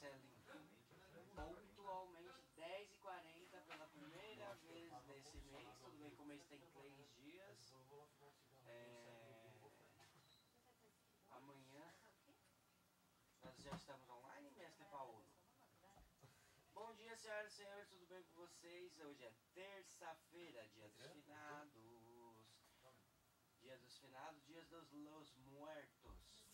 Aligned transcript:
Marcelinho. 0.00 0.30
Pontualmente 1.34 2.42
10h40 2.56 3.60
pela 3.68 3.86
primeira 3.88 4.54
vez 4.54 4.90
nesse 5.06 5.36
mês. 5.36 5.68
Tudo 5.78 5.98
bem 5.98 6.10
que 6.10 6.22
o 6.22 6.24
mês 6.24 6.42
tem 6.46 6.60
três 6.72 7.14
dias. 7.16 7.74
É... 8.66 9.52
Amanhã 11.32 11.94
nós 13.42 13.56
já 13.62 13.72
estamos 13.72 14.08
online, 14.08 14.50
mestre 14.52 14.84
Paulo. 14.86 15.22
Bom 16.72 16.94
dia, 16.94 17.14
senhoras 17.18 17.52
e 17.52 17.56
senhores, 17.56 17.88
tudo 17.90 18.06
bem 18.06 18.22
com 18.24 18.34
vocês? 18.36 18.98
Hoje 19.00 19.22
é 19.24 19.34
terça-feira, 19.52 20.66
dia 20.68 20.88
dos 20.88 21.12
finados. 21.12 21.74
Dia 23.60 23.76
dos 23.76 23.98
finados, 23.98 24.42
dia 24.46 24.64
dos 24.64 24.90
los 24.92 25.36
muertos. 25.36 26.48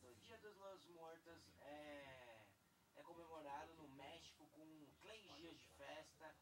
O 0.00 0.14
dia 0.14 0.38
dos 0.38 0.56
los 0.56 0.86
muertos 0.86 1.50
é, 1.62 2.44
é 2.96 3.02
comemorado 3.02 3.74
no 3.74 3.88
México 3.88 4.46
com 4.52 4.86
três 5.00 5.22
dias 5.36 5.58
de 5.58 5.68
festa, 5.76 6.34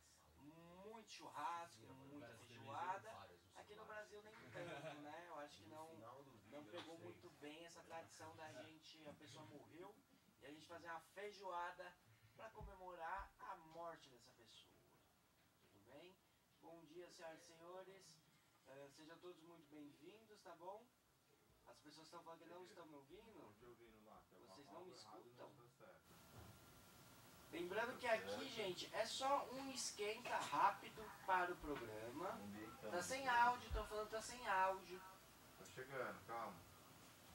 churrasco, 1.13 1.87
muita 2.09 2.35
feijoada. 2.39 3.11
Aqui 3.57 3.75
no 3.75 3.85
Brasil 3.85 4.23
nem 4.23 4.35
tanto, 4.51 4.97
né? 5.01 5.25
Eu 5.29 5.39
acho 5.41 5.59
que 5.59 5.69
não, 5.69 5.87
não 6.51 6.65
pegou 6.65 6.99
muito 6.99 7.29
bem 7.41 7.65
essa 7.67 7.83
tradição 7.83 8.35
da 8.37 8.51
gente, 8.53 9.07
a 9.07 9.13
pessoa 9.15 9.45
morreu 9.47 9.95
e 10.41 10.47
a 10.47 10.51
gente 10.51 10.67
fazer 10.67 10.89
uma 10.89 11.01
feijoada 11.01 11.95
para 12.35 12.49
comemorar 12.51 13.31
a 13.39 13.57
morte 13.57 14.09
dessa 14.09 14.33
pessoa. 14.33 14.73
Tudo 15.73 15.85
bem? 15.91 16.17
Bom 16.63 16.83
dia, 16.87 17.09
senhoras 17.11 17.43
e 17.43 17.47
senhores. 17.47 18.05
Eh, 18.69 18.89
sejam 18.97 19.19
todos 19.19 19.43
muito 19.43 19.69
bem-vindos, 19.69 20.41
tá 20.41 20.55
bom? 20.57 20.87
As 21.67 21.79
pessoas 21.81 22.07
estão 22.07 22.23
falando 22.23 22.41
que 22.41 22.49
não 22.49 22.65
estão 22.65 22.87
me 22.87 22.95
ouvindo. 22.95 23.53
Vocês 23.61 23.79
não 24.73 24.85
me 24.87 24.93
escutam. 24.93 25.53
Lembrando 27.53 27.99
que 27.99 28.07
aqui, 28.07 28.49
gente, 28.49 28.89
é 28.95 29.05
só 29.05 29.47
um 29.53 29.71
esquenta 29.71 30.35
rápido 30.37 31.03
para 31.27 31.53
o 31.53 31.57
programa. 31.57 32.41
Tá 32.91 33.03
sem 33.03 33.29
áudio, 33.29 33.67
estão 33.67 33.87
falando 33.87 34.07
que 34.07 34.13
tá 34.13 34.23
sem 34.23 34.49
áudio. 34.49 35.01
Tá 35.59 35.65
chegando, 35.75 36.27
calma. 36.27 36.55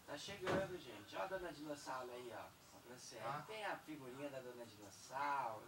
Tá 0.08 0.18
chegando, 0.18 0.78
gente. 0.80 1.16
Ó 1.16 1.22
a 1.22 1.28
dona 1.28 1.54
Dinossauro 1.54 2.12
aí, 2.12 2.34
ó. 2.34 2.78
A 2.78 2.80
Franciele. 2.80 3.26
Ah. 3.26 3.44
Tem 3.46 3.66
a 3.66 3.78
figurinha 3.78 4.30
da 4.30 4.40
dona 4.40 4.66
Dinossauro. 4.66 5.68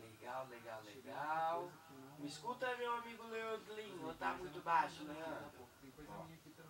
Legal, 0.00 0.46
legal, 0.46 0.82
legal. 0.82 1.72
Me 2.18 2.26
escuta, 2.26 2.74
meu 2.76 2.94
amigo 2.96 3.22
Leandrinho. 3.24 4.06
Ou 4.06 4.14
tá 4.14 4.32
muito 4.34 4.60
baixo, 4.62 5.04
Leandro? 5.04 5.66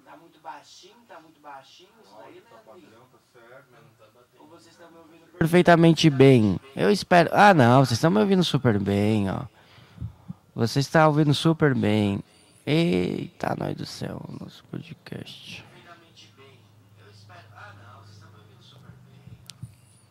Tá 0.07 0.17
muito 0.17 0.39
baixinho, 0.41 0.95
tá 1.09 1.21
muito 1.21 1.41
baixinho 1.41 1.89
isso 2.03 2.15
daí, 2.17 2.41
Tá 2.41 2.57
Leandrinho? 2.73 2.91
padrão, 2.91 3.07
tá 3.13 3.19
certo. 3.33 3.67
Ou 4.39 4.47
vocês 4.47 4.73
estão 4.73 4.89
me 4.91 4.99
ouvindo 4.99 5.27
perfeitamente 5.39 6.09
bem? 6.09 6.59
Eu 6.77 6.91
espero. 6.91 7.29
Ah, 7.33 7.53
não, 7.53 7.85
vocês 7.85 7.99
estão 7.99 8.11
me 8.11 8.21
ouvindo 8.21 8.45
super 8.45 8.79
bem, 8.79 9.29
ó. 9.29 9.43
Você 10.55 10.79
está 10.79 11.07
ouvindo 11.09 11.35
super 11.35 11.75
bem. 11.75 12.21
Eita, 12.65 13.55
nós 13.59 13.77
do 13.77 13.85
céu, 13.85 14.23
nosso 14.41 14.63
podcast. 14.71 15.66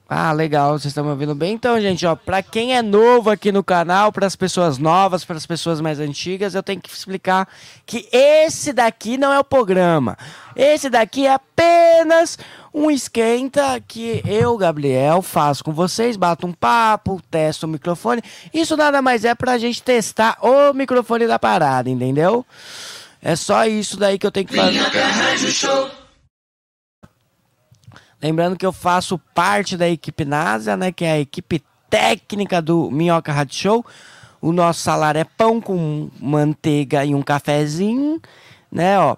Ah, 0.08 0.31
legal, 0.31 0.73
vocês 0.73 0.92
estão 0.92 1.03
me 1.03 1.09
ouvindo 1.09 1.34
bem? 1.34 1.53
Então, 1.56 1.81
gente, 1.81 2.06
ó, 2.06 2.16
pra 2.16 2.44
quem 2.44 2.75
é 2.75 2.81
novo 2.84 3.31
aqui 3.31 3.52
no 3.52 3.64
canal, 3.64 4.11
para 4.11 4.28
as 4.28 4.36
pessoas 4.36 4.77
novas, 4.77 5.26
para 5.26 5.36
as 5.36 5.48
pessoas 5.48 5.82
mais 5.82 5.99
antigas, 5.99 6.54
eu 6.54 6.61
tenho 6.61 6.80
que 6.80 6.92
explicar 6.92 7.48
que 7.88 8.08
esse 8.11 8.71
daqui 8.71 9.17
não 9.17 9.33
é 9.33 9.39
o 9.39 9.43
programa. 9.43 10.16
Esse 10.55 10.92
daqui 10.92 11.26
é 11.26 11.33
apenas 11.33 12.38
um 12.71 12.92
esquenta 12.92 13.82
que 13.88 14.21
eu, 14.26 14.55
Gabriel, 14.58 15.23
faço 15.23 15.64
com 15.64 15.73
vocês, 15.73 16.16
bato 16.16 16.45
um 16.45 16.54
papo, 16.54 17.20
testo 17.32 17.64
o 17.66 17.70
microfone. 17.70 18.22
Isso 18.54 18.77
nada 18.77 19.02
mais 19.02 19.26
é 19.26 19.33
pra 19.33 19.58
gente 19.58 19.82
testar 19.82 20.37
o 20.39 20.72
microfone 20.72 21.26
da 21.26 21.39
parada, 21.39 21.89
entendeu? 21.89 22.45
É 23.23 23.36
só 23.36 23.66
isso 23.66 23.98
daí 23.98 24.20
que 24.20 24.27
eu 24.27 24.32
tenho 24.32 24.45
que 24.45 24.55
fazer. 24.55 24.82
Lembrando 28.25 28.58
que 28.58 28.65
eu 28.65 28.73
faço 28.73 29.19
parte 29.36 29.77
da 29.77 29.87
equipe 29.87 30.25
NASA, 30.25 30.75
né? 30.75 30.91
Que 30.91 31.05
é 31.05 31.11
a 31.11 31.19
equipe 31.19 31.61
técnica 31.87 32.59
do 32.59 32.89
Minhoca 32.89 33.31
Rádio 33.31 33.55
Show. 33.55 33.86
O 34.41 34.52
nosso 34.52 34.80
salário 34.80 35.19
é 35.19 35.23
pão 35.23 35.61
com 35.61 36.09
manteiga 36.19 37.05
e 37.05 37.13
um 37.13 37.21
cafezinho, 37.21 38.19
né? 38.71 38.99
Ó. 38.99 39.15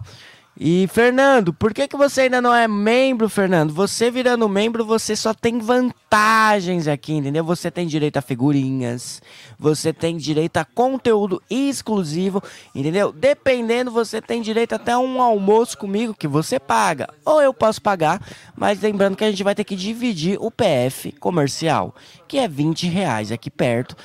E 0.60 0.88
Fernando, 0.88 1.54
por 1.54 1.72
que, 1.72 1.88
que 1.88 1.96
você 1.96 2.22
ainda 2.22 2.42
não 2.42 2.52
é 2.52 2.68
membro, 2.68 3.30
Fernando? 3.30 3.72
Você 3.76 4.10
virando 4.10 4.50
membro, 4.50 4.84
você 4.84 5.16
só 5.16 5.32
tem 5.32 5.60
vantagens 5.60 6.88
aqui, 6.88 7.14
entendeu? 7.14 7.44
Você 7.44 7.70
tem 7.70 7.86
direito 7.86 8.18
a 8.18 8.24
figurinhas, 8.24 9.22
você 9.60 9.94
tem 9.94 10.18
direito 10.18 10.58
a 10.58 10.66
conteúdo 10.66 11.44
exclusivo, 11.48 12.42
entendeu? 12.74 13.12
Dependendo, 13.12 13.92
você 13.92 14.20
tem 14.20 14.42
direito 14.42 14.74
até 14.74 14.98
um 14.98 15.22
almoço 15.22 15.78
comigo 15.78 16.16
que 16.16 16.28
você 16.28 16.60
paga. 16.60 17.08
Ou 17.24 17.40
eu 17.40 17.54
posso 17.54 17.80
pagar, 17.80 18.20
mas 18.56 18.82
lembrando 18.82 19.16
que 19.16 19.24
a 19.24 19.30
gente 19.30 19.44
vai 19.44 19.54
ter 19.54 19.64
que 19.64 19.76
dividir 19.76 20.40
o 20.42 20.50
PF 20.50 21.12
comercial, 21.20 21.94
que 22.28 22.40
é 22.40 22.48
20 22.48 22.88
reais 22.88 23.32
aqui 23.32 23.52
perto 23.52 23.96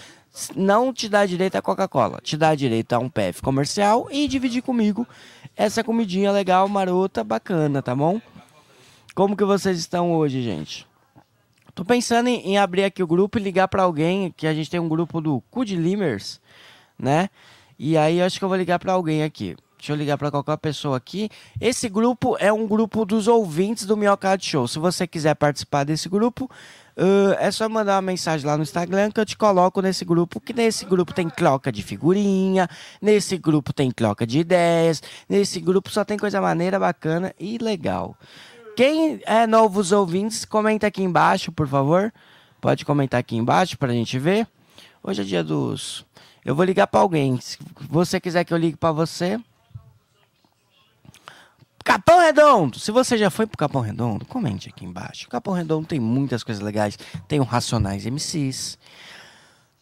não 0.56 0.92
te 0.92 1.08
dá 1.08 1.26
direito 1.26 1.56
a 1.56 1.62
Coca-Cola, 1.62 2.18
te 2.22 2.36
dá 2.36 2.54
direito 2.54 2.94
a 2.94 2.98
um 2.98 3.08
PF 3.08 3.42
comercial 3.42 4.08
e 4.10 4.26
dividir 4.26 4.62
comigo 4.62 5.06
essa 5.56 5.84
comidinha 5.84 6.32
legal, 6.32 6.68
marota, 6.68 7.22
bacana, 7.22 7.82
tá 7.82 7.94
bom? 7.94 8.20
Como 9.14 9.36
que 9.36 9.44
vocês 9.44 9.78
estão 9.78 10.12
hoje, 10.12 10.42
gente? 10.42 10.86
Tô 11.74 11.84
pensando 11.84 12.28
em, 12.28 12.52
em 12.52 12.58
abrir 12.58 12.84
aqui 12.84 13.02
o 13.02 13.06
grupo 13.06 13.38
e 13.38 13.42
ligar 13.42 13.68
pra 13.68 13.82
alguém, 13.82 14.32
que 14.36 14.46
a 14.46 14.54
gente 14.54 14.70
tem 14.70 14.80
um 14.80 14.88
grupo 14.88 15.20
do 15.20 15.42
Cu 15.50 15.64
de 15.64 15.76
Limers, 15.76 16.40
né? 16.98 17.30
E 17.78 17.96
aí 17.96 18.20
acho 18.20 18.38
que 18.38 18.44
eu 18.44 18.48
vou 18.48 18.56
ligar 18.56 18.78
pra 18.78 18.92
alguém 18.92 19.22
aqui. 19.22 19.56
Deixa 19.76 19.92
eu 19.92 19.96
ligar 19.96 20.16
pra 20.16 20.30
qualquer 20.30 20.56
pessoa 20.58 20.96
aqui. 20.96 21.28
Esse 21.60 21.88
grupo 21.88 22.36
é 22.38 22.52
um 22.52 22.68
grupo 22.68 23.04
dos 23.04 23.26
ouvintes 23.26 23.84
do 23.84 23.96
Minhocado 23.96 24.44
Show. 24.44 24.68
Se 24.68 24.78
você 24.78 25.08
quiser 25.08 25.34
participar 25.34 25.82
desse 25.82 26.08
grupo, 26.08 26.48
Uh, 26.96 27.32
é 27.38 27.50
só 27.50 27.68
mandar 27.68 27.96
uma 27.96 28.02
mensagem 28.02 28.46
lá 28.46 28.56
no 28.56 28.62
Instagram 28.62 29.10
que 29.10 29.20
eu 29.20 29.24
te 29.24 29.36
coloco 29.36 29.80
nesse 29.80 30.04
grupo. 30.04 30.40
Que 30.40 30.52
nesse 30.52 30.84
grupo 30.84 31.12
tem 31.12 31.28
troca 31.28 31.72
de 31.72 31.82
figurinha, 31.82 32.68
nesse 33.00 33.38
grupo 33.38 33.72
tem 33.72 33.90
troca 33.90 34.26
de 34.26 34.40
ideias, 34.40 35.02
nesse 35.28 35.60
grupo 35.60 35.90
só 35.90 36.04
tem 36.04 36.18
coisa 36.18 36.40
maneira, 36.40 36.78
bacana 36.78 37.34
e 37.38 37.58
legal. 37.58 38.16
Quem 38.76 39.20
é 39.26 39.46
novos 39.46 39.92
ouvintes, 39.92 40.44
comenta 40.44 40.86
aqui 40.86 41.02
embaixo, 41.02 41.52
por 41.52 41.68
favor. 41.68 42.12
Pode 42.60 42.84
comentar 42.84 43.20
aqui 43.20 43.36
embaixo 43.36 43.76
pra 43.76 43.92
gente 43.92 44.18
ver. 44.18 44.46
Hoje 45.02 45.22
é 45.22 45.24
dia 45.24 45.44
dos. 45.44 46.06
Eu 46.44 46.54
vou 46.54 46.64
ligar 46.64 46.86
pra 46.86 47.00
alguém. 47.00 47.38
Se 47.40 47.58
você 47.90 48.20
quiser 48.20 48.44
que 48.44 48.54
eu 48.54 48.58
ligue 48.58 48.76
pra 48.76 48.92
você, 48.92 49.38
Capão 51.84 52.20
Redondo! 52.20 52.78
Se 52.78 52.90
você 52.92 53.18
já 53.18 53.30
foi 53.30 53.46
pro 53.46 53.58
Capão 53.58 53.82
Redondo, 53.82 54.24
comente 54.24 54.68
aqui 54.68 54.84
embaixo. 54.84 55.28
Capão 55.28 55.54
Redondo 55.54 55.86
tem 55.86 55.98
muitas 55.98 56.44
coisas 56.44 56.62
legais. 56.62 56.98
Tem 57.26 57.40
o 57.40 57.44
Racionais 57.44 58.06
MCs, 58.06 58.78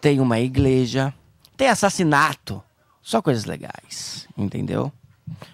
tem 0.00 0.20
uma 0.20 0.40
igreja, 0.40 1.12
tem 1.56 1.68
assassinato. 1.68 2.62
Só 3.02 3.20
coisas 3.20 3.44
legais, 3.44 4.28
entendeu? 4.36 4.92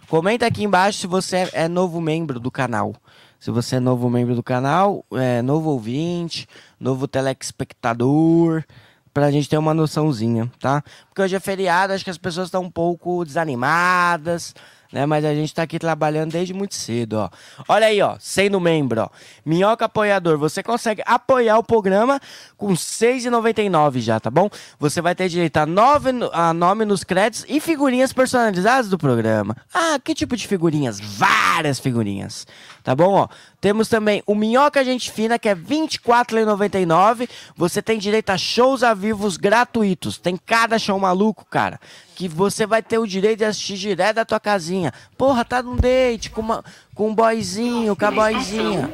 Comenta 0.08 0.46
aqui 0.46 0.64
embaixo 0.64 1.00
se 1.00 1.06
você 1.06 1.48
é 1.52 1.68
novo 1.68 2.00
membro 2.00 2.38
do 2.38 2.50
canal. 2.50 2.94
Se 3.38 3.50
você 3.50 3.76
é 3.76 3.80
novo 3.80 4.08
membro 4.08 4.34
do 4.34 4.42
canal, 4.42 5.04
é, 5.12 5.42
novo 5.42 5.70
ouvinte, 5.70 6.48
novo 6.80 7.06
telespectador, 7.06 8.64
pra 9.12 9.30
gente 9.30 9.48
ter 9.48 9.58
uma 9.58 9.74
noçãozinha, 9.74 10.50
tá? 10.58 10.82
Porque 11.08 11.22
hoje 11.22 11.36
é 11.36 11.40
feriado, 11.40 11.92
acho 11.92 12.04
que 12.04 12.10
as 12.10 12.18
pessoas 12.18 12.48
estão 12.48 12.62
um 12.62 12.70
pouco 12.70 13.24
desanimadas, 13.24 14.54
né? 14.92 15.06
Mas 15.06 15.24
a 15.24 15.34
gente 15.34 15.54
tá 15.54 15.62
aqui 15.62 15.78
trabalhando 15.78 16.32
desde 16.32 16.54
muito 16.54 16.74
cedo, 16.74 17.14
ó. 17.14 17.30
Olha 17.68 17.86
aí, 17.86 18.00
ó, 18.00 18.16
sendo 18.18 18.60
membro, 18.60 19.02
ó. 19.02 19.08
Minhoca 19.44 19.84
Apoiador, 19.84 20.38
você 20.38 20.62
consegue 20.62 21.02
apoiar 21.04 21.58
o 21.58 21.62
programa 21.64 22.20
com 22.56 22.68
R$ 22.68 22.74
6,99 22.74 24.00
já, 24.00 24.18
tá 24.18 24.30
bom? 24.30 24.48
Você 24.78 25.00
vai 25.00 25.14
ter 25.14 25.28
direito 25.28 25.56
a, 25.58 25.66
nove, 25.66 26.10
a 26.32 26.52
nome 26.52 26.84
nos 26.84 27.04
créditos 27.04 27.44
e 27.48 27.60
figurinhas 27.60 28.12
personalizadas 28.12 28.88
do 28.88 28.98
programa. 28.98 29.56
Ah, 29.72 29.98
que 30.02 30.14
tipo 30.14 30.36
de 30.36 30.46
figurinhas? 30.46 30.98
Várias 31.00 31.78
figurinhas, 31.78 32.46
tá 32.82 32.94
bom, 32.94 33.14
ó? 33.14 33.28
Temos 33.60 33.88
também 33.88 34.22
o 34.26 34.34
Minhoca 34.34 34.84
Gente 34.84 35.10
Fina, 35.10 35.38
que 35.38 35.48
é 35.48 35.52
R$ 35.52 35.60
24,99. 35.60 37.28
Você 37.56 37.82
tem 37.82 37.98
direito 37.98 38.30
a 38.30 38.38
shows 38.38 38.82
a 38.82 38.94
vivos 38.94 39.36
gratuitos. 39.36 40.18
Tem 40.18 40.36
cada 40.36 40.78
show 40.78 40.98
maluco, 40.98 41.44
cara. 41.44 41.80
Que 42.16 42.26
você 42.26 42.66
vai 42.66 42.82
ter 42.82 42.98
o 42.98 43.06
direito 43.06 43.38
de 43.40 43.44
assistir 43.44 43.76
direto 43.76 44.16
da 44.16 44.24
tua 44.24 44.40
casinha. 44.40 44.92
Porra, 45.16 45.44
tá 45.44 45.62
num 45.62 45.76
date 45.76 46.30
com, 46.30 46.40
uma, 46.40 46.64
com 46.94 47.10
um 47.10 47.14
boyzinho, 47.14 47.94
com 47.94 48.04
a 48.06 48.10
boyzinha. 48.10 48.90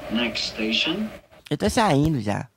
Eu 1.48 1.56
tô 1.56 1.70
saindo 1.70 2.20
já. 2.20 2.51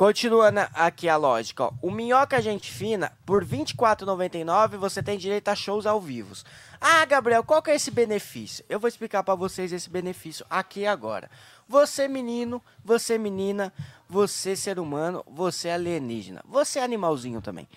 Continuando 0.00 0.60
aqui 0.72 1.10
a 1.10 1.16
lógica, 1.18 1.64
ó. 1.64 1.72
O 1.82 1.90
Minhoca 1.90 2.40
Gente 2.40 2.72
Fina, 2.72 3.12
por 3.26 3.44
R$ 3.44 3.58
24,99 3.58 4.78
você 4.78 5.02
tem 5.02 5.18
direito 5.18 5.48
a 5.48 5.54
shows 5.54 5.84
ao 5.84 6.00
vivo. 6.00 6.34
Ah, 6.80 7.04
Gabriel, 7.04 7.44
qual 7.44 7.60
que 7.60 7.70
é 7.70 7.74
esse 7.74 7.90
benefício? 7.90 8.64
Eu 8.66 8.80
vou 8.80 8.88
explicar 8.88 9.22
para 9.22 9.34
vocês 9.34 9.74
esse 9.74 9.90
benefício 9.90 10.46
aqui 10.48 10.86
agora. 10.86 11.30
Você 11.68 12.08
menino, 12.08 12.62
você 12.82 13.18
menina, 13.18 13.70
você 14.08 14.56
ser 14.56 14.78
humano, 14.78 15.22
você 15.26 15.68
alienígena, 15.68 16.42
você 16.48 16.78
animalzinho 16.78 17.42
também. 17.42 17.68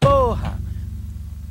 Porra! 0.00 0.58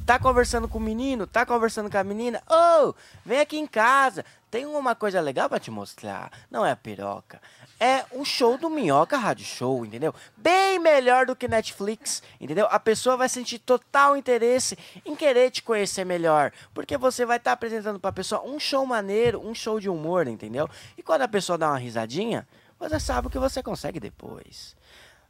Tá 0.09 0.17
conversando 0.17 0.67
com 0.67 0.79
o 0.79 0.81
menino? 0.81 1.27
Tá 1.27 1.45
conversando 1.45 1.89
com 1.89 1.97
a 1.97 2.03
menina? 2.03 2.41
Ô, 2.49 2.89
oh, 2.89 2.95
vem 3.23 3.39
aqui 3.39 3.57
em 3.57 3.67
casa. 3.67 4.25
Tem 4.49 4.65
uma 4.65 4.95
coisa 4.95 5.21
legal 5.21 5.47
para 5.47 5.59
te 5.59 5.69
mostrar. 5.69 6.31
Não 6.49 6.65
é 6.65 6.71
a 6.71 6.75
piroca. 6.75 7.39
É 7.79 8.03
um 8.11 8.25
show 8.25 8.57
do 8.57 8.69
Minhoca 8.69 9.17
Rádio 9.17 9.45
Show, 9.45 9.85
entendeu? 9.85 10.13
Bem 10.35 10.77
melhor 10.79 11.25
do 11.25 11.35
que 11.35 11.47
Netflix, 11.47 12.21
entendeu? 12.39 12.67
A 12.69 12.77
pessoa 12.77 13.15
vai 13.15 13.29
sentir 13.29 13.59
total 13.59 14.17
interesse 14.17 14.77
em 15.05 15.15
querer 15.15 15.49
te 15.49 15.63
conhecer 15.63 16.03
melhor. 16.03 16.51
Porque 16.73 16.97
você 16.97 17.25
vai 17.25 17.37
estar 17.37 17.51
tá 17.51 17.53
apresentando 17.53 17.97
pra 17.97 18.11
pessoa 18.11 18.43
um 18.43 18.59
show 18.59 18.85
maneiro, 18.85 19.39
um 19.39 19.55
show 19.55 19.79
de 19.79 19.87
humor, 19.87 20.27
entendeu? 20.27 20.69
E 20.97 21.01
quando 21.01 21.21
a 21.21 21.27
pessoa 21.27 21.57
dá 21.57 21.69
uma 21.69 21.77
risadinha, 21.77 22.45
você 22.77 22.99
sabe 22.99 23.27
o 23.27 23.29
que 23.29 23.39
você 23.39 23.63
consegue 23.63 23.99
depois. 23.99 24.75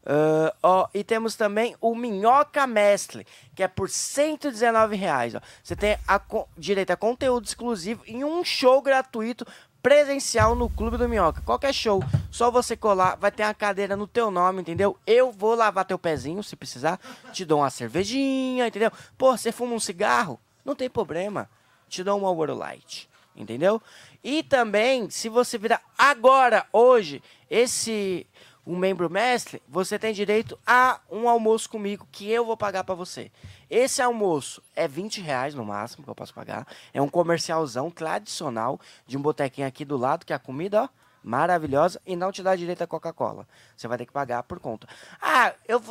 Uh, 0.01 0.49
ó, 0.63 0.87
e 0.93 1.03
temos 1.03 1.35
também 1.35 1.75
o 1.81 1.93
Minhoca 1.93 2.65
Mestre, 2.65 3.27
que 3.53 3.61
é 3.61 3.67
por 3.67 3.89
119 3.89 4.95
reais. 4.95 5.35
Ó. 5.35 5.41
Você 5.61 5.75
tem 5.75 5.97
a, 6.07 6.21
direito 6.57 6.91
a 6.91 6.97
conteúdo 6.97 7.45
exclusivo 7.45 8.03
em 8.07 8.23
um 8.23 8.43
show 8.43 8.81
gratuito 8.81 9.45
presencial 9.81 10.55
no 10.55 10.69
Clube 10.69 10.97
do 10.97 11.07
Minhoca. 11.07 11.41
Qualquer 11.41 11.73
show, 11.73 12.03
só 12.29 12.51
você 12.51 12.75
colar, 12.75 13.15
vai 13.15 13.31
ter 13.31 13.43
uma 13.43 13.53
cadeira 13.53 13.95
no 13.95 14.07
teu 14.07 14.29
nome, 14.29 14.61
entendeu? 14.61 14.97
Eu 15.05 15.31
vou 15.31 15.55
lavar 15.55 15.85
teu 15.85 15.97
pezinho 15.97 16.43
se 16.43 16.55
precisar, 16.55 16.99
te 17.31 17.45
dou 17.45 17.59
uma 17.59 17.69
cervejinha, 17.69 18.67
entendeu? 18.67 18.91
Pô, 19.17 19.35
você 19.35 19.51
fuma 19.51 19.73
um 19.73 19.79
cigarro? 19.79 20.39
Não 20.63 20.75
tem 20.75 20.89
problema, 20.89 21.49
te 21.87 22.03
dou 22.03 22.17
um 22.17 22.21
Marlboro 22.21 22.53
Light, 22.53 23.09
entendeu? 23.35 23.81
E 24.23 24.43
também, 24.43 25.09
se 25.09 25.29
você 25.29 25.57
virar 25.57 25.81
agora, 25.97 26.65
hoje, 26.73 27.23
esse 27.49 28.27
um 28.69 28.77
membro 28.77 29.09
mestre, 29.09 29.63
você 29.67 29.97
tem 29.97 30.13
direito 30.13 30.57
a 30.65 30.99
um 31.09 31.27
almoço 31.27 31.67
comigo 31.67 32.07
que 32.11 32.29
eu 32.29 32.45
vou 32.45 32.55
pagar 32.55 32.83
para 32.83 32.93
você. 32.93 33.31
Esse 33.67 33.99
almoço 33.99 34.61
é 34.75 34.87
20 34.87 35.21
reais 35.21 35.55
no 35.55 35.65
máximo 35.65 36.03
que 36.03 36.09
eu 36.09 36.13
posso 36.13 36.35
pagar. 36.35 36.67
É 36.93 37.01
um 37.01 37.09
comercialzão 37.09 37.89
tradicional 37.89 38.79
de 39.07 39.17
um 39.17 39.21
botequinho 39.23 39.67
aqui 39.67 39.83
do 39.83 39.97
lado, 39.97 40.23
que 40.23 40.31
a 40.31 40.37
comida, 40.37 40.83
ó, 40.83 40.89
maravilhosa, 41.23 41.99
e 42.05 42.15
não 42.15 42.31
te 42.31 42.43
dá 42.43 42.55
direito 42.55 42.83
a 42.83 42.87
Coca-Cola. 42.87 43.47
Você 43.75 43.87
vai 43.87 43.97
ter 43.97 44.05
que 44.05 44.13
pagar 44.13 44.43
por 44.43 44.59
conta. 44.59 44.87
Ah, 45.19 45.51
eu 45.67 45.81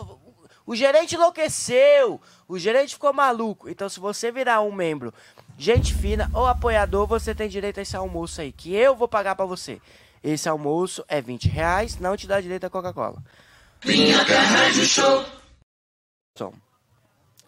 o 0.65 0.77
gerente 0.77 1.17
enlouqueceu, 1.17 2.21
o 2.47 2.59
gerente 2.59 2.95
ficou 2.95 3.13
maluco. 3.13 3.69
Então, 3.69 3.89
se 3.89 3.99
você 3.99 4.31
virar 4.31 4.61
um 4.61 4.71
membro, 4.71 5.13
gente 5.57 5.95
fina 5.95 6.31
ou 6.33 6.47
apoiador, 6.47 7.09
você 7.09 7.35
tem 7.35 7.49
direito 7.49 7.81
a 7.81 7.83
esse 7.83 7.97
almoço 7.97 8.41
aí, 8.41 8.53
que 8.53 8.73
eu 8.73 8.95
vou 8.95 9.09
pagar 9.09 9.35
para 9.35 9.47
você. 9.47 9.81
Esse 10.23 10.49
almoço 10.49 11.05
é 11.09 11.21
20 11.21 11.49
reais, 11.49 11.99
não 11.99 12.17
te 12.17 12.27
dá 12.27 12.41
direito 12.41 12.65
a 12.65 12.71
Coca-Cola. 12.71 13.23
Show. 16.37 16.55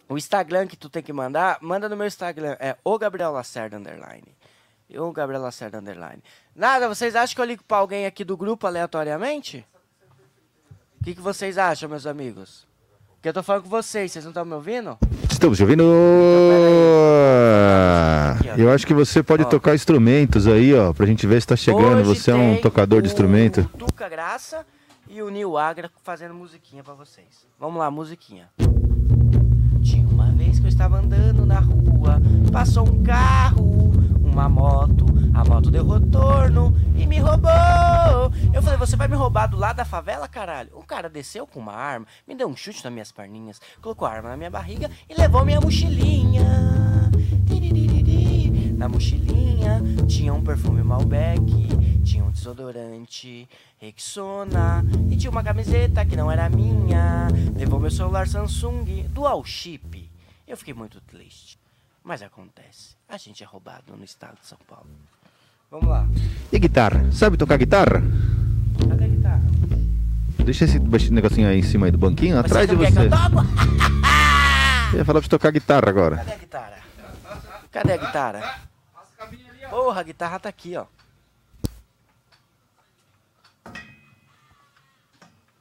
O 0.07 0.17
Instagram 0.17 0.67
que 0.67 0.75
tu 0.75 0.89
tem 0.89 1.01
que 1.01 1.13
mandar, 1.13 1.57
manda 1.61 1.87
no 1.87 1.95
meu 1.95 2.05
Instagram, 2.05 2.57
é 2.59 2.75
o 2.83 2.97
Gabriel 2.99 3.31
Lacerda 3.31 3.77
Underline. 3.77 4.35
O 4.93 5.11
Gabriel 5.11 5.41
Lacerda 5.41 5.77
Underline. 5.79 6.21
Nada, 6.53 6.89
vocês 6.89 7.15
acham 7.15 7.33
que 7.33 7.41
eu 7.41 7.45
ligo 7.45 7.63
pra 7.63 7.77
alguém 7.77 8.05
aqui 8.05 8.25
do 8.25 8.35
grupo 8.35 8.67
aleatoriamente? 8.67 9.65
O 10.99 11.03
que, 11.03 11.15
que 11.15 11.21
vocês 11.21 11.57
acham, 11.57 11.87
meus 11.89 12.05
amigos? 12.05 12.67
Que 13.21 13.29
eu 13.29 13.33
tô 13.33 13.41
falando 13.41 13.63
com 13.63 13.69
vocês, 13.69 14.11
vocês 14.11 14.25
não 14.25 14.31
estão 14.31 14.43
me 14.43 14.53
ouvindo? 14.53 14.97
Estamos 15.31 15.57
te 15.57 15.63
ouvindo. 15.63 15.83
Então, 15.83 15.91
eu 18.57 18.71
acho 18.71 18.85
que 18.85 18.93
você 18.93 19.21
pode 19.23 19.43
ó. 19.43 19.45
tocar 19.45 19.75
instrumentos 19.75 20.47
aí, 20.47 20.73
ó, 20.73 20.93
pra 20.93 21.05
gente 21.05 21.25
ver 21.25 21.41
se 21.41 21.47
tá 21.47 21.55
chegando. 21.55 22.03
Você 22.03 22.31
é 22.31 22.35
um 22.35 22.59
tocador 22.59 23.01
de 23.01 23.07
instrumento. 23.07 23.69
O 23.73 23.77
Tuca 23.77 24.09
Graça 24.09 24.65
e 25.09 25.21
o 25.21 25.29
Nil 25.29 25.57
Agra 25.57 25.89
fazendo 26.03 26.33
musiquinha 26.33 26.83
para 26.83 26.93
vocês. 26.93 27.45
Vamos 27.59 27.79
lá, 27.79 27.91
musiquinha. 27.91 28.49
Tinha 29.81 30.07
uma 30.07 30.31
vez 30.31 30.59
que 30.59 30.65
eu 30.65 30.69
estava 30.69 30.99
andando 30.99 31.45
na 31.45 31.59
rua, 31.59 32.21
passou 32.51 32.87
um 32.87 33.03
carro, 33.03 33.91
uma 34.23 34.47
moto, 34.47 35.05
a 35.33 35.43
moto 35.43 35.71
deu 35.71 35.87
retorno 35.87 36.75
e 36.95 37.05
me 37.05 37.19
roubou. 37.19 37.51
Eu 38.53 38.61
falei, 38.61 38.77
você 38.77 38.95
vai 38.95 39.07
me 39.07 39.15
roubar 39.15 39.47
do 39.47 39.57
lado 39.57 39.77
da 39.77 39.85
favela, 39.85 40.27
caralho? 40.27 40.69
O 40.73 40.83
cara 40.83 41.09
desceu 41.09 41.47
com 41.47 41.59
uma 41.59 41.73
arma, 41.73 42.05
me 42.27 42.35
deu 42.35 42.47
um 42.47 42.55
chute 42.55 42.83
nas 42.83 42.93
minhas 42.93 43.11
perninhas, 43.11 43.59
colocou 43.81 44.07
a 44.07 44.11
arma 44.11 44.29
na 44.29 44.37
minha 44.37 44.49
barriga 44.49 44.89
e 45.09 45.13
levou 45.13 45.43
minha 45.43 45.59
mochilinha. 45.59 47.11
Na 48.81 48.89
mochilinha 48.89 49.79
tinha 50.07 50.33
um 50.33 50.43
perfume 50.43 50.81
Malbec, 50.81 51.39
tinha 52.03 52.23
um 52.23 52.31
desodorante 52.31 53.47
Rexona 53.77 54.83
e 55.07 55.15
tinha 55.15 55.29
uma 55.29 55.43
camiseta 55.43 56.03
que 56.03 56.15
não 56.15 56.31
era 56.31 56.49
minha. 56.49 57.27
Levou 57.55 57.79
meu 57.79 57.91
celular 57.91 58.27
Samsung 58.27 59.05
Dual 59.09 59.45
Chip. 59.45 60.09
Eu 60.47 60.57
fiquei 60.57 60.73
muito 60.73 60.99
triste. 61.01 61.59
Mas 62.03 62.23
acontece. 62.23 62.95
A 63.07 63.17
gente 63.17 63.43
é 63.43 63.45
roubado 63.45 63.95
no 63.95 64.03
estado 64.03 64.39
de 64.41 64.47
São 64.47 64.57
Paulo. 64.67 64.89
Vamos 65.69 65.87
lá. 65.87 66.07
E 66.51 66.57
guitarra? 66.57 67.07
Sabe 67.11 67.37
tocar 67.37 67.57
guitarra? 67.57 68.01
Cadê 68.89 69.03
a 69.03 69.07
guitarra? 69.07 69.43
Deixa 70.43 70.65
esse 70.65 70.79
negocinho 71.11 71.47
aí 71.47 71.59
em 71.59 71.61
cima 71.61 71.85
aí 71.85 71.91
do 71.91 71.99
banquinho, 71.99 72.33
você 72.33 72.47
atrás 72.47 72.67
de 72.67 72.75
você. 72.75 72.91
Que 72.91 72.97
eu, 72.97 73.09
toco? 73.11 73.45
eu 74.93 74.97
ia 74.97 75.05
falar 75.05 75.19
pra 75.19 75.29
tocar 75.29 75.51
guitarra 75.51 75.87
agora. 75.87 76.17
Cadê 76.17 76.31
a 76.31 76.37
guitarra? 76.37 76.77
Cadê 77.71 77.93
a 77.93 77.97
guitarra? 77.97 78.70
Porra, 79.71 80.01
a 80.01 80.03
guitarra 80.03 80.37
tá 80.37 80.49
aqui, 80.49 80.75
ó. 80.75 80.85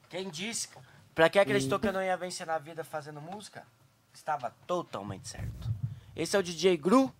Quem 0.08 0.28
disse? 0.28 0.68
Pra 1.14 1.30
que 1.30 1.38
acreditou 1.38 1.78
que 1.78 1.86
eu 1.86 1.92
não 1.92 2.02
ia 2.02 2.16
vencer 2.16 2.44
na 2.44 2.58
vida 2.58 2.82
fazendo 2.82 3.20
música? 3.20 3.64
Estava 4.12 4.52
totalmente 4.66 5.28
certo. 5.28 5.70
Esse 6.16 6.34
é 6.34 6.40
o 6.40 6.42
DJ 6.42 6.76
Gru. 6.76 7.14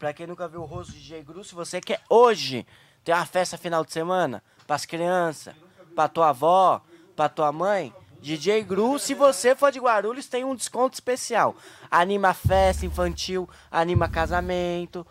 Pra 0.00 0.12
quem 0.12 0.26
nunca 0.26 0.48
viu 0.48 0.62
o 0.62 0.64
rosto 0.64 0.90
do 0.90 0.98
DJ 0.98 1.22
Gru, 1.22 1.44
se 1.44 1.54
você 1.54 1.80
quer 1.80 2.02
hoje 2.10 2.66
ter 3.04 3.12
uma 3.12 3.24
festa 3.24 3.56
final 3.56 3.84
de 3.84 3.92
semana, 3.92 4.42
pras 4.66 4.84
crianças, 4.84 5.54
pra 5.94 6.08
tua 6.08 6.30
avó, 6.30 6.82
pra 7.14 7.28
tua 7.28 7.52
mãe, 7.52 7.94
DJ 8.20 8.64
Gru, 8.64 8.98
se 8.98 9.14
você 9.14 9.54
for 9.54 9.70
de 9.70 9.78
Guarulhos, 9.78 10.26
tem 10.26 10.44
um 10.44 10.56
desconto 10.56 10.94
especial. 10.94 11.54
Anima 11.88 12.34
festa 12.34 12.84
infantil, 12.84 13.48
anima 13.70 14.08
casamento, 14.08 15.06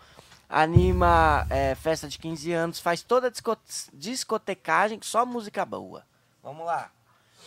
anima 0.52 1.46
é, 1.48 1.74
festa 1.74 2.06
de 2.06 2.18
15 2.18 2.52
anos, 2.52 2.78
faz 2.78 3.02
toda 3.02 3.28
a 3.28 3.56
discotecagem, 3.94 5.00
só 5.02 5.24
música 5.24 5.64
boa. 5.64 6.04
Vamos 6.42 6.66
lá. 6.66 6.90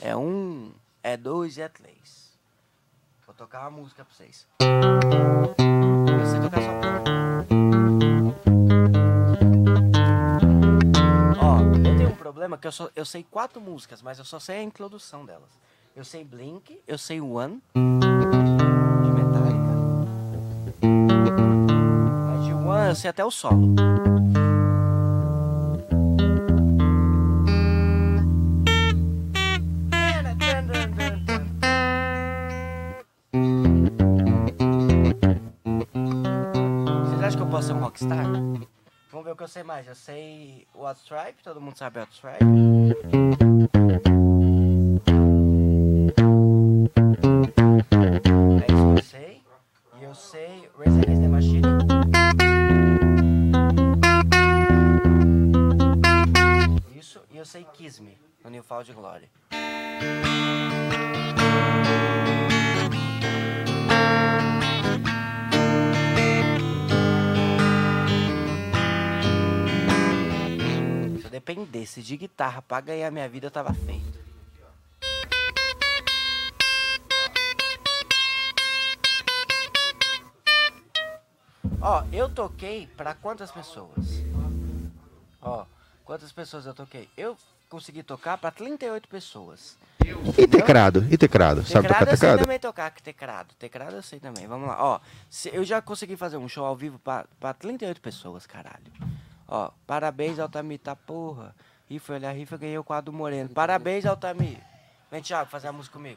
É 0.01 0.15
um, 0.15 0.73
é 1.03 1.15
dois 1.15 1.57
e 1.57 1.61
é 1.61 1.69
três. 1.69 2.35
Vou 3.25 3.35
tocar 3.35 3.61
uma 3.61 3.69
música 3.69 4.03
pra 4.03 4.13
vocês. 4.13 4.47
Você 6.19 6.39
tocar 6.41 6.61
só 6.61 6.71
Ó, 11.39 11.59
eu 11.77 11.97
tenho 11.97 12.09
um 12.09 12.15
problema 12.15 12.57
que 12.57 12.65
eu, 12.65 12.71
só, 12.71 12.89
eu 12.95 13.05
sei 13.05 13.23
quatro 13.23 13.61
músicas, 13.61 14.01
mas 14.01 14.17
eu 14.17 14.25
só 14.25 14.39
sei 14.39 14.57
a 14.57 14.63
introdução 14.63 15.25
delas. 15.25 15.59
Eu 15.95 16.03
sei 16.03 16.23
Blink, 16.23 16.81
eu 16.87 16.97
sei 16.97 17.21
One. 17.21 17.61
Eu 22.89 22.95
sei 22.95 23.09
até 23.09 23.25
o 23.25 23.31
solo. 23.31 23.75
Vocês 37.03 37.23
acham 37.23 37.37
que 37.37 37.41
eu 37.41 37.47
posso 37.47 37.67
ser 37.67 37.73
um 37.73 37.79
rockstar? 37.79 38.25
Vamos 39.11 39.25
ver 39.25 39.31
o 39.31 39.35
que 39.35 39.43
eu 39.43 39.47
sei 39.47 39.63
mais. 39.63 39.87
Eu 39.87 39.95
sei 39.95 40.67
o 40.75 40.91
Stripe, 40.91 41.43
todo 41.43 41.59
mundo 41.61 41.77
sabe 41.77 41.99
o 41.99 42.07
Stripe. 42.11 43.74
guitarra 72.45 72.61
para 72.61 72.81
ganhar 72.81 73.11
minha 73.11 73.27
vida 73.27 73.49
tava 73.49 73.73
feito. 73.73 74.15
Ó, 81.81 82.03
eu 82.11 82.29
toquei 82.29 82.87
para 82.87 83.13
quantas 83.13 83.51
pessoas? 83.51 84.23
Ó, 85.41 85.65
quantas 86.03 86.31
pessoas 86.31 86.65
eu 86.65 86.73
toquei? 86.73 87.07
Eu 87.15 87.37
consegui 87.69 88.01
tocar 88.01 88.37
para 88.37 88.51
38 88.51 89.07
pessoas. 89.07 89.77
E 90.37 90.47
teclado, 90.47 91.05
e 91.11 91.17
teclado. 91.17 91.63
Sabe 91.63 91.87
tocar 91.87 92.05
tecrado? 92.05 92.11
Eu 92.11 92.17
sei 92.17 92.37
também 92.37 92.59
tocar 92.59 92.91
teclado. 92.91 93.55
Teclado 93.55 93.95
eu 93.95 94.03
sei 94.03 94.19
também. 94.19 94.47
Vamos 94.47 94.67
lá. 94.67 94.83
Ó, 94.83 94.99
eu 95.51 95.63
já 95.63 95.81
consegui 95.81 96.15
fazer 96.15 96.37
um 96.37 96.47
show 96.47 96.65
ao 96.65 96.75
vivo 96.75 96.99
para 96.99 97.53
38 97.53 98.01
pessoas, 98.01 98.47
caralho. 98.47 98.91
Ó, 99.47 99.69
parabéns, 99.85 100.39
Altamita, 100.39 100.91
tá 100.91 100.95
porra. 100.95 101.55
Rifa, 101.89 102.13
olha 102.13 102.29
a 102.29 102.31
rifa, 102.31 102.57
ganhei 102.57 102.77
o 102.77 102.83
quadro 102.83 103.13
moreno. 103.13 103.49
Parabéns, 103.49 104.05
Altamir. 104.05 104.57
Vem, 105.11 105.21
Thiago, 105.21 105.49
fazer 105.49 105.67
a 105.67 105.71
música 105.71 105.93
comigo. 105.93 106.15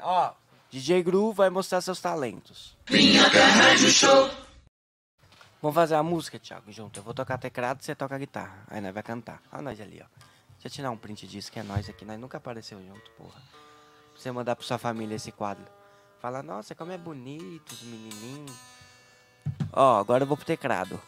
Ó, 0.00 0.32
DJ 0.70 1.02
Gru 1.02 1.32
vai 1.32 1.50
mostrar 1.50 1.80
seus 1.80 2.00
talentos. 2.00 2.76
Vamos 5.60 5.74
fazer 5.74 5.96
a 5.96 6.02
música, 6.02 6.38
Thiago, 6.38 6.70
junto. 6.70 7.00
Eu 7.00 7.02
vou 7.02 7.12
tocar 7.12 7.38
teclado, 7.38 7.82
você 7.82 7.94
toca 7.94 8.16
guitarra. 8.16 8.62
Aí 8.68 8.80
nós 8.80 8.94
vai 8.94 9.02
cantar. 9.02 9.42
Olha 9.52 9.62
nós 9.62 9.80
ali, 9.80 10.00
ó. 10.00 10.06
Deixa 10.52 10.66
eu 10.66 10.70
tirar 10.70 10.90
um 10.90 10.96
print 10.96 11.26
disso, 11.26 11.50
que 11.50 11.58
é 11.58 11.62
nós 11.64 11.88
aqui. 11.88 12.04
Nós 12.04 12.18
nunca 12.20 12.38
apareceu 12.38 12.78
junto, 12.80 13.10
porra. 13.12 13.40
Pra 14.12 14.22
você 14.22 14.30
mandar 14.30 14.54
pra 14.54 14.64
sua 14.64 14.78
família 14.78 15.16
esse 15.16 15.32
quadro. 15.32 15.64
Fala, 16.20 16.42
nossa, 16.42 16.74
como 16.74 16.92
é 16.92 16.98
bonito 16.98 17.72
os 17.72 17.82
menininhos. 17.82 18.56
Ó, 19.72 19.98
agora 19.98 20.22
eu 20.22 20.26
vou 20.26 20.36
pro 20.36 20.46
teclado. 20.46 21.00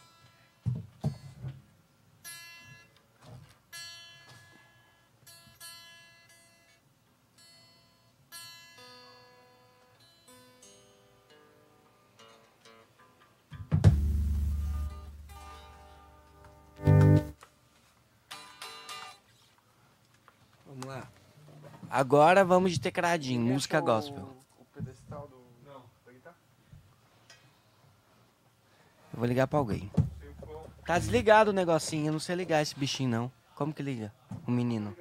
Agora 21.89 22.45
vamos 22.45 22.73
de 22.73 22.79
tecladinho, 22.79 23.41
música 23.41 23.81
gospel. 23.81 24.29
O 24.59 24.65
pedestal 24.65 25.27
do. 25.27 25.37
Não, 25.67 25.81
da 26.05 26.11
guitarra? 26.11 26.35
Eu 29.11 29.19
vou 29.19 29.27
ligar 29.27 29.47
pra 29.47 29.57
alguém. 29.57 29.91
Tá 30.85 30.99
desligado 30.99 31.49
o 31.49 31.53
negocinho, 31.53 32.07
eu 32.07 32.11
não 32.13 32.19
sei 32.19 32.35
ligar 32.35 32.61
esse 32.61 32.77
bichinho 32.77 33.09
não. 33.09 33.31
Como 33.55 33.73
que 33.73 33.81
liga? 33.81 34.13
O 34.47 34.51
menino. 34.51 34.95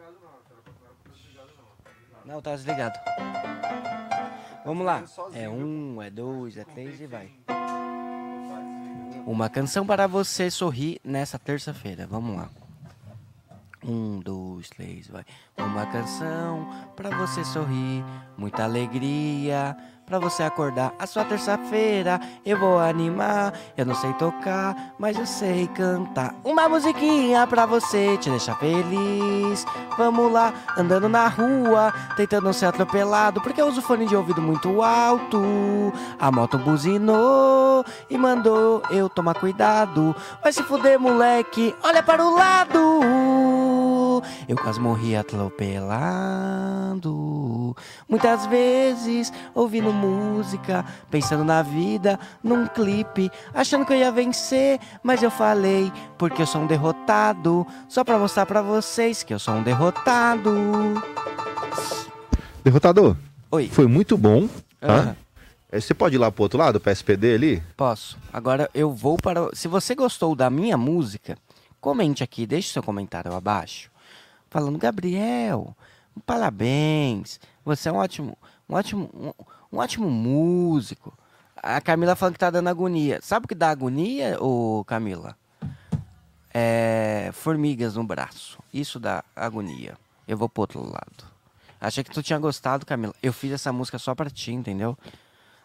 Não, 2.25 2.41
tá 2.43 2.57
desligado. 2.57 2.99
Vamos 4.65 4.85
lá. 4.85 5.05
É 5.33 5.49
um, 5.49 6.03
é 6.03 6.11
dois, 6.11 6.57
é 6.57 6.65
três 6.65 7.01
e 7.01 7.07
vai. 7.07 7.31
Uma 9.27 9.49
canção 9.49 9.87
para 9.87 10.07
você 10.07 10.51
sorrir 10.51 11.01
nessa 11.05 11.39
terça-feira. 11.39 12.07
Vamos 12.07 12.37
lá. 12.37 12.51
Um, 13.87 14.19
dois, 14.21 14.69
três, 14.71 15.07
vai. 15.09 15.25
Uma 15.57 15.87
canção 15.87 16.69
pra 16.97 17.11
você 17.11 17.45
sorrir, 17.45 18.05
muita 18.37 18.65
alegria 18.65 19.77
pra 20.05 20.19
você 20.19 20.43
acordar. 20.43 20.93
A 20.99 21.07
sua 21.07 21.25
terça-feira 21.25 22.19
eu 22.45 22.59
vou 22.59 22.79
animar. 22.81 23.53
Eu 23.77 23.87
não 23.87 23.95
sei 23.95 24.13
tocar, 24.15 24.95
mas 24.99 25.17
eu 25.17 25.27
sei 25.27 25.69
cantar. 25.69 26.35
Uma 26.43 26.69
musiquinha 26.69 27.47
pra 27.47 27.67
você 27.67 28.17
te 28.17 28.31
deixar 28.31 28.57
feliz. 28.57 29.65
Vamos 29.97 30.33
lá, 30.33 30.53
andando 30.77 31.09
na 31.09 31.29
rua, 31.29 31.93
tentando 32.17 32.45
não 32.45 32.53
ser 32.53 32.67
atropelado, 32.67 33.41
porque 33.41 33.61
eu 33.61 33.69
uso 33.69 33.83
fone 33.83 34.07
de 34.07 34.17
ouvido 34.17 34.41
muito 34.41 34.83
alto. 34.83 35.93
A 36.19 36.33
moto 36.33 36.59
buzinou 36.59 37.85
e 38.09 38.17
mandou 38.17 38.83
eu 38.91 39.09
tomar 39.09 39.35
cuidado. 39.35 40.17
Vai 40.43 40.53
se 40.53 40.63
fuder, 40.63 40.99
moleque, 40.99 41.77
olha 41.83 42.03
para 42.03 42.25
o 42.25 42.35
lado. 42.35 43.48
Eu 44.49 44.57
quase 44.57 44.81
morri 44.81 45.17
atropelado. 45.17 45.77
Muitas 48.09 48.47
vezes 48.47 49.33
ouvindo 49.55 49.93
música, 49.93 50.85
pensando 51.11 51.45
na 51.45 51.63
vida, 51.63 52.19
num 52.43 52.67
clipe, 52.67 53.31
achando 53.55 53.85
que 53.85 53.93
eu 53.93 53.99
ia 53.99 54.11
vencer, 54.13 54.81
mas 55.03 55.23
eu 55.23 55.31
falei 55.31 55.93
porque 56.17 56.43
eu 56.43 56.47
sou 56.47 56.63
um 56.63 56.67
derrotado, 56.67 57.67
só 57.89 58.03
pra 58.05 58.19
mostrar 58.19 58.47
pra 58.47 58.63
vocês 58.63 59.23
que 59.23 59.33
eu 59.35 59.39
sou 59.39 59.55
um 59.55 59.63
derrotado. 59.63 60.51
Derrotador, 62.65 63.17
Oi. 63.51 63.69
foi 63.69 63.87
muito 63.87 64.17
bom, 64.17 64.49
tá? 64.81 65.15
É, 65.71 65.81
Você 65.81 65.95
pode 65.95 66.17
ir 66.17 66.19
lá 66.19 66.31
pro 66.31 66.43
outro 66.43 66.59
lado, 66.59 66.81
pro 66.81 66.91
SPD 66.91 67.35
ali? 67.35 67.63
Posso. 67.77 68.19
Agora 68.33 68.69
eu 68.75 68.93
vou 68.93 69.17
para. 69.17 69.49
Se 69.55 69.69
você 69.69 69.95
gostou 69.95 70.35
da 70.35 70.49
minha 70.51 70.77
música, 70.77 71.37
comente 71.81 72.23
aqui, 72.25 72.47
deixe 72.47 72.73
seu 72.73 72.83
comentário 72.83 73.33
abaixo. 73.35 73.91
Falando, 74.51 74.79
Gabriel, 74.79 75.77
parabéns. 76.25 77.39
Você 77.65 77.89
é 77.89 77.93
um 77.93 77.97
ótimo, 77.97 78.37
um 78.69 78.75
ótimo, 78.75 79.11
um, 79.15 79.77
um 79.77 79.79
ótimo 79.79 80.11
músico. 80.11 81.13
A 81.57 81.81
Camila 81.81 82.17
falando 82.17 82.35
que 82.35 82.41
tá 82.41 82.51
dando 82.51 82.69
agonia. 82.69 83.19
Sabe 83.23 83.45
o 83.45 83.49
que 83.49 83.55
dá 83.55 83.71
agonia, 83.71 84.39
ô 84.41 84.85
Camila? 84.85 85.37
É. 86.53 87.31
Formigas 87.33 87.95
no 87.97 88.05
braço. 88.05 88.59
Isso 88.73 88.99
dá 88.99 89.23
agonia. 89.37 89.97
Eu 90.27 90.37
vou 90.37 90.49
pro 90.49 90.63
outro 90.63 90.83
lado. 90.83 91.25
Achei 91.81 92.03
que 92.03 92.11
tu 92.11 92.23
tinha 92.23 92.39
gostado, 92.39 92.87
Camila. 92.87 93.15
Eu 93.23 93.33
fiz 93.33 93.53
essa 93.53 93.73
música 93.73 93.99
só 93.99 94.15
pra 94.15 94.31
ti, 94.31 94.53
entendeu? 94.53 94.97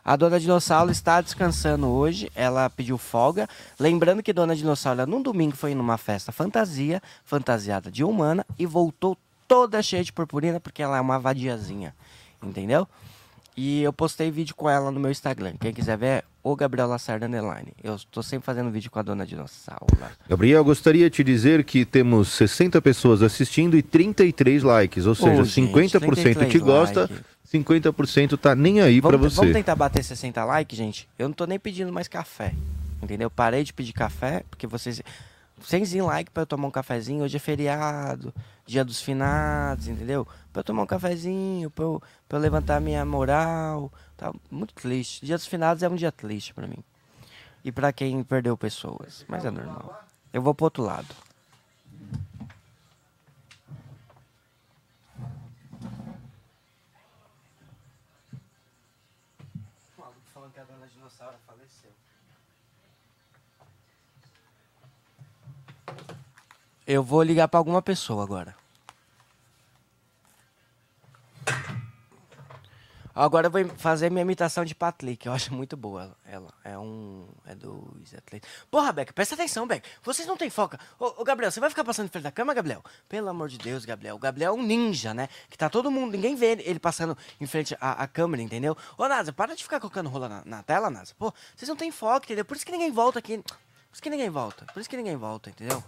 A 0.06 0.18
Dona 0.18 0.38
Dinossauro 0.38 0.92
está 0.92 1.22
descansando 1.22 1.88
hoje, 1.88 2.30
ela 2.36 2.70
pediu 2.70 2.98
folga. 2.98 3.48
Lembrando 3.80 4.22
que 4.22 4.34
Dona 4.34 4.54
Dinossauro, 4.54 5.00
ela, 5.00 5.10
num 5.10 5.22
domingo, 5.22 5.56
foi 5.56 5.74
numa 5.74 5.98
festa 5.98 6.30
fantasia, 6.30 7.02
fantasiada 7.24 7.90
de 7.90 8.04
humana, 8.04 8.46
e 8.60 8.66
voltou 8.66 9.18
toda 9.48 9.82
cheia 9.82 10.04
de 10.04 10.12
purpurina, 10.12 10.60
porque 10.60 10.84
ela 10.84 10.98
é 10.98 11.02
uma 11.02 11.20
vadiazinha, 11.20 11.96
entendeu? 12.42 12.86
E 13.56 13.84
eu 13.84 13.94
postei 13.94 14.32
vídeo 14.32 14.56
com 14.56 14.70
ela 14.70 14.92
no 14.92 15.00
meu 15.00 15.12
Instagram. 15.12 15.54
Quem 15.60 15.74
quiser 15.74 15.98
ver, 15.98 16.08
é 16.08 16.24
o 16.42 16.56
Gabriel 16.56 16.88
Lacerda 16.88 17.28
Underline. 17.28 17.72
Eu 17.84 17.98
tô 18.12 18.24
sempre 18.24 18.46
fazendo 18.46 18.72
vídeo 18.72 18.90
com 18.90 19.00
a 19.00 19.02
Dona 19.02 19.26
Dinossauro. 19.26 19.86
Gabriel, 20.28 20.64
gostaria 20.64 21.10
de 21.10 21.16
te 21.18 21.24
dizer 21.24 21.64
que 21.64 21.86
temos 21.86 22.30
60 22.30 22.82
pessoas 22.82 23.22
assistindo 23.22 23.78
e 23.78 23.84
33 23.84 24.64
likes, 24.64 25.06
ou 25.06 25.16
seja, 25.16 25.44
gente, 25.44 25.72
50% 25.72 25.90
te 25.90 26.00
33 26.00 26.64
gosta, 26.64 27.02
like. 27.02 27.24
50% 27.54 28.38
tá 28.38 28.56
nem 28.56 28.82
aí 28.82 29.00
pra 29.00 29.12
Vamos, 29.12 29.36
vamos 29.36 29.52
você. 29.52 29.54
tentar 29.54 29.76
bater 29.76 30.04
60 30.04 30.44
likes, 30.44 30.78
gente. 30.78 31.08
Eu 31.20 31.28
não 31.28 31.34
tô 31.34 31.46
nem 31.46 31.60
pedindo 31.60 31.94
mais 31.94 32.08
café. 32.08 32.54
Entendeu? 33.02 33.30
Parei 33.30 33.64
de 33.64 33.74
pedir 33.74 33.94
café, 33.94 34.44
porque 34.50 34.66
vocês. 34.66 35.02
100 35.64 36.02
like 36.02 36.32
pra 36.32 36.44
eu 36.44 36.48
tomar 36.48 36.68
um 36.68 36.72
cafezinho. 36.72 37.24
Hoje 37.24 37.38
é 37.38 37.40
feriado, 37.40 38.34
dia 38.66 38.84
dos 38.84 39.02
finados, 39.02 39.88
entendeu? 39.88 40.28
Pra 40.52 40.60
eu 40.60 40.64
tomar 40.64 40.84
um 40.84 40.88
cafezinho, 40.88 41.70
pra 41.70 41.86
eu, 41.86 42.02
eu 42.30 42.40
levantar 42.40 42.80
minha 42.80 43.06
moral. 43.06 43.92
Tá 44.18 44.34
muito 44.52 44.74
triste. 44.74 45.26
Dia 45.26 45.38
dos 45.38 45.48
finados 45.48 45.84
é 45.84 45.90
um 45.90 45.96
dia 45.96 46.12
triste 46.12 46.54
pra 46.54 46.68
mim. 46.68 46.84
E 47.64 47.72
pra 47.72 47.94
quem 47.94 48.24
perdeu 48.24 48.58
pessoas. 48.58 49.26
Mas 49.28 49.46
é 49.46 49.52
normal. 49.52 50.04
Eu 50.32 50.42
vou 50.42 50.54
pro 50.54 50.66
outro 50.66 50.84
lado. 50.84 51.08
Eu 66.86 67.02
vou 67.02 67.24
ligar 67.24 67.48
pra 67.48 67.58
alguma 67.58 67.82
pessoa 67.82 68.24
agora. 68.24 68.56
Agora 73.16 73.46
eu 73.46 73.52
vou 73.52 73.64
fazer 73.78 74.10
minha 74.10 74.24
imitação 74.24 74.66
de 74.66 74.74
Patlick. 74.74 75.28
Eu 75.28 75.34
acho 75.34 75.54
muito 75.54 75.78
boa 75.78 76.02
ela. 76.04 76.18
ela. 76.26 76.54
É 76.64 76.78
um. 76.78 77.28
É 77.46 77.54
dois, 77.54 78.12
é 78.12 78.20
três. 78.20 78.42
Porra, 78.72 78.92
Beck, 78.92 79.14
presta 79.14 79.36
atenção, 79.36 79.68
Beck. 79.68 79.88
Vocês 80.02 80.28
não 80.28 80.36
têm 80.36 80.50
foca. 80.50 80.80
Ô, 81.00 81.22
ô, 81.22 81.24
Gabriel, 81.24 81.52
você 81.52 81.60
vai 81.60 81.70
ficar 81.70 81.84
passando 81.84 82.08
em 82.08 82.10
frente 82.10 82.24
da 82.24 82.32
cama, 82.32 82.56
Gabriel? 82.56 82.84
Pelo 83.08 83.30
amor 83.30 83.50
de 83.50 83.60
Deus, 83.60 83.86
Gabriel. 83.86 84.16
O 84.16 84.20
Gabriel 84.20 84.54
é 84.54 84.60
um 84.60 84.64
ninja, 84.64 85.14
né? 85.14 85.30
Que 85.48 85.56
tá 85.58 85.70
todo 85.70 85.92
mundo. 85.92 86.14
Ninguém 86.14 86.36
vê 86.36 86.58
ele 86.64 86.80
passando 86.80 87.16
em 87.40 87.46
frente 87.46 87.78
à, 87.80 88.04
à 88.04 88.08
câmera, 88.08 88.42
entendeu? 88.42 88.76
Ô, 88.98 89.08
Nasa, 89.08 89.32
para 89.32 89.56
de 89.56 89.62
ficar 89.62 89.80
colocando 89.80 90.10
rola 90.10 90.28
na, 90.28 90.44
na 90.44 90.64
tela, 90.64 90.90
Nasa. 90.90 91.14
Pô, 91.16 91.32
vocês 91.56 91.70
não 91.70 91.76
têm 91.76 91.92
foco, 91.92 92.26
entendeu? 92.26 92.44
Por 92.44 92.58
isso 92.58 92.66
que 92.66 92.72
ninguém 92.72 92.92
volta 92.92 93.20
aqui. 93.20 93.38
Por 93.38 93.94
isso 93.94 94.02
que 94.02 94.10
ninguém 94.10 94.30
volta. 94.32 94.66
Por 94.74 94.80
isso 94.80 94.90
que 94.90 94.98
ninguém 94.98 95.16
volta, 95.16 95.52
entendeu? 95.52 95.84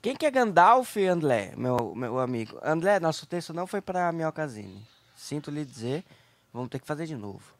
Quem 0.00 0.16
que 0.16 0.26
é 0.26 0.30
Gandalf, 0.32 0.96
André, 0.96 1.52
meu, 1.56 1.94
meu 1.94 2.18
amigo? 2.18 2.58
André, 2.60 2.98
nosso 2.98 3.24
texto 3.24 3.54
não 3.54 3.68
foi 3.68 3.80
para 3.80 4.10
Minhocasine. 4.10 4.84
Sinto 5.14 5.48
lhe 5.48 5.64
dizer, 5.64 6.04
vamos 6.52 6.70
ter 6.70 6.80
que 6.80 6.86
fazer 6.88 7.06
de 7.06 7.14
novo. 7.14 7.54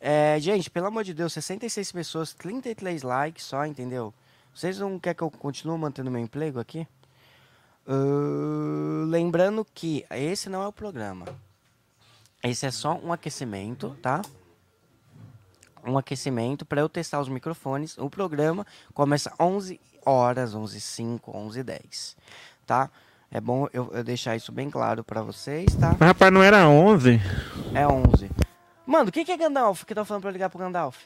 É, 0.00 0.36
gente, 0.40 0.68
pelo 0.68 0.88
amor 0.88 1.04
de 1.04 1.14
Deus, 1.14 1.32
66 1.34 1.92
pessoas, 1.92 2.32
33 2.32 3.04
likes 3.04 3.44
só, 3.44 3.64
entendeu? 3.64 4.12
Vocês 4.52 4.80
não 4.80 4.98
querem 4.98 5.16
que 5.16 5.22
eu 5.22 5.30
continue 5.30 5.78
mantendo 5.78 6.10
meu 6.10 6.20
emprego 6.20 6.58
aqui? 6.58 6.84
Ahn, 7.86 9.06
lembrando 9.08 9.64
que 9.72 10.04
esse 10.10 10.48
não 10.48 10.64
é 10.64 10.66
o 10.66 10.72
programa. 10.72 11.26
Esse 12.42 12.66
é 12.66 12.72
só 12.72 12.96
um 12.96 13.12
aquecimento, 13.12 13.96
tá? 14.02 14.20
Um 15.84 15.98
aquecimento 15.98 16.64
para 16.64 16.80
eu 16.80 16.88
testar 16.88 17.20
os 17.20 17.28
microfones. 17.28 17.98
O 17.98 18.08
programa 18.08 18.66
começa 18.94 19.32
11 19.38 19.80
horas, 20.04 20.54
11 20.54 20.80
05 20.80 21.36
11 21.36 21.62
10 21.62 22.16
tá? 22.66 22.90
É 23.30 23.40
bom 23.40 23.66
eu, 23.72 23.90
eu 23.94 24.04
deixar 24.04 24.36
isso 24.36 24.52
bem 24.52 24.70
claro 24.70 25.02
para 25.02 25.22
vocês, 25.22 25.74
tá? 25.76 25.96
Mas, 25.98 26.08
rapaz, 26.08 26.32
não 26.32 26.42
era 26.42 26.68
11? 26.68 27.20
É 27.74 27.86
11. 27.86 28.30
Mano, 28.86 29.08
o 29.08 29.12
que, 29.12 29.30
é 29.30 29.36
Gandalf 29.36 29.84
que 29.84 29.94
tá 29.94 30.04
falando 30.04 30.26
eu 30.26 30.30
ligar 30.30 30.50
pro 30.50 30.58
Gandalf? 30.58 30.96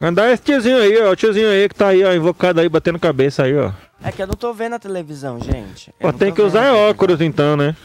Gandalf 0.00 0.28
é 0.28 0.32
esse 0.32 0.42
tiozinho 0.42 0.78
aí, 0.78 1.00
ó. 1.02 1.12
O 1.12 1.16
tiozinho 1.16 1.48
aí 1.48 1.68
que 1.68 1.74
tá 1.74 1.88
aí, 1.88 2.02
ó, 2.02 2.12
invocado 2.12 2.60
aí, 2.60 2.68
batendo 2.68 2.98
cabeça 2.98 3.44
aí, 3.44 3.56
ó. 3.56 3.72
É 4.02 4.10
que 4.10 4.22
eu 4.22 4.26
não 4.26 4.34
tô 4.34 4.52
vendo 4.52 4.74
a 4.74 4.78
televisão, 4.78 5.38
gente. 5.40 5.92
Pô, 6.00 6.12
tem 6.12 6.32
que 6.32 6.40
usar 6.40 6.72
óculos 6.72 7.20
então, 7.20 7.56
né? 7.56 7.76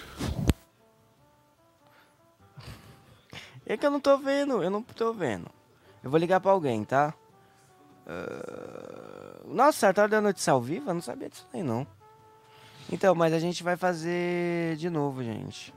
É 3.65 3.75
que 3.75 3.85
eu 3.85 3.91
não 3.91 3.99
tô 3.99 4.17
vendo, 4.17 4.61
eu 4.61 4.69
não 4.69 4.83
tô 4.83 5.11
vendo. 5.11 5.49
Eu 6.03 6.09
vou 6.09 6.19
ligar 6.19 6.39
pra 6.39 6.51
alguém, 6.51 6.83
tá? 6.85 7.13
Uh... 8.05 9.53
Nossa, 9.53 9.79
Sartório 9.79 10.11
da 10.11 10.21
notícia 10.21 10.53
ao 10.53 10.61
vivo? 10.61 10.89
Eu 10.89 10.93
não 10.93 11.01
sabia 11.01 11.29
disso 11.29 11.47
aí, 11.51 11.63
não. 11.63 11.87
Então, 12.91 13.15
mas 13.15 13.33
a 13.33 13.39
gente 13.39 13.63
vai 13.63 13.75
fazer 13.75 14.75
de 14.75 14.89
novo, 14.89 15.23
gente. 15.23 15.73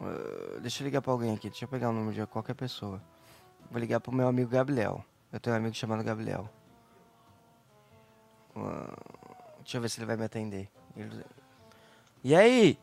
Uh... 0.00 0.60
Deixa 0.60 0.82
eu 0.82 0.86
ligar 0.86 1.00
pra 1.00 1.12
alguém 1.12 1.34
aqui. 1.34 1.48
Deixa 1.48 1.64
eu 1.64 1.68
pegar 1.68 1.90
o 1.90 1.92
número 1.92 2.12
de 2.12 2.26
qualquer 2.26 2.54
pessoa. 2.54 3.00
Vou 3.70 3.78
ligar 3.78 4.00
pro 4.00 4.12
meu 4.12 4.26
amigo 4.26 4.50
Gabriel. 4.50 5.04
Eu 5.32 5.38
tenho 5.38 5.54
um 5.54 5.58
amigo 5.58 5.74
chamado 5.74 6.02
Gabriel. 6.02 6.50
Uh... 8.56 9.62
Deixa 9.62 9.76
eu 9.76 9.82
ver 9.82 9.88
se 9.88 10.00
ele 10.00 10.06
vai 10.06 10.16
me 10.16 10.24
atender. 10.24 10.68
Ele... 10.96 11.24
E 12.24 12.34
aí? 12.34 12.76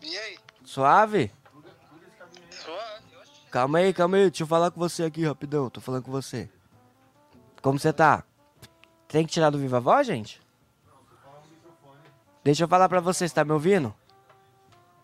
E 0.00 0.16
aí? 0.16 0.38
Suave? 0.64 1.30
Calma 3.54 3.78
aí, 3.78 3.94
calma 3.94 4.16
aí. 4.16 4.28
Deixa 4.30 4.42
eu 4.42 4.48
falar 4.48 4.72
com 4.72 4.80
você 4.80 5.04
aqui 5.04 5.24
rapidão. 5.24 5.70
Tô 5.70 5.80
falando 5.80 6.02
com 6.02 6.10
você. 6.10 6.50
Como 7.62 7.78
você 7.78 7.92
tá? 7.92 8.24
Tem 9.06 9.24
que 9.24 9.32
tirar 9.32 9.50
do 9.50 9.58
Viva 9.58 9.78
Voz, 9.78 10.04
gente? 10.04 10.42
Deixa 12.42 12.64
eu 12.64 12.68
falar 12.68 12.88
pra 12.88 12.98
você, 12.98 13.28
você 13.28 13.32
tá 13.32 13.44
me 13.44 13.52
ouvindo? 13.52 13.94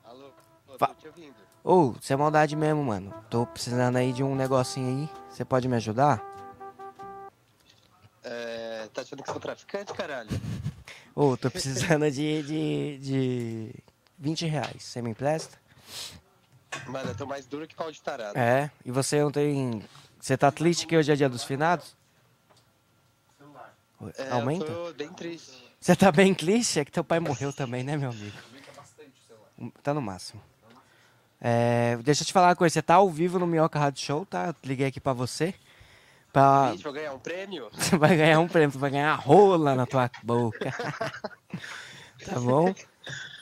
Alô? 0.03 0.31
Tô 0.67 0.77
Fa- 0.77 0.93
te 0.99 1.07
ouvindo. 1.07 1.37
Ô, 1.63 1.93
você 1.93 2.15
é 2.15 2.17
maldade 2.17 2.57
mesmo, 2.57 2.83
mano. 2.83 3.15
Tô 3.31 3.47
precisando 3.47 3.95
aí 3.95 4.13
de 4.13 4.25
um 4.25 4.35
negocinho 4.35 4.89
aí. 5.05 5.11
Você 5.31 5.45
pode 5.45 5.69
me 5.69 5.77
ajudar? 5.77 6.21
É, 8.25 8.89
tá 8.93 9.03
achando 9.03 9.23
que 9.23 9.31
sou 9.31 9.39
traficante, 9.39 9.93
caralho? 9.93 10.29
Ô, 11.15 11.37
tô 11.37 11.49
precisando 11.53 12.11
de, 12.11 12.43
de, 12.43 12.99
de 12.99 13.75
20 14.19 14.45
reais. 14.47 14.83
Você 14.83 15.01
me 15.01 15.11
empresta? 15.11 15.57
Mano, 16.87 17.11
eu 17.11 17.15
tô 17.17 17.27
mais 17.27 17.47
duro 17.47 17.67
que 17.67 17.75
pau 17.75 17.91
de 17.91 18.01
tarado. 18.01 18.39
É. 18.39 18.71
E 18.85 18.91
você 18.91 19.21
não 19.21 19.31
tem. 19.31 19.83
Você 20.21 20.37
tá 20.37 20.51
triste 20.51 20.87
que 20.87 20.97
hoje 20.97 21.13
é 21.13 21.17
dia 21.17 21.29
dos 21.29 21.45
finados? 21.45 21.97
É, 24.17 24.31
Aumenta? 24.31 24.65
Eu 24.65 24.87
tô 24.87 24.93
bem 24.95 25.13
triste. 25.13 25.71
Você 25.81 25.97
tá 25.97 26.11
bem 26.11 26.35
triste? 26.35 26.81
É 26.81 26.85
que 26.85 26.93
teu 26.93 27.05
pai 27.05 27.21
morreu 27.21 27.53
também, 27.53 27.83
né, 27.83 27.97
meu 27.97 28.11
amigo? 28.11 28.37
Tá 29.83 29.93
no 29.93 30.01
máximo. 30.01 30.43
É, 31.41 31.97
deixa 32.03 32.23
eu 32.23 32.27
te 32.27 32.33
falar 32.33 32.49
uma 32.49 32.57
coisa. 32.57 32.75
Você 32.75 32.83
tá 32.83 32.95
ao 32.95 33.09
vivo 33.09 33.39
no 33.39 33.47
Minhoca 33.47 33.79
Rádio 33.79 34.03
Show, 34.03 34.27
tá? 34.27 34.49
Eu 34.49 34.55
liguei 34.65 34.87
aqui 34.87 35.01
pra 35.01 35.13
você. 35.13 35.55
Pra... 36.33 36.71
Vixe, 36.71 36.85
vou 36.85 36.93
ganhar 36.93 37.13
um 37.13 37.19
prêmio? 37.19 37.69
Você 37.73 37.97
vai 37.99 38.17
ganhar 38.17 38.41
um 38.41 38.49
prêmio, 38.49 38.71
você 38.71 38.79
vai 38.79 38.91
ganhar 38.91 39.15
rola 39.15 39.75
na 39.75 39.87
tua 39.87 40.11
boca. 40.23 40.71
tá 42.25 42.39
bom? 42.39 42.75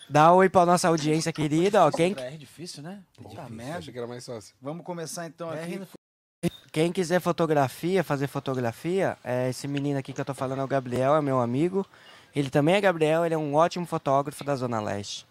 Dá 0.09 0.33
um 0.33 0.37
oi 0.37 0.49
pra 0.49 0.65
nossa 0.65 0.89
audiência 0.89 1.33
querida, 1.33 1.85
ó. 1.85 1.91
Quem, 1.91 2.15
É 2.19 2.31
difícil, 2.31 2.83
né? 2.83 3.03
Puta 3.15 3.43
Achei 3.43 3.55
merda. 3.55 3.93
que 3.93 3.99
era 3.99 4.07
mais 4.07 4.25
fácil. 4.25 4.55
Vamos 4.61 4.85
começar 4.85 5.27
então 5.27 5.51
aqui. 5.51 5.81
quem 6.73 6.91
quiser 6.93 7.21
fotografia, 7.21 8.03
fazer 8.03 8.27
fotografia, 8.27 9.19
é, 9.23 9.51
esse 9.51 9.69
menino 9.69 9.99
aqui 9.99 10.13
que 10.13 10.21
eu 10.21 10.25
tô 10.25 10.35
falando 10.35 10.61
é 10.61 10.65
o 10.65 10.69
Gabriel, 10.69 11.15
é 11.15 11.21
meu 11.21 11.41
amigo. 11.41 11.87
Ele 12.35 12.51
também 12.51 12.75
é 12.75 12.81
Gabriel, 12.81 13.25
ele 13.25 13.35
é 13.35 13.39
um 13.39 13.55
ótimo 13.55 13.87
fotógrafo 13.87 14.45
da 14.45 14.55
Zona 14.57 14.81
Leste. 14.81 15.27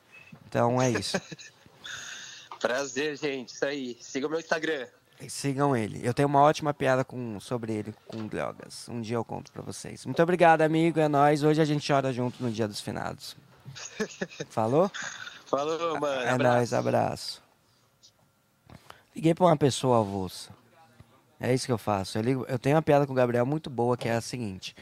Então 0.48 0.82
é 0.82 0.92
isso. 0.92 1.20
Prazer, 2.60 3.16
gente. 3.18 3.54
Isso 3.54 3.66
aí. 3.66 3.98
Siga 4.00 4.28
o 4.28 4.30
meu 4.30 4.40
Instagram. 4.40 4.88
Sigam 5.28 5.76
ele. 5.76 6.00
Eu 6.04 6.14
tenho 6.14 6.28
uma 6.28 6.42
ótima 6.42 6.74
piada 6.74 7.04
com, 7.04 7.40
sobre 7.40 7.74
ele 7.74 7.94
com 8.08 8.28
drogas. 8.28 8.88
Um 8.88 9.02
dia 9.02 9.16
eu 9.16 9.26
conto 9.26 9.52
pra 9.52 9.62
vocês. 9.62 10.06
Muito 10.06 10.22
obrigado, 10.22 10.62
amigo. 10.62 11.00
É 11.00 11.08
nóis. 11.08 11.44
Hoje 11.44 11.62
a 11.62 11.66
gente 11.66 11.86
chora 11.88 12.14
junto 12.14 12.42
no 12.44 12.52
Dia 12.52 12.68
dos 12.68 12.80
Finados. 12.80 13.36
Falou? 14.50 14.92
Falou, 15.46 16.00
mano. 16.00 16.22
É 16.22 16.30
abraço. 16.30 16.56
nóis, 16.56 16.74
abraço. 16.74 17.42
Liguei 19.16 19.34
pra 19.34 19.46
uma 19.46 19.58
pessoa 19.58 20.00
avulsa. 20.00 20.52
É 21.40 21.54
isso 21.54 21.66
que 21.66 21.72
eu 21.72 21.78
faço. 21.78 22.18
Eu, 22.18 22.22
ligo- 22.22 22.46
eu 22.48 22.58
tenho 22.60 22.76
uma 22.76 22.82
piada 22.82 23.06
com 23.06 23.14
o 23.14 23.16
Gabriel 23.16 23.46
muito 23.46 23.70
boa, 23.70 23.96
que 23.98 24.08
é 24.08 24.14
a 24.14 24.22
seguinte. 24.22 24.76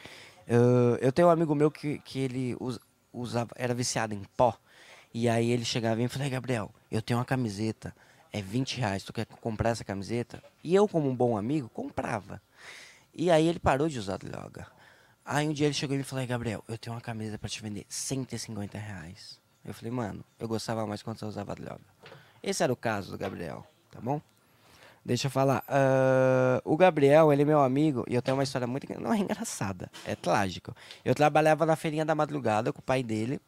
Eu, 0.48 0.96
eu 1.02 1.12
tenho 1.12 1.28
um 1.28 1.32
amigo 1.32 1.54
meu 1.56 1.70
que, 1.72 2.00
que 2.00 2.20
ele 2.20 2.56
usa, 2.60 2.80
usava, 3.12 3.50
era 3.56 3.74
viciado 3.74 4.14
em 4.14 4.24
pó. 4.38 4.58
E 5.14 5.30
aí 5.30 5.52
ele 5.52 5.64
chegava 5.66 6.00
e 6.00 6.04
me 6.04 6.10
falava, 6.10 6.30
Gabriel, 6.30 6.72
eu 6.92 7.02
tenho 7.02 7.20
uma 7.20 7.26
camiseta, 7.26 7.96
é 8.34 8.42
20 8.42 8.78
reais, 8.78 9.04
tu 9.04 9.14
quer 9.14 9.26
comprar 9.26 9.70
essa 9.70 9.84
camiseta? 9.84 10.44
E 10.64 10.76
eu, 10.76 10.88
como 10.88 11.10
um 11.10 11.16
bom 11.16 11.38
amigo, 11.38 11.70
comprava. 11.70 12.42
E 13.14 13.32
aí 13.32 13.48
ele 13.48 13.60
parou 13.60 13.88
de 13.88 13.98
usar 13.98 14.18
droga. 14.18 14.68
Aí 15.26 15.48
um 15.48 15.54
dia 15.54 15.66
ele 15.66 15.74
chegou 15.74 15.96
e 15.96 15.98
me 15.98 16.04
falou, 16.04 16.26
Gabriel, 16.28 16.64
eu 16.68 16.78
tenho 16.78 16.96
uma 16.96 17.02
camisa 17.02 17.38
pra 17.40 17.50
te 17.50 17.60
vender, 17.60 17.86
150 17.90 18.78
reais. 18.78 19.40
Eu 19.66 19.74
falei, 19.74 19.92
mano, 19.92 20.24
eu 20.40 20.48
gostava 20.48 20.86
mais 20.86 21.02
quando 21.02 21.18
você 21.18 21.26
usava 21.26 21.56
droga. 21.56 21.82
Esse 22.44 22.62
era 22.62 22.72
o 22.72 22.76
caso 22.76 23.10
do 23.10 23.18
Gabriel, 23.18 23.66
tá 23.90 24.00
bom? 24.00 24.22
Deixa 25.04 25.26
eu 25.28 25.32
falar. 25.32 25.64
ah, 25.68 26.62
o 26.64 26.78
Gabriel, 26.78 27.34
ele 27.34 27.42
é 27.42 27.46
meu 27.46 27.60
amigo 27.62 28.04
e 28.08 28.14
eu 28.14 28.22
tenho 28.22 28.38
uma 28.38 28.44
história 28.44 28.68
muito. 28.68 28.88
Não 29.00 29.14
é 29.14 29.18
engraçada, 29.18 29.92
é 30.06 30.16
trágico. 30.16 30.76
Eu 31.04 31.16
trabalhava 31.16 31.66
na 31.66 31.76
feirinha 31.76 32.06
da 32.06 32.14
madrugada 32.14 32.72
com 32.72 32.80
o 32.80 32.84
pai 32.84 33.02
dele. 33.02 33.40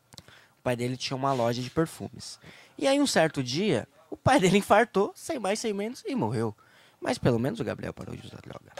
O 0.59 0.63
pai 0.63 0.75
dele 0.75 0.97
tinha 0.97 1.15
uma 1.15 1.31
loja 1.33 1.61
de 1.61 1.69
perfumes. 1.69 2.39
E 2.77 2.87
aí, 2.87 2.99
um 2.99 3.07
certo 3.07 3.43
dia, 3.43 3.87
o 4.09 4.17
pai 4.17 4.39
dele 4.39 4.57
infartou, 4.59 5.11
sem 5.15 5.39
mais, 5.39 5.59
sem 5.59 5.73
menos, 5.73 6.03
e 6.07 6.15
morreu. 6.15 6.55
Mas 6.99 7.17
pelo 7.17 7.39
menos 7.39 7.59
o 7.59 7.63
Gabriel 7.63 7.93
parou 7.93 8.15
de 8.15 8.25
usar 8.25 8.41
droga. 8.41 8.71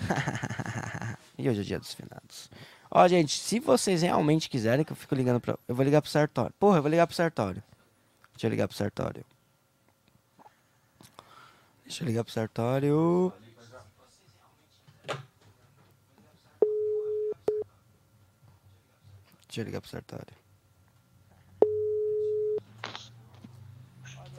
e 1.38 1.48
hoje 1.48 1.60
é 1.60 1.62
o 1.62 1.64
dia 1.64 1.78
dos 1.78 1.94
finados. 1.94 2.50
Ó, 2.90 3.06
gente, 3.06 3.38
se 3.38 3.60
vocês 3.60 4.02
realmente 4.02 4.48
quiserem 4.48 4.84
que 4.84 4.92
eu 4.92 4.96
fico 4.96 5.14
ligando 5.14 5.40
pra. 5.40 5.58
Eu 5.68 5.74
vou 5.74 5.84
ligar 5.84 6.02
pro 6.02 6.10
Sartório. 6.10 6.52
Porra, 6.58 6.78
eu 6.78 6.82
vou 6.82 6.90
ligar 6.90 7.06
pro 7.06 7.14
Sartório. 7.14 7.62
Deixa 8.32 8.46
eu 8.46 8.50
ligar 8.50 8.66
pro 8.66 8.76
Sartório. 8.76 9.24
Deixa 11.84 12.02
eu 12.02 12.06
ligar 12.06 12.24
pro 12.24 12.32
Sartório. 12.32 13.32
Deixa 19.46 19.60
eu 19.60 19.64
ligar 19.64 19.80
pro 19.80 19.90
Sartório. 19.90 20.39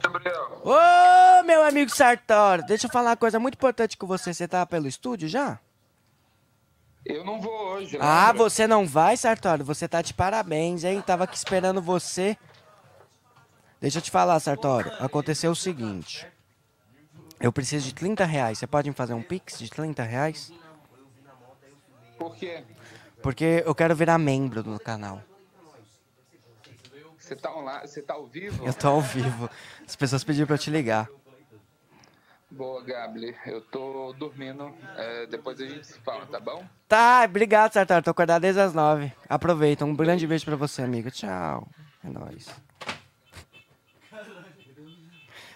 Gabriel, 0.02 0.60
Ô, 0.64 1.42
meu 1.44 1.62
amigo 1.62 1.90
Sartório, 1.90 2.64
deixa 2.66 2.86
eu 2.86 2.90
falar 2.90 3.10
uma 3.10 3.16
coisa 3.16 3.38
muito 3.38 3.54
importante 3.54 3.96
com 3.96 4.06
você. 4.06 4.34
Você 4.34 4.48
tá 4.48 4.66
pelo 4.66 4.88
estúdio 4.88 5.28
já? 5.28 5.58
eu 7.04 7.24
não 7.24 7.40
vou 7.40 7.52
hoje. 7.52 7.98
Ah, 8.00 8.28
lembra? 8.28 8.42
você 8.44 8.66
não 8.66 8.86
vai, 8.86 9.16
Sartório? 9.16 9.64
Você 9.64 9.88
tá 9.88 10.02
de 10.02 10.14
parabéns, 10.14 10.84
hein? 10.84 11.02
Tava 11.02 11.24
aqui 11.24 11.36
esperando 11.36 11.82
você. 11.82 12.36
Deixa 13.80 13.98
eu 13.98 14.02
te 14.02 14.10
falar, 14.10 14.38
Sartório. 14.38 14.92
Aconteceu 15.00 15.50
o 15.50 15.56
seguinte. 15.56 16.26
Eu 17.40 17.52
preciso 17.52 17.86
de 17.86 17.94
30 17.94 18.24
reais. 18.24 18.58
Você 18.58 18.66
pode 18.68 18.88
me 18.88 18.94
fazer 18.94 19.14
um 19.14 19.22
pix 19.22 19.58
de 19.58 19.68
30 19.68 20.02
reais? 20.04 20.52
Por 22.16 22.36
quê? 22.36 22.62
Porque 23.20 23.64
eu 23.66 23.74
quero 23.74 23.96
virar 23.96 24.18
membro 24.18 24.62
do 24.62 24.78
canal. 24.78 25.20
Você 27.32 27.36
tá 27.36 27.56
online? 27.56 27.88
Você 27.88 28.02
tá 28.02 28.12
ao 28.14 28.26
vivo? 28.26 28.66
Eu 28.66 28.74
tô 28.74 28.88
ao 28.88 29.00
vivo. 29.00 29.48
As 29.86 29.96
pessoas 29.96 30.22
pediram 30.22 30.46
pra 30.46 30.56
eu 30.56 30.58
te 30.58 30.68
ligar. 30.68 31.08
Boa, 32.50 32.84
Gabli. 32.84 33.34
Eu 33.46 33.62
tô 33.62 34.12
dormindo. 34.18 34.74
É, 34.98 35.26
depois 35.28 35.58
a 35.58 35.66
gente 35.66 35.86
se 35.86 35.98
fala, 36.00 36.26
tá 36.26 36.38
bom? 36.38 36.62
Tá, 36.86 37.22
obrigado, 37.24 37.72
Sartório. 37.72 38.04
Tô 38.04 38.10
acordado 38.10 38.42
desde 38.42 38.60
as 38.60 38.74
9. 38.74 39.10
Aproveita. 39.26 39.82
Um 39.86 39.94
grande 39.96 40.26
beijo 40.26 40.44
pra 40.44 40.56
você, 40.56 40.82
amigo. 40.82 41.10
Tchau. 41.10 41.66
É 42.04 42.08
nóis. 42.10 42.50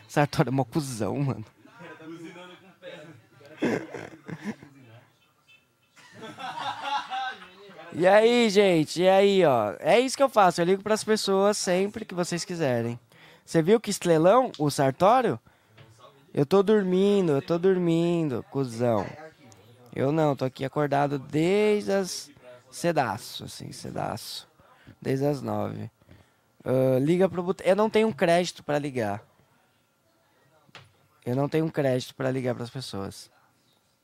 Sartório 0.08 0.48
é 0.48 0.52
mó 0.52 0.64
cuzão, 0.64 1.18
mano. 1.18 1.44
E 7.98 8.06
aí, 8.06 8.50
gente? 8.50 9.00
E 9.00 9.08
aí, 9.08 9.42
ó? 9.42 9.74
É 9.80 9.98
isso 9.98 10.18
que 10.18 10.22
eu 10.22 10.28
faço. 10.28 10.60
Eu 10.60 10.66
ligo 10.66 10.82
pras 10.82 11.02
pessoas 11.02 11.56
sempre 11.56 12.04
que 12.04 12.14
vocês 12.14 12.44
quiserem. 12.44 13.00
Você 13.42 13.62
viu 13.62 13.80
que 13.80 13.88
estrelão, 13.88 14.52
o 14.58 14.70
Sartório? 14.70 15.40
Eu 16.34 16.44
tô 16.44 16.62
dormindo, 16.62 17.32
eu 17.32 17.40
tô 17.40 17.56
dormindo, 17.56 18.44
cuzão. 18.50 19.06
Eu 19.94 20.12
não, 20.12 20.36
tô 20.36 20.44
aqui 20.44 20.62
acordado 20.62 21.18
desde 21.18 21.90
as 21.90 22.30
cedaço, 22.70 23.44
assim, 23.44 23.72
cedaço. 23.72 24.46
Desde 25.00 25.24
as 25.24 25.40
nove. 25.40 25.90
Uh, 26.66 26.98
liga 27.00 27.30
pro 27.30 27.42
boteco. 27.42 27.66
Eu 27.66 27.76
não 27.76 27.88
tenho 27.88 28.12
crédito 28.12 28.62
para 28.62 28.78
ligar. 28.78 29.22
Eu 31.24 31.34
não 31.34 31.48
tenho 31.48 31.72
crédito 31.72 32.14
para 32.14 32.30
ligar 32.30 32.54
para 32.54 32.64
as 32.64 32.70
pessoas. 32.70 33.30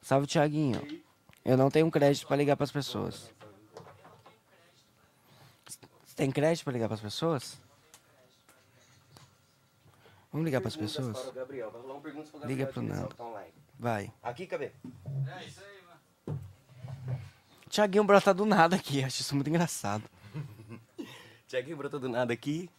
Salve, 0.00 0.26
Tiaguinho. 0.26 0.80
Eu 1.44 1.58
não 1.58 1.70
tenho 1.70 1.90
crédito 1.90 2.26
para 2.26 2.38
ligar 2.38 2.56
para 2.56 2.64
as 2.64 2.72
pessoas. 2.72 3.30
Você 6.22 6.26
tem 6.26 6.30
crédito 6.30 6.62
para 6.62 6.72
ligar 6.74 6.86
para 6.86 6.94
as 6.94 7.00
pessoas? 7.00 7.60
Vamos 10.30 10.44
ligar 10.44 10.60
para 10.60 10.68
as 10.68 10.76
pessoas? 10.76 11.18
Liga 12.44 12.64
pro 12.64 12.80
Nando. 12.80 13.16
Vai. 13.76 14.12
Aqui, 14.22 14.46
cadê? 14.46 14.70
Tiaguinho 17.68 18.04
brota 18.04 18.32
do 18.32 18.46
nada 18.46 18.76
aqui. 18.76 19.02
Acho 19.02 19.20
isso 19.20 19.34
muito 19.34 19.48
engraçado. 19.48 20.04
Tiaguinho 21.48 21.76
brota 21.76 21.98
do 21.98 22.08
nada 22.08 22.32
aqui. 22.32 22.70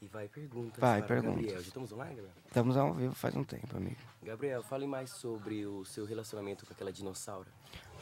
E 0.00 0.06
vai 0.06 0.26
pergunta. 0.26 0.80
Vai, 0.80 1.02
pergunta. 1.02 1.34
Gabriel, 1.34 1.60
já 1.60 1.68
estamos 1.68 1.92
online, 1.92 2.14
Gabriel? 2.14 2.34
Estamos 2.46 2.76
ao 2.78 2.94
vivo 2.94 3.14
faz 3.14 3.36
um 3.36 3.44
tempo, 3.44 3.76
amigo. 3.76 4.00
Gabriel, 4.22 4.62
fale 4.62 4.86
mais 4.86 5.10
sobre 5.10 5.66
o 5.66 5.84
seu 5.84 6.06
relacionamento 6.06 6.64
com 6.64 6.72
aquela 6.72 6.90
dinossauro. 6.90 7.50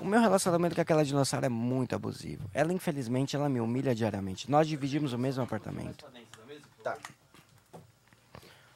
O 0.00 0.04
meu 0.06 0.20
relacionamento 0.20 0.74
com 0.74 0.80
aquela 0.80 1.04
dinossauro 1.04 1.46
é 1.46 1.48
muito 1.48 1.94
abusivo. 1.94 2.48
Ela, 2.54 2.72
infelizmente, 2.72 3.36
ela 3.36 3.48
me 3.48 3.60
humilha 3.60 3.94
diariamente. 3.94 4.50
Nós 4.50 4.66
dividimos 4.66 5.12
o 5.12 5.18
mesmo 5.18 5.42
apartamento. 5.42 6.06
Tá. 6.82 6.96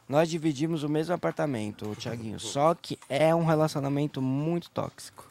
Nós 0.07 0.29
dividimos 0.29 0.83
o 0.83 0.89
mesmo 0.89 1.15
apartamento, 1.15 1.95
Tiaguinho. 1.97 2.39
Só 2.39 2.75
que 2.75 2.99
é 3.09 3.35
um 3.35 3.45
relacionamento 3.45 4.21
muito 4.21 4.69
tóxico. 4.71 5.27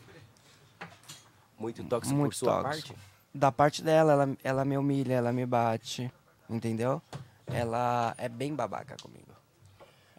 Muito 1.59 1.83
tóxico 1.83 2.15
Muito 2.15 2.31
por 2.31 2.35
sua 2.37 2.63
tóxico. 2.63 2.87
parte? 2.95 3.13
Da 3.33 3.51
parte 3.51 3.83
dela, 3.83 4.13
ela, 4.13 4.37
ela 4.43 4.65
me 4.65 4.77
humilha, 4.77 5.13
ela 5.13 5.31
me 5.31 5.45
bate. 5.45 6.11
Entendeu? 6.49 7.01
Ela 7.47 8.15
é 8.17 8.27
bem 8.27 8.53
babaca 8.55 8.95
comigo. 9.01 9.27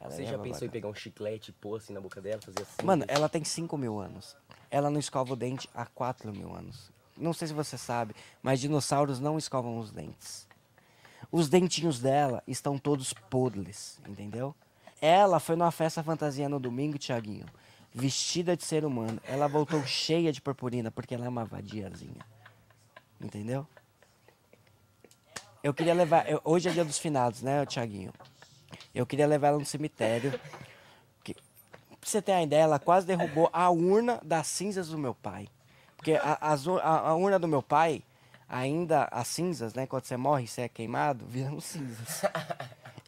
Ela 0.00 0.10
Você 0.10 0.22
é 0.22 0.26
já 0.26 0.30
babaca. 0.32 0.50
pensou 0.50 0.68
em 0.68 0.70
pegar 0.70 0.88
um 0.88 0.94
chiclete 0.94 1.50
e 1.50 1.52
pôr 1.54 1.76
assim 1.76 1.92
na 1.92 2.00
boca 2.00 2.20
dela, 2.20 2.40
fazer 2.40 2.62
assim? 2.62 2.84
Mano, 2.86 3.04
ela 3.08 3.28
tem 3.28 3.42
5 3.42 3.76
mil 3.76 3.98
anos. 3.98 4.36
Ela 4.74 4.90
não 4.90 4.98
escova 4.98 5.34
o 5.34 5.36
dente 5.36 5.70
há 5.72 5.86
4 5.86 6.32
mil 6.32 6.52
anos. 6.52 6.90
Não 7.16 7.32
sei 7.32 7.46
se 7.46 7.54
você 7.54 7.78
sabe, 7.78 8.12
mas 8.42 8.58
dinossauros 8.58 9.20
não 9.20 9.38
escovam 9.38 9.78
os 9.78 9.92
dentes. 9.92 10.48
Os 11.30 11.48
dentinhos 11.48 12.00
dela 12.00 12.42
estão 12.44 12.76
todos 12.76 13.12
podres, 13.12 14.00
entendeu? 14.04 14.52
Ela 15.00 15.38
foi 15.38 15.54
numa 15.54 15.70
festa 15.70 16.02
fantasia 16.02 16.48
no 16.48 16.58
domingo, 16.58 16.98
Tiaguinho, 16.98 17.46
vestida 17.94 18.56
de 18.56 18.64
ser 18.64 18.84
humano. 18.84 19.20
Ela 19.28 19.46
voltou 19.46 19.80
cheia 19.86 20.32
de 20.32 20.40
purpurina 20.42 20.90
porque 20.90 21.14
ela 21.14 21.26
é 21.26 21.28
uma 21.28 21.44
vadiazinha. 21.44 22.26
Entendeu? 23.20 23.64
Eu 25.62 25.72
queria 25.72 25.94
levar. 25.94 26.28
eu- 26.28 26.40
hoje 26.42 26.68
é 26.68 26.72
dia 26.72 26.84
dos 26.84 26.98
finados, 26.98 27.42
né, 27.42 27.64
Tiaguinho? 27.64 28.12
Eu 28.92 29.06
queria 29.06 29.28
levar 29.28 29.48
ela 29.48 29.58
no 29.60 29.64
cemitério. 29.64 30.34
Pra 32.04 32.10
você 32.10 32.20
ter 32.20 32.32
uma 32.32 32.42
ideia, 32.42 32.62
ela 32.64 32.78
quase 32.78 33.06
derrubou 33.06 33.48
a 33.50 33.70
urna 33.70 34.20
das 34.22 34.46
cinzas 34.46 34.88
do 34.88 34.98
meu 34.98 35.14
pai. 35.14 35.48
Porque 35.96 36.12
a, 36.12 36.36
a- 36.38 37.08
a 37.08 37.14
urna 37.14 37.38
do 37.38 37.48
meu 37.48 37.62
pai, 37.62 38.02
ainda 38.46 39.08
as 39.10 39.26
cinzas, 39.28 39.72
né? 39.72 39.86
Quando 39.86 40.04
você 40.04 40.14
morre 40.16 40.44
e 40.44 40.46
você 40.46 40.60
é 40.62 40.68
queimado, 40.68 41.24
viram 41.28 41.58
cinzas. 41.60 42.22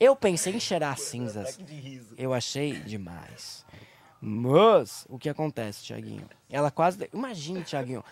Eu 0.01 0.17
pensei 0.17 0.55
em 0.55 0.61
cheirar 0.61 0.95
as 0.95 1.03
cinzas. 1.03 1.59
Eu 2.17 2.33
achei 2.33 2.81
demais. 2.81 3.67
Mas, 4.19 5.05
o 5.11 5.19
que 5.19 5.29
acontece, 5.29 5.85
Tiaguinho? 5.85 6.27
Ela 6.51 6.71
quase. 6.71 7.09
Imagine, 7.13 7.63
Tiaguinho. 7.65 8.03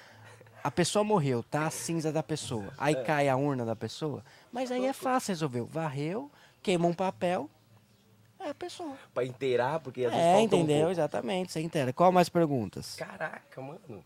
A 0.63 0.71
pessoa 0.71 1.03
morreu, 1.03 1.43
tá? 1.43 1.67
A 1.67 1.71
cinza 1.71 2.13
da 2.13 2.23
pessoa. 2.23 2.73
Aí 2.77 2.95
cai 3.05 3.29
a 3.29 3.37
urna 3.37 3.65
da 3.65 3.75
pessoa. 3.75 4.23
Mas 4.53 4.71
aí 4.71 4.85
é 4.85 4.93
fácil 4.93 5.33
resolver. 5.33 5.63
Varreu, 5.63 6.31
queima 6.63 6.87
um 6.87 6.93
papel. 6.95 7.49
É 8.45 8.51
a 8.51 8.55
pessoa. 8.55 8.95
Pra 9.15 9.25
inteirar, 9.25 9.81
porque 9.81 10.05
às 10.05 10.13
vezes 10.13 10.27
É, 10.27 10.37
um 10.37 10.41
entendeu? 10.41 10.77
pouco. 10.79 10.93
Exatamente, 10.93 11.53
você 11.53 11.61
entende. 11.61 11.93
Qual 11.95 12.13
mais 12.13 12.29
perguntas? 12.29 12.97
Caraca, 12.97 13.61
mano. 13.61 14.05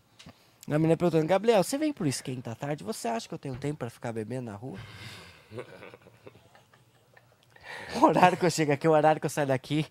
A 0.65 0.77
menina 0.77 0.95
perguntando, 0.95 1.27
Gabriel, 1.27 1.63
você 1.63 1.77
vem 1.77 1.91
por 1.91 2.07
esquenta 2.07 2.51
à 2.51 2.55
tarde? 2.55 2.83
Você 2.83 3.07
acha 3.07 3.27
que 3.27 3.33
eu 3.33 3.39
tenho 3.39 3.55
tempo 3.55 3.79
pra 3.79 3.89
ficar 3.89 4.13
bebendo 4.13 4.51
na 4.51 4.55
rua? 4.55 4.77
o 7.99 8.05
horário 8.05 8.37
que 8.37 8.45
eu 8.45 8.51
chego 8.51 8.71
aqui, 8.71 8.87
o 8.87 8.91
horário 8.91 9.19
que 9.19 9.25
eu 9.25 9.29
saio 9.29 9.47
daqui, 9.47 9.85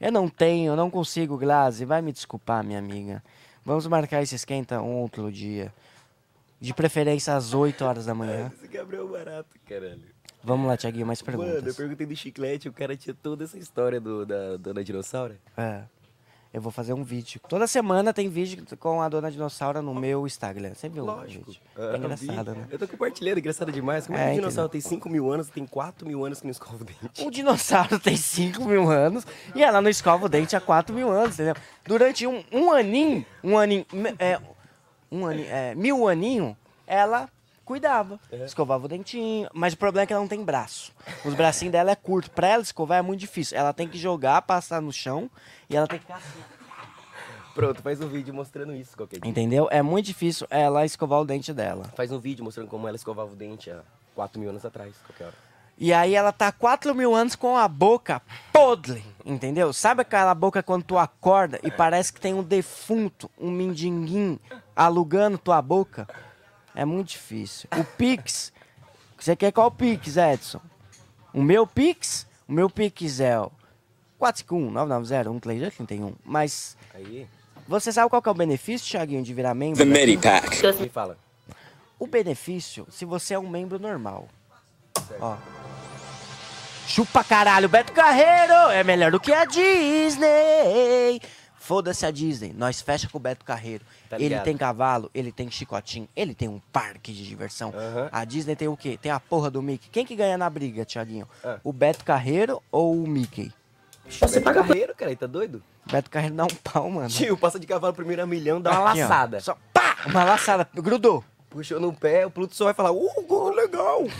eu 0.00 0.10
não 0.10 0.28
tenho, 0.28 0.72
eu 0.72 0.76
não 0.76 0.90
consigo, 0.90 1.36
Glaze. 1.38 1.84
Vai 1.84 2.02
me 2.02 2.12
desculpar, 2.12 2.64
minha 2.64 2.78
amiga. 2.78 3.22
Vamos 3.64 3.86
marcar 3.86 4.22
esse 4.22 4.34
esquenta 4.34 4.82
um 4.82 4.96
outro 4.96 5.30
dia. 5.30 5.72
De 6.60 6.72
preferência 6.74 7.34
às 7.36 7.54
8 7.54 7.84
horas 7.84 8.06
da 8.06 8.14
manhã. 8.14 8.50
Esse 8.54 8.66
Gabriel 8.68 9.08
é 9.08 9.12
barato, 9.24 9.56
caralho. 9.66 10.11
Vamos 10.44 10.66
lá, 10.66 10.76
Tiaguinho, 10.76 11.06
mais 11.06 11.22
Mano, 11.22 11.42
eu 11.42 11.48
perguntas. 11.52 11.76
perguntei 11.76 12.06
do 12.06 12.16
chiclete, 12.16 12.68
o 12.68 12.72
cara 12.72 12.96
tinha 12.96 13.14
toda 13.14 13.44
essa 13.44 13.58
história 13.58 14.00
do, 14.00 14.26
da 14.26 14.56
Dona 14.56 14.82
Dinossauro. 14.82 15.34
É. 15.56 15.82
Eu 16.52 16.60
vou 16.60 16.70
fazer 16.70 16.92
um 16.92 17.02
vídeo. 17.02 17.40
Toda 17.48 17.66
semana 17.66 18.12
tem 18.12 18.28
vídeo 18.28 18.62
com 18.78 19.00
a 19.00 19.08
dona 19.08 19.30
dinossauro 19.30 19.80
no 19.80 19.94
meu 19.94 20.26
Instagram. 20.26 20.74
Você 20.74 20.86
viu 20.86 21.02
Lógico. 21.02 21.46
vídeo? 21.46 21.62
Ah, 21.74 21.92
É 21.94 21.96
engraçado, 21.96 22.54
né? 22.54 22.66
Eu 22.70 22.78
tô 22.78 22.86
compartilhando, 22.86 23.38
engraçado 23.38 23.72
demais. 23.72 24.06
Como 24.06 24.18
é, 24.18 24.20
É, 24.20 24.24
que 24.24 24.28
o 24.28 24.32
entendeu? 24.32 24.50
dinossauro 24.50 24.68
tem 24.68 24.80
5 24.82 25.08
mil 25.08 25.32
anos, 25.32 25.48
tem 25.48 25.64
4 25.64 26.06
mil 26.06 26.22
anos 26.26 26.40
que 26.40 26.46
não 26.46 26.50
escova 26.50 26.76
o 26.82 26.84
dente? 26.84 27.24
O 27.26 27.30
dinossauro 27.30 27.98
tem 27.98 28.18
5 28.18 28.62
mil 28.66 28.90
anos 28.90 29.26
e 29.54 29.62
ela 29.62 29.80
não 29.80 29.88
escova 29.88 30.26
o 30.26 30.28
dente 30.28 30.54
há 30.54 30.60
4 30.60 30.94
mil 30.94 31.08
anos, 31.10 31.36
entendeu? 31.36 31.54
Durante 31.86 32.26
um, 32.26 32.44
um 32.52 32.70
aninho, 32.70 33.24
um 33.42 33.56
aninho, 33.56 33.86
é, 34.18 34.38
um 35.10 35.26
aninho, 35.26 35.48
é, 35.48 35.74
mil 35.74 36.06
aninho, 36.06 36.54
ela 36.86 37.30
cuidava, 37.64 38.18
escovava 38.44 38.84
o 38.84 38.88
dentinho, 38.88 39.48
mas 39.52 39.74
o 39.74 39.78
problema 39.78 40.04
é 40.04 40.06
que 40.06 40.12
ela 40.12 40.22
não 40.22 40.28
tem 40.28 40.44
braço. 40.44 40.92
Os 41.24 41.34
bracinhos 41.34 41.72
dela 41.72 41.90
é 41.90 41.96
curto, 41.96 42.30
pra 42.30 42.48
ela 42.48 42.62
escovar 42.62 42.98
é 42.98 43.02
muito 43.02 43.20
difícil. 43.20 43.56
Ela 43.56 43.72
tem 43.72 43.88
que 43.88 43.98
jogar, 43.98 44.42
passar 44.42 44.80
no 44.80 44.92
chão 44.92 45.30
e 45.68 45.76
ela 45.76 45.86
tem 45.86 45.98
que 45.98 46.04
ficar 46.04 46.18
assim. 46.18 46.40
Pronto, 47.54 47.82
faz 47.82 48.00
um 48.00 48.08
vídeo 48.08 48.32
mostrando 48.32 48.74
isso 48.74 48.96
qualquer 48.96 49.20
dia. 49.20 49.30
Entendeu? 49.30 49.68
É 49.70 49.82
muito 49.82 50.06
difícil 50.06 50.46
ela 50.48 50.84
escovar 50.86 51.20
o 51.20 51.24
dente 51.24 51.52
dela. 51.52 51.84
Faz 51.94 52.10
um 52.10 52.18
vídeo 52.18 52.44
mostrando 52.44 52.68
como 52.68 52.88
ela 52.88 52.96
escovava 52.96 53.30
o 53.30 53.36
dente 53.36 53.70
há 53.70 53.80
4 54.14 54.40
mil 54.40 54.50
anos 54.50 54.64
atrás, 54.64 54.94
qualquer 55.06 55.24
hora. 55.24 55.34
E 55.78 55.92
aí 55.92 56.14
ela 56.14 56.32
tá 56.32 56.52
4 56.52 56.94
mil 56.94 57.14
anos 57.14 57.34
com 57.34 57.56
a 57.56 57.66
boca 57.66 58.22
podre, 58.52 59.04
entendeu? 59.24 59.72
Sabe 59.72 60.02
aquela 60.02 60.34
boca 60.34 60.62
quando 60.62 60.84
tu 60.84 60.96
acorda 60.96 61.58
e 61.62 61.70
parece 61.70 62.12
que 62.12 62.20
tem 62.20 62.34
um 62.34 62.42
defunto, 62.42 63.30
um 63.38 63.50
mindinguinho 63.50 64.38
alugando 64.76 65.38
tua 65.38 65.60
boca? 65.60 66.06
É 66.74 66.84
muito 66.84 67.08
difícil. 67.08 67.68
O 67.76 67.84
Pix, 67.84 68.52
você 69.18 69.36
quer 69.36 69.52
qual 69.52 69.70
Pix, 69.70 70.16
Edson? 70.16 70.60
O 71.32 71.42
meu 71.42 71.66
Pix? 71.66 72.26
O 72.48 72.52
meu 72.52 72.68
Pix 72.68 73.20
é 73.20 73.38
o 73.38 73.50
451-990-13231. 74.20 76.14
Mas 76.24 76.76
Aí, 76.94 77.26
você 77.66 77.92
sabe 77.92 78.10
qual 78.10 78.22
que 78.22 78.28
é 78.28 78.32
o 78.32 78.34
benefício, 78.34 78.90
Thiaguinho, 78.90 79.22
de 79.22 79.32
virar 79.34 79.54
membro? 79.54 79.78
The? 79.78 79.84
Medipack. 79.84 80.62
me 80.80 80.88
fala. 80.88 81.16
O 81.98 82.06
benefício, 82.06 82.86
se 82.90 83.04
você 83.04 83.34
é 83.34 83.38
um 83.38 83.48
membro 83.48 83.78
normal. 83.78 84.28
Ó. 85.20 85.36
Chupa 86.86 87.22
caralho, 87.22 87.68
Beto 87.68 87.92
Carreiro 87.92 88.70
é 88.72 88.82
melhor 88.82 89.12
do 89.12 89.20
que 89.20 89.32
a 89.32 89.44
Disney. 89.44 91.20
Foda-se 91.72 92.04
a 92.04 92.10
Disney, 92.10 92.52
nós 92.54 92.82
fecha 92.82 93.08
com 93.08 93.16
o 93.16 93.20
Beto 93.20 93.46
Carreiro. 93.46 93.82
Tá 94.06 94.20
ele 94.20 94.38
tem 94.40 94.58
cavalo, 94.58 95.10
ele 95.14 95.32
tem 95.32 95.50
chicotinho, 95.50 96.06
ele 96.14 96.34
tem 96.34 96.46
um 96.46 96.60
parque 96.70 97.14
de 97.14 97.26
diversão. 97.26 97.72
Aham. 97.74 98.10
A 98.12 98.26
Disney 98.26 98.54
tem 98.54 98.68
o 98.68 98.76
quê? 98.76 98.98
Tem 99.00 99.10
a 99.10 99.18
porra 99.18 99.50
do 99.50 99.62
Mickey. 99.62 99.88
Quem 99.90 100.04
que 100.04 100.14
ganha 100.14 100.36
na 100.36 100.50
briga, 100.50 100.84
Thiaguinho? 100.84 101.26
Ah. 101.42 101.58
O 101.64 101.72
Beto 101.72 102.04
Carreiro 102.04 102.62
ou 102.70 103.02
o 103.02 103.08
Mickey? 103.08 103.50
Você 104.20 104.38
paga 104.38 104.62
carreiro, 104.62 104.94
cara, 104.94 105.12
aí 105.12 105.16
tá 105.16 105.26
doido? 105.26 105.62
Beto 105.90 106.10
Carreiro 106.10 106.34
dá 106.34 106.44
um 106.44 106.54
pau, 106.62 106.90
mano. 106.90 107.08
Tio, 107.08 107.38
passa 107.38 107.58
de 107.58 107.66
cavalo 107.66 107.94
primeiro 107.94 108.20
a 108.20 108.26
milhão, 108.26 108.60
dá 108.60 108.72
uma 108.72 108.90
Aqui, 108.90 109.00
ó. 109.00 109.04
laçada. 109.04 109.40
Só 109.40 109.56
pá! 109.72 109.96
Uma 110.04 110.24
laçada. 110.24 110.68
Grudou. 110.74 111.24
Puxou 111.48 111.80
no 111.80 111.90
pé, 111.90 112.26
o 112.26 112.30
Pluto 112.30 112.54
só 112.54 112.66
vai 112.66 112.74
falar, 112.74 112.92
uh, 112.92 113.48
legal. 113.54 114.04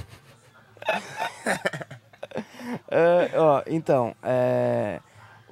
É, 2.88 3.30
ó, 3.36 3.62
então, 3.66 4.14
é... 4.22 5.00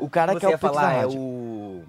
O 0.04 0.08
cara 0.10 0.32
Você 0.32 0.40
que 0.40 0.46
é 0.46 0.48
o 0.48 0.50
ia 0.52 0.58
Pix 0.58 0.72
da 0.72 0.80
falar, 0.80 0.92
é 0.92 1.00
rádio. 1.02 1.18
o... 1.18 1.84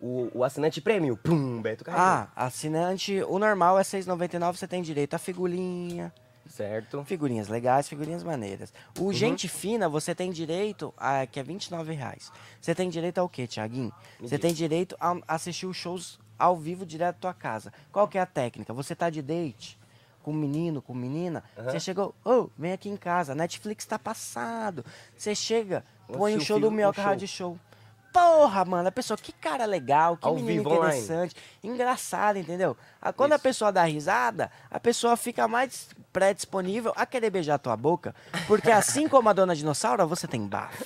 o... 0.00 0.30
O 0.34 0.44
assinante 0.44 0.80
prêmio, 0.80 1.16
pum, 1.16 1.60
Beto 1.60 1.84
Carreiro. 1.84 2.06
Ah, 2.06 2.28
assinante, 2.34 3.22
o 3.28 3.38
normal 3.38 3.76
é 3.78 3.82
R$ 3.82 3.84
6,99, 3.84 4.56
você 4.56 4.66
tem 4.66 4.82
direito 4.82 5.14
a 5.14 5.18
figurinha, 5.18 6.12
Certo. 6.48 7.04
figurinhas 7.04 7.48
legais, 7.48 7.88
figurinhas 7.88 8.22
maneiras. 8.22 8.72
O 8.98 9.04
Uhum. 9.04 9.12
Gente 9.12 9.46
Fina, 9.48 9.88
você 9.88 10.14
tem 10.14 10.30
direito 10.32 10.92
a, 10.96 11.26
que 11.26 11.38
é 11.38 11.42
29 11.42 11.92
reais. 11.92 12.32
Você 12.60 12.74
tem 12.74 12.88
direito 12.88 13.18
ao 13.18 13.28
quê, 13.28 13.46
Tiaguinho? 13.46 13.92
Você 14.20 14.38
tem 14.38 14.52
direito 14.52 14.96
a 15.00 15.16
assistir 15.28 15.66
os 15.66 15.76
shows 15.76 16.18
ao 16.38 16.56
vivo 16.56 16.86
direto 16.86 17.16
da 17.16 17.20
tua 17.20 17.34
casa. 17.34 17.72
Qual 17.92 18.08
que 18.08 18.16
é 18.18 18.20
a 18.20 18.26
técnica? 18.26 18.72
Você 18.72 18.94
tá 18.96 19.10
de 19.10 19.20
date 19.22 19.78
com 20.22 20.32
menino, 20.34 20.82
com 20.82 20.92
menina, 20.94 21.42
você 21.56 21.80
chegou, 21.80 22.14
ô, 22.22 22.50
vem 22.58 22.72
aqui 22.72 22.90
em 22.90 22.96
casa, 22.96 23.34
Netflix 23.34 23.86
tá 23.86 23.98
passado. 23.98 24.84
Você 25.16 25.34
chega, 25.34 25.82
põe 26.12 26.36
o 26.36 26.40
show 26.40 26.58
do 26.60 26.70
Minhoca 26.70 27.00
show. 27.00 27.04
Rádio 27.04 27.28
Show. 27.28 27.58
porra, 28.12 28.64
mano, 28.64 28.88
a 28.88 28.92
pessoa, 28.92 29.16
que 29.16 29.30
cara 29.32 29.64
legal, 29.64 30.16
que 30.16 30.26
Ao 30.26 30.34
menino 30.34 30.64
vivo, 30.64 30.70
online. 30.70 31.00
interessante, 31.00 31.36
engraçado, 31.62 32.38
entendeu? 32.38 32.76
Ah, 33.00 33.12
Quando 33.12 33.34
a 33.34 33.38
pessoa 33.38 33.70
dá 33.70 33.84
risada, 33.84 34.50
a 34.70 34.80
pessoa 34.80 35.16
fica 35.16 35.46
mais 35.46 35.88
pré-disponível 36.12 36.92
a 36.96 37.06
querer 37.06 37.30
beijar 37.30 37.54
a 37.54 37.58
tua 37.58 37.76
boca, 37.76 38.14
porque 38.48 38.70
assim 38.70 39.08
como 39.08 39.28
a 39.28 39.32
dona 39.32 39.54
dinossauro, 39.54 40.06
você 40.08 40.26
tem 40.26 40.44
bafo. 40.46 40.84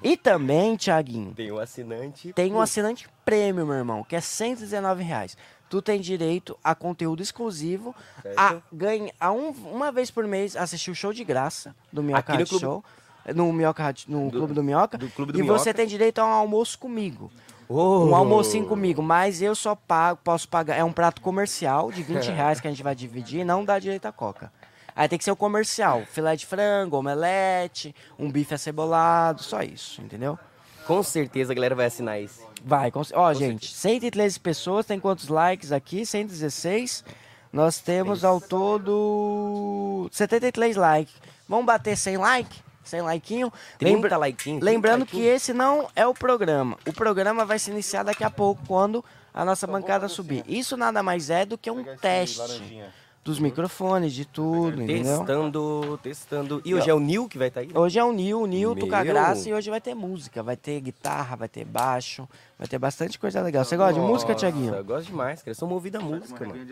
E 0.00 0.16
também, 0.16 0.76
Thiaguinho, 0.76 1.34
Tem 1.34 1.50
um 1.50 1.58
assinante. 1.58 2.32
tem 2.32 2.52
um 2.52 2.60
assinante 2.60 3.08
prêmio, 3.24 3.66
meu 3.66 3.74
irmão, 3.74 4.04
que 4.04 4.14
é 4.14 4.20
119 4.20 5.02
reais. 5.02 5.36
Tu 5.68 5.82
tem 5.82 6.00
direito 6.00 6.56
a 6.62 6.76
conteúdo 6.76 7.20
exclusivo, 7.20 7.92
a 8.36 8.58
ganhar 8.72 9.12
a 9.18 9.32
um- 9.32 9.50
uma 9.50 9.90
vez 9.90 10.12
por 10.12 10.24
mês 10.24 10.54
assistir 10.54 10.92
o 10.92 10.94
show 10.94 11.12
de 11.12 11.24
graça 11.24 11.74
do 11.92 12.04
Minhoca 12.04 12.30
Rádio 12.34 12.46
Clube- 12.46 12.64
Show. 12.64 12.84
No, 13.34 13.52
Minhoca, 13.52 13.94
no 14.06 14.30
Do- 14.30 14.38
Clube 14.38 14.54
do 14.54 14.62
Minhoca. 14.62 14.96
do 14.98 15.08
Clube 15.10 15.32
do 15.32 15.38
e 15.38 15.42
você 15.42 15.64
Minhoca. 15.70 15.74
tem 15.74 15.86
direito 15.86 16.18
a 16.20 16.26
um 16.26 16.30
almoço 16.30 16.78
comigo. 16.78 17.30
Oh. 17.68 18.04
Um 18.06 18.14
almocinho 18.14 18.64
comigo, 18.66 19.02
mas 19.02 19.42
eu 19.42 19.54
só 19.54 19.74
pago, 19.74 20.20
posso 20.22 20.48
pagar. 20.48 20.76
É 20.76 20.84
um 20.84 20.92
prato 20.92 21.20
comercial 21.20 21.90
de 21.90 22.02
20 22.02 22.26
reais 22.30 22.60
que 22.60 22.68
a 22.68 22.70
gente 22.70 22.82
vai 22.82 22.94
dividir 22.94 23.40
e 23.40 23.44
não 23.44 23.64
dá 23.64 23.78
direito 23.78 24.06
a 24.06 24.12
coca. 24.12 24.52
Aí 24.94 25.08
tem 25.08 25.18
que 25.18 25.24
ser 25.24 25.32
o 25.32 25.36
comercial: 25.36 26.02
filé 26.10 26.36
de 26.36 26.46
frango, 26.46 26.96
omelete, 26.96 27.94
um 28.18 28.30
bife 28.30 28.54
acebolado, 28.54 29.42
só 29.42 29.62
isso, 29.62 30.00
entendeu? 30.00 30.38
Com 30.86 31.02
certeza 31.02 31.52
a 31.52 31.54
galera 31.56 31.74
vai 31.74 31.86
assinar 31.86 32.20
esse. 32.20 32.40
Vai, 32.64 32.92
com- 32.92 33.02
ó, 33.14 33.34
gente, 33.34 33.66
113 33.74 34.38
pessoas, 34.38 34.86
tem 34.86 35.00
quantos 35.00 35.26
likes 35.28 35.72
aqui? 35.72 36.06
116. 36.06 37.04
Nós 37.52 37.78
temos 37.78 38.24
ao 38.24 38.40
todo 38.40 40.08
73 40.12 40.76
likes. 40.76 41.14
Vamos 41.48 41.66
bater 41.66 41.96
100 41.96 42.16
likes? 42.18 42.65
100 42.88 43.02
likeinho? 43.02 43.52
30 43.78 44.16
likeinho, 44.16 44.60
30 44.60 44.64
Lembrando 44.64 45.06
que 45.06 45.20
esse 45.20 45.52
não 45.52 45.88
é 45.94 46.06
o 46.06 46.14
programa. 46.14 46.76
O 46.86 46.92
programa 46.92 47.44
vai 47.44 47.58
se 47.58 47.70
iniciar 47.70 48.02
daqui 48.02 48.24
a 48.24 48.30
pouco, 48.30 48.62
quando 48.66 49.04
a 49.32 49.44
nossa 49.44 49.66
bancada 49.66 50.08
subir. 50.08 50.44
Isso 50.48 50.76
nada 50.76 51.02
mais 51.02 51.30
é 51.30 51.44
do 51.44 51.58
que 51.58 51.70
um 51.70 51.84
teste 51.96 52.82
dos 53.26 53.40
microfones, 53.40 54.12
de 54.12 54.24
tudo, 54.24 54.80
entendeu? 54.80 55.18
Testando, 55.18 56.00
testando. 56.00 56.62
E 56.64 56.72
hoje 56.72 56.88
é 56.88 56.94
o 56.94 57.00
Nil 57.00 57.28
que 57.28 57.36
vai 57.36 57.48
estar 57.48 57.60
aí? 57.60 57.66
né? 57.66 57.72
Hoje 57.76 57.98
é 57.98 58.04
o 58.04 58.12
Nil, 58.12 58.42
o 58.42 58.46
Nil 58.46 58.74
Meu. 58.76 58.86
graça 58.86 59.48
e 59.48 59.52
hoje 59.52 59.68
vai 59.68 59.80
ter 59.80 59.94
música, 59.94 60.44
vai 60.44 60.56
ter 60.56 60.80
guitarra, 60.80 61.34
vai 61.34 61.48
ter 61.48 61.64
baixo, 61.64 62.28
vai 62.56 62.68
ter 62.68 62.78
bastante 62.78 63.18
coisa 63.18 63.42
legal. 63.42 63.64
Você 63.64 63.76
gosta 63.76 63.94
de 63.94 64.00
música, 64.00 64.32
Tiaguinho? 64.32 64.72
Eu 64.72 64.84
gosto 64.84 65.08
demais, 65.08 65.40
cara. 65.40 65.50
Eu 65.50 65.54
sou 65.56 65.68
movido 65.68 65.98
a 65.98 66.00
música, 66.00 66.46
mano. 66.46 66.64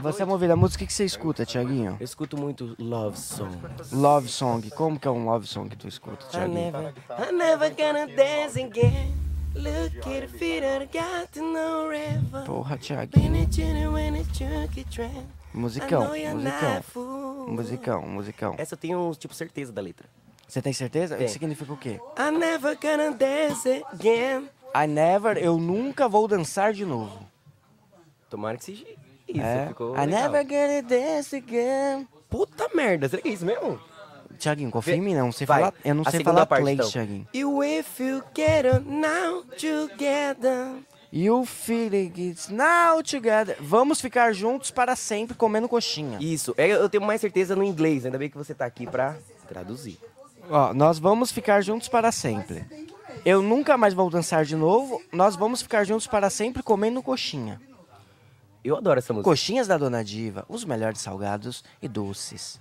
Você 0.00 0.22
é 0.22 0.24
movido 0.24 0.52
a 0.52 0.56
música, 0.56 0.84
o 0.84 0.86
que 0.86 0.92
você 0.92 1.04
escuta, 1.04 1.44
Tiaguinho? 1.44 1.96
Eu 1.98 2.04
escuto 2.04 2.36
muito 2.36 2.74
love 2.78 3.18
song. 3.18 3.58
Love 3.90 4.28
song, 4.28 4.70
como 4.70 4.98
que 4.98 5.08
é 5.08 5.10
um 5.10 5.24
love 5.24 5.46
song 5.46 5.68
que 5.68 5.76
tu 5.76 5.88
escuta, 5.88 6.24
I 6.26 6.30
Tiaguinho? 6.30 6.54
never, 6.72 6.94
I 7.10 7.32
never 7.32 7.74
gonna 7.74 8.06
dance 8.06 8.58
again. 8.60 9.12
Look 9.54 9.98
at 10.06 10.22
the 10.22 10.28
feet 10.28 10.64
I 10.64 10.86
got 10.86 11.38
know 11.38 11.88
river. 11.88 12.44
Porra, 12.46 12.78
Tiaguinho. 12.78 13.46
trend. 14.90 15.26
Musicão, 15.52 16.16
I 16.16 16.32
musicão, 16.32 17.46
musicão, 17.48 18.02
musicão. 18.06 18.54
Essa 18.56 18.74
eu 18.74 18.78
tenho, 18.78 19.14
tipo, 19.14 19.34
certeza 19.34 19.72
da 19.72 19.82
letra. 19.82 20.08
Você 20.48 20.62
tem 20.62 20.72
certeza? 20.72 21.16
Tem. 21.16 21.26
Isso 21.26 21.34
significa 21.34 21.72
o 21.72 21.76
quê? 21.76 22.00
I 22.16 22.30
never 22.30 22.78
gonna 22.80 23.10
dance 23.10 23.84
again. 23.92 24.48
I 24.74 24.86
never, 24.86 25.36
eu 25.36 25.58
nunca 25.58 26.08
vou 26.08 26.26
dançar 26.26 26.72
de 26.72 26.86
novo. 26.86 27.26
Tomara 28.30 28.56
que 28.56 28.64
seja 28.64 28.86
isso. 29.32 29.46
É. 29.46 29.66
Ficou 29.68 29.94
I 29.96 30.06
legal. 30.06 30.30
never 30.30 30.44
gonna 30.46 30.82
dance 30.82 31.36
again. 31.36 32.08
Puta 32.28 32.68
merda, 32.74 33.08
será 33.08 33.20
que 33.22 33.28
é 33.28 33.32
isso 33.32 33.44
mesmo? 33.44 33.78
Tiaguinho, 34.38 34.70
confia 34.70 34.96
em 34.96 35.00
mim, 35.00 35.14
não 35.14 35.30
sei 35.30 35.46
Vai, 35.46 35.60
falar, 35.60 35.74
eu 35.84 35.94
não 35.94 36.02
a 36.06 36.10
sei 36.10 36.18
segunda 36.18 36.34
falar 36.34 36.46
parte, 36.46 36.62
play, 36.62 36.74
então. 36.74 36.88
Tiaguinho. 36.90 37.28
You 37.34 37.62
if 37.62 38.00
you 38.00 38.22
get 38.34 38.64
on 38.66 38.80
now 38.80 39.44
together. 39.56 40.82
You 41.12 41.44
feeling 41.44 42.12
it's 42.16 42.48
now 42.48 43.02
together. 43.02 43.56
Vamos 43.60 44.00
ficar 44.00 44.32
juntos 44.32 44.70
para 44.70 44.96
sempre 44.96 45.36
comendo 45.36 45.68
coxinha. 45.68 46.16
Isso, 46.20 46.54
é, 46.56 46.68
eu 46.68 46.88
tenho 46.88 47.04
mais 47.04 47.20
certeza 47.20 47.54
no 47.54 47.62
inglês, 47.62 48.06
ainda 48.06 48.18
bem 48.18 48.30
que 48.30 48.36
você 48.36 48.54
tá 48.54 48.64
aqui 48.64 48.86
pra 48.86 49.16
traduzir. 49.46 49.98
Ó, 50.50 50.72
nós 50.72 50.98
vamos 50.98 51.30
ficar 51.30 51.60
juntos 51.60 51.88
para 51.88 52.10
sempre. 52.10 52.64
Eu 53.24 53.42
nunca 53.42 53.76
mais 53.76 53.94
vou 53.94 54.10
dançar 54.10 54.44
de 54.44 54.56
novo. 54.56 55.00
Nós 55.12 55.36
vamos 55.36 55.62
ficar 55.62 55.84
juntos 55.84 56.06
para 56.06 56.30
sempre 56.30 56.62
comendo 56.62 57.02
coxinha. 57.02 57.60
Eu 58.64 58.76
adoro 58.76 58.98
essa 58.98 59.12
música. 59.12 59.28
Coxinhas 59.28 59.66
da 59.66 59.76
Dona 59.76 60.04
Diva, 60.04 60.44
os 60.48 60.64
melhores 60.64 61.00
salgados 61.00 61.64
e 61.80 61.88
doces. 61.88 62.60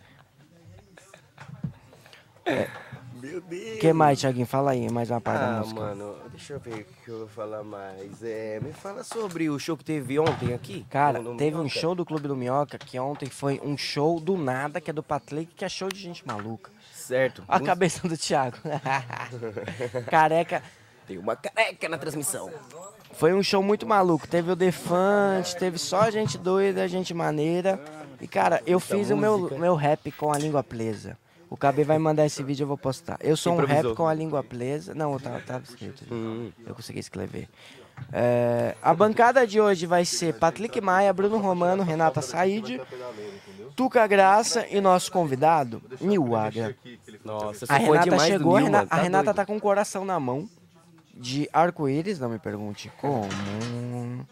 Meu 3.22 3.40
Deus. 3.40 3.76
O 3.76 3.80
que 3.80 3.94
mais, 3.94 4.20
Thiaguinho? 4.20 4.48
Fala 4.48 4.72
aí, 4.72 4.90
mais 4.92 5.12
uma 5.12 5.22
parte 5.22 5.42
da 5.42 5.58
Ah, 5.58 5.60
música. 5.60 5.80
mano, 5.80 6.16
deixa 6.32 6.54
eu 6.54 6.60
ver 6.60 6.74
o 6.82 7.04
que 7.04 7.10
eu 7.12 7.20
vou 7.20 7.28
falar 7.28 7.64
mais. 7.64 8.24
É, 8.24 8.60
me 8.60 8.74
fala 8.74 9.04
sobre 9.04 9.48
o 9.48 9.60
show 9.60 9.78
que 9.78 9.84
teve 9.86 10.18
ontem 10.18 10.54
aqui. 10.56 10.84
Cara, 10.90 11.20
no- 11.20 11.34
no 11.34 11.38
teve 11.38 11.56
um 11.56 11.60
Minhoca. 11.60 11.80
show 11.80 11.94
do 11.94 12.04
Clube 12.04 12.28
do 12.28 12.36
Minhoca 12.36 12.80
que 12.80 13.00
ontem 13.00 13.30
foi 13.30 13.62
um 13.64 13.78
show 13.78 14.20
do 14.20 14.36
nada, 14.38 14.82
que 14.82 14.90
é 14.90 14.94
do 14.94 15.04
Patrick, 15.04 15.54
que 15.54 15.64
é 15.64 15.70
show 15.70 15.88
de 15.88 16.00
gente 16.00 16.26
maluca. 16.26 16.72
Certo. 16.92 17.44
A 17.48 17.58
Um- 17.58 17.64
cabeça 17.64 18.08
do 18.08 18.18
Thiago. 18.18 18.58
Careca. 20.10 20.64
Tem 21.06 21.18
uma 21.20 21.36
careca 21.36 21.88
na 21.90 21.98
transmissão. 22.00 22.50
Foi 23.14 23.34
um 23.34 23.44
show 23.44 23.62
muito 23.62 23.86
maluco. 23.88 24.28
Teve 24.28 24.52
o 24.52 24.56
Defante, 24.56 25.56
teve 25.56 25.78
só 25.78 26.10
gente 26.10 26.38
doida, 26.38 26.88
gente 26.88 27.14
maneira. 27.14 27.80
E, 28.20 28.28
cara, 28.28 28.62
eu 28.66 28.80
fiz 28.80 29.10
o 29.10 29.18
meu, 29.18 29.38
música. 29.38 29.60
meu 29.60 29.76
rap 29.76 30.12
com 30.12 30.32
a 30.32 30.38
língua 30.38 30.64
presa. 30.64 31.18
O 31.50 31.58
KB 31.58 31.84
vai 31.84 32.00
mandar 32.00 32.26
esse 32.26 32.42
vídeo, 32.42 32.64
eu 32.64 32.68
vou 32.68 32.78
postar. 32.78 33.18
Eu 33.20 33.36
sou 33.36 33.54
um 33.54 33.66
rap 33.66 33.94
com 33.94 34.08
a 34.08 34.14
língua 34.14 34.42
presa. 34.44 34.94
Não, 34.94 35.20
tava, 35.20 35.40
tava 35.42 35.64
escrito. 35.64 36.04
Hum. 36.12 36.50
Eu 36.66 36.74
consegui 36.74 37.00
escrever. 37.00 37.50
É, 38.12 38.76
a 38.82 38.94
bancada 38.94 39.46
de 39.46 39.60
hoje 39.60 39.86
vai 39.86 40.06
ser 40.06 40.34
Patrick 40.36 40.80
Maia, 40.80 41.12
Bruno 41.14 41.38
Romano, 41.38 41.84
Renata 41.84 42.22
Said, 42.22 42.82
Tuca 43.76 44.08
Graça 44.08 44.66
e 44.70 44.80
nosso 44.82 45.12
convidado, 45.12 45.82
Nil. 46.00 46.26
Nossa, 47.24 47.66
eu 47.66 47.68
A 47.70 47.78
Renata 47.78 48.20
chegou, 48.20 48.56
a, 48.56 48.60
Nil, 48.60 48.66
Rena- 48.68 48.78
mano, 48.80 48.88
a 48.90 48.96
tá 48.96 49.02
Renata 49.02 49.34
tá 49.34 49.46
com 49.46 49.58
o 49.58 49.62
coração 49.62 50.06
na 50.06 50.20
mão 50.20 50.50
de 51.22 51.48
arco-íris, 51.54 52.20
não 52.20 52.30
me 52.30 52.40
pergunte 52.40 52.92
como. 53.00 53.30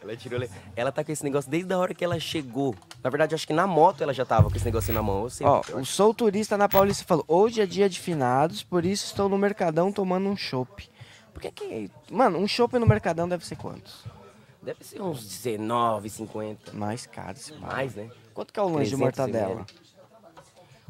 Ela 0.02 0.16
tirou. 0.18 0.40
le- 0.40 0.50
Ela 0.76 0.92
tá 0.92 1.04
com 1.04 1.12
esse 1.12 1.24
negócio 1.24 1.50
desde 1.50 1.72
a 1.72 1.78
hora 1.78 1.94
que 1.94 2.04
ela 2.04 2.20
chegou. 2.20 2.76
Na 3.04 3.10
verdade, 3.10 3.36
acho 3.36 3.46
que 3.46 3.54
na 3.54 3.68
moto 3.68 4.02
ela 4.02 4.14
já 4.14 4.26
tava 4.26 4.50
com 4.50 4.56
esse 4.56 4.66
negocinho 4.66 4.96
na 4.96 5.04
mão. 5.04 5.28
Ó, 5.44 5.62
o 5.76 5.86
Sou 5.86 6.14
Turista 6.14 6.58
na 6.58 6.68
Paulista 6.68 7.06
falou: 7.06 7.24
hoje 7.28 7.62
é 7.62 7.66
dia 7.66 7.88
de 7.88 8.00
finados, 8.00 8.64
por 8.64 8.84
isso 8.86 9.06
estou 9.06 9.30
no 9.30 9.38
Mercadão 9.38 9.92
tomando 9.92 10.28
um 10.28 10.36
chopp. 10.36 10.90
Por 11.32 11.42
que 11.42 11.52
que. 11.52 11.92
Mano, 12.12 12.40
um 12.40 12.48
chopp 12.48 12.78
no 12.80 12.88
Mercadão 12.88 13.30
deve 13.30 13.46
ser 13.46 13.56
quantos? 13.56 14.04
Deve 14.62 14.84
ser 14.84 15.02
uns 15.02 15.22
19,50. 15.24 16.74
Mais 16.74 17.06
caro, 17.06 17.38
pá. 17.62 17.68
Mais, 17.76 17.96
né? 17.96 18.10
Quanto 18.34 18.52
que 18.52 18.60
é 18.60 18.64
o 18.64 18.68
lanche 18.68 18.90
de 18.90 18.98
300 18.98 19.00
mortadela? 19.20 19.52
ml. 19.62 19.66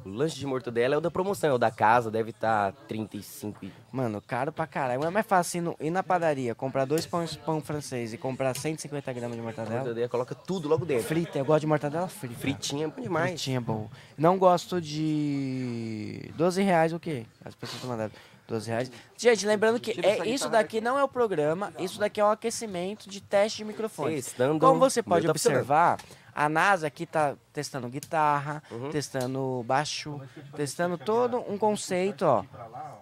O 0.09 0.13
lanche 0.13 0.39
de 0.39 0.45
mortadela 0.45 0.95
é 0.95 0.97
o 0.97 1.01
da 1.01 1.11
promoção, 1.11 1.51
é 1.51 1.53
o 1.53 1.57
da 1.57 1.69
casa, 1.69 2.09
deve 2.09 2.31
estar 2.31 2.73
35. 2.87 3.63
e- 3.63 3.71
Mano, 3.91 4.19
caro 4.19 4.51
pra 4.51 4.65
caralho. 4.65 5.03
É 5.03 5.09
mais 5.09 5.25
fácil 5.25 5.75
ir, 5.79 5.91
na 5.91 6.01
padaria, 6.01 6.55
comprar 6.55 6.85
dois 6.85 7.05
pães 7.05 7.35
pão 7.35 7.61
francês 7.61 8.11
e 8.11 8.17
comprar 8.17 8.55
150 8.55 9.13
gramas 9.13 9.35
de 9.35 9.41
mortadela. 9.41 9.77
Mortadela 9.81 10.09
coloca 10.09 10.33
tudo 10.33 10.67
logo 10.67 10.83
dentro. 10.83 11.03
Frita, 11.05 11.37
eu 11.37 11.45
gosto 11.45 11.61
de 11.61 11.67
mortadela 11.67 12.07
frita. 12.07 12.39
Fritinha 12.39 12.85
é 12.85 12.87
bom 12.87 13.01
demais. 13.01 13.29
Fritinha 13.31 13.61
bom. 13.61 13.87
Não 14.17 14.37
gosto 14.37 14.81
de 14.81 16.31
12 16.35 16.63
reais 16.63 16.91
o 16.91 16.99
quê? 16.99 17.25
As 17.45 17.53
pessoas 17.53 17.83
mandando 17.83 18.13
12 18.47 18.67
reais. 18.67 18.91
Gente, 19.15 19.45
lembrando 19.45 19.79
que 19.79 19.91
é, 20.03 20.27
isso 20.27 20.49
daqui 20.49 20.81
não 20.81 20.97
é 20.97 21.03
o 21.03 21.07
programa, 21.07 21.71
isso 21.77 21.99
daqui 21.99 22.19
é 22.19 22.25
um 22.25 22.31
aquecimento 22.31 23.07
de 23.07 23.21
teste 23.21 23.59
de 23.59 23.65
microfone. 23.65 24.23
Como 24.59 24.79
você 24.79 25.03
pode 25.03 25.25
tá 25.25 25.31
observar, 25.31 25.99
a 26.39 26.47
NASA 26.47 26.87
aqui 26.87 27.05
tá 27.05 27.35
testando 27.51 27.89
guitarra, 27.89 28.63
Uhum. 28.71 28.89
testando 28.91 29.61
baixo, 29.67 30.21
testando 30.55 30.97
todo 30.97 31.37
um 31.51 31.57
conceito, 31.57 32.23
ó, 32.25 32.45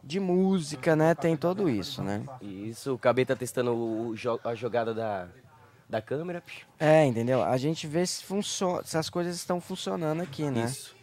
de 0.03 0.19
música, 0.19 0.95
né? 0.95 1.13
Tem 1.13 1.37
tudo 1.37 1.69
isso, 1.69 2.01
né? 2.01 2.23
Isso, 2.41 2.95
o 2.95 2.97
KB 2.97 3.25
tá 3.27 3.35
testando 3.35 3.75
o 3.75 4.15
a 4.43 4.55
jogada 4.55 4.91
da, 4.91 5.27
da 5.87 6.01
câmera. 6.01 6.41
É, 6.79 7.05
entendeu? 7.05 7.43
A 7.43 7.57
gente 7.57 7.85
vê 7.85 8.07
se 8.07 8.23
funciona, 8.23 8.83
se 8.83 8.97
as 8.97 9.07
coisas 9.07 9.35
estão 9.35 9.61
funcionando 9.61 10.21
aqui, 10.23 10.49
né? 10.49 10.63
Isso. 10.65 10.96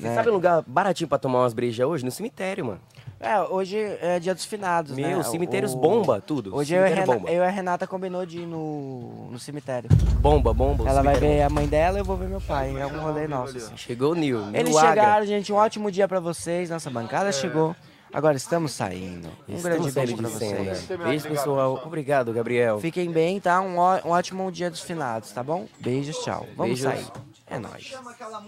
Você 0.00 0.08
Né? 0.08 0.14
sabe 0.14 0.30
um 0.30 0.32
lugar 0.32 0.62
baratinho 0.66 1.08
pra 1.08 1.18
tomar 1.18 1.40
umas 1.40 1.52
brejas 1.52 1.86
hoje? 1.86 2.04
No 2.04 2.10
cemitério, 2.10 2.64
mano. 2.64 2.80
É, 3.22 3.38
hoje 3.38 3.76
é 4.00 4.18
dia 4.18 4.34
dos 4.34 4.46
finados, 4.46 4.96
né? 4.96 5.08
Meu, 5.08 5.22
cemitérios 5.22 5.74
O- 5.74 5.76
bomba 5.76 6.22
tudo. 6.22 6.56
Hoje 6.56 6.74
eu 6.74 6.86
e, 6.86 7.04
bomba. 7.04 7.28
eu 7.30 7.42
e 7.42 7.46
a 7.46 7.50
Renata 7.50 7.86
combinou 7.86 8.24
de 8.24 8.38
ir 8.38 8.46
no, 8.46 9.28
no 9.30 9.38
cemitério. 9.38 9.90
Bomba, 10.20 10.54
bomba. 10.54 10.88
Ela 10.88 11.02
vai 11.02 11.16
ver 11.16 11.42
a 11.42 11.50
mãe 11.50 11.66
dela 11.66 11.98
e 11.98 12.00
eu 12.00 12.04
vou 12.04 12.16
ver 12.16 12.28
meu 12.28 12.40
pai. 12.40 12.74
É 12.80 12.86
um 12.86 12.98
rolê 13.00 13.28
nosso. 13.28 13.56
assim. 13.58 13.66
bomba. 13.66 13.76
Chegou 13.76 14.12
o 14.12 14.14
Nil. 14.14 14.38
Eles 14.54 14.74
Agra. 14.74 14.88
chegaram, 14.88 15.26
gente. 15.26 15.52
Um 15.52 15.56
ótimo 15.56 15.90
dia 15.90 16.08
pra 16.08 16.18
vocês. 16.18 16.70
Nossa 16.70 16.88
bancada 16.88 17.30
chegou. 17.30 17.76
Agora 18.12 18.36
estamos 18.36 18.72
saindo. 18.72 19.28
Um 19.48 19.54
Estamos 19.54 19.62
grande 19.62 19.92
beijo 19.92 20.16
cena. 20.16 20.28
vocês. 20.74 20.98
Beijo, 20.98 21.28
pessoal. 21.28 21.80
Obrigado, 21.84 22.32
Gabriel. 22.32 22.80
Fiquem 22.80 23.10
bem, 23.12 23.38
tá? 23.38 23.60
Um, 23.60 23.76
ó- 23.78 24.00
um 24.04 24.10
ótimo 24.10 24.50
dia 24.50 24.68
dos 24.70 24.80
finados, 24.80 25.30
tá 25.30 25.44
bom? 25.44 25.66
Beijos, 25.78 26.16
tchau. 26.24 26.46
Vamos 26.56 26.80
Beijos. 26.80 27.04
sair. 27.04 27.29
É 27.50 27.58
nóis. 27.58 27.92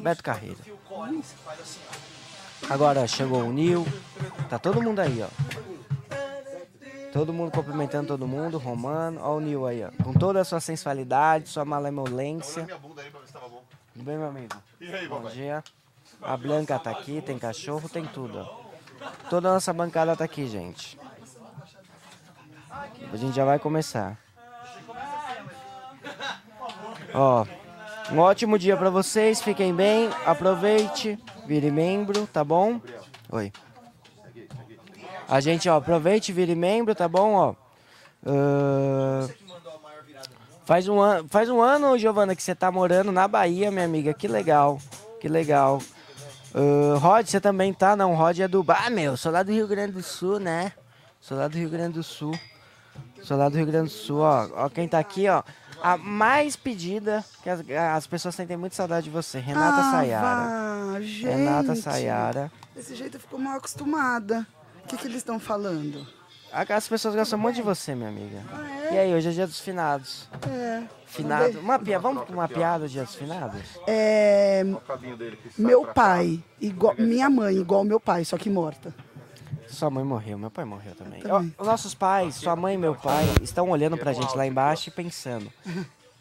Beto 0.00 0.22
Carreira. 0.22 0.58
Agora 2.70 3.06
chegou 3.08 3.42
o 3.42 3.52
Nil. 3.52 3.84
Tá 4.48 4.58
todo 4.58 4.80
mundo 4.80 5.00
aí, 5.00 5.20
ó. 5.22 5.28
Todo 7.12 7.32
mundo 7.32 7.50
cumprimentando 7.50 8.08
todo 8.08 8.26
mundo, 8.26 8.56
Romano. 8.58 9.20
Olha 9.20 9.32
o 9.32 9.40
Nil 9.40 9.66
aí, 9.66 9.84
ó. 9.84 9.90
Com 10.04 10.14
toda 10.14 10.40
a 10.40 10.44
sua 10.44 10.60
sensualidade, 10.60 11.48
sua 11.48 11.64
malemolência. 11.64 12.64
Tudo 12.64 14.04
bem, 14.04 14.16
meu 14.16 14.28
amigo? 14.28 14.54
Bom 15.08 15.28
dia. 15.28 15.64
A 16.22 16.36
Blanca 16.36 16.78
tá 16.78 16.90
aqui, 16.92 17.20
tem 17.20 17.38
cachorro, 17.38 17.88
tem 17.88 18.06
tudo, 18.06 18.38
ó. 18.38 18.62
Toda 19.28 19.48
a 19.48 19.54
nossa 19.54 19.72
bancada 19.72 20.16
tá 20.16 20.24
aqui, 20.24 20.46
gente. 20.46 20.96
A 23.12 23.16
gente 23.16 23.34
já 23.34 23.44
vai 23.44 23.58
começar. 23.58 24.16
Ó, 27.12 27.44
um 28.12 28.18
ótimo 28.18 28.58
dia 28.58 28.76
pra 28.76 28.90
vocês, 28.90 29.40
fiquem 29.40 29.74
bem, 29.74 30.10
aproveite, 30.26 31.18
vire 31.46 31.70
membro, 31.70 32.26
tá 32.26 32.44
bom? 32.44 32.80
Oi. 33.30 33.52
A 35.28 35.40
gente, 35.40 35.68
ó, 35.68 35.76
aproveite, 35.76 36.32
vire 36.32 36.54
membro, 36.54 36.94
tá 36.94 37.08
bom, 37.08 37.34
ó? 37.34 37.54
Ahn, 38.24 39.28
faz 40.64 40.86
um 40.88 41.00
ano, 41.00 41.26
faz 41.28 41.48
um 41.48 41.60
ano, 41.60 41.96
Giovana, 41.96 42.36
que 42.36 42.42
você 42.42 42.54
tá 42.54 42.70
morando 42.70 43.10
na 43.10 43.26
Bahia, 43.26 43.70
minha 43.70 43.84
amiga. 43.84 44.12
Que 44.12 44.28
legal, 44.28 44.78
que 45.20 45.28
legal. 45.28 45.80
Ahn, 46.54 46.98
Rod, 46.98 47.26
você 47.26 47.40
também 47.40 47.72
tá? 47.72 47.96
Não, 47.96 48.14
Rod 48.14 48.38
é 48.38 48.46
do... 48.46 48.64
Ah, 48.68 48.90
meu, 48.90 49.16
sou 49.16 49.32
lá 49.32 49.42
do 49.42 49.50
Rio 49.50 49.66
Grande 49.66 49.92
do 49.92 50.02
Sul, 50.02 50.38
né? 50.38 50.72
Sou 51.18 51.38
lá 51.38 51.48
do 51.48 51.56
Rio 51.56 51.70
Grande 51.70 51.94
do 51.94 52.02
Sul. 52.02 52.38
Sou 53.22 53.36
lá 53.38 53.48
do 53.48 53.56
Rio 53.56 53.66
Grande 53.66 53.88
do 53.88 53.94
Sul, 53.94 54.20
ó. 54.20 54.48
Ó 54.54 54.68
quem 54.68 54.86
tá 54.86 54.98
aqui, 54.98 55.28
ó. 55.28 55.42
A 55.82 55.96
mais 55.96 56.54
pedida, 56.54 57.24
que 57.42 57.50
as, 57.50 57.60
as 57.94 58.06
pessoas 58.06 58.34
sentem 58.34 58.56
muito 58.56 58.76
saudade 58.76 59.04
de 59.04 59.10
você. 59.10 59.40
Renata 59.40 59.80
ah, 59.80 59.90
Sayara. 59.90 60.26
vá, 60.26 61.00
gente. 61.00 61.26
Renata 61.26 61.74
Sayara. 61.74 62.52
Desse 62.74 62.94
jeito 62.94 63.16
eu 63.16 63.20
fico 63.20 63.38
mal 63.38 63.56
acostumada. 63.56 64.46
O 64.84 64.86
que, 64.86 64.96
que 64.96 65.06
eles 65.06 65.18
estão 65.18 65.40
falando? 65.40 66.06
As 66.52 66.86
pessoas 66.86 67.14
gostam 67.14 67.38
muito 67.38 67.56
de 67.56 67.62
você, 67.62 67.94
minha 67.94 68.10
amiga. 68.10 68.42
E 68.92 68.98
aí, 68.98 69.14
hoje 69.14 69.30
é 69.30 69.32
dia 69.32 69.46
dos 69.46 69.58
finados. 69.58 70.28
É. 70.48 70.82
Finado. 71.06 71.58
Uma 71.58 71.78
pia... 71.78 71.98
Vamos 71.98 72.24
com 72.24 72.34
uma 72.34 72.46
piada 72.46 72.86
dia 72.86 73.04
dos 73.04 73.14
finados? 73.14 73.62
É, 73.86 74.62
meu 75.56 75.86
pai, 75.86 76.42
igual, 76.60 76.94
minha 76.98 77.30
mãe, 77.30 77.56
igual 77.56 77.84
meu 77.84 77.98
pai, 77.98 78.24
só 78.24 78.36
que 78.36 78.50
morta. 78.50 78.94
Sua 79.72 79.90
mãe 79.90 80.04
morreu, 80.04 80.38
meu 80.38 80.50
pai 80.50 80.64
morreu 80.64 80.94
também. 80.94 81.22
Ó, 81.28 81.40
os 81.58 81.66
nossos 81.66 81.94
pais, 81.94 82.36
sua 82.36 82.54
mãe 82.54 82.74
e 82.74 82.78
meu 82.78 82.94
pai, 82.94 83.24
estão 83.40 83.70
olhando 83.70 83.96
pra 83.96 84.12
gente 84.12 84.36
lá 84.36 84.46
embaixo 84.46 84.90
e 84.90 84.92
pensando. 84.92 85.50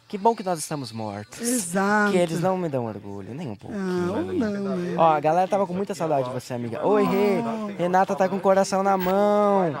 Que 0.08 0.18
bom 0.18 0.34
que 0.34 0.42
nós 0.42 0.58
estamos 0.58 0.92
mortos. 0.92 1.40
Exato. 1.40 2.12
Que 2.12 2.18
eles 2.18 2.40
não 2.40 2.58
me 2.58 2.68
dão 2.68 2.86
orgulho, 2.86 3.34
nem 3.34 3.48
um 3.48 3.56
pouco. 3.56 3.74
Não, 3.74 4.22
não, 4.22 4.76
né? 4.76 4.94
Ó, 4.98 5.12
a 5.12 5.20
galera 5.20 5.48
tava 5.48 5.66
com 5.66 5.72
muita 5.72 5.94
saudade 5.94 6.28
de 6.28 6.34
você, 6.34 6.52
amiga. 6.52 6.86
Oi, 6.86 7.04
Rê. 7.04 7.40
Renata 7.78 8.14
tá 8.14 8.28
com 8.28 8.36
o 8.36 8.40
coração 8.40 8.82
na 8.82 8.96
mão. 8.96 9.74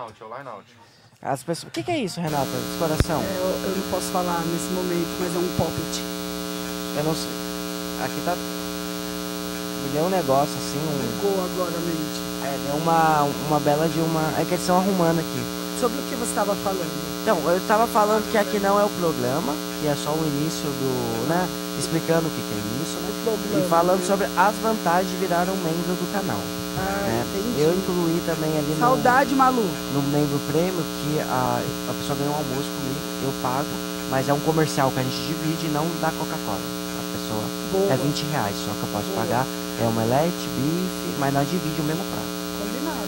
As 1.20 1.42
pessoas. 1.42 1.68
O 1.68 1.72
que, 1.72 1.82
que 1.82 1.90
é 1.90 1.98
isso, 1.98 2.20
Renata? 2.20 2.46
Esse 2.46 2.78
coração? 2.78 3.20
É, 3.20 3.36
eu, 3.36 3.70
eu 3.70 3.76
não 3.76 3.90
posso 3.90 4.10
falar 4.10 4.40
nesse 4.40 4.72
momento, 4.72 5.18
mas 5.20 5.34
é 5.34 5.38
um 5.38 5.56
poppet. 5.56 6.00
Eu 6.96 7.04
não 7.04 7.14
sei. 7.14 7.30
Aqui 8.04 8.20
tá. 8.24 8.34
Me 8.34 9.88
deu 9.92 10.04
um 10.04 10.10
negócio 10.10 10.54
assim. 10.54 10.78
Um... 10.78 10.98
Ligou 11.02 11.44
agora 11.44 11.76
a 11.76 11.80
mente. 11.80 12.31
É, 12.44 12.58
deu 12.66 12.76
uma, 12.76 13.22
uma 13.48 13.60
bela 13.60 13.88
de 13.88 13.98
uma. 14.00 14.20
É 14.38 14.44
que 14.44 14.54
eles 14.54 14.60
estão 14.60 14.78
arrumando 14.78 15.20
aqui. 15.20 15.40
Sobre 15.80 15.98
o 15.98 16.02
que 16.02 16.14
você 16.14 16.30
estava 16.30 16.54
falando? 16.56 16.90
Então, 17.22 17.38
eu 17.46 17.56
estava 17.56 17.86
falando 17.86 18.30
que 18.30 18.38
aqui 18.38 18.58
não 18.58 18.78
é 18.78 18.84
o 18.84 18.90
programa, 18.90 19.54
que 19.80 19.86
é 19.86 19.94
só 19.94 20.10
o 20.10 20.26
início 20.26 20.66
do. 20.66 21.28
né? 21.28 21.48
Explicando 21.78 22.26
o 22.26 22.30
que, 22.30 22.42
que 22.42 22.54
é 22.54 22.62
isso, 22.82 22.98
né? 22.98 23.10
E 23.58 23.68
falando 23.68 24.06
sobre 24.06 24.26
as 24.26 24.54
vantagens 24.62 25.10
de 25.10 25.16
virar 25.16 25.48
um 25.48 25.56
membro 25.62 25.94
do 25.94 26.12
canal. 26.12 26.38
Ah, 26.78 27.06
né? 27.06 27.24
Eu 27.58 27.74
incluí 27.74 28.22
também 28.26 28.50
ali 28.58 28.74
no, 28.74 28.78
Saudade, 28.78 29.34
Malu. 29.34 29.62
no 29.94 30.02
membro 30.10 30.38
prêmio 30.50 30.82
que 31.02 31.20
a, 31.20 31.60
a 31.60 31.92
pessoa 31.94 32.18
ganha 32.18 32.30
um 32.30 32.34
almoço 32.34 32.68
comigo, 32.68 33.00
eu 33.24 33.32
pago, 33.42 33.74
mas 34.10 34.28
é 34.28 34.32
um 34.32 34.40
comercial 34.40 34.90
que 34.90 35.00
a 35.00 35.02
gente 35.02 35.16
divide 35.26 35.66
e 35.66 35.70
não 35.70 35.86
dá 36.00 36.10
Coca-Cola. 36.10 36.58
A 36.58 37.04
pessoa 37.12 37.44
Boa. 37.72 37.92
é 37.92 37.96
20 37.96 38.24
reais, 38.32 38.56
só 38.64 38.72
que 38.72 38.82
eu 38.82 38.88
posso 38.92 39.08
pagar. 39.14 39.46
É 39.80 39.86
omelete, 39.86 40.48
bife, 40.56 41.18
mas 41.18 41.32
nós 41.34 41.48
divide 41.48 41.80
o 41.80 41.84
mesmo 41.84 42.04
prato. 42.10 42.31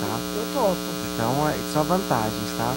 Tá. 0.01 0.19
Eu 0.37 0.45
topo. 0.55 0.77
Então, 1.15 1.49
é 1.49 1.55
só 1.73 1.83
vantagens, 1.83 2.51
tá? 2.59 2.75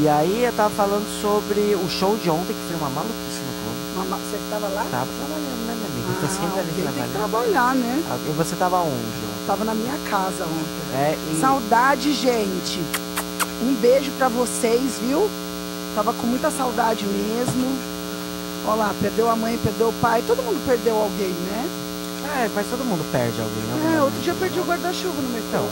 E 0.00 0.08
aí 0.08 0.44
eu 0.44 0.52
tava 0.52 0.70
falando 0.70 1.06
sobre 1.20 1.74
o 1.74 1.88
show 1.88 2.16
de 2.16 2.28
ontem, 2.30 2.52
que 2.54 2.68
foi 2.68 2.76
uma 2.76 2.90
maluquice 2.90 3.40
no 3.40 3.52
clube. 3.62 4.20
Você 4.30 4.36
estava 4.36 4.68
lá? 4.68 4.86
Tava 4.90 5.08
trabalhando, 5.18 5.66
né, 5.66 5.74
minha 5.74 6.06
amiga? 6.06 6.26
Ah, 6.26 6.28
sempre 6.28 6.60
ali 6.60 6.68
alguém 6.68 6.74
tem 6.74 6.84
que 6.86 7.12
trabalhando. 7.12 7.16
trabalhar, 7.16 7.74
né? 7.74 8.02
E 8.28 8.32
você 8.36 8.56
tava 8.56 8.78
onde? 8.80 8.92
ontem? 8.92 9.46
Tava 9.46 9.64
na 9.64 9.74
minha 9.74 9.98
casa 10.10 10.44
ontem. 10.44 10.98
É, 10.98 11.16
e... 11.32 11.40
Saudade, 11.40 12.12
gente. 12.14 12.80
Um 13.62 13.74
beijo 13.80 14.10
pra 14.18 14.28
vocês, 14.28 14.98
viu? 15.00 15.30
Tava 15.94 16.12
com 16.12 16.26
muita 16.26 16.50
saudade 16.50 17.04
mesmo. 17.06 17.78
Olha 18.66 18.74
lá, 18.76 18.94
perdeu 19.00 19.30
a 19.30 19.36
mãe, 19.36 19.58
perdeu 19.62 19.88
o 19.88 19.92
pai. 19.94 20.22
Todo 20.26 20.42
mundo 20.42 20.60
perdeu 20.66 20.96
alguém, 20.96 21.30
né? 21.30 21.68
É, 22.44 22.50
mas 22.54 22.66
todo 22.68 22.84
mundo 22.84 23.04
perde 23.12 23.40
alguém. 23.40 23.62
algum 23.72 23.80
É, 23.80 23.88
momento. 23.92 24.04
outro 24.04 24.20
dia 24.20 24.32
eu 24.32 24.36
perdi 24.36 24.60
o 24.60 24.64
guarda-chuva 24.64 25.22
no 25.22 25.28
metrô. 25.30 25.48
Então. 25.48 25.68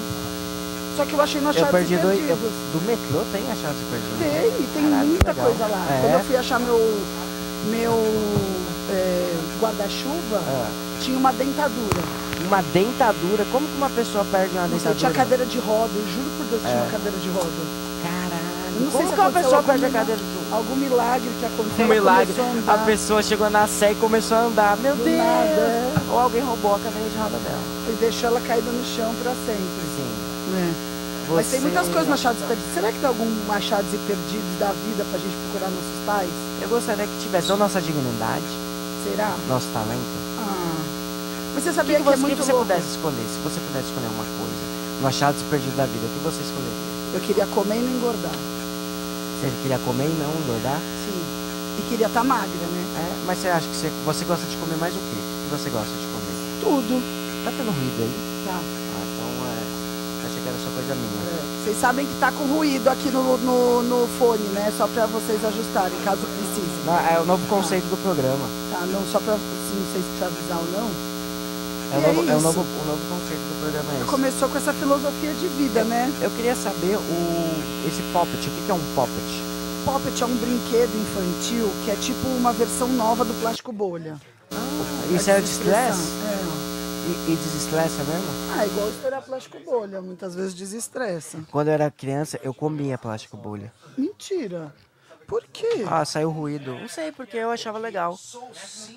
Só 0.97 1.05
que 1.05 1.13
eu 1.13 1.21
achei 1.21 1.41
no 1.41 1.49
Eu 1.49 1.51
achados 1.51 1.71
perdi 1.71 1.97
dois. 1.97 2.19
eu- 2.29 2.37
do 2.37 2.81
metrô 2.87 3.25
tem 3.33 3.43
a 3.51 3.55
chance 3.57 3.79
de 3.79 3.85
perder. 3.91 4.53
Tem, 4.57 4.67
tem 4.75 4.91
Caralho, 4.91 5.09
muita 5.09 5.29
legal. 5.33 5.47
coisa 5.47 5.67
lá. 5.67 5.87
É? 5.91 6.01
Quando 6.03 6.13
eu 6.15 6.25
fui 6.25 6.37
achar 6.37 6.61
meu, 6.61 6.79
meu 7.71 7.95
é, 8.91 9.35
guarda-chuva, 9.61 10.39
Ah, 10.47 10.71
tinha 11.01 11.19
uma 11.19 11.33
dentadura. 11.33 12.01
uma 12.47 12.63
dentadura. 12.63 13.45
Como 13.51 13.67
que 13.67 13.77
uma 13.77 13.91
pessoa 13.91 14.25
perde 14.31 14.55
uma 14.55 14.63
sei, 14.69 14.77
dentadura? 14.79 14.95
tinha 14.99 15.11
cadeira 15.11 15.47
de 15.47 15.59
roda, 15.59 15.91
eu 15.97 16.07
juro 16.07 16.31
por 16.39 16.47
Deus, 16.47 16.63
tinha 16.63 16.75
É. 16.75 16.77
uma 16.83 16.91
cadeira 16.91 17.19
de 17.19 17.29
roda. 17.31 17.63
Caralho. 18.03 18.75
Não 18.75 18.91
sei 18.91 18.91
Como 18.91 19.09
se 19.09 19.15
que 19.15 19.21
uma 19.21 19.31
pessoa 19.33 19.63
perde 19.63 19.85
a 19.87 19.91
cadeira 19.91 20.21
de 20.21 20.27
roda? 20.35 20.57
Algum 20.57 20.77
milagre 20.77 21.31
que 21.41 21.47
aconteceu. 21.47 21.85
Um 21.85 21.89
milagre. 21.89 22.35
a 22.69 22.73
A 22.75 22.79
pessoa 22.79 23.23
chegou 23.23 23.51
na 23.51 23.67
sé 23.67 23.93
e 23.93 23.95
começou 23.97 24.37
a 24.37 24.41
andar. 24.43 24.77
Meu 24.77 24.95
Do 24.95 25.03
Deus. 25.03 25.17
nada, 25.19 25.51
é. 25.51 25.93
Ou 26.11 26.21
alguém 26.21 26.43
roubou 26.43 26.75
a 26.77 26.79
cadeira 26.79 27.09
de 27.09 27.17
roda 27.17 27.39
dela. 27.39 27.59
E 27.89 27.97
deixou 27.99 28.29
ela 28.29 28.41
caída 28.41 28.71
no 28.71 28.85
chão 28.85 29.13
pra 29.21 29.33
sempre. 29.33 29.85
Sim. 29.97 30.75
Né? 31.29 31.35
Mas 31.37 31.47
tem 31.49 31.61
Você- 31.61 31.67
muitas 31.67 31.87
coisas 31.89 32.07
no 32.09 32.15
Achados 32.15 32.43
e 32.43 32.47
Perdidos. 32.47 32.75
Será 32.75 32.93
que 32.93 32.99
tem 32.99 33.09
algum 33.09 33.29
Achados 33.53 33.91
e 33.95 33.99
Perdidos 34.07 34.55
da 34.59 34.71
vida 34.73 35.03
pra 35.11 35.19
gente 35.19 35.37
procurar 35.49 35.71
nossos 35.71 35.99
pais? 36.07 36.31
Eu 36.63 36.69
gostaria 36.69 37.07
que 37.07 37.17
tivesse 37.23 37.51
ou 37.53 37.59
nossa 37.59 37.81
dignidade, 37.81 38.45
Será? 39.05 39.35
nosso 39.49 39.67
talento. 39.73 40.15
Ah. 40.39 40.81
Mas 41.55 41.63
você 41.65 41.71
que, 41.71 41.77
sabia 41.77 41.97
que 41.99 42.03
que, 42.03 42.09
você, 42.11 42.15
é 42.15 42.21
muito 42.21 42.37
que 42.37 42.45
você 42.45 42.53
louco? 42.53 42.67
pudesse 42.67 42.89
escolher? 42.97 43.25
Se 43.31 43.39
você 43.43 43.59
pudesse 43.61 43.87
escolher 43.89 44.11
uma 44.11 44.25
coisa 44.25 44.65
no 45.01 45.07
achados 45.07 45.43
perdidos 45.51 45.77
da 45.77 45.87
vida, 45.87 46.05
o 46.07 46.11
que 46.11 46.23
você 46.25 46.41
escolheria? 46.43 46.85
Eu 47.15 47.21
queria 47.21 47.47
comer 47.47 47.77
e 47.79 47.83
não 47.87 47.93
engordar. 47.99 48.35
Você 49.41 49.51
queria 49.63 49.79
comer 49.79 50.07
e 50.11 50.17
não 50.19 50.31
engordar? 50.43 50.79
Sim. 51.05 51.21
E 51.79 51.83
queria 51.91 52.07
estar 52.07 52.25
magra, 52.25 52.49
né? 52.49 52.83
É, 52.97 53.27
mas 53.27 53.39
você 53.39 53.49
acha 53.49 53.67
que 53.69 53.77
você, 53.77 53.91
você 54.05 54.25
gosta 54.25 54.47
de 54.47 54.57
comer 54.57 54.77
mais 54.79 54.95
o 54.95 54.99
quê? 54.99 55.19
O 55.19 55.45
que 55.45 55.51
você 55.63 55.71
gosta 55.71 55.91
de 55.95 56.07
comer? 56.11 56.35
Tudo. 56.63 56.95
Tá 57.45 57.51
tendo 57.51 57.71
ruído 57.71 57.99
aí? 58.03 58.15
Tá. 58.47 58.57
Ah, 58.59 59.05
então 59.05 59.31
é. 59.47 60.27
Achei 60.27 60.34
que 60.45 60.49
era 60.49 60.59
só 60.61 60.71
coisa 60.71 60.95
minha. 60.95 61.25
É. 61.25 61.65
Vocês 61.65 61.81
sabem 61.81 62.05
que 62.05 62.15
tá 62.21 62.31
com 62.31 62.45
ruído 62.45 62.89
aqui 62.89 63.09
no, 63.11 63.39
no, 63.39 63.83
no 63.83 64.07
fone, 64.19 64.45
né? 64.53 64.71
Só 64.77 64.87
pra 64.87 65.07
vocês 65.07 65.43
ajustarem, 65.43 65.99
caso 66.05 66.21
precise. 66.21 66.85
Não, 66.85 67.01
é 67.01 67.19
o 67.19 67.25
novo 67.25 67.47
conceito 67.49 67.87
do 67.89 67.97
programa. 68.03 68.47
Tá, 68.71 68.85
não 68.87 69.03
só 69.11 69.19
pra. 69.19 69.35
assim, 69.35 69.75
Não 69.75 69.93
sei 69.93 70.03
se 70.03 70.09
precisa 70.09 70.27
avisar 70.27 70.59
ou 70.59 70.69
não. 70.71 70.91
É, 71.93 71.97
o, 71.97 72.01
E 72.01 72.05
é 72.05 72.13
novo, 72.13 72.31
é 72.31 72.37
o, 72.37 72.41
novo, 72.41 72.61
o 72.61 72.85
novo 72.87 73.03
conceito 73.09 73.41
do 73.41 73.61
programa 73.61 73.93
é 73.93 73.97
esse. 73.97 74.05
Começou 74.05 74.49
com 74.51 74.59
essa 74.59 74.73
filosofia 74.75 75.33
de 75.33 75.49
vida, 75.49 75.85
né? 75.85 76.13
Eu 76.21 76.31
queria 76.33 76.55
saber 76.55 76.97
o, 76.97 77.89
esse 77.89 78.03
poppet. 78.13 78.37
O 78.37 78.51
que, 78.51 78.63
que 78.67 78.71
é 78.71 78.75
um 78.75 78.95
poppet? 78.95 79.43
Poppet 79.87 80.23
é 80.23 80.27
um 80.27 80.37
brinquedo 80.37 80.93
infantil 80.97 81.71
que 81.85 81.91
é 81.91 81.97
tipo 81.97 82.29
uma 82.29 82.53
versão 82.53 82.89
nova 82.89 83.25
do 83.25 83.33
plástico 83.41 83.73
bolha. 83.73 84.17
Isso 85.11 85.31
é 85.31 85.41
de 85.41 85.49
stress? 85.49 85.99
É. 86.27 86.74
E, 87.07 87.33
e 87.33 87.37
desestressa 87.37 88.03
mesmo? 88.05 88.29
Ah, 88.59 88.67
igual 88.67 88.89
estourar 88.89 89.23
plástico 89.23 89.59
bolha, 89.61 90.01
muitas 90.01 90.35
vezes 90.35 90.55
desestressa. 90.55 91.39
Quando 91.51 91.69
eu 91.69 91.75
era 91.75 91.91
criança, 91.91 92.41
eu 92.43 92.55
comia 92.55 92.97
plástico 92.97 93.37
bolha. 93.37 93.73
Mentira. 93.97 94.73
Por 95.27 95.43
quê? 95.53 95.85
Ah, 95.87 96.05
saiu 96.05 96.31
ruído. 96.31 96.75
Não 96.79 96.89
sei, 96.89 97.11
porque 97.13 97.37
eu 97.37 97.51
achava 97.51 97.79
legal. 97.79 98.19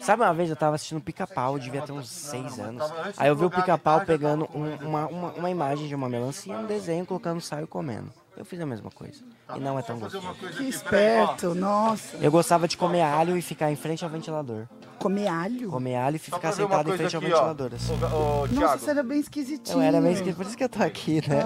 Sabe 0.02 0.24
uma 0.24 0.34
vez 0.34 0.50
eu 0.50 0.56
tava 0.56 0.76
assistindo 0.76 1.02
pica-pau, 1.02 1.58
devia 1.58 1.82
ter 1.82 1.92
uns 1.94 2.10
seis 2.10 2.60
anos. 2.60 2.92
Aí 3.16 3.30
eu 3.30 3.36
vi 3.36 3.46
o 3.46 3.50
pica-pau 3.50 4.02
pegando 4.02 4.48
um- 4.54 4.88
uma, 4.88 5.08
uma, 5.08 5.32
uma 5.34 5.50
imagem 5.50 5.88
de 5.88 5.96
uma 5.96 6.10
melancia, 6.10 6.58
um 6.58 6.66
desenho, 6.66 7.06
colocando 7.06 7.40
sal 7.42 7.64
e 7.64 7.68
comendo. 7.68 8.12
Eu 8.36 8.44
fiz 8.46 8.60
a 8.60 8.66
mesma 8.66 8.92
coisa. 8.92 9.22
E 9.56 9.60
não 9.60 9.80
é 9.80 9.82
tão 9.82 9.98
gostoso. 9.98 10.28
Que 10.58 10.64
esperto, 10.64 11.56
nossa. 11.56 12.18
Eu 12.18 12.30
gostava 12.30 12.68
de 12.68 12.76
comer 12.76 13.02
alho 13.02 13.38
e 13.38 13.42
ficar 13.42 13.72
em 13.72 13.76
frente 13.76 14.04
ao 14.04 14.10
ventilador. 14.10 14.66
Comer 15.00 15.28
alho? 15.28 15.70
Comer 15.70 15.96
alho 15.96 16.16
e 16.18 16.20
ficar 16.20 16.52
sentado 16.52 16.94
em 16.94 16.98
frente 16.98 17.16
ao 17.16 17.22
aqui, 17.22 17.32
ó. 17.32 17.36
ventilador. 17.36 17.72
assim. 17.74 17.94
Ô, 17.94 18.44
ô, 18.44 18.48
Nossa, 18.48 18.78
você 18.80 18.90
era 18.90 19.04
bem 19.04 19.20
esquisitinho. 19.20 19.78
Eu 19.78 19.82
era 19.82 20.02
meio 20.02 20.14
esquisito, 20.14 20.36
por 20.36 20.46
isso 20.46 20.58
que 20.58 20.64
eu 20.64 20.70
tô 20.70 20.84
aqui, 20.84 21.22
né? 21.28 21.44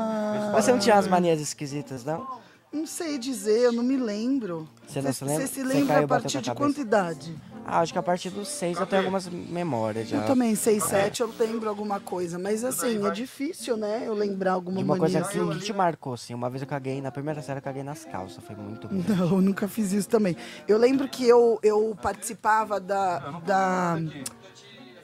Você 0.54 0.72
não 0.72 0.80
tinha 0.80 0.95
as 0.95 1.08
manias 1.08 1.39
esquisitas, 1.39 2.04
não? 2.04 2.41
Não 2.72 2.86
sei 2.86 3.17
dizer, 3.17 3.59
eu 3.59 3.72
não 3.74 3.84
me 3.84 3.97
lembro. 3.97 4.67
Você 4.88 5.01
não 5.01 5.11
se 5.11 5.26
lembra? 5.26 5.47
Você 5.47 5.53
se 5.53 5.63
lembra 5.63 5.93
caiu 5.95 6.05
a 6.05 6.07
partir 6.07 6.41
de 6.41 6.53
quanta 6.53 6.80
idade? 6.80 7.36
Ah, 7.65 7.82
acho 7.82 7.93
que 7.93 7.99
a 7.99 8.03
partir 8.03 8.30
dos 8.32 8.47
seis 8.47 8.80
eu 8.80 8.88
tenho 8.88 9.01
algumas 9.01 9.28
memórias 9.28 10.07
já. 10.07 10.17
Eu 10.17 10.26
também, 10.26 10.55
6, 10.55 10.84
7, 10.84 11.22
eu 11.22 11.32
lembro 11.38 11.69
alguma 11.69 11.99
coisa. 11.99 12.39
Mas 12.39 12.63
assim, 12.63 13.05
é 13.05 13.11
difícil, 13.11 13.78
né? 13.78 14.03
Eu 14.05 14.13
lembrar 14.13 14.53
alguma 14.53 14.78
De 14.78 14.84
uma 14.84 14.97
coisa 14.97 15.19
mania 15.19 15.41
assim. 15.43 15.59
que 15.59 15.65
te 15.65 15.74
marcou, 15.74 16.13
assim. 16.13 16.34
Uma 16.34 16.49
vez 16.49 16.61
eu 16.61 16.67
caguei, 16.67 16.99
na 17.01 17.11
primeira 17.11 17.41
série 17.41 17.59
eu 17.59 17.63
caguei 17.63 17.84
nas 17.84 18.03
calças. 18.05 18.43
Foi 18.43 18.55
muito 18.55 18.88
ruim. 18.88 19.05
Não, 19.07 19.30
eu 19.36 19.41
nunca 19.41 19.67
fiz 19.67 19.91
isso 19.91 20.09
também. 20.09 20.36
Eu 20.67 20.78
lembro 20.78 21.07
que 21.07 21.28
eu, 21.28 21.59
eu 21.61 21.95
participava 22.01 22.80
da, 22.80 23.19
da- 23.45 23.97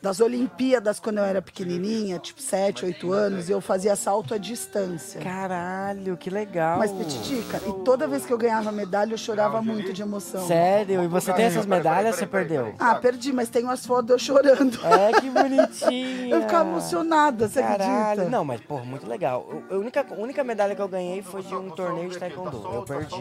das 0.02 0.20
Olimpíadas 0.20 1.00
quando 1.00 1.18
eu 1.20 1.24
era 1.24 1.42
pequenininha, 1.42 2.20
tipo 2.20 2.42
7, 2.42 2.86
8 2.86 3.12
anos, 3.12 3.50
e 3.50 3.52
eu 3.52 3.62
fazia 3.62 3.96
salto 3.96 4.34
à 4.34 4.38
distância. 4.38 5.22
Caralho, 5.22 6.18
que 6.18 6.30
legal. 6.30 6.80
Mas 6.80 6.92
petitica, 6.92 7.62
e 7.68 7.84
toda 7.84 8.08
vez 8.08 8.26
que 8.26 8.32
eu 8.34 8.38
ganhava 8.38 8.72
medalha, 8.72 9.14
eu 9.14 9.18
chorava 9.18 9.62
muito 9.62 9.92
de 9.94 10.02
emoção. 10.02 10.46
Sério? 10.48 11.04
E 11.04 11.08
você 11.08 11.34
tem 11.34 11.46
essas 11.46 11.66
medalhas 11.66 12.14
ou 12.14 12.20
você 12.20 12.28
perdeu? 12.28 12.74
Ah, 12.80 12.96
perdi, 12.96 13.32
mas 13.34 13.50
tem 13.50 13.64
umas 13.64 13.86
fotos 13.86 14.12
eu 14.12 14.20
chorando. 14.20 14.80
É, 14.86 15.20
que 15.20 15.30
bonitinha. 15.30 16.28
Eu 16.38 16.42
ficava 16.42 16.70
emocionada, 16.70 17.48
você 17.48 17.62
Caralho. 17.62 18.02
acredita? 18.12 18.30
Não, 18.30 18.44
mas, 18.44 18.62
porra, 18.62 18.84
muito 18.84 19.08
legal. 19.08 19.48
A 19.70 19.76
única, 19.76 20.06
a 20.10 20.14
única 20.14 20.44
medalha 20.44 20.76
que 20.76 20.82
eu 20.82 20.88
ganhei 20.88 21.22
foi 21.22 21.42
de 21.42 21.54
um 21.56 21.70
torneio 21.70 22.10
de 22.10 22.18
taekwondo. 22.18 22.62
Eu 22.74 22.84
perdi, 22.84 23.16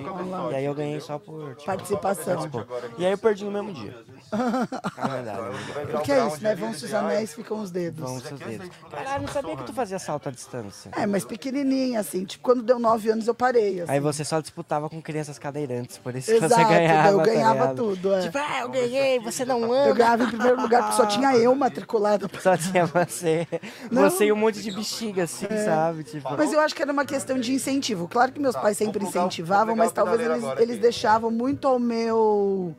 e 0.50 0.54
aí 0.54 0.64
eu 0.64 0.74
ganhei 0.74 1.00
só 1.00 1.18
por... 1.18 1.50
Tipo, 1.50 1.64
Participação. 1.64 2.34
participou. 2.34 2.66
E 2.98 3.06
aí 3.06 3.12
eu 3.12 3.18
perdi 3.18 3.44
no 3.44 3.50
mesmo 3.50 3.72
dia. 3.72 3.94
A 4.32 5.08
medalha. 5.08 5.50
Porque 5.92 6.12
é 6.12 6.26
isso, 6.26 6.42
né? 6.42 6.54
Vão-se 6.54 6.84
os 6.84 6.94
anéis, 6.94 7.34
ficam 7.34 7.60
os 7.60 7.70
dedos. 7.70 8.00
Vão 8.00 8.16
os 8.16 8.22
seus 8.22 8.40
dedos. 8.40 8.68
Caralho, 8.90 9.22
não 9.26 9.32
sabia 9.32 9.56
que 9.56 9.64
tu 9.64 9.72
fazia 9.72 9.98
salto 9.98 10.28
à 10.28 10.32
distância. 10.32 10.90
É, 10.96 11.06
mas 11.06 11.24
pequenininha, 11.24 12.00
assim. 12.00 12.24
Tipo, 12.24 12.42
quando 12.42 12.62
deu 12.62 12.78
9 12.78 13.10
anos 13.10 13.26
eu 13.28 13.34
parei, 13.34 13.80
assim. 13.80 13.92
Aí 13.92 14.00
você 14.00 14.24
só 14.24 14.40
disputava 14.40 14.88
com 14.88 15.00
crianças 15.00 15.38
cadeirantes, 15.38 15.98
por 15.98 16.14
isso 16.14 16.30
que 16.32 16.38
você 16.38 16.44
Exato, 16.46 16.68
ganhava. 16.68 17.08
eu 17.10 17.18
tá 17.18 17.24
ganhava 17.24 17.54
ligado? 17.54 17.76
tudo, 17.76 18.14
é. 18.14 18.20
Tipo, 18.22 18.38
ah, 18.38 18.60
eu 18.60 18.68
ganhei, 18.68 19.18
você 19.20 19.44
não 19.44 19.60
Eu 19.62 19.72
anda. 19.72 19.94
ganhava 19.94 20.24
em 20.24 20.28
primeiro 20.28 20.60
lugar, 20.60 20.82
porque 20.82 20.96
só 20.96 21.06
tinha 21.06 21.36
eu 21.36 21.54
matriculada. 21.56 22.28
Só 22.40 22.56
tinha 22.56 22.86
você. 22.86 23.46
Não. 23.90 24.02
Você 24.02 24.26
e 24.26 24.32
um 24.32 24.36
monte 24.36 24.60
de 24.62 24.70
bexiga, 24.72 25.24
assim, 25.24 25.46
sabe? 25.64 26.04
Tipo, 26.04 26.36
Mas 26.36 26.52
eu 26.52 26.60
acho 26.60 26.74
que 26.74 26.82
era 26.82 26.92
uma 26.92 27.04
questão 27.04 27.38
de 27.38 27.52
incentivo. 27.52 28.08
Claro 28.08 28.32
que 28.32 28.40
meus 28.40 28.56
pais 28.56 28.76
sempre 28.76 29.04
incentivavam, 29.04 29.76
mas 29.76 29.92
talvez 29.92 30.20
eles, 30.20 30.44
eles 30.58 30.78
deixavam 30.80 31.30
muito 31.30 31.66
ao 31.68 31.78
meu. 31.78 32.74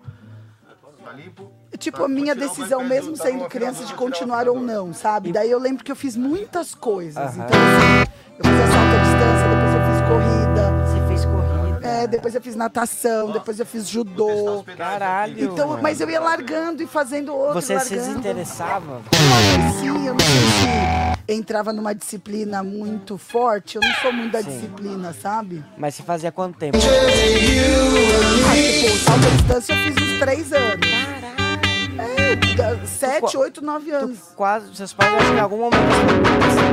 Tipo, 1.77 2.03
a 2.05 2.07
minha 2.07 2.33
decisão, 2.33 2.83
mesmo 2.83 3.15
sendo 3.15 3.45
criança, 3.45 3.85
de 3.85 3.93
continuar 3.93 4.47
ou 4.47 4.59
não, 4.59 4.93
sabe? 4.93 5.31
Daí 5.31 5.51
eu 5.51 5.59
lembro 5.59 5.83
que 5.83 5.91
eu 5.91 5.95
fiz 5.95 6.15
muitas 6.15 6.73
coisas. 6.73 7.17
Aham. 7.17 7.45
Então, 7.45 7.59
assim, 7.59 8.11
eu 8.39 8.45
fiz 8.45 8.73
salto 8.73 8.95
à 8.95 8.99
distância, 9.03 9.47
depois 9.49 9.73
eu 9.75 9.81
fiz 9.87 10.01
corrida, 10.07 10.63
você 10.85 11.07
fez 11.07 11.25
corrida. 11.25 11.87
é, 11.87 12.07
depois 12.07 12.35
eu 12.35 12.41
fiz 12.41 12.55
natação, 12.55 13.31
depois 13.31 13.59
eu 13.59 13.65
fiz 13.65 13.87
judô. 13.87 14.63
Caralho. 14.75 15.43
Então, 15.43 15.79
mas 15.81 15.99
eu 16.01 16.09
ia 16.09 16.19
largando 16.19 16.81
e 16.81 16.87
fazendo 16.87 17.33
outro, 17.35 17.53
Você 17.61 17.77
se 17.79 17.93
largando. 17.95 18.07
desinteressava? 18.19 19.01
Sim, 19.79 20.07
eu 20.07 20.13
não 20.13 20.19
sei 20.19 20.27
se 21.27 21.33
entrava 21.33 21.73
numa 21.73 21.93
disciplina 21.93 22.63
muito 22.63 23.17
forte. 23.17 23.75
Eu 23.75 23.81
não 23.81 23.93
sou 24.01 24.13
muito 24.13 24.31
da 24.31 24.41
disciplina, 24.41 25.13
sabe? 25.13 25.63
Mas 25.77 25.93
você 25.95 26.03
fazia 26.03 26.31
quanto 26.31 26.57
tempo? 26.57 26.77
Ah, 26.77 28.55
tipo, 28.55 28.97
salto 29.03 29.25
à 29.27 29.29
distância 29.29 29.73
eu 29.73 29.77
fiz 29.93 29.95
uns 30.13 30.19
três 30.19 30.53
anos. 30.53 30.87
É, 32.59 32.85
sete, 32.85 33.31
Tu- 33.31 33.39
oito, 33.39 33.61
nove 33.63 33.91
anos. 33.91 34.17
Quase, 34.35 34.75
seus 34.75 34.93
pais 34.93 35.13
acho 35.13 35.29
que 35.31 35.37
em 35.37 35.39
algum 35.39 35.57
momento 35.57 35.77
você 35.77 36.67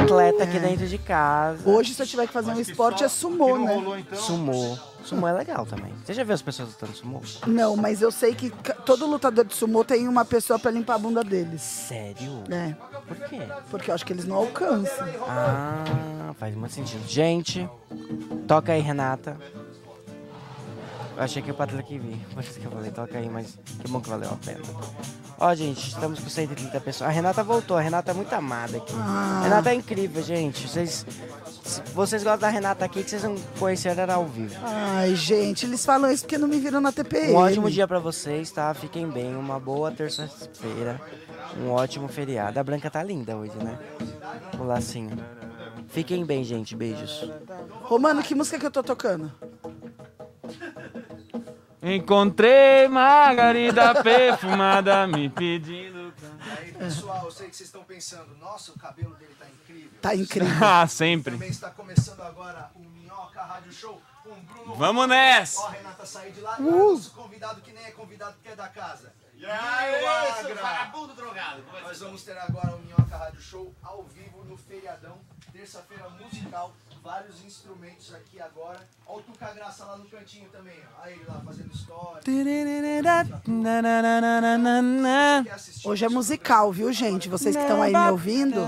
um 0.00 0.04
atleta 0.04 0.44
aqui 0.44 0.58
dentro 0.58 0.86
de 0.86 0.98
casa. 0.98 1.68
Hoje, 1.68 1.94
se 1.94 2.02
eu 2.02 2.06
tiver 2.06 2.26
que 2.26 2.32
fazer 2.32 2.52
um 2.52 2.60
esporte, 2.60 3.02
é 3.04 3.08
sumô, 3.08 3.58
né? 3.58 4.04
Sumô. 4.14 4.78
Sumô 5.04 5.28
é 5.28 5.32
legal 5.32 5.66
também. 5.66 5.92
Você 6.04 6.14
já 6.14 6.24
viu 6.24 6.34
as 6.34 6.40
pessoas 6.40 6.68
lutando 6.70 6.92
sumô? 6.94 7.20
Não, 7.46 7.76
mas 7.76 8.00
eu 8.00 8.10
sei 8.10 8.34
que 8.34 8.50
todo 8.86 9.06
lutador 9.06 9.44
de 9.44 9.54
sumô 9.54 9.84
tem 9.84 10.08
uma 10.08 10.24
pessoa 10.24 10.58
pra 10.58 10.70
limpar 10.70 10.94
a 10.94 10.98
bunda 10.98 11.22
deles. 11.22 11.60
Sério? 11.60 12.42
É, 12.50 12.74
Por 13.06 13.16
quê? 13.28 13.42
porque 13.70 13.90
eu 13.90 13.94
acho 13.94 14.06
que 14.06 14.12
eles 14.12 14.24
não 14.24 14.36
alcançam. 14.36 15.06
Ah, 15.28 16.32
faz 16.38 16.54
muito 16.54 16.72
sentido. 16.72 17.06
Gente, 17.06 17.68
toca 18.46 18.72
aí, 18.72 18.80
Renata. 18.80 19.36
Eu 21.16 21.22
achei 21.22 21.42
que 21.42 21.50
o 21.50 21.54
Patrick 21.54 21.98
vi, 21.98 22.16
por 22.34 22.42
isso 22.42 22.58
que 22.58 22.64
eu 22.64 22.70
falei, 22.72 22.90
toca 22.90 23.18
aí, 23.18 23.28
mas 23.28 23.56
que 23.80 23.88
bom 23.88 24.00
que 24.00 24.08
valeu 24.08 24.30
a 24.30 24.36
pena. 24.36 24.60
Ó, 25.38 25.54
gente, 25.54 25.88
estamos 25.88 26.20
com 26.20 26.28
130 26.28 26.80
pessoas. 26.80 27.10
A 27.10 27.12
Renata 27.12 27.42
voltou, 27.42 27.76
a 27.76 27.80
Renata 27.80 28.10
é 28.10 28.14
muito 28.14 28.32
amada 28.32 28.78
aqui. 28.78 28.94
Ah. 28.96 29.40
A 29.40 29.44
Renata 29.44 29.70
é 29.70 29.74
incrível, 29.74 30.22
gente. 30.22 30.66
Vocês, 30.66 31.06
vocês 31.92 32.22
gostam 32.22 32.40
da 32.40 32.48
Renata 32.48 32.84
aqui, 32.84 33.02
que 33.02 33.10
vocês 33.10 33.22
não 33.22 33.36
conheceram 33.58 34.02
ela 34.02 34.14
ao 34.14 34.26
vivo. 34.26 34.54
Ai, 34.62 35.14
gente, 35.14 35.66
eles 35.66 35.84
falam 35.84 36.10
isso 36.10 36.24
porque 36.24 36.38
não 36.38 36.48
me 36.48 36.58
viram 36.58 36.80
na 36.80 36.92
TPM. 36.92 37.32
Um 37.32 37.36
ótimo 37.36 37.70
dia 37.70 37.86
pra 37.86 37.98
vocês, 37.98 38.50
tá? 38.50 38.72
Fiquem 38.74 39.08
bem, 39.08 39.36
uma 39.36 39.58
boa 39.58 39.90
terça-feira, 39.90 41.00
um 41.60 41.70
ótimo 41.70 42.08
feriado. 42.08 42.58
A 42.58 42.64
Branca 42.64 42.90
tá 42.90 43.02
linda 43.02 43.36
hoje, 43.36 43.56
né? 43.56 43.78
O 44.58 44.64
lacinho. 44.64 45.16
Fiquem 45.88 46.24
bem, 46.24 46.42
gente. 46.42 46.74
Beijos. 46.74 47.30
Romano, 47.82 48.22
que 48.22 48.34
música 48.34 48.58
que 48.58 48.66
eu 48.66 48.70
tô 48.70 48.82
tocando? 48.82 49.32
Encontrei 51.84 52.88
Margarida 52.88 54.02
perfumada 54.02 55.06
me 55.06 55.28
pedindo. 55.28 56.14
Aí, 56.40 56.72
pessoal, 56.72 57.26
eu 57.26 57.30
sei 57.30 57.50
que 57.50 57.56
vocês 57.56 57.68
estão 57.68 57.84
pensando, 57.84 58.34
nossa, 58.38 58.72
o 58.72 58.78
cabelo 58.78 59.14
dele 59.16 59.34
tá 59.38 59.46
incrível. 59.46 59.90
Tá 60.00 60.14
incrível. 60.14 60.66
Ah, 60.66 60.86
sempre. 60.86 61.32
Também 61.32 61.50
está 61.50 61.68
começando 61.68 62.22
agora 62.22 62.70
o 62.74 62.80
Minhoca 62.80 63.42
Rádio 63.42 63.70
Show 63.70 64.00
com 64.22 64.30
o 64.30 64.34
Bruno. 64.34 64.74
Vamos 64.76 65.06
nessa! 65.08 65.60
Ó, 65.60 65.68
Renata, 65.68 66.06
sair 66.06 66.32
de 66.32 66.40
lá. 66.40 66.56
E 66.58 66.62
o 66.62 66.94
nosso 66.94 67.10
convidado 67.10 67.60
que 67.60 67.70
nem 67.70 67.84
é 67.84 67.90
convidado, 67.90 68.34
que 68.42 68.48
é 68.48 68.56
da 68.56 68.68
casa. 68.68 69.12
E 69.36 69.44
aí, 69.44 70.42
seu 70.42 70.56
vagabundo 70.56 71.12
drogado. 71.12 71.62
Nós 71.82 72.00
vamos 72.00 72.22
ter 72.22 72.38
agora 72.38 72.76
o 72.76 72.78
Minhoca 72.78 73.14
Rádio 73.14 73.42
Show 73.42 73.74
ao 73.82 74.04
vivo 74.04 74.42
no 74.44 74.56
feriadão, 74.56 75.20
terça-feira 75.52 76.08
musical. 76.08 76.74
Vários 77.04 77.44
instrumentos 77.44 78.14
aqui 78.14 78.40
agora. 78.40 78.80
Ó 79.06 79.18
o 79.18 79.20
Tuca 79.20 79.52
Graça 79.52 79.84
lá 79.84 79.98
no 79.98 80.06
cantinho 80.06 80.48
também, 80.48 80.78
ó. 80.98 81.04
Aí 81.04 81.12
ele 81.12 81.24
lá 81.28 81.42
fazendo 81.44 81.70
história. 81.70 82.22
Hoje 85.84 86.06
é 86.06 86.08
musical, 86.08 86.72
viu, 86.72 86.90
gente? 86.94 87.28
Vocês 87.28 87.54
que 87.54 87.60
estão 87.60 87.82
aí 87.82 87.92
me 87.92 88.10
ouvindo, 88.10 88.58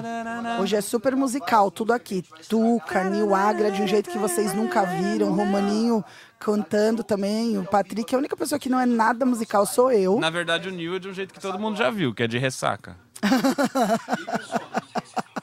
hoje 0.61 0.77
é 0.77 0.83
super 0.83 1.17
musical, 1.17 1.71
tudo 1.71 1.95
aqui. 1.95 2.23
Tuca, 2.47 3.05
Nil 3.05 3.35
Agra, 3.35 3.71
de 3.71 3.81
um 3.81 3.87
jeito 3.87 4.11
que 4.11 4.19
vocês 4.19 4.53
nunca 4.53 4.85
viram, 4.85 5.33
Romaninho 5.33 6.05
cantando 6.39 7.03
também, 7.03 7.57
o 7.57 7.65
Patrick, 7.65 8.15
a 8.15 8.19
única 8.19 8.37
pessoa 8.37 8.59
que 8.59 8.69
não 8.69 8.79
é 8.79 8.85
nada 8.85 9.25
musical 9.25 9.65
sou 9.65 9.91
eu. 9.91 10.21
Na 10.21 10.29
verdade, 10.29 10.69
o 10.69 10.73
Neil 10.73 10.97
é 10.97 10.99
de 10.99 11.09
um 11.09 11.15
jeito 11.15 11.33
que 11.33 11.41
todo 11.41 11.59
mundo 11.59 11.79
já 11.79 11.91
viu, 11.91 12.13
que 12.13 12.23
é 12.23 12.27
de 12.27 12.37
ressaca. 12.37 12.99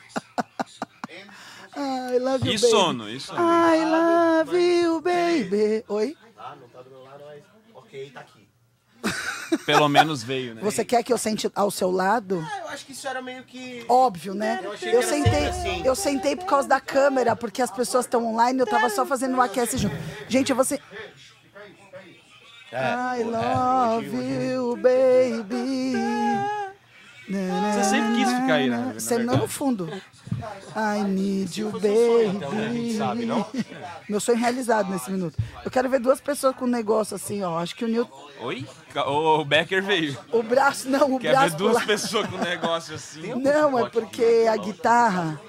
I 1.75 2.17
love 2.19 2.45
you, 2.45 2.53
E 2.53 2.57
baby. 2.57 2.69
sono, 2.69 3.09
e 3.09 3.19
sono. 3.19 3.39
I 3.39 3.85
love 3.85 4.57
you, 4.57 5.01
baby. 5.01 5.83
Oi? 5.87 6.17
Ok, 7.73 8.11
tá 8.13 8.19
aqui. 8.21 8.43
Pelo 9.65 9.87
menos 9.87 10.23
veio, 10.23 10.55
né? 10.55 10.61
Você 10.63 10.83
quer 10.83 11.03
que 11.03 11.13
eu 11.13 11.17
sente 11.17 11.49
ao 11.53 11.69
seu 11.69 11.91
lado? 11.91 12.35
Eu 12.61 12.67
acho 12.69 12.85
que 12.85 12.91
isso 12.93 13.07
era 13.07 13.21
meio 13.21 13.43
que. 13.43 13.85
Óbvio, 13.87 14.33
né? 14.33 14.59
achei 14.73 14.89
que 14.89 14.95
Eu 14.95 15.01
era 15.01 15.07
sentei, 15.09 15.45
assim. 15.47 15.81
eu 15.85 15.95
sentei 15.95 16.35
por 16.35 16.45
causa 16.45 16.67
da 16.67 16.79
câmera, 16.81 17.35
porque 17.35 17.61
as 17.61 17.69
pessoas 17.69 18.05
estão 18.05 18.25
online, 18.25 18.59
eu 18.59 18.65
tava 18.65 18.89
só 18.89 19.05
fazendo 19.05 19.37
o 19.37 19.41
aquece 19.41 19.77
junto. 19.77 19.95
Gente, 20.27 20.49
eu 20.49 20.55
vou 20.55 20.65
se... 20.65 20.79
I 22.75 23.23
love 23.23 24.15
you, 24.15 24.75
baby. 24.77 25.93
Você 27.27 27.83
sempre 27.89 28.15
quis 28.15 28.27
ficar 28.33 28.53
aí, 28.55 28.69
né? 28.69 28.95
Sempre 28.97 29.25
não 29.25 29.37
no 29.37 29.47
fundo. 29.47 29.87
I 30.75 31.03
need 31.03 31.59
you, 31.59 31.71
baby. 31.71 32.39
Meu 34.09 34.19
sonho 34.19 34.37
realizado 34.37 34.89
nesse 34.91 35.11
minuto. 35.11 35.37
Eu 35.63 35.69
quero 35.71 35.89
ver 35.89 35.99
duas 35.99 36.19
pessoas 36.19 36.55
com 36.55 36.65
um 36.65 36.67
negócio 36.67 37.15
assim, 37.15 37.43
ó. 37.43 37.59
Acho 37.59 37.75
que 37.75 37.85
o 37.85 37.87
Newton. 37.87 38.27
Oi? 38.41 38.65
O 39.07 39.45
Becker 39.45 39.83
veio. 39.83 40.17
O 40.31 40.41
braço, 40.43 40.89
não, 40.89 41.15
o 41.15 41.19
Quer 41.19 41.29
ver 41.29 41.35
braço. 41.37 41.57
duas 41.57 41.73
pular. 41.73 41.85
pessoas 41.87 42.27
com 42.27 42.35
um 42.37 42.39
negócio 42.41 42.95
assim? 42.95 43.33
Não, 43.35 43.79
é 43.79 43.89
porque 43.89 44.45
a 44.49 44.57
guitarra. 44.57 45.39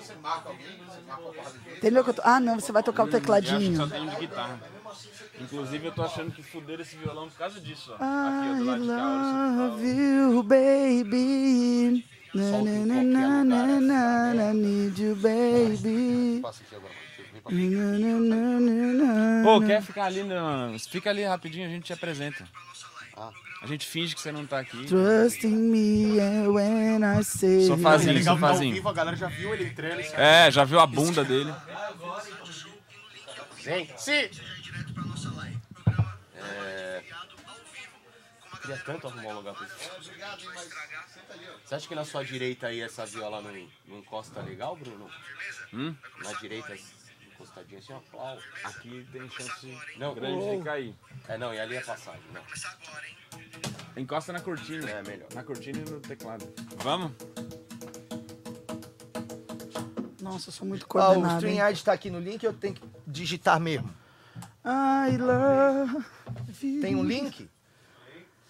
Entendeu? 1.76 2.02
que 2.04 2.10
eu 2.10 2.14
tô- 2.14 2.22
Ah, 2.24 2.40
não, 2.40 2.58
você 2.58 2.72
vai 2.72 2.82
tocar 2.82 3.04
o 3.04 3.08
Eu 3.08 3.12
acho 3.14 3.20
que 3.20 3.26
só 3.26 3.40
tecladinho. 3.40 3.82
um 3.84 4.06
de 4.08 4.16
guitarra. 4.16 4.60
Inclusive, 5.40 5.86
eu 5.86 5.92
tô 5.92 6.02
achando 6.02 6.30
que 6.30 6.42
fuderam 6.42 6.80
esse 6.82 6.96
violão 6.96 7.28
por 7.28 7.36
causa 7.36 7.60
disso, 7.60 7.90
ó. 7.90 7.94
Aqui, 7.94 8.04
ó, 8.04 8.54
I 8.54 8.58
do 8.58 8.64
lado 8.64 8.80
de 8.82 8.86
cá, 8.88 8.94
olha 8.94 9.68
love 9.68 9.86
you, 9.86 10.42
baby. 10.44 12.06
Na, 12.34 12.62
na, 12.62 12.84
na, 12.84 13.02
na, 13.02 13.44
na, 13.44 13.80
na, 13.80 14.34
na, 14.34 14.52
need 14.52 14.98
you, 14.98 15.14
baby. 15.14 16.42
Só. 16.42 16.52
Ô, 19.48 19.60
na. 19.60 19.66
quer 19.66 19.82
ficar 19.82 20.06
ali? 20.06 20.24
No... 20.24 20.76
Fica 20.90 21.10
ali 21.10 21.22
rapidinho, 21.24 21.66
a 21.66 21.70
gente 21.70 21.84
te 21.84 21.92
apresenta. 21.92 22.44
A 23.64 23.66
gente 23.66 23.86
finge 23.86 24.14
que 24.14 24.20
você 24.20 24.32
não 24.32 24.44
tá 24.44 24.58
aqui. 24.58 24.84
Trust 24.84 25.46
in 25.46 25.70
me 25.70 26.20
and 26.20 26.50
when 26.50 27.02
I 27.02 27.22
say 27.22 27.66
sofazinho. 27.66 28.74
vivo, 28.74 28.88
a 28.88 28.92
galera 28.92 29.16
já 29.16 29.28
viu 29.28 29.54
ele 29.54 29.68
entrando. 29.68 30.00
É, 30.14 30.50
já 30.50 30.64
viu 30.64 30.80
a 30.80 30.86
bunda 30.86 31.24
dele. 31.24 31.54
É... 33.66 33.86
Queria 38.64 38.78
tanto 38.82 39.06
arrumar 39.08 39.28
um 39.28 39.34
lugar 39.36 39.54
pra 39.54 39.66
isso. 39.66 39.76
Você 41.66 41.74
acha 41.74 41.86
que 41.86 41.94
na 41.94 42.04
sua 42.06 42.24
direita 42.24 42.68
aí 42.68 42.80
essa 42.80 43.04
viola 43.04 43.42
não, 43.42 43.52
não 43.86 43.98
encosta 43.98 44.40
legal, 44.40 44.74
Bruno? 44.74 45.10
Hum? 45.70 45.94
Na 46.22 46.32
direita, 46.34 46.74
encostadinha 47.34 47.78
assim, 47.78 47.92
ó. 47.92 47.98
Plau. 48.10 48.38
Aqui 48.64 49.06
tem 49.12 49.28
chance 49.28 49.78
Não, 49.98 50.14
grande 50.14 50.42
oh. 50.42 50.56
de 50.58 50.64
cair. 50.64 50.94
É, 51.28 51.36
não, 51.36 51.52
e 51.52 51.60
ali 51.60 51.76
é 51.76 51.80
passagem, 51.82 52.22
não. 52.32 52.42
Encosta 53.96 54.32
na 54.32 54.40
cortina. 54.40 54.88
É, 54.90 55.02
melhor. 55.02 55.28
Na 55.34 55.44
cortina 55.44 55.78
e 55.78 55.90
no 55.90 56.00
teclado. 56.00 56.50
Vamos? 56.78 57.12
Nossa, 60.22 60.48
eu 60.48 60.52
sou 60.54 60.66
muito 60.66 60.84
Ah, 60.84 60.86
o 60.86 60.88
coordenado. 60.88 61.34
StreamYard 61.34 61.84
tá 61.84 61.92
aqui 61.92 62.08
no 62.08 62.18
link, 62.18 62.42
eu 62.42 62.54
tenho 62.54 62.72
que 62.72 62.82
digitar 63.06 63.60
mesmo. 63.60 63.94
I 64.64 65.18
love 65.18 66.02
you. 66.62 66.80
Tem 66.80 66.96
um 66.96 67.04
link? 67.04 67.50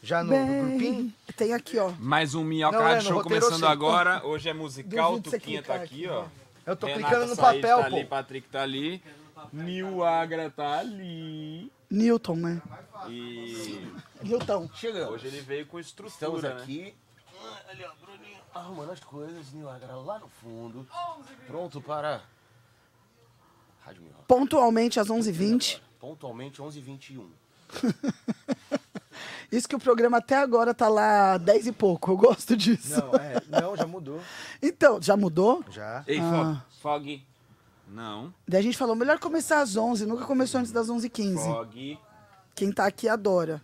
Já 0.05 0.23
no, 0.23 0.37
no 0.37 0.69
grupinho? 0.69 1.15
Tem 1.35 1.55
aqui, 1.55 1.79
ó. 1.79 1.91
Mais 1.99 2.35
um 2.35 2.45
Minhoca 2.45 2.77
é, 2.91 3.01
Show 3.01 3.23
começando 3.23 3.65
agora. 3.65 4.23
Hoje 4.27 4.51
é 4.51 4.53
musical, 4.53 5.15
você 5.15 5.39
Tuquinha 5.39 5.63
tá 5.63 5.77
aqui, 5.77 6.05
aqui, 6.05 6.09
ó. 6.09 6.27
Eu 6.67 6.77
tô 6.77 6.87
Renata 6.87 7.07
clicando 7.09 7.31
no 7.31 7.37
papel, 7.37 7.79
tá 7.79 7.89
pô. 7.89 7.97
ali, 7.97 8.05
Patrick 8.05 8.49
tá 8.51 8.63
ali. 8.63 9.03
Nil 9.51 10.05
Agra 10.05 10.51
tá 10.51 10.81
ali. 10.81 11.73
Newton, 11.91 12.37
né? 12.37 12.63
E 13.09 13.83
Newton. 14.23 14.69
Chegamos. 14.75 15.15
hoje 15.15 15.27
ele 15.29 15.41
veio 15.41 15.65
com 15.65 15.81
Estamos 15.81 16.13
estrutura, 16.13 16.55
né? 16.55 16.63
aqui. 16.63 16.95
Ali, 17.71 17.85
ó, 17.85 18.05
Bruninho. 18.05 18.37
Arrumando 18.55 18.91
as 18.91 19.01
coisas, 19.01 19.53
Nilagra 19.55 19.97
lá 19.97 20.19
no 20.19 20.29
fundo. 20.29 20.87
Pronto 21.47 21.81
para. 21.81 22.21
Rádio 23.81 24.03
Minhoca. 24.03 24.25
Pontualmente 24.29 25.01
às 25.01 25.09
11h20. 25.09 25.81
Pontualmente 25.99 26.61
11h21. 26.61 27.25
Isso 29.55 29.69
que 29.69 29.77
o 29.77 29.79
programa 29.79 30.17
até 30.19 30.37
agora 30.37 30.75
tá 30.75 30.89
lá 30.89 31.39
10 31.39 31.69
e 31.69 31.73
pouco. 31.73 32.11
Eu 32.13 32.17
gosto 32.17 32.57
disso. 32.57 33.01
Não, 33.01 33.15
é, 33.15 33.43
não, 33.49 33.77
já 33.77 33.87
mudou. 33.87 34.21
Então, 34.61 35.01
já 35.01 35.17
mudou? 35.17 35.63
Já. 35.71 36.03
Ei, 36.07 36.19
Ah. 36.19 36.63
Fog. 36.81 37.03
Fog. 37.05 37.23
Não. 37.89 38.33
Daí 38.49 38.61
a 38.61 38.63
gente 38.63 38.77
falou, 38.79 38.97
melhor 38.97 39.19
começar 39.19 39.61
às 39.61 39.77
11, 39.77 40.07
nunca 40.07 40.25
começou 40.25 40.59
antes 40.61 40.73
das 40.73 40.89
11h15. 40.89 41.37
Fog. 41.45 41.99
Quem 42.55 42.73
tá 42.73 42.87
aqui 42.87 43.09
adora. 43.09 43.63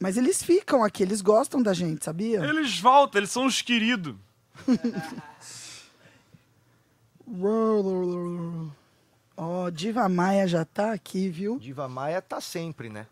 Mas 0.00 0.16
eles 0.16 0.42
ficam 0.42 0.84
aqui, 0.84 1.02
eles 1.02 1.20
gostam 1.20 1.60
da 1.60 1.74
gente, 1.74 2.04
sabia? 2.04 2.38
Eles 2.44 2.78
voltam, 2.78 3.18
eles 3.18 3.30
são 3.32 3.46
os 3.46 3.60
queridos. 3.60 4.14
Ó, 9.36 9.70
Diva 9.70 10.08
Maia 10.08 10.46
já 10.46 10.64
tá 10.64 10.92
aqui, 10.92 11.28
viu? 11.28 11.58
Diva 11.58 11.88
Maia 11.88 12.20
tá 12.22 12.40
sempre, 12.40 12.88
né? 12.88 13.06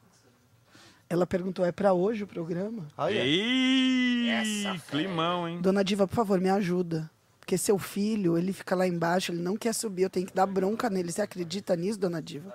Ela 1.09 1.27
perguntou, 1.27 1.65
é 1.65 1.71
pra 1.71 1.93
hoje 1.93 2.25
o 2.25 2.27
programa? 2.27 2.87
Aí, 2.99 3.17
Ei, 3.17 4.81
climão, 4.91 5.49
hein? 5.49 5.61
Dona 5.61 5.85
Diva, 5.85 6.07
por 6.09 6.15
favor, 6.15 6.41
me 6.41 6.51
ajuda. 6.51 7.09
Porque 7.39 7.57
seu 7.57 7.79
filho, 7.79 8.37
ele 8.37 8.53
fica 8.53 8.75
lá 8.75 8.89
embaixo, 8.89 9.31
ele 9.31 9.41
não 9.41 9.57
quer 9.57 9.73
subir, 9.73 10.03
eu 10.03 10.11
tenho 10.11 10.27
que 10.27 10.35
dar 10.35 10.47
bronca 10.47 10.91
nele. 10.91 11.13
Você 11.13 11.23
acredita 11.23 11.77
nisso, 11.77 11.99
Dona 11.99 12.21
Diva? 12.21 12.53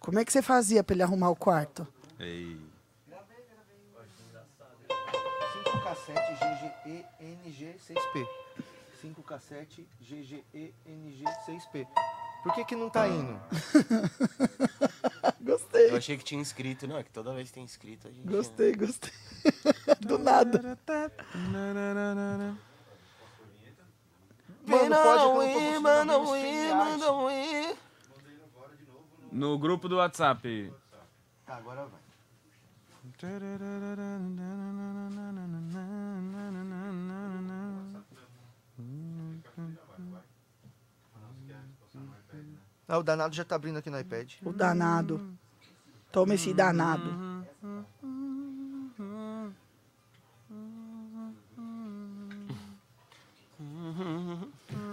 Como 0.00 0.18
é 0.18 0.24
que 0.24 0.32
você 0.32 0.40
fazia 0.40 0.82
pra 0.82 0.94
ele 0.94 1.02
arrumar 1.02 1.28
o 1.28 1.36
quarto? 1.36 1.86
Ei. 2.18 2.58
5 5.62 5.80
cassete 5.82 6.32
GGENG 6.40 7.74
6P. 7.86 8.26
5 9.02 9.22
cassete 9.22 9.86
GGENG 10.00 11.24
6P. 11.46 11.86
Por 12.42 12.54
que 12.54 12.64
que 12.64 12.76
não 12.76 12.88
tá 12.88 13.06
indo? 13.08 13.38
Gostei, 15.40 15.90
Eu 15.90 15.96
achei 15.96 16.16
que 16.16 16.24
tinha 16.24 16.40
inscrito. 16.40 16.86
Não, 16.86 16.98
é 16.98 17.02
que 17.02 17.10
toda 17.10 17.34
vez 17.34 17.48
que 17.48 17.54
tem 17.54 17.64
inscrito 17.64 18.08
a 18.08 18.10
gente. 18.10 18.26
gostei, 18.26 18.74
gostei. 18.74 19.12
Do 20.00 20.18
nada. 20.18 20.78
Mano, 24.66 24.96
pode 24.96 25.52
que 25.52 25.58
eu 25.58 25.80
não 25.80 26.06
tô 26.06 26.20
conseguindo 26.20 26.72
abrir 26.72 27.04
o 27.04 27.30
StreamYard. 27.30 27.78
No 29.32 29.58
grupo 29.58 29.88
do 29.88 29.96
WhatsApp. 29.96 30.72
Tá, 31.44 31.56
agora 31.56 31.86
vai. 31.86 32.00
Ah, 42.88 42.98
o 42.98 43.02
danado 43.02 43.34
já 43.34 43.44
tá 43.44 43.56
abrindo 43.56 43.78
aqui 43.78 43.90
no 43.90 43.98
iPad. 43.98 44.34
O 44.44 44.52
danado. 44.52 45.36
Toma 46.12 46.34
esse 46.34 46.54
danado. 46.54 47.10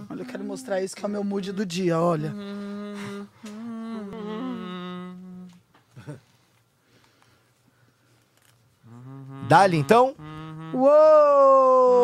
Olha, 0.10 0.22
eu 0.22 0.26
quero 0.26 0.44
mostrar 0.44 0.82
isso 0.82 0.96
que 0.96 1.04
é 1.04 1.08
o 1.08 1.12
meu 1.12 1.24
mood 1.24 1.52
do 1.52 1.66
dia, 1.66 2.00
olha. 2.00 2.34
Dali, 9.48 9.78
então? 9.78 10.16
Uou! 10.74 12.04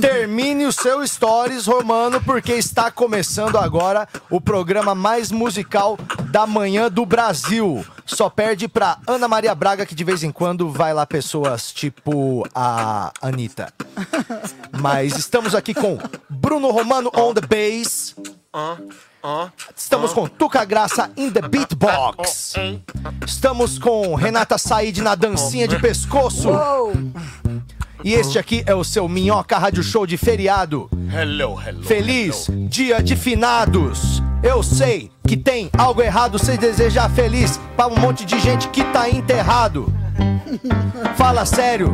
Termine 0.00 0.66
o 0.66 0.72
seu 0.72 1.06
Stories, 1.06 1.66
Romano, 1.66 2.20
porque 2.22 2.52
está 2.52 2.90
começando 2.90 3.56
agora 3.56 4.08
o 4.28 4.40
programa 4.40 4.94
mais 4.94 5.30
musical 5.30 5.98
da 6.30 6.46
manhã 6.46 6.90
do 6.90 7.04
Brasil. 7.04 7.84
Só 8.06 8.28
perde 8.28 8.66
pra 8.66 8.98
Ana 9.06 9.28
Maria 9.28 9.54
Braga, 9.54 9.86
que 9.86 9.94
de 9.94 10.04
vez 10.04 10.22
em 10.22 10.32
quando 10.32 10.70
vai 10.70 10.92
lá 10.92 11.06
pessoas 11.06 11.72
tipo 11.72 12.46
a 12.54 13.12
Anitta. 13.20 13.72
Mas 14.80 15.16
estamos 15.16 15.54
aqui 15.54 15.74
com 15.74 15.98
Bruno 16.28 16.70
Romano 16.70 17.10
on 17.14 17.34
the 17.34 17.40
bass. 17.40 18.14
Estamos 19.76 20.12
com 20.12 20.26
Tuca 20.26 20.64
Graça 20.64 21.10
in 21.16 21.30
the 21.30 21.42
beatbox. 21.42 22.54
Estamos 23.26 23.78
com 23.78 24.14
Renata 24.14 24.56
Said 24.56 25.00
na 25.02 25.14
dancinha 25.14 25.68
de 25.68 25.78
pescoço. 25.78 26.48
Uou! 26.48 26.92
E 28.02 28.14
este 28.14 28.38
aqui 28.38 28.62
é 28.66 28.74
o 28.74 28.82
seu 28.82 29.06
Minhoca 29.08 29.58
Rádio 29.58 29.82
Show 29.82 30.06
de 30.06 30.16
feriado. 30.16 30.88
Hello, 31.12 31.60
hello. 31.60 31.82
Feliz 31.82 32.48
dia 32.68 33.02
de 33.02 33.14
finados. 33.14 34.22
Eu 34.42 34.62
sei 34.62 35.10
que 35.26 35.36
tem 35.36 35.70
algo 35.76 36.00
errado 36.00 36.38
se 36.38 36.56
desejar 36.56 37.10
feliz 37.10 37.60
pra 37.76 37.88
um 37.88 37.96
monte 37.96 38.24
de 38.24 38.38
gente 38.38 38.68
que 38.68 38.82
tá 38.84 39.08
enterrado. 39.10 39.92
Fala 41.16 41.44
sério, 41.44 41.92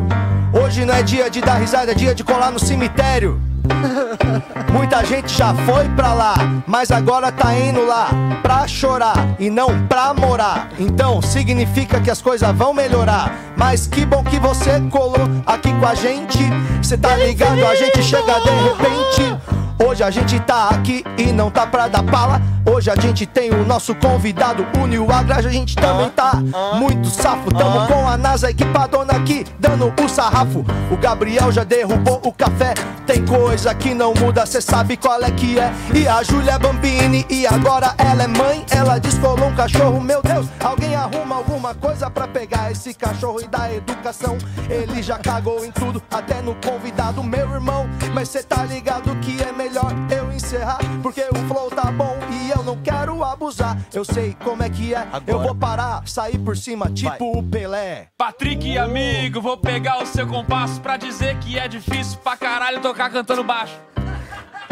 hoje 0.53 0.85
não 0.85 0.95
é 0.95 1.03
dia 1.03 1.29
de 1.29 1.41
dar 1.41 1.57
risada, 1.57 1.91
é 1.91 1.95
dia 1.95 2.15
de 2.15 2.23
colar 2.23 2.53
no 2.53 2.59
cemitério. 2.61 3.41
Muita 4.73 5.05
gente 5.05 5.37
já 5.37 5.55
foi 5.55 5.89
pra 5.91 6.13
lá, 6.13 6.35
mas 6.67 6.91
agora 6.91 7.33
tá 7.33 7.57
indo 7.59 7.85
lá 7.85 8.09
pra 8.43 8.67
chorar 8.69 9.17
e 9.39 9.51
não 9.51 9.87
pra 9.87 10.13
morar. 10.15 10.69
Então 10.79 11.21
significa 11.23 12.01
que 12.01 12.11
as 12.11 12.21
coisas 12.21 12.55
vão 12.55 12.73
melhorar. 12.73 13.35
Mas 13.57 13.87
que 13.87 14.05
bom 14.05 14.23
que 14.23 14.39
você 14.39 14.81
colou 14.91 15.29
aqui 15.47 15.73
com 15.73 15.87
a 15.87 15.95
gente. 15.95 16.39
Cê 16.83 16.97
tá 16.97 17.17
ligado, 17.17 17.65
a 17.67 17.75
gente 17.75 18.03
chega 18.03 18.41
de 18.41 18.51
repente. 18.51 19.57
Hoje 19.85 20.03
a 20.03 20.11
gente 20.11 20.41
tá 20.41 20.71
aqui 20.71 21.05
e 21.19 21.33
não 21.33 21.51
tá 21.51 21.67
pra 21.67 21.87
dar 21.87 22.03
bala. 22.03 22.41
Hoje 22.65 22.91
a 22.91 22.97
gente 22.97 23.27
tem 23.27 23.51
o 23.51 23.65
nosso 23.65 23.95
convidado, 23.95 24.67
o 24.81 24.87
Nil 24.87 25.11
Agra. 25.11 25.37
A 25.37 25.43
gente 25.43 25.77
também 25.77 26.09
tá 26.11 26.33
muito 26.79 27.09
safo. 27.09 27.51
Tamo 27.51 27.87
com 27.87 28.09
a 28.09 28.17
NASA 28.17 28.51
equipadona 28.51 29.13
aqui, 29.13 29.45
dando 29.59 29.93
o 30.03 30.09
sarrafo. 30.09 30.65
O 30.91 30.97
Gabriel 30.97 31.53
já 31.53 31.63
derrubou 31.63 32.21
o 32.25 32.33
café. 32.33 32.75
Tem 33.07 33.25
coisa 33.25 33.56
que 33.79 33.95
não 33.95 34.13
muda, 34.15 34.45
cê 34.45 34.61
sabe 34.61 34.97
qual 34.97 35.23
é 35.23 35.31
que 35.31 35.59
é. 35.59 35.73
E 35.95 36.07
a 36.07 36.23
Júlia 36.23 36.59
Bambini, 36.59 37.25
e 37.31 37.47
agora 37.47 37.95
ela 37.99 38.25
é 38.25 38.27
mãe. 38.27 38.65
Ela 38.71 38.99
descolou 38.99 39.49
um 39.49 39.55
cachorro, 39.55 40.01
meu 40.01 40.23
Deus. 40.23 40.47
Alguém 40.61 40.95
arruma 40.95 41.37
alguma 41.37 41.75
coisa 41.75 42.11
pra 42.11 42.29
pegar 42.29 42.71
esse 42.71 42.93
cachorro 42.95 43.41
e 43.41 43.47
dar 43.47 43.73
educação. 43.73 44.37
Ele 44.69 45.03
já 45.03 45.19
cagou 45.19 45.65
em 45.65 45.71
tudo, 45.71 46.03
até 46.11 46.41
no 46.43 46.55
convidado, 46.57 47.23
meu 47.23 47.51
irmão. 47.51 47.89
Mas 48.13 48.29
cê 48.29 48.43
tá 48.43 48.65
ligado 48.65 49.15
que 49.21 49.43
é 49.43 49.53
melhor 49.53 49.93
eu 50.11 50.33
encerrar. 50.33 50.79
Porque 51.03 51.23
o 51.23 51.49
flow 51.49 51.71
tá 51.71 51.91
bom 51.91 52.17
e 52.31 52.51
eu 52.51 52.63
não 52.63 52.77
quero 52.83 52.96
abusar. 53.33 53.77
Eu 53.93 54.05
sei 54.05 54.37
como 54.43 54.63
é 54.63 54.71
que 54.71 54.95
é, 54.95 55.07
eu 55.27 55.41
vou 55.41 55.55
parar, 55.55 56.07
sair 56.07 56.39
por 56.39 56.57
cima, 56.57 56.91
tipo 56.91 57.39
o 57.39 57.43
Pelé. 57.43 58.09
Patrick, 58.17 58.77
amigo, 58.79 59.41
vou 59.41 59.57
pegar 59.57 60.03
o 60.03 60.07
seu 60.07 60.27
compasso 60.27 60.81
pra 60.81 60.97
dizer 60.97 61.37
que 61.39 61.59
é 61.59 61.69
difícil 61.69 62.19
pra 62.19 62.37
caralho 62.37 62.81
tocar 62.81 63.11
cantando 63.11 63.43
baixo. 63.45 63.79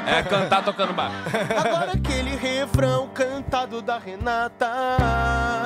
É 0.06 0.22
cantar 0.22 0.62
tocando 0.62 0.92
baixo. 0.92 1.16
Agora 1.56 1.92
aquele 1.92 2.36
refrão 2.36 3.08
cantado 3.08 3.80
da 3.80 3.98
Renata. 3.98 4.68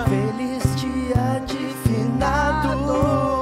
Feliz 0.08 0.76
dia 0.76 1.40
de 1.44 1.88
finado. 1.88 3.37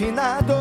Dia 0.00 0.06
de 0.06 0.06
finado. 0.06 0.54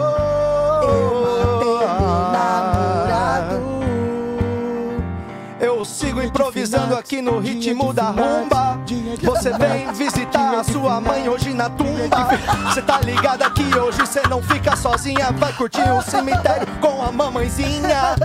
Eu. 5.62 5.80
Eu 5.80 5.86
sigo 5.86 6.22
improvisando 6.22 6.94
aqui 6.96 7.22
no 7.22 7.40
ritmo 7.40 7.94
da 7.94 8.10
rumba. 8.10 8.78
Você 9.24 9.52
vem 9.54 9.94
visitar 9.94 10.60
a 10.60 10.64
sua 10.64 11.00
mãe 11.00 11.30
hoje 11.30 11.54
na 11.54 11.70
tumba. 11.70 12.30
Cê 12.74 12.82
tá 12.82 13.00
ligada 13.00 13.50
que 13.52 13.78
hoje 13.78 14.06
cê 14.06 14.22
não 14.30 14.44
fica 14.44 14.76
sozinha. 14.76 15.32
Vai 15.32 15.54
curtir 15.54 15.90
um 15.90 16.02
cemitério 16.02 16.68
com 16.82 17.02
a 17.02 17.10
mamãezinha. 17.10 18.16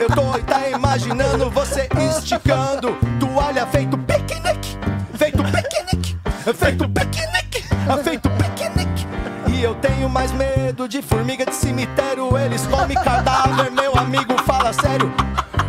Eu 0.00 0.08
tô 0.08 0.38
tá 0.44 0.70
imaginando 0.70 1.50
você 1.50 1.86
esticando 2.16 2.96
toalha 3.20 3.66
feito 3.66 3.98
piquenique. 3.98 4.78
Feito 5.18 5.44
piquenique. 5.44 6.16
Feito 6.54 6.88
piquenique. 6.88 7.62
Feito 8.02 8.30
piquenique. 8.30 8.43
Eu 9.64 9.74
tenho 9.76 10.10
mais 10.10 10.30
medo 10.30 10.86
de 10.86 11.00
formiga 11.00 11.46
de 11.46 11.54
cemitério. 11.54 12.36
Eles 12.36 12.66
comem 12.66 12.94
cadáver, 12.98 13.70
meu 13.70 13.96
amigo, 13.96 14.36
fala 14.42 14.74
sério. 14.74 15.10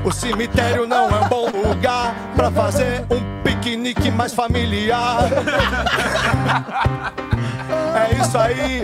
O 0.03 0.11
cemitério 0.11 0.85
não 0.85 1.09
é 1.09 1.21
um 1.21 1.29
bom 1.29 1.49
lugar 1.49 2.13
pra 2.35 2.51
fazer 2.51 3.05
um 3.09 3.41
piquenique 3.41 4.11
mais 4.11 4.33
familiar. 4.33 5.19
É 7.95 8.21
isso 8.21 8.37
aí. 8.37 8.81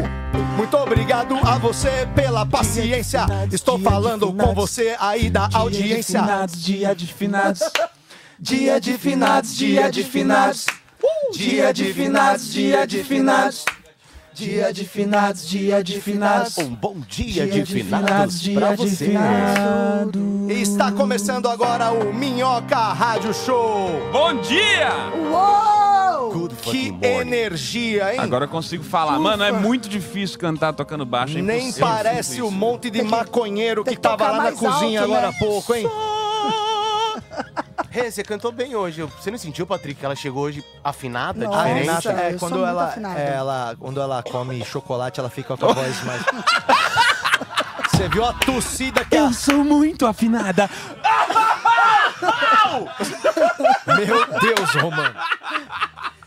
Muito 0.55 0.77
obrigado 0.77 1.37
a 1.45 1.57
você 1.57 2.07
pela 2.15 2.45
paciência. 2.45 3.25
Estou 3.51 3.77
falando 3.77 4.31
com 4.31 4.53
você 4.53 4.95
aí 4.97 5.29
da 5.29 5.49
audiência. 5.53 6.21
Dia 6.55 6.95
de 6.95 7.05
finados. 7.07 7.59
Dia 8.39 8.79
de 8.79 8.97
finados, 8.97 9.57
dia 9.57 9.91
de 9.91 10.03
finados. 10.05 10.65
Dia 11.33 11.73
de 11.73 11.91
finados, 11.91 11.91
dia 11.91 11.91
de 11.91 11.93
finados. 11.93 12.53
Dia 12.53 12.87
de 12.87 13.03
finados, 13.03 13.65
dia 14.33 14.73
de 14.73 14.85
finados. 14.85 16.57
Um 16.57 16.73
bom 16.75 16.95
dia, 17.07 17.47
de 17.47 17.65
finados, 17.65 18.39
dia 18.41 18.59
pra 18.59 18.75
de 18.75 18.89
você. 18.89 19.05
finados. 19.05 20.21
E 20.49 20.61
Está 20.61 20.91
começando 20.91 21.47
agora 21.47 21.91
o 21.91 22.13
Minhoca 22.13 22.75
Rádio 22.75 23.33
Show. 23.33 23.89
Bom 24.11 24.35
dia! 24.41 24.89
Uou! 25.31 26.47
Que 26.61 26.93
energia, 27.01 28.13
hein? 28.13 28.19
Agora 28.19 28.45
eu 28.45 28.49
consigo 28.49 28.83
falar. 28.83 29.19
Mano, 29.19 29.43
é 29.43 29.51
muito 29.51 29.89
difícil 29.89 30.39
cantar 30.39 30.71
tocando 30.73 31.05
baixo. 31.05 31.37
é 31.37 31.41
Nem 31.41 31.73
parece 31.73 32.41
o 32.41 32.49
monte 32.49 32.89
de 32.89 33.01
maconheiro 33.01 33.83
que 33.83 33.91
que 33.91 33.97
tava 33.97 34.29
lá 34.31 34.43
na 34.43 34.51
cozinha 34.53 35.01
alto, 35.01 35.11
agora 35.11 35.29
né? 35.29 35.35
há 35.35 35.39
pouco, 35.39 35.75
hein? 35.75 35.85
Rê, 37.91 38.09
você 38.09 38.23
cantou 38.23 38.53
bem 38.53 38.73
hoje. 38.73 39.03
Você 39.03 39.29
não 39.29 39.37
sentiu, 39.37 39.67
Patrick, 39.67 39.99
que 39.99 40.05
ela 40.05 40.15
chegou 40.15 40.43
hoje 40.43 40.63
afinada, 40.81 41.43
Nossa, 41.45 41.59
A 41.59 41.63
diferente? 41.63 41.85
Renata, 41.87 42.09
eu 42.09 42.17
é, 42.17 42.29
sou 42.31 42.39
quando 42.39 42.53
muito 42.53 42.67
ela, 42.69 42.85
afinada. 42.85 43.19
é, 43.19 43.33
ela, 43.35 43.75
quando 43.77 44.01
ela 44.01 44.23
come 44.23 44.63
chocolate, 44.63 45.19
ela 45.19 45.29
fica 45.29 45.57
com 45.57 45.65
a 45.65 45.73
voz 45.73 46.03
mais. 46.05 46.21
Você 47.91 48.07
viu 48.07 48.23
a 48.25 48.31
tossida 48.33 49.03
que 49.03 49.17
a... 49.17 49.19
Eu 49.19 49.33
sou 49.33 49.65
muito 49.65 50.07
afinada. 50.07 50.69
Meu 53.85 54.39
Deus, 54.39 54.73
Romano. 54.75 55.15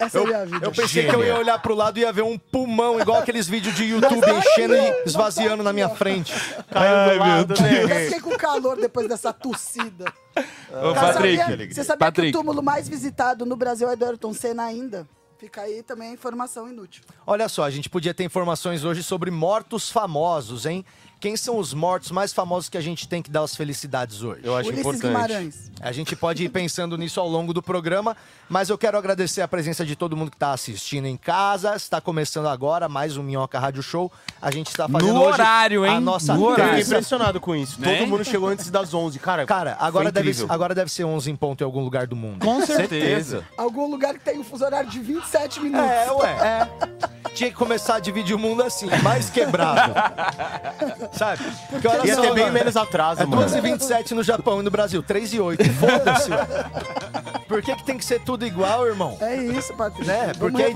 Essa 0.07 0.19
é 0.19 0.23
a 0.23 0.25
minha 0.25 0.47
vida. 0.47 0.67
Eu 0.67 0.73
pensei 0.73 1.07
que 1.09 1.15
eu 1.15 1.25
ia 1.25 1.37
olhar 1.37 1.59
pro 1.61 1.75
lado 1.75 1.99
e 1.99 2.03
ia 2.03 2.13
ver 2.13 2.23
um 2.23 2.39
pulmão, 2.39 3.01
igual 3.01 3.19
aqueles 3.21 3.47
vídeos 3.49 3.75
de 3.75 3.85
YouTube 3.85 4.21
enchendo 4.31 4.75
e 4.75 5.03
esvaziando 5.07 5.63
na 5.63 5.73
minha 5.73 5.89
frente. 5.89 6.33
Caiu 6.71 7.13
do 7.15 7.19
lado, 7.21 7.55
né, 7.63 7.83
Eu 7.85 7.89
fiquei 7.89 8.21
com 8.21 8.37
calor 8.37 8.77
depois 8.77 9.09
dessa 9.09 9.33
tossida. 9.33 10.13
Ô, 10.37 10.95
Patrick. 10.95 11.37
sabia- 11.39 11.69
você 11.73 11.85
sabia 11.85 11.99
Patrick. 12.07 12.33
que 12.33 12.37
o 12.37 12.41
túmulo 12.41 12.63
mais 12.63 12.89
visitado 12.89 13.47
no 13.47 13.57
Brasil 13.57 13.89
é 13.91 13.97
do 13.97 14.05
Ayrton 14.05 14.33
Senna 14.35 14.65
ainda? 14.65 15.07
Fica 15.39 15.61
aí 15.63 15.83
também 15.83 16.09
a 16.09 16.13
informação 16.13 16.69
inútil. 16.69 17.03
Olha 17.27 17.49
só, 17.49 17.65
a 17.65 17.71
gente 17.71 17.91
podia 17.91 18.15
ter 18.15 18.25
informações 18.25 18.83
hoje 18.85 19.03
sobre 19.03 19.31
mortos 19.31 19.91
famosos, 19.91 20.65
hein? 20.65 20.87
Quem 21.25 21.39
são 21.39 21.57
os 21.57 21.73
mortos 21.73 22.11
mais 22.11 22.35
famosos 22.35 22.69
que 22.69 22.77
a 22.77 22.83
gente 22.83 23.09
tem 23.09 23.23
que 23.23 23.31
dar 23.31 23.45
as 23.45 23.57
felicidades 23.57 24.23
hoje? 24.23 24.43
Eu 24.45 24.55
acho 24.55 24.69
Ulisses 24.69 24.85
importante. 24.85 25.07
Guimarães. 25.07 25.73
A 25.81 25.91
gente 25.91 26.15
pode 26.15 26.45
ir 26.45 26.51
pensando 26.51 26.99
nisso 26.99 27.19
ao 27.19 27.27
longo 27.27 27.55
do 27.55 27.63
programa, 27.63 28.15
mas 28.47 28.69
eu 28.69 28.77
quero 28.77 28.99
agradecer 28.99 29.41
a 29.41 29.49
presença 29.49 29.87
de 29.87 29.97
todo 29.97 30.15
mundo 30.15 30.31
que 30.31 30.37
está 30.37 30.53
assistindo 30.53 31.07
em 31.07 31.17
casa. 31.17 31.77
Está 31.77 31.99
começando 31.99 32.47
agora 32.47 32.91
mais 32.91 33.17
um 33.17 33.23
Minhoca 33.23 33.59
Rádio 33.59 33.83
Show. 33.83 34.13
A 34.39 34.51
gente 34.51 34.69
está 34.69 34.87
fazendo 34.87 35.15
No 35.15 35.21
hoje 35.23 35.33
horário, 35.33 35.87
hein? 35.87 35.97
a 35.97 36.01
nossa 36.01 36.35
No 36.35 36.43
Eu 36.43 36.51
fiquei 36.51 36.63
horário. 36.65 36.77
terça 36.77 36.93
impressionado 36.93 37.41
com 37.41 37.57
isso. 37.57 37.81
Né? 37.81 38.01
Todo 38.01 38.07
mundo 38.07 38.25
chegou 38.27 38.51
antes 38.51 38.71
das 38.71 38.93
11. 38.93 39.19
Cara, 39.19 39.47
Cara, 39.47 39.79
agora 39.81 40.13
deve, 40.13 40.31
agora 40.47 40.75
deve 40.75 40.93
ser 40.93 41.05
11 41.05 41.31
em 41.31 41.37
ponto 41.37 41.63
em 41.63 41.65
algum 41.65 41.83
lugar 41.83 42.07
do 42.07 42.15
mundo. 42.15 42.45
Com 42.45 42.61
certeza. 42.67 43.43
Algum 43.57 43.91
lugar 43.91 44.13
que 44.13 44.21
tem 44.21 44.39
um 44.39 44.45
fuso 44.45 44.63
horário 44.63 44.91
de 44.91 45.01
27 45.01 45.61
minutos. 45.61 45.89
É, 45.91 46.13
ué, 46.13 46.31
é. 46.31 47.15
Tinha 47.35 47.51
que 47.51 47.57
começar 47.57 47.97
a 47.97 47.99
dividir 47.99 48.37
o 48.37 48.39
mundo 48.39 48.63
assim, 48.63 48.87
mais 49.03 49.31
quebrado. 49.31 49.95
Sabe? 51.17 51.43
Porque 51.71 51.87
olha 51.87 52.07
Ia 52.07 52.15
só, 52.15 52.21
ter 52.23 52.35
bem 52.35 52.45
agora, 52.45 52.53
menos 52.53 52.77
atraso, 52.77 53.23
É 53.23 53.27
mano. 53.27 53.43
12 53.43 53.61
27 53.61 54.15
no 54.15 54.23
Japão 54.23 54.61
e 54.61 54.63
no 54.63 54.71
Brasil, 54.71 55.03
3 55.03 55.35
e 55.35 55.41
8. 55.41 55.65
Foda-se. 55.75 56.31
Por 57.47 57.63
que, 57.63 57.77
que 57.77 57.85
tem 57.85 57.97
que 57.97 58.05
ser 58.05 58.21
tudo 58.21 58.45
igual, 58.45 58.87
irmão? 58.87 59.17
É 59.21 59.37
isso, 59.37 59.75
Patrícia. 59.75 60.13
Né? 60.13 60.33
Porque 60.39 60.63
aí 60.63 60.75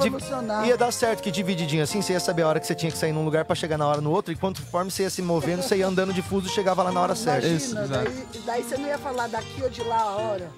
ia 0.69 0.77
dar 0.77 0.93
certo 0.93 1.23
que 1.23 1.31
divididinho 1.31 1.83
assim, 1.83 2.01
você 2.01 2.13
ia 2.13 2.21
saber 2.21 2.43
a 2.43 2.49
hora 2.49 2.61
que 2.61 2.67
você 2.67 2.75
tinha 2.75 2.93
que 2.93 2.99
sair 2.99 3.13
num 3.13 3.25
lugar 3.25 3.45
pra 3.45 3.57
chegar 3.57 3.77
na 3.79 3.87
hora 3.87 4.01
no 4.01 4.11
outro, 4.11 4.33
e 4.33 4.37
conforme 4.37 4.91
você 4.91 5.03
ia 5.05 5.11
se 5.11 5.23
movendo, 5.23 5.63
você 5.63 5.77
ia 5.77 5.87
andando 5.87 6.13
difuso 6.13 6.47
e 6.47 6.51
chegava 6.51 6.83
lá 6.83 6.93
na 6.93 7.01
hora 7.01 7.15
certa. 7.15 7.47
Imagina, 7.47 7.87
daí, 7.87 8.27
daí 8.45 8.63
você 8.63 8.77
não 8.77 8.87
ia 8.87 8.99
falar 8.99 9.29
daqui 9.29 9.63
ou 9.63 9.71
de 9.71 9.83
lá 9.83 10.01
a 10.01 10.17
hora. 10.17 10.49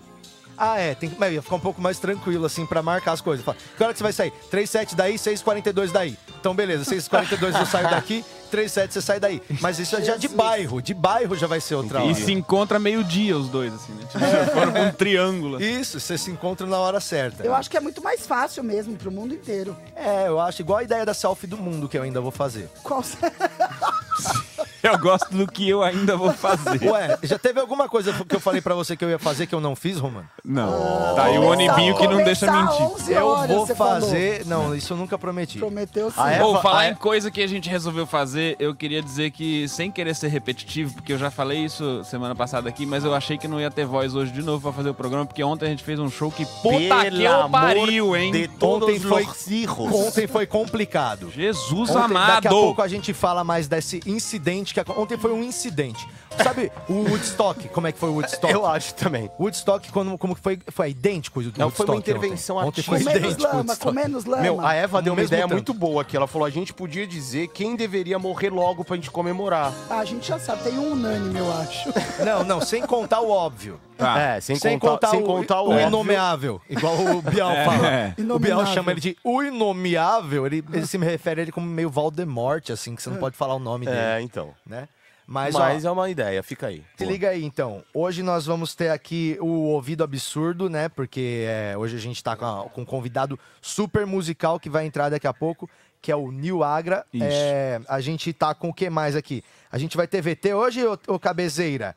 Ah, 0.62 0.78
é, 0.78 0.94
tem 0.94 1.08
que, 1.08 1.18
mas 1.18 1.32
ia 1.32 1.40
ficar 1.40 1.56
um 1.56 1.60
pouco 1.60 1.80
mais 1.80 1.98
tranquilo, 1.98 2.44
assim, 2.44 2.66
pra 2.66 2.82
marcar 2.82 3.12
as 3.12 3.22
coisas. 3.22 3.42
Fala, 3.42 3.56
que 3.76 3.82
hora 3.82 3.92
que 3.94 3.98
você 3.98 4.02
vai 4.02 4.12
sair? 4.12 4.30
37 4.50 4.94
daí, 4.94 5.14
6,42 5.14 5.90
daí. 5.90 6.18
Então, 6.38 6.54
beleza, 6.54 6.84
6,42 6.84 7.58
eu 7.58 7.64
saio 7.64 7.88
daqui, 7.88 8.22
37 8.50 8.92
você 8.92 9.00
sai 9.00 9.20
daí. 9.20 9.42
Mas 9.60 9.78
isso 9.78 9.96
é 9.96 10.02
já 10.02 10.16
de 10.16 10.28
bairro, 10.28 10.82
de 10.82 10.92
bairro 10.92 11.36
já 11.36 11.46
vai 11.46 11.60
ser 11.60 11.74
outra 11.76 12.02
hora. 12.02 12.10
E 12.10 12.14
se 12.14 12.32
encontra 12.32 12.78
meio-dia 12.78 13.36
os 13.36 13.48
dois, 13.48 13.72
assim, 13.72 13.92
né? 13.92 14.02
Tipo, 14.06 14.18
já 14.18 14.46
foram 14.46 14.72
pra 14.72 14.82
um 14.82 14.92
triângulo. 14.92 15.62
Isso, 15.62 15.98
você 15.98 16.18
se 16.18 16.30
encontra 16.30 16.66
na 16.66 16.78
hora 16.78 17.00
certa. 17.00 17.44
Eu 17.44 17.54
acho 17.54 17.70
que 17.70 17.76
é 17.76 17.80
muito 17.80 18.02
mais 18.02 18.26
fácil 18.26 18.62
mesmo 18.62 18.96
pro 18.96 19.10
mundo 19.10 19.34
inteiro. 19.34 19.76
É, 19.94 20.28
eu 20.28 20.40
acho 20.40 20.62
igual 20.62 20.78
a 20.78 20.82
ideia 20.82 21.06
da 21.06 21.14
selfie 21.14 21.46
do 21.46 21.56
mundo 21.56 21.88
que 21.88 21.96
eu 21.96 22.02
ainda 22.02 22.20
vou 22.20 22.30
fazer. 22.30 22.68
Qual 22.82 23.02
Eu 24.82 24.98
gosto 24.98 25.30
do 25.30 25.46
que 25.46 25.68
eu 25.68 25.82
ainda 25.82 26.16
vou 26.16 26.32
fazer. 26.32 26.82
Ué, 26.90 27.18
já 27.22 27.38
teve 27.38 27.60
alguma 27.60 27.88
coisa 27.88 28.12
que 28.24 28.34
eu 28.34 28.40
falei 28.40 28.62
pra 28.62 28.74
você 28.74 28.96
que 28.96 29.04
eu 29.04 29.10
ia 29.10 29.18
fazer 29.18 29.46
que 29.46 29.54
eu 29.54 29.60
não 29.60 29.76
fiz, 29.76 29.98
Romano? 29.98 30.28
Não. 30.42 31.14
Tá 31.14 31.24
aí 31.24 31.38
o 31.38 31.44
onibinho 31.44 31.96
que 31.96 32.08
não 32.08 32.24
deixa 32.24 32.50
mentir. 32.50 32.82
11 32.82 33.12
Eu 33.12 33.46
vou 33.46 33.66
você 33.66 33.74
falou. 33.74 34.00
fazer. 34.00 34.46
Não, 34.46 34.74
isso 34.74 34.92
eu 34.92 34.96
nunca 34.96 35.18
prometi. 35.18 35.58
Prometeu 35.58 36.10
sim. 36.10 36.20
É? 36.20 36.42
Ou 36.42 36.60
falar 36.62 36.86
é? 36.86 36.90
em 36.90 36.94
coisa 36.94 37.30
que 37.30 37.42
a 37.42 37.46
gente 37.46 37.68
resolveu 37.68 38.06
fazer, 38.06 38.39
eu 38.58 38.74
queria 38.74 39.02
dizer 39.02 39.30
que, 39.30 39.68
sem 39.68 39.90
querer 39.90 40.14
ser 40.14 40.28
repetitivo, 40.28 40.94
porque 40.94 41.12
eu 41.12 41.18
já 41.18 41.30
falei 41.30 41.64
isso 41.64 42.02
semana 42.04 42.34
passada 42.34 42.68
aqui, 42.68 42.84
mas 42.86 43.04
eu 43.04 43.14
achei 43.14 43.36
que 43.38 43.46
não 43.48 43.60
ia 43.60 43.70
ter 43.70 43.84
voz 43.86 44.14
hoje 44.14 44.32
de 44.32 44.42
novo 44.42 44.62
pra 44.62 44.72
fazer 44.72 44.90
o 44.90 44.94
programa, 44.94 45.26
porque 45.26 45.42
ontem 45.42 45.66
a 45.66 45.68
gente 45.68 45.82
fez 45.84 45.98
um 45.98 46.10
show 46.10 46.30
que 46.30 46.44
puta 46.46 46.78
que 46.78 47.10
Pelo 47.10 47.22
eu 47.22 47.32
amor 47.42 47.50
pariu, 47.50 48.16
hein? 48.16 48.32
De 48.32 48.48
todos 48.48 48.88
Ontem 48.88 49.00
foi- 49.00 49.24
os 49.24 49.36
cirros. 49.36 49.92
Ontem 49.92 50.26
foi 50.26 50.46
complicado. 50.46 51.30
Jesus 51.30 51.90
Ontem, 51.90 52.02
amado! 52.04 52.34
Daqui 52.34 52.48
a 52.48 52.50
pouco 52.50 52.82
a 52.82 52.88
gente 52.88 53.12
fala 53.12 53.42
mais 53.44 53.68
desse 53.68 54.00
incidente 54.06 54.72
que 54.74 54.80
ontem 54.92 55.16
foi 55.18 55.32
um 55.32 55.42
incidente. 55.42 56.06
Sabe 56.42 56.70
o 56.88 56.94
Woodstock? 57.10 57.68
Como 57.68 57.86
é 57.86 57.92
que 57.92 57.98
foi 57.98 58.08
o 58.08 58.14
Woodstock? 58.14 58.52
Eu 58.52 58.64
acho 58.64 58.94
também. 58.94 59.28
Woodstock 59.38 59.90
quando 59.90 60.16
como 60.16 60.34
que 60.34 60.40
foi? 60.40 60.58
Foi 60.68 60.90
idêntico 60.90 61.40
o 61.40 61.42
Não, 61.42 61.50
foi 61.52 61.64
Woodstock 61.86 61.90
uma 61.90 61.98
intervenção 61.98 62.56
ontem. 62.56 62.68
Ontem 62.68 62.82
foi 62.82 62.98
Com 62.98 63.04
menos 63.10 63.36
lama, 63.36 63.54
Woodstock. 63.56 63.82
com 63.82 63.92
menos 63.92 64.24
lama. 64.24 64.42
Meu, 64.42 64.60
a 64.60 64.74
Eva 64.74 65.02
deu 65.02 65.12
uma 65.12 65.22
ideia 65.22 65.42
tanto. 65.42 65.52
muito 65.52 65.74
boa 65.74 66.02
aqui. 66.02 66.16
Ela 66.16 66.26
falou: 66.26 66.46
a 66.46 66.50
gente 66.50 66.72
podia 66.72 67.06
dizer 67.06 67.48
quem 67.48 67.74
deveria 67.76 68.18
morrer 68.18 68.29
logo 68.50 68.84
pra 68.84 68.96
gente 68.96 69.10
comemorar. 69.10 69.72
Ah, 69.88 69.98
a 69.98 70.04
gente 70.04 70.26
já 70.28 70.38
sabe, 70.38 70.62
tem 70.64 70.78
um 70.78 70.92
unânime, 70.92 71.38
eu 71.38 71.52
acho. 71.52 71.88
Não, 72.24 72.44
não, 72.44 72.60
sem 72.60 72.82
contar 72.86 73.20
o 73.20 73.30
óbvio. 73.30 73.80
Tá. 73.96 74.18
É, 74.18 74.40
sem, 74.40 74.78
contar, 74.78 75.08
sem 75.08 75.20
o, 75.22 75.24
contar 75.24 75.62
o, 75.62 75.70
o 75.70 75.80
inomeável, 75.80 76.60
igual 76.68 76.94
o 76.96 77.20
Bial 77.22 77.50
É. 77.50 77.64
fala. 77.64 78.34
O 78.34 78.38
Bial 78.38 78.66
chama 78.66 78.92
ele 78.92 79.00
de 79.00 79.16
o 79.24 79.42
inomeável, 79.42 80.46
ele, 80.46 80.64
ele 80.72 80.86
se 80.86 80.96
refere 80.98 81.40
a 81.40 81.42
ele 81.42 81.52
como 81.52 81.66
meio 81.66 81.90
Valdemort, 81.90 82.70
assim, 82.70 82.94
que 82.94 83.02
você 83.02 83.10
não 83.10 83.16
pode 83.18 83.36
falar 83.36 83.54
o 83.54 83.58
nome 83.58 83.86
dele, 83.86 83.98
É, 83.98 84.20
então. 84.20 84.54
né? 84.66 84.88
Mas, 85.26 85.54
Mas, 85.54 85.84
ó, 85.84 85.88
é 85.90 85.92
uma 85.92 86.10
ideia, 86.10 86.42
fica 86.42 86.66
aí. 86.66 86.82
se 86.96 87.04
Pô. 87.04 87.10
liga 87.10 87.28
aí, 87.28 87.44
então. 87.44 87.84
Hoje 87.94 88.20
nós 88.20 88.46
vamos 88.46 88.74
ter 88.74 88.90
aqui 88.90 89.36
o 89.40 89.46
Ouvido 89.68 90.02
Absurdo, 90.02 90.68
né? 90.68 90.88
Porque 90.88 91.44
é, 91.46 91.76
hoje 91.78 91.94
a 91.96 92.00
gente 92.00 92.20
tá 92.24 92.34
com, 92.34 92.44
a- 92.44 92.64
com 92.68 92.80
um 92.80 92.84
convidado 92.84 93.38
super 93.62 94.04
musical 94.04 94.58
que 94.58 94.68
vai 94.68 94.84
entrar 94.86 95.08
daqui 95.08 95.28
a 95.28 95.32
pouco, 95.32 95.70
que 96.02 96.10
é 96.10 96.16
o 96.16 96.30
Nil 96.30 96.62
Agra. 96.64 97.04
Isso. 97.12 97.24
É, 97.26 97.80
a 97.88 98.00
gente 98.00 98.32
tá 98.32 98.54
com 98.54 98.68
o 98.70 98.74
que 98.74 98.88
mais 98.90 99.14
aqui? 99.16 99.42
A 99.70 99.78
gente 99.78 99.96
vai 99.96 100.06
ter 100.06 100.20
VT 100.22 100.54
hoje, 100.54 100.84
ô, 100.86 100.98
ô 101.08 101.18
Cabezeira? 101.18 101.94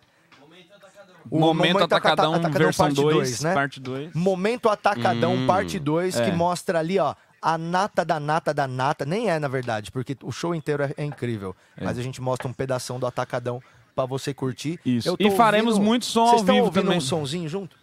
O 1.32 1.40
Momento 1.40 1.82
Atacadão, 1.82 2.34
versão 2.52 2.86
parte 2.88 2.96
2, 3.02 3.16
dois, 3.16 3.42
né? 3.42 3.54
parte 3.54 3.80
2. 3.80 4.14
Momento 4.14 4.68
Atacadão, 4.70 5.36
Hum, 5.36 5.48
parte 5.48 5.80
2, 5.80 6.16
que 6.16 6.22
é. 6.30 6.32
mostra 6.34 6.80
ali, 6.80 7.00
ó, 7.00 7.16
a 7.42 7.58
nata 7.58 8.04
da 8.04 8.20
nata 8.20 8.54
da 8.54 8.68
nata. 8.68 9.06
Nem 9.06 9.30
é, 9.32 9.40
na 9.40 9.48
verdade, 9.48 9.90
porque 9.90 10.18
o 10.22 10.32
show 10.34 10.54
inteiro 10.54 10.84
é, 10.84 10.94
é 10.98 11.06
incrível. 11.06 11.56
Mas 11.82 11.98
a 11.98 12.02
gente 12.02 12.22
mostra 12.22 12.48
um 12.48 12.54
pedação 12.54 13.00
do 13.00 13.08
Atacadão 13.08 13.64
pra 13.96 14.06
você 14.06 14.34
curtir. 14.34 14.78
Isso. 14.86 15.08
Eu 15.08 15.16
tô 15.18 15.26
E 15.26 15.32
faremos 15.32 15.76
ouvindo- 15.76 15.88
muito 15.88 16.06
som 16.06 16.26
Vocês 16.28 16.42
ao 16.42 16.46
vivo 16.46 16.66
ouvindo 16.66 16.84
também. 16.84 16.98
um 16.98 17.02
sonzinho 17.02 17.48
junto? 17.48 17.78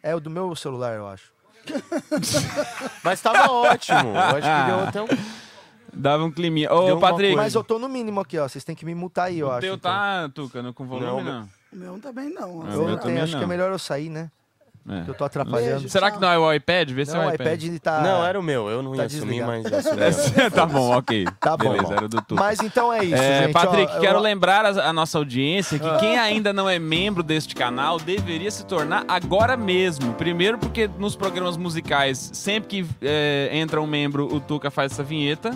É 0.00 0.14
o 0.14 0.20
do 0.20 0.30
meu 0.30 0.54
celular, 0.54 0.94
eu 0.94 1.08
acho. 1.08 1.32
Mas 3.02 3.20
tava 3.20 3.50
ótimo. 3.50 4.10
Eu 4.10 4.16
acho 4.18 4.40
que 4.40 4.66
deu 4.66 4.80
até 4.88 5.02
um. 5.02 5.06
Dava 5.96 6.24
um 6.24 6.30
climinha. 6.30 6.68
Deu 6.68 6.76
Ô, 6.78 6.84
uma 6.92 7.00
Patrick, 7.00 7.36
Mas 7.36 7.54
eu 7.54 7.64
tô 7.64 7.78
no 7.78 7.88
mínimo 7.88 8.20
aqui, 8.20 8.38
ó. 8.38 8.48
Vocês 8.48 8.64
têm 8.64 8.74
que 8.74 8.84
me 8.84 8.94
mutar 8.94 9.24
aí, 9.24 9.38
eu 9.38 9.48
o 9.48 9.50
acho. 9.50 9.60
teu 9.60 9.74
então. 9.74 9.90
tá, 9.90 10.28
Tuca, 10.34 10.62
no- 10.62 10.74
com 10.74 10.86
volume, 10.86 11.06
Não, 11.22 11.22
não? 11.40 11.48
O 11.72 11.76
meu 11.76 11.98
também 12.00 12.32
não. 12.32 12.62
Ah, 12.62 12.72
Eu 12.74 12.78
meu 12.82 12.88
não 12.88 12.96
também 12.98 13.14
tenho, 13.14 13.22
acho 13.24 13.32
não. 13.32 13.38
que 13.40 13.44
é 13.44 13.48
melhor 13.48 13.70
eu 13.72 13.78
sair, 13.78 14.08
né? 14.08 14.30
É. 14.86 15.02
Que 15.02 15.10
eu 15.10 15.14
tô 15.14 15.24
atrapalhando. 15.24 15.70
Beijo. 15.80 15.88
Será 15.88 16.10
que 16.10 16.20
não 16.20 16.28
é 16.28 16.38
o 16.38 16.52
iPad? 16.52 16.90
Vê 16.90 17.06
se 17.06 17.12
é 17.12 17.18
Não, 17.18 17.24
o 17.26 17.30
o 17.30 17.34
iPad 17.34 17.62
ele 17.62 17.78
tá. 17.78 18.00
Não, 18.02 18.24
era 18.24 18.38
o 18.38 18.42
meu. 18.42 18.68
Eu 18.68 18.82
não 18.82 18.92
Tá 18.92 18.98
ia 18.98 19.06
assumir, 19.06 19.42
mas 19.46 19.64
assumi. 19.64 20.50
tá 20.52 20.66
bom, 20.66 20.96
ok. 20.96 21.24
Tá 21.40 21.56
bom. 21.56 21.72
Beleza, 21.72 21.94
era 21.94 22.08
do 22.08 22.20
Tuca. 22.20 22.42
Mas 22.42 22.60
então 22.60 22.92
é 22.92 23.02
isso, 23.02 23.14
É, 23.14 23.44
gente. 23.44 23.52
Patrick, 23.54 23.90
ó, 23.96 24.00
quero 24.00 24.18
eu- 24.18 24.22
lembrar 24.22 24.66
a, 24.66 24.88
a 24.90 24.92
nossa 24.92 25.16
audiência 25.16 25.78
que 25.78 25.98
quem 26.00 26.18
ainda 26.18 26.52
não 26.52 26.68
é 26.68 26.78
membro 26.78 27.22
deste 27.22 27.54
canal 27.54 27.98
deveria 27.98 28.50
se 28.50 28.66
tornar 28.66 29.04
agora 29.08 29.56
mesmo. 29.56 30.12
Primeiro, 30.14 30.58
porque 30.58 30.88
nos 30.98 31.16
programas 31.16 31.56
musicais, 31.56 32.30
sempre 32.34 32.68
que 32.82 32.86
é, 33.00 33.48
entra 33.52 33.80
um 33.80 33.86
membro, 33.86 34.26
o 34.34 34.38
Tuca 34.38 34.70
faz 34.70 34.92
essa 34.92 35.02
vinheta. 35.02 35.50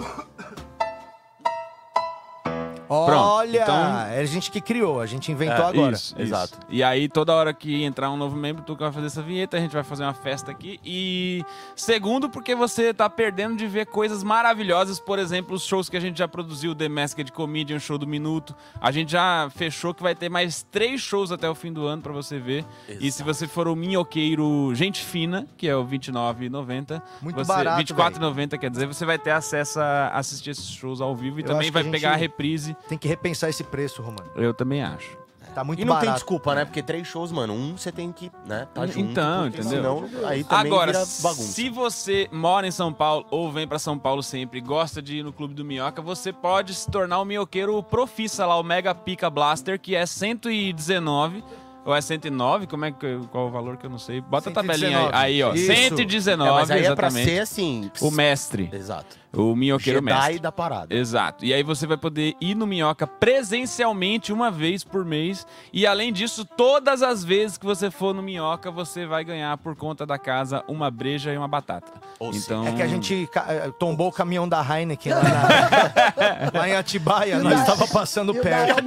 Olha, 2.89 3.62
então- 3.62 3.99
é 4.09 4.20
a 4.20 4.24
gente 4.24 4.51
que 4.51 4.61
criou, 4.61 5.01
a 5.01 5.07
gente 5.07 5.30
inventou 5.30 5.64
É, 5.66 5.68
agora. 5.68 5.95
Isso, 5.95 6.14
Exato. 6.18 6.55
isso. 6.59 6.66
E 6.70 6.82
aí, 6.82 7.09
toda 7.09 7.34
hora 7.34 7.53
que 7.53 7.82
entrar 7.84 8.11
um 8.11 8.16
novo 8.16 8.36
membro, 8.36 8.62
tu 8.64 8.74
vai 8.76 8.91
fazer 8.91 9.07
essa 9.07 9.22
vinheta, 9.22 9.57
a 9.57 9.61
gente 9.61 9.72
vai 9.72 9.82
fazer 9.82 10.05
uma 10.05 10.14
festa 10.14 10.51
aqui. 10.51 10.80
E 10.84 11.45
segundo, 11.76 12.28
porque 12.30 12.55
você 12.55 12.93
tá 12.95 13.09
perdendo 13.11 13.57
de 13.57 13.66
ver 13.66 13.86
coisas 13.86 14.22
maravilhosas, 14.22 14.99
por 14.99 15.18
exemplo, 15.18 15.55
os 15.55 15.64
shows 15.64 15.89
que 15.89 15.97
a 15.97 16.01
gente 16.01 16.18
já 16.18 16.26
produziu, 16.28 16.74
The 16.74 16.89
Masked 16.89 17.30
Comedian, 17.32 17.78
show 17.78 17.99
do 17.99 18.07
Minuto. 18.07 18.55
A 18.80 18.91
gente 18.91 19.12
já 19.12 19.49
fechou 19.55 19.93
que 19.93 20.03
vai 20.03 20.14
ter 20.14 20.28
mais 20.28 20.62
três 20.70 21.01
shows 21.01 21.30
até 21.30 21.49
o 21.49 21.55
fim 21.55 21.72
do 21.72 21.86
ano 21.86 22.03
pra 22.03 22.12
você 22.12 22.39
ver. 22.39 22.64
E 22.89 23.11
se 23.12 23.22
você 23.22 23.47
for 23.47 23.68
o 23.68 23.76
minhoqueiro 23.76 24.72
Gente 24.74 25.03
Fina, 25.05 25.47
que 25.57 25.68
é 25.68 25.76
o 25.76 25.82
R$29,90, 25.84 27.03
Muito 27.20 27.36
você, 27.36 27.49
barato, 27.49 27.76
R$24,90, 27.78 28.59
quer 28.59 28.70
dizer, 28.70 28.86
você 28.86 29.05
vai 29.05 29.18
ter 29.18 29.30
acesso 29.30 29.80
a 29.80 30.09
assistir 30.09 30.51
esses 30.51 30.70
shows 30.70 31.01
ao 31.01 31.14
vivo 31.14 31.39
e 31.39 31.43
Eu 31.43 31.47
também 31.47 31.70
vai 31.70 31.82
a 31.82 31.91
pegar 31.91 32.11
a 32.11 32.12
gente- 32.12 32.20
reprise. 32.22 32.76
Tem 32.88 32.98
que 32.98 33.08
repensar 33.08 33.48
esse 33.48 33.64
preço, 33.64 34.02
Romano. 34.02 34.30
Eu 34.36 34.52
também 34.54 34.82
acho. 34.82 35.16
Tá 35.54 35.64
muito 35.64 35.80
E 35.80 35.84
não 35.84 35.94
tem 35.94 36.00
barato. 36.02 36.18
desculpa, 36.18 36.54
né? 36.54 36.64
Porque 36.64 36.82
três 36.82 37.06
shows, 37.08 37.32
mano, 37.32 37.52
um 37.54 37.76
você 37.76 37.90
tem 37.90 38.12
que, 38.12 38.30
né, 38.46 38.68
tá 38.72 38.86
junto. 38.86 39.10
Então, 39.10 39.46
entendeu? 39.48 39.68
Senão, 40.08 40.28
aí 40.28 40.44
também 40.44 40.66
Agora, 40.66 40.92
vira 40.92 41.04
bagunça. 41.22 41.42
se 41.52 41.68
você 41.70 42.28
mora 42.30 42.66
em 42.66 42.70
São 42.70 42.92
Paulo 42.92 43.26
ou 43.30 43.50
vem 43.50 43.66
pra 43.66 43.78
São 43.78 43.98
Paulo 43.98 44.22
sempre 44.22 44.58
e 44.58 44.60
gosta 44.60 45.02
de 45.02 45.16
ir 45.16 45.22
no 45.24 45.32
Clube 45.32 45.54
do 45.54 45.64
Minhoca, 45.64 46.00
você 46.02 46.32
pode 46.32 46.74
se 46.74 46.88
tornar 46.88 47.20
um 47.20 47.24
minhoqueiro 47.24 47.82
profissa 47.82 48.46
lá, 48.46 48.56
o 48.56 48.62
Mega 48.62 48.94
Pica 48.94 49.28
Blaster, 49.30 49.80
que 49.80 49.96
é 49.96 50.06
119. 50.06 51.42
Ou 51.89 51.97
é 51.97 52.01
109? 52.03 52.66
Como 52.66 52.84
é 52.84 52.93
que, 52.93 53.18
qual 53.32 53.47
o 53.49 53.51
valor 53.51 53.78
que 53.78 53.86
eu 53.86 53.91
não 53.91 53.99
sei? 53.99 54.20
Bota 54.20 54.51
a 54.51 54.53
tabelinha 54.53 55.09
aí, 55.11 55.11
119. 55.11 55.16
aí 55.16 55.43
ó. 55.43 55.55
Isso. 55.55 55.66
119, 55.89 56.51
É, 56.51 56.53
mas 56.53 56.70
aí 56.70 56.78
é 56.84 56.95
pra 56.95 57.07
exatamente. 57.09 57.30
ser 57.30 57.39
assim. 57.41 57.91
O 58.03 58.11
mestre. 58.11 58.68
Exato. 58.72 59.16
O 59.32 59.55
minhoqueiro 59.55 60.01
Jedi 60.01 60.14
mestre. 60.14 60.39
da 60.39 60.51
parada. 60.53 60.95
Exato. 60.95 61.45
E 61.45 61.53
aí 61.55 61.62
você 61.62 61.86
vai 61.86 61.97
poder 61.99 62.34
ir 62.41 62.55
no 62.55 62.66
Minhoca 62.66 63.07
presencialmente 63.07 64.32
uma 64.32 64.51
vez 64.51 64.82
por 64.84 65.05
mês. 65.05 65.47
E 65.72 65.86
além 65.86 66.12
disso, 66.12 66.45
todas 66.45 67.03
as 67.03 67.24
vezes 67.24 67.57
que 67.59 67.64
você 67.66 67.91
for 67.91 68.14
no 68.14 68.22
Minhoca, 68.22 68.70
você 68.70 69.07
vai 69.07 69.24
ganhar 69.24 69.57
por 69.59 69.76
conta 69.76 70.05
da 70.07 70.18
casa 70.18 70.62
uma 70.68 70.91
breja 70.91 71.32
e 71.32 71.36
uma 71.39 71.49
batata. 71.49 71.93
Ou 72.18 72.32
então, 72.34 72.66
É 72.66 72.72
que 72.72 72.82
a 72.82 72.86
gente 72.86 73.28
eh, 73.49 73.70
tombou 73.78 74.09
o 74.09 74.12
caminhão 74.12 74.49
da 74.49 74.61
Heineken 74.62 75.12
lá, 75.14 75.22
na- 75.22 76.51
lá 76.61 76.68
em 76.68 76.74
Atibaia, 76.76 77.39
nós 77.39 77.61
estava 77.61 77.86
passando 77.86 78.34
perto. 78.34 78.82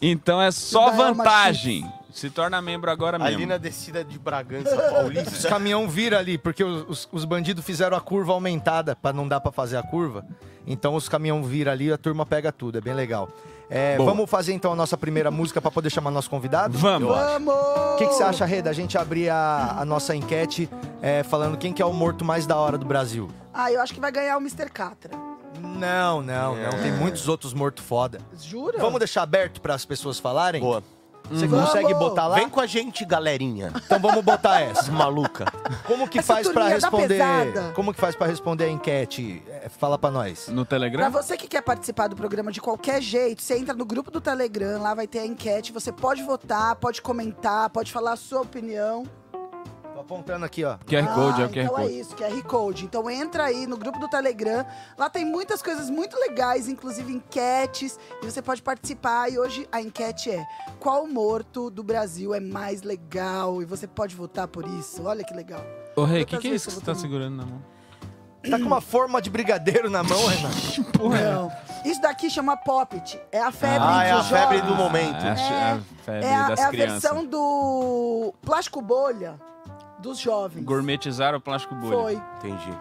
Então 0.00 0.40
é 0.40 0.50
só 0.50 0.90
vantagem. 0.92 1.84
Se 2.14 2.30
torna 2.30 2.62
membro 2.62 2.90
agora 2.90 3.18
mesmo. 3.18 3.34
Ali 3.36 3.44
na 3.46 3.56
descida 3.58 4.04
de 4.04 4.18
Bragança 4.18 4.76
Paulista. 4.76 5.30
Os 5.30 5.44
caminhão 5.46 5.88
vira 5.88 6.18
ali, 6.18 6.38
porque 6.38 6.62
os, 6.62 6.84
os- 6.88 7.08
os 7.10 7.24
bandidos 7.24 7.64
fizeram 7.64 7.96
a 7.96 8.00
curva 8.00 8.32
aumentada 8.32 8.94
pra 8.94 9.12
não 9.12 9.26
dar 9.26 9.40
pra 9.40 9.50
fazer 9.50 9.76
a 9.76 9.82
curva. 9.82 10.24
Então 10.66 10.94
os 10.94 11.08
caminhão 11.08 11.42
vira 11.42 11.72
ali, 11.72 11.92
a 11.92 11.98
turma 11.98 12.24
pega 12.24 12.52
tudo, 12.52 12.78
é 12.78 12.80
bem 12.80 12.94
legal. 12.94 13.28
É, 13.68 13.96
vamos 13.96 14.30
fazer 14.30 14.52
então 14.52 14.72
a 14.72 14.76
nossa 14.76 14.96
primeira 14.96 15.30
música 15.30 15.60
pra 15.60 15.70
poder 15.70 15.90
chamar 15.90 16.10
nosso 16.12 16.30
convidado? 16.30 16.78
Vamos. 16.78 17.08
Vamos! 17.08 17.54
O 17.54 17.96
que, 17.96 18.06
que 18.06 18.12
você 18.14 18.22
acha, 18.22 18.44
Reda? 18.44 18.70
A 18.70 18.72
gente 18.74 18.96
abrir 18.96 19.28
a, 19.30 19.76
a 19.78 19.84
nossa 19.84 20.14
enquete 20.14 20.68
é, 21.02 21.22
falando 21.24 21.56
quem 21.58 21.72
que 21.72 21.82
é 21.82 21.84
o 21.86 21.92
morto 21.92 22.24
mais 22.24 22.46
da 22.46 22.56
hora 22.56 22.78
do 22.78 22.86
Brasil. 22.86 23.28
Ah, 23.52 23.72
eu 23.72 23.80
acho 23.80 23.92
que 23.92 24.00
vai 24.00 24.12
ganhar 24.12 24.36
o 24.36 24.40
Mr. 24.40 24.70
Catra. 24.70 25.12
Não, 25.60 26.22
não, 26.22 26.54
não. 26.56 26.70
Tem 26.82 26.92
muitos 26.92 27.26
outros 27.26 27.52
mortos 27.54 27.84
foda. 27.84 28.18
Jura? 28.40 28.78
Vamos 28.78 28.98
deixar 28.98 29.22
aberto 29.22 29.60
para 29.60 29.74
as 29.74 29.84
pessoas 29.84 30.18
falarem? 30.20 30.60
Boa. 30.60 30.82
Você 31.30 31.46
Vamos! 31.46 31.66
consegue 31.66 31.94
botar 31.94 32.26
lá? 32.26 32.36
Vem 32.36 32.48
com 32.48 32.60
a 32.60 32.66
gente, 32.66 33.04
galerinha. 33.04 33.72
Então 33.84 33.98
vamos 33.98 34.22
botar 34.22 34.60
essa. 34.60 34.90
Maluca. 34.92 35.46
Como 35.86 36.06
que 36.06 36.18
Essa 36.18 36.34
faz 36.34 36.46
turminha 36.46 36.68
da 36.68 36.74
responder? 36.74 37.08
pesada. 37.08 37.72
Como 37.74 37.94
que 37.94 38.00
faz 38.00 38.14
para 38.14 38.26
responder 38.26 38.64
a 38.64 38.70
enquete? 38.70 39.42
É, 39.48 39.68
Fala 39.68 39.98
para 39.98 40.10
nós. 40.10 40.48
No 40.48 40.64
Pra 40.66 40.76
Telegram? 40.76 41.10
você 41.10 41.36
que 41.36 41.48
quer 41.48 41.62
participar 41.62 42.08
do 42.08 42.16
programa 42.16 42.52
de 42.52 42.60
qualquer 42.60 43.00
jeito, 43.00 43.42
você 43.42 43.56
entra 43.58 43.74
no 43.74 43.84
grupo 43.86 44.10
do 44.10 44.20
Telegram, 44.20 44.80
lá 44.82 44.94
vai 44.94 45.06
ter 45.06 45.20
a 45.20 45.26
enquete, 45.26 45.72
você 45.72 45.90
pode 45.90 46.22
votar, 46.22 46.76
pode 46.76 47.00
comentar, 47.00 47.70
pode 47.70 47.90
falar 47.90 48.12
a 48.12 48.16
sua 48.16 48.42
opinião. 48.42 49.04
Apontando 50.04 50.44
aqui, 50.44 50.62
ó. 50.64 50.76
QR 50.86 51.14
Code, 51.14 51.40
é 51.40 51.44
Ah, 51.44 51.46
o 51.46 51.50
QR 51.50 51.64
então 51.64 51.78
é 51.78 51.82
Code. 51.82 51.98
isso, 51.98 52.14
QR 52.16 52.42
Code. 52.42 52.84
Então 52.84 53.10
entra 53.10 53.44
aí 53.44 53.66
no 53.66 53.76
grupo 53.78 53.98
do 53.98 54.06
Telegram. 54.06 54.64
Lá 54.98 55.08
tem 55.08 55.24
muitas 55.24 55.62
coisas 55.62 55.88
muito 55.88 56.14
legais, 56.18 56.68
inclusive 56.68 57.10
enquetes, 57.10 57.98
e 58.22 58.26
você 58.26 58.42
pode 58.42 58.60
participar. 58.62 59.30
E 59.32 59.38
hoje 59.38 59.66
a 59.72 59.80
enquete 59.80 60.30
é: 60.30 60.44
qual 60.78 61.06
morto 61.06 61.70
do 61.70 61.82
Brasil 61.82 62.34
é 62.34 62.40
mais 62.40 62.82
legal? 62.82 63.62
E 63.62 63.64
você 63.64 63.86
pode 63.86 64.14
votar 64.14 64.46
por 64.46 64.66
isso. 64.68 65.02
Olha 65.04 65.24
que 65.24 65.32
legal. 65.32 65.64
Ô, 65.96 66.04
Rei, 66.04 66.22
o 66.22 66.26
que, 66.26 66.36
que 66.36 66.48
é 66.48 66.50
isso 66.54 66.68
que 66.68 66.74
você 66.74 66.80
tá 66.84 66.94
segurando 66.94 67.36
na 67.36 67.46
mão? 67.46 67.62
Tá 68.50 68.58
com 68.58 68.66
uma 68.66 68.82
forma 68.82 69.22
de 69.22 69.30
brigadeiro 69.30 69.88
na 69.88 70.02
mão, 70.02 70.26
Renato. 70.26 70.54
Não. 71.00 71.50
Isso 71.82 71.98
daqui 72.02 72.28
chama 72.28 72.58
Poppet. 72.58 73.18
É 73.32 73.40
a 73.40 73.50
febre 73.50 73.78
Ah, 73.80 74.04
é 74.04 74.10
a 74.12 74.22
febre 74.22 74.60
do 74.60 74.74
momento. 74.74 75.16
É, 75.24 75.30
a, 75.30 75.72
a 75.72 75.78
febre 76.04 76.26
É 76.26 76.34
a, 76.34 76.48
das 76.50 76.60
é 76.60 76.64
a 76.64 76.68
crianças. 76.68 77.02
versão 77.02 77.24
do 77.24 78.34
plástico 78.42 78.82
bolha 78.82 79.40
dos 80.04 80.18
jovens. 80.18 80.64
Gourmetizar 80.64 81.34
o 81.34 81.40
plástico 81.40 81.74
bolha. 81.74 81.96
Foi. 81.96 82.22
Entendi. 82.38 82.78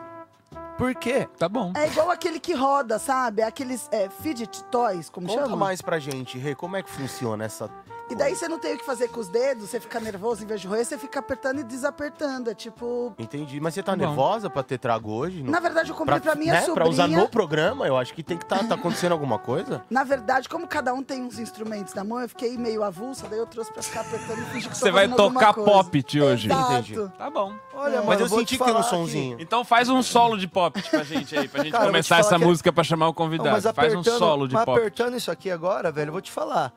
Por 0.78 0.94
quê? 0.96 1.28
Tá 1.38 1.48
bom. 1.48 1.72
É 1.76 1.88
igual 1.88 2.12
aquele 2.12 2.40
que 2.40 2.54
roda, 2.54 3.00
sabe? 3.00 3.42
Aqueles 3.42 3.88
é, 3.92 4.10
fidget 4.10 4.64
toys, 4.66 5.10
como 5.10 5.28
Conta 5.28 5.44
chama? 5.44 5.56
mais 5.56 5.82
pra 5.82 6.00
gente, 6.00 6.38
Rê, 6.38 6.54
como 6.54 6.76
é 6.76 6.84
que 6.84 6.90
funciona 6.90 7.46
essa 7.46 7.70
E 8.14 8.16
daí 8.16 8.36
você 8.36 8.48
não 8.48 8.60
tem 8.60 8.76
o 8.76 8.78
que 8.78 8.86
fazer 8.86 9.08
com 9.08 9.20
os 9.20 9.28
dedos, 9.28 9.68
você 9.72 9.80
fica 9.80 10.00
nervoso 10.00 10.44
em 10.44 10.46
vez 10.46 10.62
de 10.62 10.68
roer, 10.68 10.86
você 10.86 11.00
fica 11.00 11.20
apertando 11.20 11.62
e 11.62 11.64
desapertando. 11.64 12.48
É 12.48 12.54
tipo. 12.54 13.12
Entendi. 13.18 13.60
Mas 13.60 13.74
você 13.74 13.82
tá 13.82 13.94
Bom. 13.96 14.06
nervosa 14.06 14.52
pra 14.52 14.62
ter 14.62 14.78
trago 14.78 15.12
hoje? 15.12 15.42
Na 15.42 15.60
verdade, 15.60 15.90
eu 15.90 15.96
comprei 15.96 16.20
pra, 16.20 16.36
minha 16.36 16.54
né, 16.54 16.60
sobrinha. 16.62 16.76
Pra 16.76 16.88
usar 16.90 17.08
no 17.08 17.28
programa, 17.28 17.88
eu 17.88 17.98
acho 17.98 18.14
que 18.14 18.22
tem 18.22 18.38
que 18.38 18.46
tá, 18.46 18.64
tá 18.64 18.76
acontecendo 18.76 19.14
alguma 19.14 19.40
coisa. 19.40 19.84
Na 19.90 20.04
verdade, 20.04 20.48
como 20.48 20.68
cada 20.68 20.94
um 20.94 21.02
tem 21.02 21.24
uns 21.24 21.40
instrumentos 21.40 21.96
na 21.96 22.04
mão, 22.04 22.22
eu 22.22 22.30
fiquei 22.30 22.56
meio 22.56 22.84
avulsa, 22.84 23.26
daí 23.28 23.40
eu 23.40 23.48
trouxe 23.48 23.74
pra 23.74 23.82
ficar 23.82 24.02
apertando 24.02 24.42
e 24.44 24.46
fingir 24.46 24.70
que 24.70 24.78
Você 24.78 24.92
vai 24.92 25.08
tocar 25.08 25.54
pop 25.56 26.06
hoje. 26.22 26.48
Exato. 26.48 26.74
Entendi. 26.74 27.12
Tá 27.18 27.32
bom. 27.32 27.52
Olha, 27.74 27.98
Mas 27.98 28.06
mano, 28.06 28.22
eu 28.22 28.28
vou 28.28 28.40
senti 28.40 28.50
te 28.50 28.58
que 28.60 28.64
tem 28.64 28.74
um 28.74 28.76
falar 28.78 28.90
sonzinho. 28.90 29.38
Então 29.40 29.66
faz 29.66 29.90
um 29.90 30.04
solo 30.04 30.38
de 30.38 30.48
pop 30.48 30.80
pra 30.90 31.04
gente 31.04 31.36
aí, 31.36 31.48
pra 31.48 31.64
gente 31.64 31.72
Cara, 31.72 31.86
eu 31.86 31.88
começar 31.88 32.20
essa 32.20 32.38
que 32.38 32.44
é- 32.44 32.46
música 32.46 32.72
pra 32.72 32.84
chamar 32.84 33.06
o 33.06 33.10
Não, 33.10 33.14
convidado. 33.16 33.50
mas 33.50 33.76
Faz 33.76 33.96
um 33.96 34.04
solo 34.04 34.48
de 34.48 34.54
mas 34.54 34.66
pop. 34.66 34.78
apertando 34.78 35.18
isso 35.18 35.32
aqui 35.32 35.50
agora, 35.50 35.92
velho, 35.92 36.10
eu 36.10 36.14
vou 36.14 36.22
te 36.22 36.32
falar. 36.32 36.72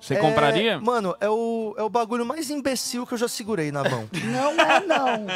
Você 0.00 0.14
É, 0.14 0.18
compraria? 0.20 0.78
Mano, 0.78 1.16
é 1.20 1.28
o, 1.28 1.74
é 1.78 1.82
o 1.82 1.88
bagulho 1.88 2.24
mais 2.24 2.50
imbecil 2.50 3.06
que 3.06 3.14
eu 3.14 3.18
já 3.18 3.26
segurei 3.26 3.72
na 3.72 3.82
mão. 3.82 4.08
Não 4.24 4.50
é, 4.52 4.80
não. 4.86 5.26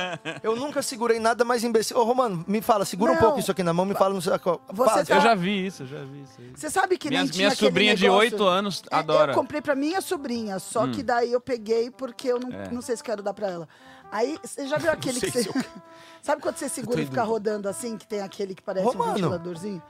eu 0.42 0.54
nunca 0.54 0.82
segurei 0.82 1.18
nada 1.18 1.44
mais 1.44 1.64
imbecil. 1.64 1.96
Ô, 1.96 2.04
Romano, 2.04 2.44
me 2.46 2.60
fala, 2.60 2.84
segura 2.84 3.12
um 3.12 3.14
Não. 3.14 3.20
pouco 3.22 3.40
isso 3.40 3.50
aqui 3.50 3.62
na 3.62 3.72
mão, 3.72 3.84
me 3.86 3.94
fala 3.94 4.14
no 4.14 4.20
seu. 4.22 4.32
Você 4.68 5.04
tá- 5.04 5.14
Eu 5.16 5.20
já 5.22 5.34
vi 5.34 5.66
isso, 5.66 5.82
eu 5.82 5.86
já 5.86 6.04
vi 6.04 6.22
isso 6.22 6.34
aí. 6.38 6.52
Você 6.54 6.70
sabe 6.70 6.98
que 6.98 7.08
Minha, 7.08 7.22
nem 7.22 7.30
tinha 7.30 7.46
minha 7.46 7.52
aquele 7.52 7.68
sobrinha 7.68 7.96
de 7.96 8.02
negócio- 8.04 8.20
8 8.32 8.44
anos 8.44 8.82
É, 8.90 8.96
adora. 8.96 9.32
Eu 9.32 9.34
comprei 9.36 9.60
pra 9.62 9.74
minha 9.74 10.00
sobrinha, 10.00 10.58
só 10.58 10.84
Hum. 10.84 10.92
que 10.92 11.02
daí 11.02 11.32
eu 11.32 11.40
peguei 11.40 11.90
porque 11.90 12.28
eu 12.28 12.38
não, 12.38 12.52
É. 12.52 12.68
não 12.70 12.82
sei 12.82 12.96
se 12.96 13.02
quero 13.02 13.22
dar 13.22 13.32
pra 13.34 13.48
ela. 13.48 13.68
Aí, 14.12 14.38
você 14.44 14.66
já 14.68 14.76
viu 14.76 14.90
aquele 14.92 15.18
que 15.20 15.30
você... 15.30 15.42
se 15.44 15.48
eu- 15.48 15.54
Sabe 16.22 16.42
quando 16.42 16.56
você 16.56 16.68
segura 16.68 17.00
e 17.00 17.06
fica 17.06 17.22
rodando 17.22 17.66
assim, 17.66 17.96
que 17.96 18.06
tem 18.06 18.20
aquele 18.20 18.54
que 18.54 18.62
parece 18.62 18.84
Romano. 18.84 19.10
um 19.12 19.14
ventiladorzinho? 19.14 19.82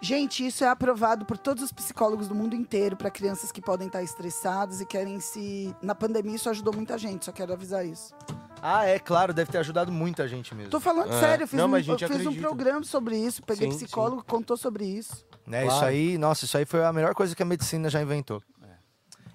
Gente, 0.00 0.46
isso 0.46 0.62
é 0.62 0.68
aprovado 0.68 1.24
por 1.24 1.36
todos 1.36 1.62
os 1.64 1.72
psicólogos 1.72 2.28
do 2.28 2.34
mundo 2.34 2.54
inteiro 2.54 2.96
para 2.96 3.10
crianças 3.10 3.50
que 3.50 3.60
podem 3.60 3.88
estar 3.88 4.02
estressadas 4.02 4.80
e 4.80 4.86
querem 4.86 5.18
se... 5.18 5.74
Na 5.82 5.94
pandemia 5.94 6.36
isso 6.36 6.48
ajudou 6.48 6.72
muita 6.72 6.96
gente, 6.96 7.24
só 7.24 7.32
quero 7.32 7.52
avisar 7.52 7.84
isso. 7.84 8.14
Ah, 8.62 8.84
é 8.86 8.98
claro, 8.98 9.34
deve 9.34 9.50
ter 9.50 9.58
ajudado 9.58 9.90
muita 9.90 10.28
gente 10.28 10.54
mesmo. 10.54 10.70
Tô 10.70 10.78
falando 10.78 11.12
É. 11.12 11.20
sério, 11.20 11.42
eu 11.44 11.48
fiz, 11.48 11.58
Não, 11.58 11.66
um, 11.66 11.68
mas 11.68 11.80
a 11.80 11.90
gente 11.90 12.02
eu 12.04 12.08
fiz 12.10 12.26
um 12.26 12.34
programa 12.34 12.84
sobre 12.84 13.16
isso, 13.16 13.42
peguei 13.42 13.70
Sim, 13.72 13.76
psicólogo, 13.76 14.22
contou 14.24 14.56
sobre 14.56 14.84
isso. 14.84 15.24
Né, 15.46 15.64
Claro. 15.64 15.76
Isso 15.76 15.84
aí, 15.84 16.18
nossa, 16.18 16.44
isso 16.44 16.56
aí 16.56 16.64
foi 16.64 16.84
a 16.84 16.92
melhor 16.92 17.14
coisa 17.14 17.34
que 17.34 17.42
a 17.42 17.46
medicina 17.46 17.90
já 17.90 18.00
inventou. 18.00 18.40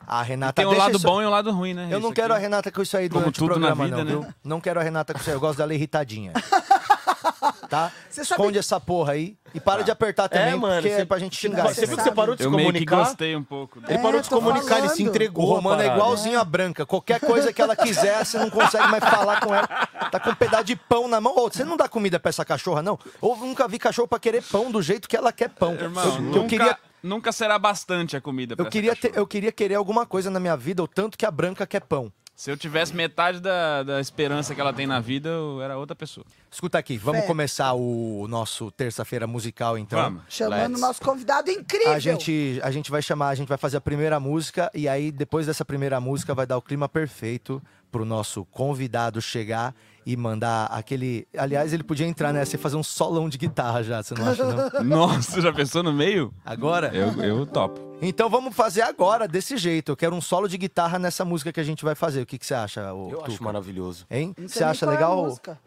A 0.05 0.22
Renata 0.22 0.53
Tem 0.61 0.66
um 0.66 0.78
lado 0.78 0.97
isso- 0.97 1.05
bom 1.07 1.22
e 1.22 1.26
um 1.26 1.30
lado 1.30 1.49
ruim, 1.53 1.74
né? 1.74 1.86
Eu 1.86 1.99
não 2.01 2.09
Isso 2.09 2.16
quero 2.16 2.34
a 2.34 2.36
aqui. 2.36 2.43
Renata 2.43 2.70
com 2.70 2.82
isso 2.82 2.97
aí 2.97 3.07
Como 3.07 3.22
durante 3.22 3.38
o 3.41 3.47
tudo 3.47 3.57
na 3.57 3.68
programa, 3.68 3.86
vida, 3.86 3.97
não, 3.97 4.22
né? 4.22 4.28
viu? 4.28 4.34
Não 4.43 4.59
quero 4.59 4.80
a 4.82 4.84
Renata 4.84 5.14
com 5.14 5.20
isso 5.22 5.30
aí, 5.30 5.36
eu 5.36 5.39
gosto 5.39 5.57
dela 5.59 5.74
irritadinha. 5.74 6.34
tá? 7.70 7.92
Você 8.10 8.24
sabe- 8.26 8.42
Esconde 8.42 8.58
essa 8.60 8.80
porra 8.80 9.14
aí 9.14 9.38
e 9.54 9.60
para 9.60 9.84
de 9.84 9.92
apertar 9.92 10.28
também, 10.30 10.54
É, 10.54 10.56
mano, 10.56 10.76
porque 10.82 10.90
é 10.90 10.98
você- 10.98 11.06
pra 11.06 11.20
gente 11.20 11.36
Você, 11.36 11.48
xingar. 11.48 11.64
você 11.74 11.86
viu 11.86 11.98
que 11.98 12.04
você 12.04 12.12
parou 12.12 12.36
de 12.36 12.42
se 12.42 12.48
Eu 12.48 12.52
meio 12.52 12.68
que 12.68 12.86
comunicar? 12.86 12.96
gostei 12.98 13.36
um 13.36 13.44
pouco. 13.44 13.80
Ele 13.80 13.94
É, 13.94 13.98
parou 13.98 14.20
de 14.20 14.26
se 14.26 14.30
tô 14.30 14.38
comunicar, 14.38 14.80
ele 14.80 14.90
se 14.90 14.96
falando. 14.98 15.08
O 15.08 15.10
entregou. 15.10 15.46
Romano 15.56 15.82
é 15.82 15.86
parada. 15.86 16.02
igualzinho 16.02 16.40
a 16.40 16.44
Branca. 16.44 16.86
Qualquer 16.86 17.20
coisa 17.20 17.52
que 17.54 17.62
ela 17.62 17.76
quiser, 17.76 18.26
você 18.26 18.38
não 18.38 18.50
consegue 18.50 18.88
mais 18.88 19.04
falar 19.04 19.40
com 19.42 19.54
ela. 19.54 19.68
Tá 20.12 20.20
com 20.20 20.30
um 20.32 20.36
pedaço 20.36 20.64
de 20.66 20.76
pão 20.76 21.08
na 21.08 21.20
mão. 21.22 21.34
Ô, 21.38 21.50
você 21.50 21.64
não 21.64 21.78
dá 21.78 21.88
comida 21.88 22.20
pra 22.20 22.30
essa 22.30 22.44
cachorra, 22.46 22.82
não? 22.82 22.98
Ou 23.22 23.36
nunca 23.38 23.68
vi 23.68 23.80
cachorro 23.80 24.08
pra 24.08 24.20
querer 24.20 24.44
pão 24.44 24.72
do 24.72 24.82
jeito 24.82 25.08
que 25.08 25.16
ela 25.18 25.32
quer 25.32 25.50
pão. 25.50 25.74
Irmão, 25.74 26.04
eu, 26.04 26.12
eu 26.16 26.22
nunca, 26.22 26.48
queria, 26.48 26.78
nunca 27.02 27.32
será 27.32 27.58
bastante 27.60 28.16
a 28.16 28.22
comida 28.22 28.56
pra 28.56 28.64
eu, 28.64 28.68
essa 28.68 28.72
queria 28.72 28.96
ter- 28.96 29.12
eu 29.16 29.26
queria 29.28 29.52
querer 29.52 29.76
alguma 29.76 30.06
coisa 30.06 30.30
na 30.30 30.40
minha 30.40 30.56
vida, 30.56 30.84
o 30.84 30.88
tanto 30.88 31.18
que 31.18 31.26
a 31.26 31.32
Branca 31.32 31.66
quer 31.66 31.82
pão. 31.82 32.12
Se 32.36 32.50
eu 32.50 32.58
tivesse 32.58 32.96
metade 32.96 33.40
da, 33.40 33.84
da 33.84 34.02
esperança 34.02 34.56
que 34.56 34.60
ela 34.60 34.74
tem 34.74 34.88
na 34.88 35.00
vida, 35.00 35.30
eu 35.30 35.62
era 35.62 35.78
outra 35.78 35.96
pessoa. 35.96 36.26
Escuta 36.52 36.80
aqui, 36.80 36.98
vamos 36.98 37.22
Fé. 37.22 37.28
começar 37.28 37.74
o 37.74 38.28
nosso 38.28 38.72
terça-feira 38.72 39.28
musical, 39.28 39.78
então. 39.78 40.02
Vamos. 40.02 40.24
Chamando 40.28 40.76
o 40.76 40.80
nosso 40.80 41.00
convidado 41.02 41.52
incrível. 41.52 41.94
A 41.94 42.00
gente, 42.00 42.60
a 42.64 42.72
gente 42.72 42.90
vai 42.90 43.02
chamar, 43.02 43.30
a 43.30 43.36
gente 43.36 43.48
vai 43.48 43.58
fazer 43.58 43.78
a 43.78 43.82
primeira 43.82 44.20
música 44.20 44.72
e 44.74 44.88
aí 44.88 45.12
depois 45.12 45.46
dessa 45.46 45.64
primeira 45.64 46.00
música 46.02 46.34
vai 46.34 46.48
dar 46.48 46.58
o 46.58 46.62
clima 46.62 46.90
perfeito 46.90 47.62
pro 47.94 48.04
nosso 48.04 48.44
convidado 48.46 49.22
chegar 49.22 49.76
e 50.04 50.18
mandar 50.18 50.66
aquele. 50.66 51.28
Aliás, 51.38 51.72
ele 51.72 51.84
podia 51.84 52.08
entrar 52.08 52.34
nessa 52.34 52.56
e 52.56 52.60
fazer 52.60 52.76
um 52.76 52.82
solão 52.84 53.30
de 53.30 53.38
guitarra 53.38 53.84
já, 53.84 54.02
você 54.02 54.16
não 54.16 54.28
acha 54.28 54.44
não? 54.44 54.84
Nossa, 55.08 55.39
já 55.39 55.54
pensou 55.54 55.84
no 55.84 55.94
meio? 55.94 56.34
Agora? 56.44 56.88
Eu, 56.94 57.14
eu 57.24 57.46
topo. 57.46 57.80
Então 58.02 58.30
vamos 58.30 58.56
fazer 58.56 58.82
agora 58.82 59.28
desse 59.28 59.56
jeito. 59.58 59.91
Eu 59.91 59.96
quero 59.96 60.16
um 60.16 60.20
solo 60.20 60.50
de 60.50 60.58
guitarra 60.58 60.98
nessa 60.98 61.24
música 61.24 61.54
que 61.54 61.60
a 61.60 61.64
gente 61.64 61.86
vai 61.86 61.94
fazer. 61.94 62.24
O 62.24 62.26
que, 62.26 62.38
que 62.39 62.46
você 62.46 62.56
acha, 62.56 62.91
ô, 62.94 63.12
Eu 63.12 63.20
acho 63.22 63.34
Tuca? 63.34 63.44
maravilhoso. 63.46 64.06
Hein? 64.10 64.34
Não 64.38 64.48
sei 64.50 64.58
Você 64.58 64.60
nem 64.64 64.70
acha 64.72 64.86
qual 64.86 64.91
é 64.91 64.96
a 64.96 65.00
legal? 65.00 65.24
música. 65.26 65.60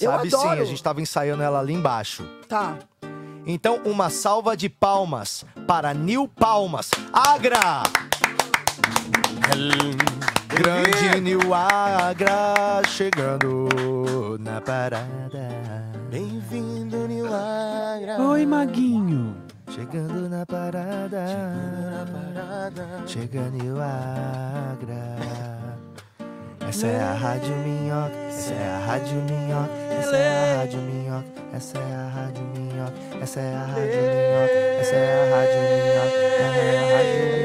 Eu 0.00 0.10
Sabe 0.10 0.30
sim, 0.30 0.36
adoro. 0.36 0.62
a 0.62 0.64
gente 0.64 0.82
tava 0.82 1.00
ensaiando 1.02 1.42
ela 1.42 1.60
ali 1.60 1.74
embaixo. 1.74 2.24
Tá. 2.48 2.78
Então, 3.46 3.80
uma 3.84 4.08
salva 4.10 4.56
de 4.56 4.68
palmas 4.68 5.44
para 5.66 5.92
Nil 5.92 6.26
Palmas. 6.26 6.90
Agra! 7.12 7.82
Grande 10.48 11.20
Nil 11.20 11.54
Agra 11.54 12.82
chegando 12.86 14.38
na 14.38 14.60
parada. 14.60 15.48
Bem-vindo, 16.10 17.08
Nilagra. 17.08 18.20
Oi, 18.20 18.44
Maguinho. 18.44 19.36
Chegando 19.70 20.28
na 20.28 20.44
parada. 20.44 21.24
Chega 23.06 23.48
Nil 23.50 23.76
Agra. 23.80 25.16
Essa 26.68 26.86
é 26.86 27.00
a 27.00 27.14
Rádio 27.14 27.56
Minhoca, 27.56 28.16
essa 28.28 28.54
é 28.54 28.68
a 28.68 28.78
Rádio 28.86 29.16
Minhoca, 29.22 29.72
essa 29.98 30.16
é 30.16 30.28
a 30.28 30.56
Rádio 30.56 30.78
Minhoca, 30.82 31.24
essa 31.52 31.78
é 31.78 31.94
a 31.94 32.08
Rádio 32.14 32.42
Minhoca, 32.42 32.94
essa 33.20 33.40
é 33.40 33.56
a 33.56 33.64
Rádio 33.66 34.00
Minhoca, 34.02 34.54
essa 34.80 34.94
é 34.94 35.14
a 35.14 35.34
Rádio 35.34 35.60
Minhoca, 35.60 36.16
essa 36.30 36.54
é 36.54 36.78
a 36.78 36.96
Rádio 36.96 37.22
Minhoca, 37.26 37.39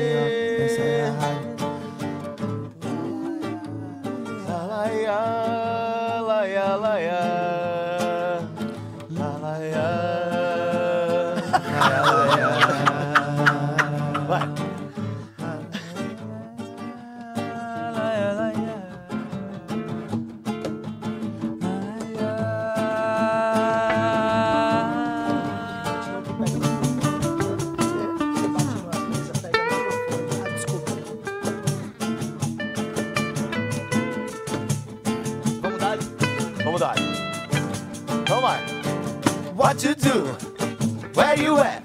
Where 41.15 41.39
you 41.39 41.57
at? 41.59 41.81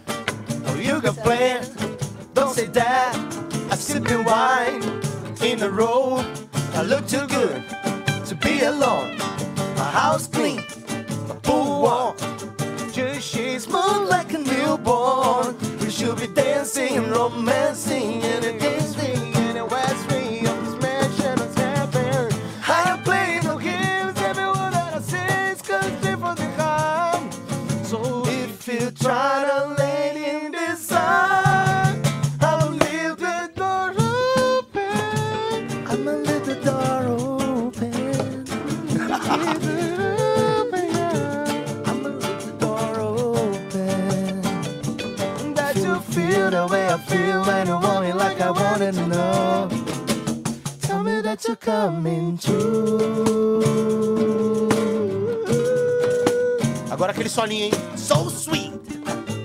Oh, 0.66 0.74
you 0.74 1.00
got 1.00 1.16
plans? 1.18 1.68
Don't 2.34 2.52
say 2.52 2.66
that. 2.66 3.14
I'm 3.70 3.78
sipping 3.78 4.24
wine 4.24 4.82
in 5.40 5.60
the 5.60 5.70
road. 5.70 6.26
I 6.74 6.82
look 6.82 7.06
too 7.06 7.28
good 7.28 7.62
to 8.26 8.34
be 8.34 8.62
alone. 8.62 9.16
My 9.76 9.88
house 9.92 10.26
clean, 10.26 10.64
my 11.28 11.36
pool 11.44 11.82
warm. 11.82 12.16
Just 12.92 13.28
she's 13.28 13.62
smooth 13.62 14.08
like 14.08 14.32
a 14.34 14.38
newborn. 14.38 15.56
We 15.78 15.90
should 15.90 16.18
be 16.18 16.26
dancing 16.26 16.96
and 16.96 17.06
romancing 17.12 18.22
in 18.22 18.24
and 18.24 18.44
against 18.46 18.89
You're 51.50 51.56
coming 51.56 52.38
true. 52.38 53.98
Agora 56.88 57.10
aquele 57.10 57.28
solinho, 57.28 57.64
hein? 57.64 57.72
so 57.96 58.30
sweet, 58.30 58.72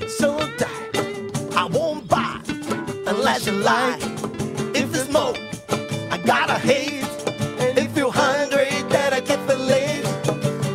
so 0.08 0.38
tight. 0.56 1.58
I 1.58 1.66
won't 1.66 2.08
buy 2.08 2.40
unless 3.08 3.48
you 3.48 3.54
like. 3.54 4.04
If 4.76 4.94
it's 4.94 5.06
smoke, 5.06 5.40
I 6.12 6.20
gotta 6.24 6.60
hate. 6.60 7.10
And 7.58 7.76
if 7.76 7.98
you're 7.98 8.14
hungry, 8.14 8.70
that 8.90 9.12
I 9.12 9.22
get 9.22 9.40
the 9.48 9.58
late. 9.58 10.06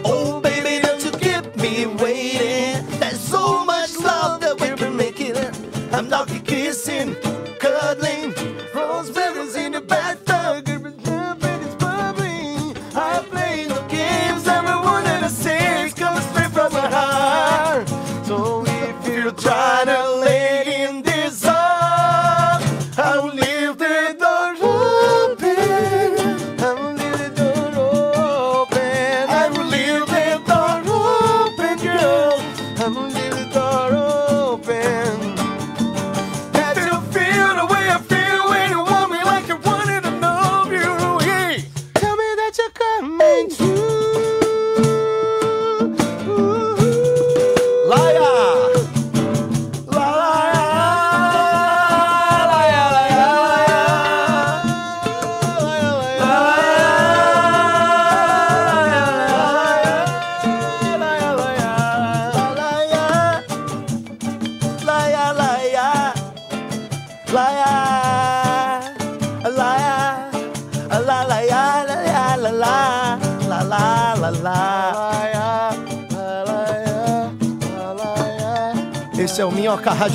Oh, 0.05 0.41
baby, 0.41 0.85
don't 0.85 1.01
you 1.05 1.13
keep 1.13 1.55
me 1.55 1.87
waiting. 1.87 2.85
There's 2.99 3.21
so 3.21 3.65
much 3.65 3.97
love 3.99 4.41
that 4.41 4.61
we've 4.61 4.77
been 4.77 4.97
making. 4.97 5.37
I'm 5.93 6.09
not 6.09 6.27
kissing, 6.45 7.15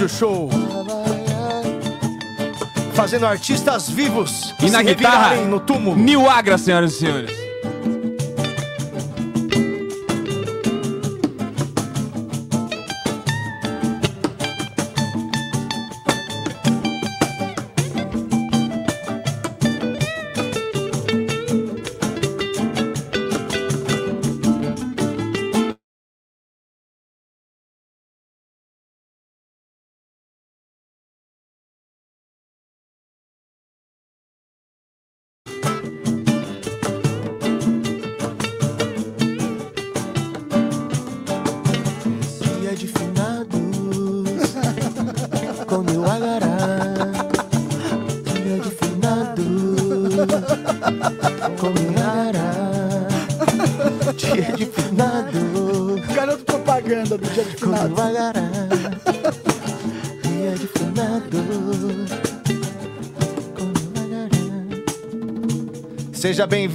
Rádio 0.05 0.09
Show. 0.09 0.49
Fazendo 2.93 3.25
artistas 3.25 3.89
vivos 3.89 4.53
E 4.61 4.69
na 4.69 4.81
guitarra, 4.81 5.35
no 5.35 5.59
túmulo. 5.59 5.97
Nil 5.97 6.29
Agra, 6.29 6.57
senhoras 6.57 6.93
e 6.93 6.99
senhores. 6.99 7.44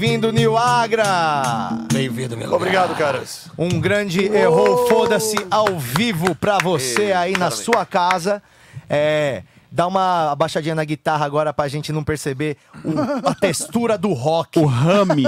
Bem-vindo, 0.00 0.32
Nil 0.32 0.56
Agra. 0.56 1.76
Bem-vindo, 1.92 2.34
meu 2.34 2.50
Obrigado, 2.54 2.96
caras. 2.96 3.50
Um 3.58 3.78
grande 3.78 4.24
errou, 4.24 4.88
foda-se 4.88 5.36
ao 5.50 5.78
vivo 5.78 6.34
pra 6.34 6.56
você 6.56 7.12
aí 7.12 7.32
na 7.36 7.50
sua 7.50 7.84
casa. 7.84 8.42
É, 8.88 9.42
dá 9.70 9.86
uma 9.86 10.32
abaixadinha 10.32 10.74
na 10.74 10.84
guitarra 10.84 11.26
agora 11.26 11.52
pra 11.52 11.68
gente 11.68 11.92
não 11.92 12.02
perceber 12.02 12.56
o- 12.82 13.28
a 13.28 13.34
textura 13.34 13.98
do 13.98 14.14
rock. 14.14 14.58
O 14.58 14.64
rame. 14.64 15.24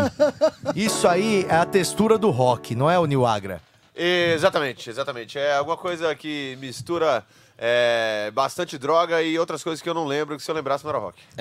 Isso 0.75 1.07
aí 1.07 1.45
é 1.51 1.57
a 1.57 1.67
textura 1.67 2.17
do 2.17 2.31
rock, 2.31 2.75
não 2.75 2.91
é 2.91 2.99
o 2.99 3.05
Nil 3.05 3.27
Agra? 3.27 3.61
Exatamente, 3.95 4.89
exatamente. 4.89 5.39
É 5.39 5.55
alguma 5.55 5.77
coisa 5.77 6.15
que 6.15 6.57
mistura 6.63 7.23
é, 7.59 8.31
bastante 8.35 8.77
droga 8.79 9.23
e 9.23 9.39
outras 9.39 9.63
coisas 9.63 9.81
que 9.81 9.89
eu 9.89 9.95
não 9.95 10.05
lembro, 10.05 10.37
que 10.37 10.43
se 10.43 10.51
eu 10.51 10.55
lembrasse 10.55 10.85
não 10.85 10.91
era 10.91 10.99
rock. 10.99 11.23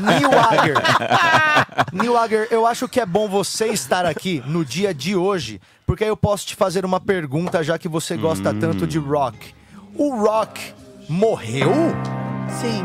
Neil 0.00 0.30
Ager. 0.38 0.76
Neil 1.92 2.16
Ager, 2.16 2.48
eu 2.50 2.66
acho 2.66 2.88
que 2.88 3.00
é 3.00 3.06
bom 3.06 3.28
você 3.28 3.66
estar 3.66 4.06
aqui 4.06 4.42
no 4.46 4.64
dia 4.64 4.94
de 4.94 5.14
hoje, 5.14 5.60
porque 5.86 6.04
aí 6.04 6.10
eu 6.10 6.16
posso 6.16 6.46
te 6.46 6.54
fazer 6.54 6.84
uma 6.84 7.00
pergunta, 7.00 7.62
já 7.62 7.78
que 7.78 7.88
você 7.88 8.16
gosta 8.16 8.54
tanto 8.54 8.86
de 8.86 8.98
rock. 8.98 9.54
O 9.94 10.22
rock 10.22 10.74
morreu? 11.08 11.72
Sim. 12.60 12.84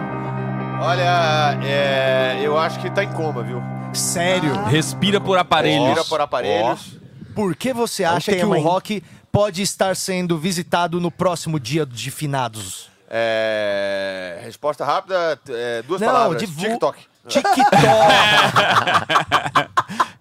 Olha, 0.82 1.60
é, 1.64 2.40
eu 2.42 2.58
acho 2.58 2.80
que 2.80 2.90
tá 2.90 3.04
em 3.04 3.12
coma, 3.14 3.44
viu? 3.44 3.62
Sério? 3.94 4.64
Respira 4.64 5.20
por 5.20 5.38
aparelhos. 5.38 5.90
Vira 5.90 6.06
por 6.06 6.22
aparelhos. 6.22 6.98
Por 7.36 7.56
que 7.56 7.74
você 7.74 8.04
um 8.04 8.10
acha 8.10 8.34
que 8.34 8.44
o 8.44 8.60
rock 8.62 9.04
pode 9.32 9.62
estar 9.62 9.96
sendo 9.96 10.38
visitado 10.38 11.00
no 11.00 11.10
próximo 11.12 11.60
dia 11.60 11.86
de 11.86 12.12
finados? 12.12 12.90
É, 13.10 14.40
resposta 14.44 14.86
rápida, 14.86 15.40
é, 15.50 15.82
duas 15.84 16.00
Não, 16.02 16.08
palavras. 16.08 16.42
divu- 16.42 16.60
TikTok. 16.62 17.11
TikTok. 17.28 17.70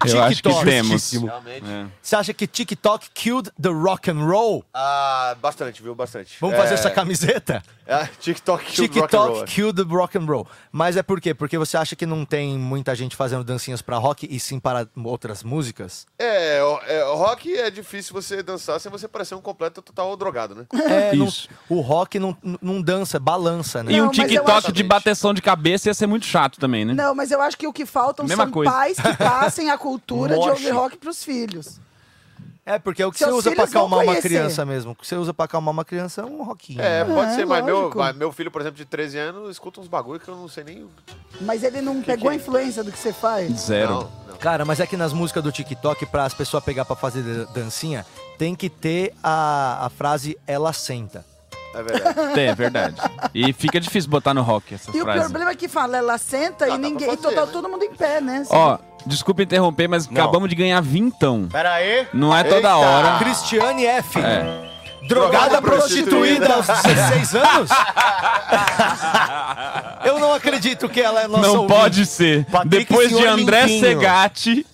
Eu 0.03 0.23
acho 0.23 0.43
que 0.43 0.49
TikTok. 0.49 0.65
temos. 0.65 1.13
Realmente. 1.13 1.65
É. 1.71 1.87
Você 2.01 2.17
acha 2.17 2.33
que 2.33 2.47
TikTok 2.47 3.11
killed 3.13 3.51
the 3.61 3.69
rock 3.69 4.11
and 4.11 4.25
roll? 4.25 4.65
Ah, 4.73 5.37
bastante, 5.43 5.83
viu? 5.83 5.95
Bastante. 5.95 6.37
Vamos 6.41 6.57
É, 6.57 6.59
fazer 6.59 6.75
essa 6.75 6.91
camiseta? 6.91 7.63
é, 7.87 8.09
TikTok 8.19 8.65
killed 8.65 8.99
rock 8.99 8.99
and 8.99 9.03
TikTok 9.19 9.35
roll. 9.37 9.45
killed 9.45 9.85
the 9.85 9.95
rock 9.95 10.17
and 10.17 10.25
roll. 10.25 10.47
Mas 10.73 10.97
é 10.97 11.03
por 11.03 11.21
quê? 11.21 11.35
Porque 11.35 11.59
você 11.59 11.77
acha 11.77 11.95
que 11.95 12.07
não 12.07 12.25
tem 12.25 12.57
muita 12.59 12.95
gente 12.95 13.15
fazendo 13.15 13.45
dancinhas 13.45 13.83
pra 13.83 13.99
rock 13.99 14.27
e 14.31 14.41
sim 14.41 14.59
para 14.59 14.87
outras 15.05 15.43
músicas? 15.43 16.07
É, 16.19 16.63
o- 16.63 16.81
é, 16.87 17.05
o 17.05 17.17
rock 17.17 17.55
é 17.55 17.71
difícil 17.71 18.15
você 18.15 18.43
dançar 18.43 18.81
sem 18.81 18.91
você 18.91 19.07
parecer 19.07 19.35
um 19.35 19.41
completo 19.43 19.83
total 19.83 20.17
drogado, 20.17 20.55
né? 20.55 20.65
É, 20.73 21.15
não- 21.15 21.27
Isso. 21.27 21.47
o 21.69 21.81
rock 21.81 22.19
não, 22.19 22.35
não 22.63 22.81
dança, 22.81 23.19
balança, 23.19 23.83
né? 23.83 23.93
E 23.93 23.97
Não, 23.99 24.05
um 24.05 24.07
eu 24.07 24.13
TikTok 24.13 24.73
de 24.73 24.83
bateção 24.83 25.35
de 25.35 25.43
cabeça 25.43 25.91
ia 25.91 25.95
ser 25.95 26.07
muito 26.07 26.25
chato 26.25 26.59
também, 26.59 26.87
né? 26.87 26.90
Não, 26.95 27.15
mas 27.15 27.31
eu 27.31 27.41
acho 27.41 27.57
que 27.57 27.67
o 27.67 27.73
que 27.73 27.85
faltam 27.87 28.27
Mesma 28.27 28.45
são 28.45 28.53
coisa. 28.53 28.71
pais 28.73 28.97
que 28.99 29.17
passem 29.17 29.71
a 29.71 29.79
cultura 29.79 30.39
de 30.39 30.49
ouvir 30.49 30.71
rock 30.71 30.97
pros 30.97 31.23
filhos. 31.25 31.81
É, 32.67 32.79
porque 32.79 33.03
é 33.03 33.07
o 33.07 33.11
que 33.11 33.19
Seus 33.19 33.31
você 33.31 33.37
usa 33.49 33.51
pra 33.51 33.67
filhos 33.67 33.73
vão 33.73 33.83
acalmar 33.83 33.99
uma 34.01 34.13
conhecer. 34.13 34.29
criança 34.29 34.65
mesmo. 34.65 34.93
O 34.93 34.95
que 34.95 35.05
você 35.07 35.17
usa 35.17 35.35
pra 35.35 35.47
acalmar 35.47 35.73
uma 35.73 35.85
criança 35.85 36.21
é 36.21 36.25
um 36.25 36.43
rockinho. 36.45 36.81
É, 36.81 37.05
pode 37.05 37.33
É, 37.33 37.35
ser, 37.35 37.47
mas 37.47 37.65
meu, 37.65 37.79
lógico. 37.81 37.99
mas 37.99 38.15
meu 38.17 38.31
filho, 38.33 38.51
por 38.51 38.61
exemplo, 38.61 38.77
de 38.77 38.85
13 38.85 39.19
anos, 39.19 39.51
escuta 39.51 39.81
uns 39.81 39.89
bagulho 39.89 40.21
que 40.21 40.29
eu 40.29 40.37
não 40.37 40.47
sei 40.47 40.63
nem. 40.63 40.83
o- 40.85 40.91
Mas 41.41 41.65
ele 41.65 41.81
não 41.81 42.01
pegou 42.03 42.31
a 42.31 42.35
influência 42.35 42.85
do 42.85 42.93
que 42.93 42.99
você 42.99 43.13
faz. 43.13 43.51
Zero. 43.61 43.91
Não, 43.95 44.11
não. 44.29 44.37
Cara, 44.37 44.65
mas 44.65 44.79
é 44.79 44.87
que 44.87 44.97
nas 44.97 45.13
músicas 45.13 45.43
do 45.43 45.51
TikTok, 45.51 46.07
pra 46.07 46.25
as 46.25 46.35
pessoas 46.35 46.63
pegar 46.63 46.85
pra 46.85 46.95
fazer 46.95 47.23
dan- 47.23 47.53
dancinha, 47.53 48.07
tem 48.39 48.55
que 48.55 48.69
ter 48.71 49.15
a, 49.23 49.87
a 49.87 49.91
frase 49.91 50.39
ela 50.47 50.73
senta. 50.73 51.25
É 51.75 51.83
verdade. 51.83 52.21
É, 52.41 52.47
é 52.47 52.55
verdade. 52.55 52.97
E 53.35 53.53
fica 53.53 53.79
difícil 53.81 54.11
botar 54.11 54.35
no 54.35 54.43
rock 54.43 54.75
essa 54.75 54.91
E 54.97 55.01
o 55.01 55.05
problema 55.05 55.51
é 55.51 55.55
que 55.55 55.69
fala, 55.69 55.97
ela 55.97 56.19
senta 56.19 56.65
Ah, 56.65 56.69
e 56.69 56.71
dá 56.73 56.79
pra 56.79 56.89
ninguém. 56.89 57.09
E 57.09 57.17
fazer, 57.17 57.23
total, 57.29 57.47
né? 57.47 57.53
todo 57.53 57.69
mundo 57.69 57.85
em 57.85 57.95
pé, 57.95 58.21
né? 58.21 58.45
Ó, 58.51 58.79
desculpa 59.07 59.43
interromper, 59.43 59.89
mas 59.89 60.07
acabamos 60.09 60.49
de 60.49 60.55
ganhar 60.57 60.81
vintão. 60.81 61.49
Pera 61.51 61.75
aí. 61.75 62.07
Não 62.13 62.37
é 62.37 62.43
toda 62.43 62.57
Eita. 62.69 62.77
hora. 62.77 63.19
Cristiane 63.19 63.87
F. 63.87 64.19
É. 64.21 64.69
Drogada 65.09 65.61
Drogada 65.61 65.63
prostituída 65.63 66.47
prostituída. 66.47 66.55
aos 66.55 66.67
16 66.83 67.35
anos? 67.35 67.71
Eu 70.05 70.19
não 70.19 70.33
acredito 70.33 70.89
que 70.89 71.01
ela 71.01 71.23
é 71.23 71.29
nossa 71.29 71.47
Não 71.47 71.61
ouvinte. 71.63 71.81
pode 71.81 72.07
ser. 72.07 72.45
Patrick, 72.47 72.69
Depois 72.87 73.09
de 73.11 73.17
senhor 73.17 73.29
André 73.29 73.61
limpinho. 73.63 73.81
Segatti. 73.81 74.67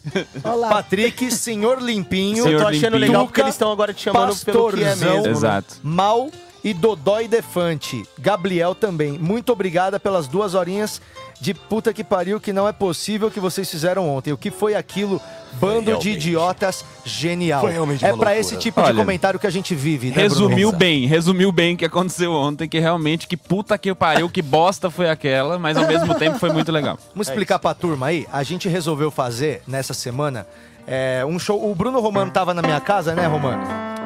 Olha 0.44 0.54
lá. 0.54 0.68
Patrick, 0.68 1.30
senhor 1.32 1.82
limpinho. 1.82 2.44
Senhor 2.44 2.52
Eu 2.52 2.60
tô 2.60 2.66
achando 2.68 2.82
Limpinho. 2.96 3.00
legal 3.00 3.26
porque 3.26 3.40
eles 3.40 3.54
estão 3.54 3.72
agora 3.72 3.92
te 3.94 4.02
chamando 4.04 4.36
pelo 4.44 4.72
que 4.72 4.82
é 4.82 4.86
Pastorzão. 4.88 5.10
mesmo. 5.12 5.24
né? 5.26 5.30
Exato. 5.30 5.74
Mal 5.82 6.30
e 6.66 6.74
Dodói 6.74 7.28
Defante. 7.28 8.04
Gabriel 8.18 8.74
também. 8.74 9.12
Muito 9.12 9.52
obrigada 9.52 10.00
pelas 10.00 10.26
duas 10.26 10.52
horinhas 10.52 11.00
de 11.40 11.54
puta 11.54 11.92
que 11.92 12.02
pariu 12.02 12.40
que 12.40 12.52
não 12.52 12.66
é 12.66 12.72
possível 12.72 13.30
que 13.30 13.38
vocês 13.38 13.70
fizeram 13.70 14.08
ontem. 14.10 14.32
O 14.32 14.36
que 14.36 14.50
foi 14.50 14.74
aquilo? 14.74 15.20
Bando 15.60 15.82
de 15.82 15.90
realmente. 15.90 16.10
idiotas 16.10 16.84
genial. 17.04 17.60
Foi 17.60 17.70
realmente 17.70 18.04
é 18.04 18.08
loucura. 18.08 18.36
esse 18.36 18.56
tipo 18.56 18.80
de 18.82 18.88
Olha, 18.88 18.96
comentário 18.96 19.38
que 19.38 19.46
a 19.46 19.50
gente 19.50 19.76
vive, 19.76 20.10
né, 20.10 20.16
Resumiu 20.16 20.68
Bruno? 20.70 20.76
bem, 20.76 21.06
resumiu 21.06 21.52
bem 21.52 21.74
o 21.74 21.78
que 21.78 21.84
aconteceu 21.84 22.32
ontem, 22.32 22.68
que 22.68 22.80
realmente 22.80 23.28
que 23.28 23.36
puta 23.36 23.78
que 23.78 23.94
pariu, 23.94 24.28
que 24.28 24.42
bosta 24.42 24.90
foi 24.90 25.08
aquela, 25.08 25.58
mas 25.60 25.76
ao 25.76 25.86
mesmo 25.86 26.16
tempo 26.16 26.38
foi 26.38 26.50
muito 26.50 26.72
legal. 26.72 26.98
Vamos 27.14 27.28
explicar 27.28 27.60
pra 27.60 27.72
turma 27.74 28.06
aí. 28.06 28.26
A 28.32 28.42
gente 28.42 28.68
resolveu 28.68 29.10
fazer 29.10 29.62
nessa 29.68 29.94
semana 29.94 30.46
é, 30.86 31.24
um 31.26 31.38
show. 31.38 31.70
O 31.70 31.74
Bruno 31.74 32.00
Romano 32.00 32.30
tava 32.30 32.54
na 32.54 32.62
minha 32.62 32.80
casa, 32.80 33.14
né, 33.14 33.26
Romano? 33.26 33.62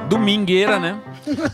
Domingueira, 0.09 0.79
né? 0.81 1.01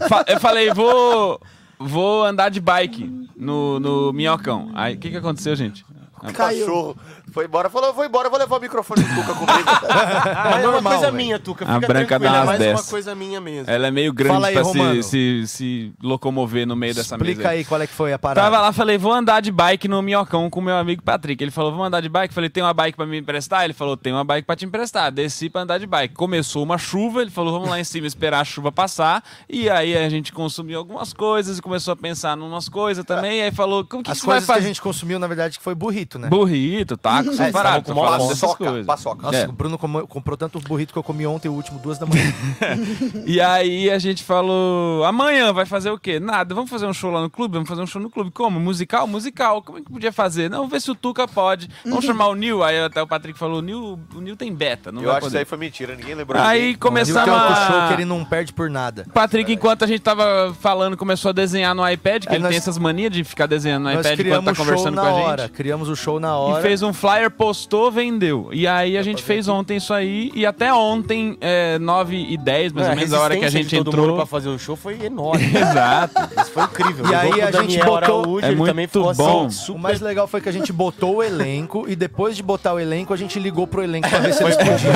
Fa- 0.09 0.25
eu 0.29 0.41
falei, 0.41 0.73
vou 0.73 1.41
vou 1.79 2.25
andar 2.25 2.49
de 2.49 2.61
bike 2.61 3.29
no, 3.37 3.79
no 3.79 4.13
Minhocão. 4.13 4.71
Aí, 4.75 4.95
o 4.95 4.99
que 4.99 5.11
que 5.11 5.17
aconteceu, 5.17 5.55
gente? 5.55 5.85
Caiu. 6.33 6.67
Cachorro 6.67 6.97
foi 7.37 7.45
embora, 7.45 7.69
falou, 7.69 7.93
vou 7.93 8.03
embora, 8.03 8.31
vou 8.31 8.39
levar 8.39 8.57
o 8.57 8.61
microfone 8.61 9.03
do 9.03 9.15
Tuca 9.15 9.35
comigo. 9.35 9.69
Mas 9.85 10.65
é 10.65 10.67
uma 10.67 10.73
normal, 10.73 10.93
coisa 10.95 11.07
velho. 11.11 11.17
minha, 11.17 11.39
Tuca. 11.39 11.67
A 11.67 11.75
Fica 11.75 11.87
branca 11.87 12.19
tranquilo, 12.19 12.33
dá 12.33 12.41
é 12.41 12.45
mais 12.47 12.61
uma 12.61 12.67
dessas. 12.67 12.89
coisa 12.91 13.15
minha 13.15 13.41
mesmo. 13.43 13.71
Ela 13.71 13.89
é 13.89 13.91
meio 13.91 14.11
grande 14.15 14.33
Fala 14.33 14.47
aí, 14.49 14.55
pra 14.55 14.65
se, 14.65 15.03
se, 15.03 15.43
se 15.47 15.93
locomover 16.03 16.67
no 16.67 16.75
meio 16.75 16.95
dessa 16.95 17.19
mesa. 17.19 17.31
Explica 17.31 17.51
aí 17.51 17.63
qual 17.67 17.83
é 17.83 17.87
que 17.87 17.93
foi 17.93 18.15
a 18.15 18.19
parada. 18.19 18.41
Tava 18.41 18.59
lá, 18.63 18.73
falei, 18.73 18.97
vou 18.97 19.13
andar 19.13 19.43
de 19.43 19.53
bike 19.53 19.87
no 19.87 20.01
Minhocão 20.01 20.49
com 20.49 20.63
meu 20.63 20.77
amigo 20.77 21.03
Patrick. 21.03 21.45
Ele 21.45 21.51
falou, 21.51 21.73
vamos 21.73 21.87
andar 21.89 22.01
de 22.01 22.09
bike? 22.09 22.33
Falei, 22.33 22.49
tem 22.49 22.63
uma 22.63 22.73
bike 22.73 22.97
pra 22.97 23.05
me 23.05 23.19
emprestar? 23.19 23.65
Ele 23.65 23.75
falou, 23.75 23.99
tem 23.99 24.15
uma 24.15 24.25
bike 24.25 24.47
pra 24.47 24.57
te 24.57 24.65
emprestar. 24.65 25.13
Desci 25.13 25.51
pra 25.51 25.61
andar 25.61 25.77
de 25.77 25.87
bike. 25.87 26.15
Começou 26.15 26.63
uma 26.63 26.79
chuva, 26.79 27.21
ele 27.21 27.31
falou, 27.31 27.53
vamos 27.53 27.69
lá 27.69 27.79
em 27.79 27.85
cima 27.85 28.07
esperar 28.07 28.41
a 28.41 28.45
chuva 28.45 28.73
passar. 28.73 29.23
E 29.47 29.69
aí 29.69 29.95
a 29.95 30.09
gente 30.09 30.33
consumiu 30.33 30.79
algumas 30.79 31.13
coisas 31.13 31.59
e 31.59 31.63
começou 31.63 31.93
a 31.93 31.97
pensar 31.97 32.39
em 32.39 32.41
umas 32.41 32.67
coisas 32.71 33.05
também. 33.05 33.41
E 33.41 33.43
aí 33.43 33.53
falou, 33.53 33.81
o 33.81 33.85
que, 33.85 34.11
As 34.11 34.17
você 34.17 34.27
vai 34.27 34.35
coisas 34.37 34.47
que 34.47 34.53
a 34.53 34.55
fazer? 34.55 34.67
gente 34.69 34.81
consumiu, 34.81 35.19
na 35.19 35.27
verdade, 35.27 35.59
que 35.59 35.63
foi 35.65 35.75
burrito, 35.75 36.19
né? 36.19 36.29
Burrito, 36.29 36.97
taco, 36.97 37.26
essas 37.33 37.41
É, 37.47 37.49
estavam 37.49 37.83
com 37.83 38.29
dessas 38.29 38.85
Paçoca. 38.87 39.23
Nossa, 39.23 39.37
É. 39.39 39.49
o 39.49 39.53
Bruno 39.53 39.79
comeu- 39.79 40.07
comprou 40.07 40.37
tanto 40.37 40.59
burrito 40.61 40.93
que 40.93 40.99
eu 40.99 41.03
comi 41.03 41.27
ontem, 41.27 41.49
o 41.49 41.53
último, 41.53 41.79
duas 41.79 41.99
da 41.99 42.07
manhã. 42.07 42.23
E 43.27 43.41
aí 43.41 43.91
a 43.91 43.99
gente 43.99 44.23
falou, 44.23 45.05
amanhã 45.05 45.53
vai 45.53 45.67
fazer 45.67 45.91
o 45.91 45.99
quê? 45.99 46.19
Nada, 46.21 46.55
vamos 46.55 46.71
fazer 46.71 46.87
um 46.87 46.93
show 46.93 47.11
lá 47.11 47.21
no 47.21 47.31
clube? 47.31 47.55
Vamos 47.55 47.69
fazer 47.69 47.83
um 47.83 47.87
show 47.87 48.01
no 48.01 48.11
clube. 48.11 48.31
Como? 48.31 48.59
Musical? 48.61 49.07
Musical. 49.07 49.63
Como 49.63 49.79
é 49.79 49.81
que 49.83 49.91
podia 49.91 50.13
fazer? 50.13 50.49
Não, 50.51 50.59
vamos 50.59 50.73
ver 50.73 50.81
se 50.81 50.91
o 50.91 50.95
Tuca 50.95 51.27
pode. 51.27 51.69
Vamos 51.85 52.05
chamar 52.05 52.29
o 52.29 52.35
Nil. 52.35 52.63
Aí 52.63 52.79
até 52.85 53.01
o 53.03 53.07
Patrick 53.07 53.39
falou, 53.39 53.59
o 53.59 53.63
Nil, 53.63 53.99
o 54.15 54.21
Nil 54.21 54.37
tem 54.37 54.53
beta, 54.53 54.91
não 54.93 55.01
Eu 55.03 55.09
vai 55.09 55.17
acho 55.17 55.23
que 55.23 55.29
isso 55.29 55.39
aí 55.39 55.45
foi 55.45 55.59
mentira, 55.59 55.95
ninguém 55.95 56.15
lembrou. 56.15 56.41
Aí 56.43 56.77
começamos 56.77 57.29
a... 57.29 57.67
show 57.67 57.89
que 57.89 57.95
ele 57.95 58.05
não 58.05 58.25
perde 58.25 58.53
por 58.53 58.71
nada. 58.71 59.07
Patrick, 59.13 59.53
enquanto 59.53 59.83
a 59.85 59.87
gente 59.87 60.01
tava 60.01 60.55
falando, 60.61 60.97
começou 60.97 61.31
a 61.31 61.33
desenhar 61.33 61.75
no 61.75 61.89
iPad, 61.89 62.25
que 62.25 62.29
É, 62.31 62.35
ele 62.35 62.43
nós- 62.43 62.51
tem 62.51 62.59
essas 62.59 62.79
manias 62.79 63.11
de 63.13 63.25
ficar 63.25 63.47
desenhando 63.47 63.85
no 63.85 63.93
Nós 63.95 64.07
iPad 64.07 64.21
enquanto 64.21 64.45
tá 64.45 64.55
conversando 64.55 64.95
com 64.95 65.07
a 65.07 65.13
gente. 65.13 65.23
hora. 65.27 65.49
Criamos 65.49 65.89
o 65.89 65.97
show 65.97 66.21
na 66.21 66.37
hora. 66.37 66.61
E 66.61 66.63
fez 66.63 66.83
um 66.83 66.93
flyer, 67.07 67.31
postou, 67.31 67.91
vendeu. 67.91 68.49
E 68.53 68.67
aí 68.67 68.99
a 68.99 69.03
gente 69.03 69.23
fez 69.23 69.47
ontem 69.49 69.77
isso 69.77 69.95
aí. 69.95 70.33
E 70.35 70.45
até 70.45 70.73
ontem, 70.75 71.37
é, 71.41 71.79
9 71.79 72.17
e 72.17 72.37
10, 72.37 72.73
mais 72.73 72.87
É, 72.87 72.91
ou 72.91 72.97
menos, 72.97 73.13
a 73.13 73.21
hora 73.21 73.37
que 73.37 73.45
a 73.45 73.49
gente 73.49 73.69
de 73.69 73.77
todo 73.77 73.89
entrou. 73.91 74.07
mundo 74.07 74.17
pra 74.17 74.27
fazer 74.27 74.49
o 74.49 74.59
show 74.59 74.75
foi 74.75 74.99
enorme. 75.05 75.45
Exato. 75.55 76.15
Isso 76.41 76.51
foi 76.51 76.65
incrível. 76.65 77.07
E 77.11 77.15
aí 77.15 77.41
a 77.43 77.51
gente 77.53 77.79
botou. 77.79 77.97
Araújo, 77.97 78.47
ele 78.47 78.65
também 78.65 78.87
ficou 78.87 79.11
assim, 79.11 79.73
O 79.73 79.79
mais 79.79 80.01
legal 80.01 80.27
foi 80.27 80.41
que 80.41 80.49
a 80.49 80.53
gente 80.53 80.73
botou 80.73 81.17
o 81.17 81.23
elenco 81.23 81.85
e 81.89 81.95
depois 81.95 82.37
de 82.37 82.43
botar 82.43 82.75
o 82.75 82.81
elenco, 82.81 83.13
a 83.15 83.17
gente 83.17 83.39
ligou 83.39 83.67
pro 83.67 83.83
elenco 83.83 84.09
pra 84.09 84.19
ver 84.19 84.35
se 84.35 84.43
eles 84.43 84.57
podiam. 84.57 84.93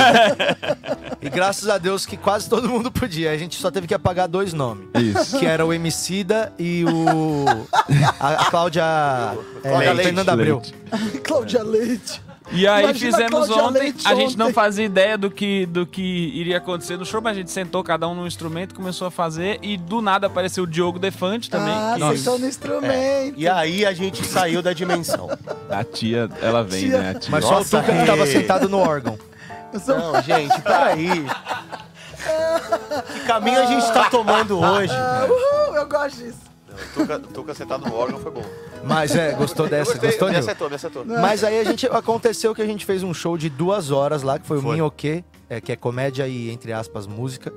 E 1.21 1.29
graças 1.29 1.69
a 1.69 1.77
Deus 1.77 2.05
que 2.05 2.17
quase 2.17 2.49
todo 2.49 2.67
mundo 2.67 2.91
podia. 2.91 3.31
A 3.31 3.37
gente 3.37 3.55
só 3.55 3.69
teve 3.69 3.85
que 3.87 3.93
apagar 3.93 4.27
dois 4.27 4.53
nomes. 4.53 4.87
Isso. 4.95 5.37
Que 5.37 5.45
era 5.45 5.65
o 5.65 5.71
Emicida 5.71 6.51
e 6.57 6.83
o. 6.85 7.45
A, 8.19 8.29
a 8.29 8.45
Cláudia. 8.45 8.83
É, 9.63 9.69
Cláudia 9.69 9.93
Leite. 9.93 10.03
Fernanda 10.03 10.33
Abreu. 10.33 10.61
Cláudia 11.23 11.63
Leite. 11.63 12.00
E 12.53 12.67
aí 12.67 12.83
Imagina 12.83 12.89
a 12.89 12.93
fizemos 13.17 13.47
Cláudia 13.47 13.63
ontem, 13.63 13.79
Leite 13.79 14.05
a 14.07 14.13
gente 14.13 14.37
não 14.37 14.51
fazia 14.51 14.83
ideia 14.85 15.17
do 15.17 15.31
que, 15.31 15.65
do 15.67 15.85
que 15.85 16.01
iria 16.01 16.57
acontecer 16.57 16.97
no 16.97 17.05
show, 17.05 17.21
mas 17.21 17.31
a 17.31 17.39
gente 17.39 17.49
sentou 17.51 17.81
cada 17.83 18.07
um 18.09 18.13
num 18.13 18.27
instrumento, 18.27 18.75
começou 18.75 19.07
a 19.07 19.11
fazer 19.11 19.57
e 19.61 19.77
do 19.77 20.01
nada 20.01 20.27
apareceu 20.27 20.65
o 20.65 20.67
Diogo 20.67 20.99
Defante 20.99 21.49
também. 21.49 21.73
Ah, 21.73 21.95
que- 22.09 22.15
estão 22.15 22.37
no 22.37 22.45
instrumento. 22.47 23.35
E 23.39 23.47
aí 23.47 23.85
a 23.85 23.93
gente 23.93 24.25
saiu 24.25 24.61
da 24.61 24.73
dimensão. 24.73 25.29
A 25.69 25.83
tia, 25.83 26.29
ela 26.41 26.61
vem, 26.63 26.81
Tia. 26.89 26.97
né? 26.99 27.09
A 27.11 27.19
tia. 27.19 27.31
Mas 27.31 27.45
só 27.45 27.51
o 27.51 27.57
Nossa, 27.59 27.79
Tuca 27.81 27.97
que 27.97 28.05
tava 28.05 28.23
é. 28.23 28.25
sentado 28.25 28.67
no 28.67 28.79
órgão. 28.79 29.17
Não, 29.87 30.21
gente, 30.21 30.61
peraí. 30.61 31.07
Que 33.13 33.19
caminho 33.21 33.59
a 33.59 33.65
gente 33.65 33.91
tá 33.93 34.07
tomando 34.09 34.59
hoje? 34.59 34.93
Ah, 34.93 35.25
uhul, 35.27 35.75
eu 35.75 35.87
gosto 35.89 36.17
disso. 36.17 36.50
Tuca, 36.93 37.19
Tuca 37.19 37.53
sentado 37.53 37.85
no 37.85 37.93
órgão 37.93 38.19
foi 38.19 38.31
bom. 38.31 38.43
Mas 38.83 39.15
é, 39.15 39.33
gostou 39.33 39.67
dessa? 39.67 39.91
gostei, 39.91 40.09
gostou, 40.09 40.27
me 40.27 40.33
Nil? 40.33 40.39
acertou, 40.39 40.69
me 40.69 40.75
acertou. 40.75 41.05
Mas 41.05 41.43
aí 41.43 41.59
a 41.59 41.63
gente 41.63 41.85
aconteceu 41.87 42.53
que 42.53 42.61
a 42.61 42.65
gente 42.65 42.85
fez 42.85 43.03
um 43.03 43.13
show 43.13 43.37
de 43.37 43.49
duas 43.49 43.91
horas 43.91 44.23
lá, 44.23 44.39
que 44.39 44.47
foi, 44.47 44.57
o 44.57 44.61
Minhoquê, 44.63 45.23
é, 45.49 45.61
que 45.61 45.71
é 45.71 45.75
comédia 45.75 46.27
e, 46.27 46.49
entre 46.49 46.73
aspas, 46.73 47.07
música. 47.07 47.53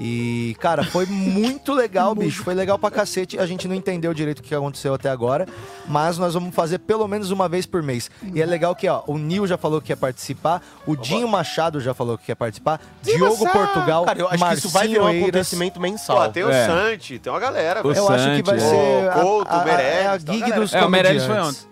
E, 0.00 0.56
cara, 0.60 0.84
foi 0.84 1.06
muito 1.06 1.72
legal, 1.74 2.14
bicho. 2.14 2.44
Foi 2.44 2.54
legal 2.54 2.78
pra 2.78 2.88
cacete. 2.88 3.36
A 3.36 3.44
gente 3.44 3.66
não 3.66 3.74
entendeu 3.74 4.14
direito 4.14 4.38
o 4.38 4.42
que 4.42 4.54
aconteceu 4.54 4.94
até 4.94 5.10
agora, 5.10 5.44
mas 5.88 6.16
nós 6.18 6.34
vamos 6.34 6.54
fazer 6.54 6.78
pelo 6.78 7.08
menos 7.08 7.32
uma 7.32 7.48
vez 7.48 7.66
por 7.66 7.82
mês. 7.82 8.08
E 8.32 8.40
é 8.40 8.46
legal 8.46 8.76
que, 8.76 8.88
ó, 8.88 9.02
o 9.08 9.18
Nil 9.18 9.44
já 9.44 9.58
falou 9.58 9.80
que 9.80 9.88
quer 9.88 9.96
participar, 9.96 10.62
o 10.86 10.94
Dinho 10.94 11.26
Machado 11.26 11.80
já 11.80 11.92
falou 11.94 12.16
que 12.16 12.26
quer 12.26 12.36
participar, 12.36 12.80
Diogo 13.02 13.44
Portugal, 13.50 14.04
Cara, 14.04 14.20
eu 14.20 14.28
acho 14.28 14.46
que 14.46 14.54
isso 14.54 14.68
vai 14.68 14.86
virar 14.86 15.00
um 15.00 15.04
Marcinho 15.06 15.22
acontecimento 15.24 15.80
mensal. 15.80 16.16
Pô, 16.22 16.28
tem 16.28 16.44
o 16.44 16.50
É. 16.50 16.66
Santi, 16.66 17.18
tem 17.18 17.32
uma 17.32 17.40
galera, 17.40 17.84
O. 17.84 17.90
Eu 17.92 18.08
acho 18.08 18.36
que 18.36 18.42
vai 18.42 18.60
Santi, 18.60 18.70
ser 18.70 19.08
O 19.08 19.20
Couto, 19.20 19.50
a, 19.50 19.56
a, 19.58 19.62
o 19.62 19.64
Meirelles, 19.64 19.94
é 19.96 20.06
a 20.06 20.18
tem 20.18 20.36
uma 20.38 20.46
gig 20.46 20.52
dos 20.60 20.74
É, 20.74 20.84
o 20.84 20.88
Meirelles 20.88 21.24
foi 21.24 21.34
comediantes. 21.34 21.68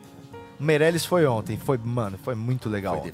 O 0.59 0.65
Meirelles 0.65 1.05
foi 1.05 1.27
ontem. 1.27 1.57
Foi, 1.59 1.79
mano, 1.79 2.19
foi 2.25 2.35
muito 2.35 2.69
legal. 2.69 2.97
ontem. 2.99 3.13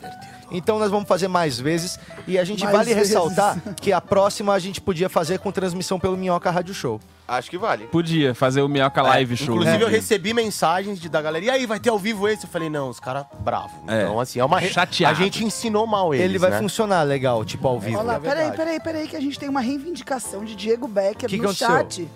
Então 0.53 0.79
nós 0.79 0.91
vamos 0.91 1.09
fazer 1.09 1.29
mais 1.29 1.59
vezes. 1.59 1.99
E 2.27 2.39
a 2.39 2.45
gente 2.45 2.63
Mais 2.65 2.77
vale 2.77 2.95
vezes. 2.95 3.09
ressaltar 3.09 3.59
que 3.81 3.93
a 3.93 4.01
próxima 4.01 4.53
a 4.53 4.59
gente 4.59 4.81
podia 4.81 5.09
fazer 5.09 5.39
com 5.39 5.51
transmissão 5.51 5.99
pelo 5.99 6.17
Minhoca 6.17 6.51
Rádio 6.51 6.75
Show. 6.75 7.01
Acho 7.27 7.49
que 7.49 7.57
vale. 7.57 7.85
Podia 7.87 8.35
fazer 8.35 8.61
o 8.61 8.69
Minhoca 8.69 9.01
Live 9.01 9.37
Show. 9.37 9.55
Inclusive, 9.55 9.79
né? 9.79 9.85
eu 9.85 9.89
recebi 9.89 10.35
mensagens 10.35 11.01
de, 11.01 11.09
da 11.09 11.23
galera. 11.23 11.45
E 11.45 11.51
aí, 11.51 11.67
vai 11.67 11.81
ter 11.81 11.89
ao 11.89 11.99
vivo 11.99 12.29
esse? 12.29 12.45
Eu 12.45 12.51
falei, 12.51 12.69
não, 12.69 12.91
os 12.91 13.01
caras 13.01 13.25
bravos. 13.41 13.73
É. 13.89 14.03
Então, 14.03 14.21
assim, 14.21 14.39
é 14.39 14.45
uma. 14.45 14.59
re- 14.59 14.69
Chateado. 14.69 15.19
A 15.19 15.23
gente 15.23 15.43
ensinou 15.43 15.87
mal 15.87 16.13
eles. 16.13 16.27
Ele 16.27 16.39
vai 16.39 16.51
né? 16.51 16.59
funcionar 16.59 17.03
legal, 17.05 17.45
tipo 17.45 17.67
ao 17.67 17.81
vivo. 17.81 17.99
Olha 17.99 18.07
lá, 18.07 18.15
é 18.17 18.21
peraí, 18.21 18.53
peraí, 18.53 18.81
peraí, 18.81 19.09
que 19.09 19.17
a 19.17 19.21
gente 19.21 19.39
tem 19.39 19.49
uma 19.49 19.61
reivindicação 19.61 20.45
de 20.45 20.55
Diego 20.55 20.87
Becker 20.87 21.29
Que 21.29 21.39
no 21.39 21.49
que 21.49 21.55
chat. 21.55 22.09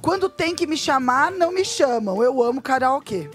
Quando 0.00 0.28
tem 0.28 0.54
que 0.54 0.66
me 0.66 0.76
chamar, 0.76 1.30
não 1.30 1.52
me 1.52 1.64
chamam. 1.64 2.20
Eu 2.22 2.42
amo 2.42 2.60
karaokê. 2.60 3.30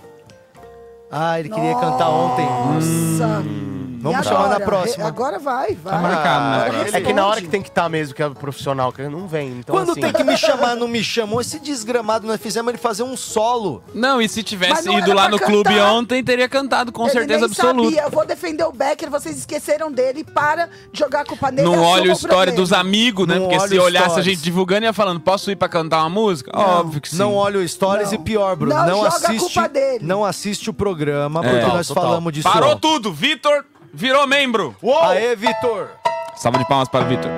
Ah, 1.10 1.40
ele 1.40 1.48
queria 1.50 1.76
cantar 1.76 2.10
ontem. 2.10 2.46
Nossa. 2.46 3.67
Vamos 4.00 4.20
E 4.20 4.24
chamar 4.24 4.40
agora? 4.46 4.60
na 4.60 4.66
próxima. 4.66 5.04
Re- 5.04 5.10
Agora 5.10 5.40
vai, 5.40 5.76
vai. 5.76 5.94
Tá 5.94 6.00
marcado, 6.00 6.74
né? 6.74 6.90
É 6.94 7.02
que 7.02 7.14
na 7.14 7.26
hora 7.26 7.42
que 7.42 7.48
tem 7.48 7.62
que 7.62 7.70
estar 7.70 7.90
mesmo, 7.90 8.14
que 8.14 8.22
é 8.22 8.30
profissional, 8.30 8.92
que 8.94 9.02
não 9.08 9.28
vem. 9.28 9.50
Então, 9.60 9.76
Quando 9.76 9.92
assim, 9.92 10.02
tem 10.02 10.14
que 10.14 10.24
me 10.24 10.38
chamar, 10.38 10.76
não 10.76 10.88
me 10.88 11.04
chamam. 11.04 11.42
Esse 11.42 11.60
desgramado, 11.60 12.28
nós 12.28 12.40
fizemos 12.40 12.70
ele 12.70 12.78
fazer 12.78 13.04
um 13.04 13.18
solo. 13.18 13.84
Não, 13.94 14.22
e 14.22 14.30
se 14.30 14.44
tivesse 14.44 14.86
não 14.86 15.00
ido 15.00 15.14
lá 15.14 15.28
no 15.30 15.38
cantar. 15.40 15.52
clube 15.52 15.80
ontem, 15.80 16.24
teria 16.24 16.48
cantado 16.48 16.92
com 16.92 17.04
Ele 17.04 17.12
certeza 17.12 17.40
nem 17.40 17.50
absoluta. 17.50 17.90
Sabia. 17.90 18.04
Eu 18.04 18.12
vou 18.12 18.26
defender 18.26 18.64
o 18.66 18.72
Becker, 18.72 19.10
vocês 19.10 19.38
esqueceram 19.38 19.92
dele. 19.92 20.24
Para 20.24 20.68
de 20.92 21.00
jogar 21.00 21.22
a 21.22 21.26
culpa 21.26 21.50
nele. 21.52 21.68
Não 21.68 21.82
olha 21.82 22.12
story 22.12 22.28
problema. 22.34 22.56
dos 22.58 22.74
amigos, 22.74 23.28
né? 23.28 23.36
Não 23.40 23.48
Porque 23.50 23.68
se 23.68 23.80
olhasse 23.80 24.06
a 24.06 24.10
stories. 24.10 24.26
gente 24.26 24.42
divulgando, 24.44 24.84
ia 24.86 24.94
falando, 24.94 25.20
posso 25.20 25.50
ir 25.50 25.56
pra 25.56 25.68
cantar 25.70 26.00
uma 26.02 26.10
música? 26.10 26.52
Óbvio 26.54 27.02
que 27.02 27.10
sim. 27.10 27.18
Não 27.18 27.34
olha 27.34 27.60
o 27.60 27.68
Stories 27.68 28.12
Não. 28.12 28.16
e 28.16 28.24
pior, 28.24 28.56
Bruno. 28.56 28.76
Não 28.76 28.86
Não, 28.86 28.96
joga 28.98 29.08
a 29.08 29.18
assiste. 29.32 29.40
culpa 29.54 29.68
dele. 29.70 30.00
Não 30.06 30.24
assiste 30.24 30.70
o 30.70 30.74
programa, 30.74 31.40
É. 31.40 31.44
porque 31.44 31.60
Total, 31.62 31.78
nós 31.78 31.88
total. 31.88 32.04
falamos 32.04 32.34
disso. 32.34 32.48
Parou 32.50 32.76
tudo! 32.76 33.12
Vitor 33.12 33.66
virou 33.98 34.28
membro! 34.28 34.76
Aê, 35.04 35.36
Vitor! 35.36 35.90
Salva 36.36 36.60
de 36.60 36.68
palmas 36.68 36.88
para 36.88 37.04
o 37.04 37.10
Vitor. 37.10 37.32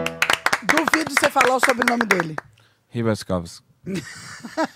Duvido 0.63 1.13
você 1.17 1.29
falar 1.31 1.55
o 1.55 1.59
sobrenome 1.61 2.05
dele. 2.05 2.35
Ribas 2.89 3.23
Covas. 3.23 3.63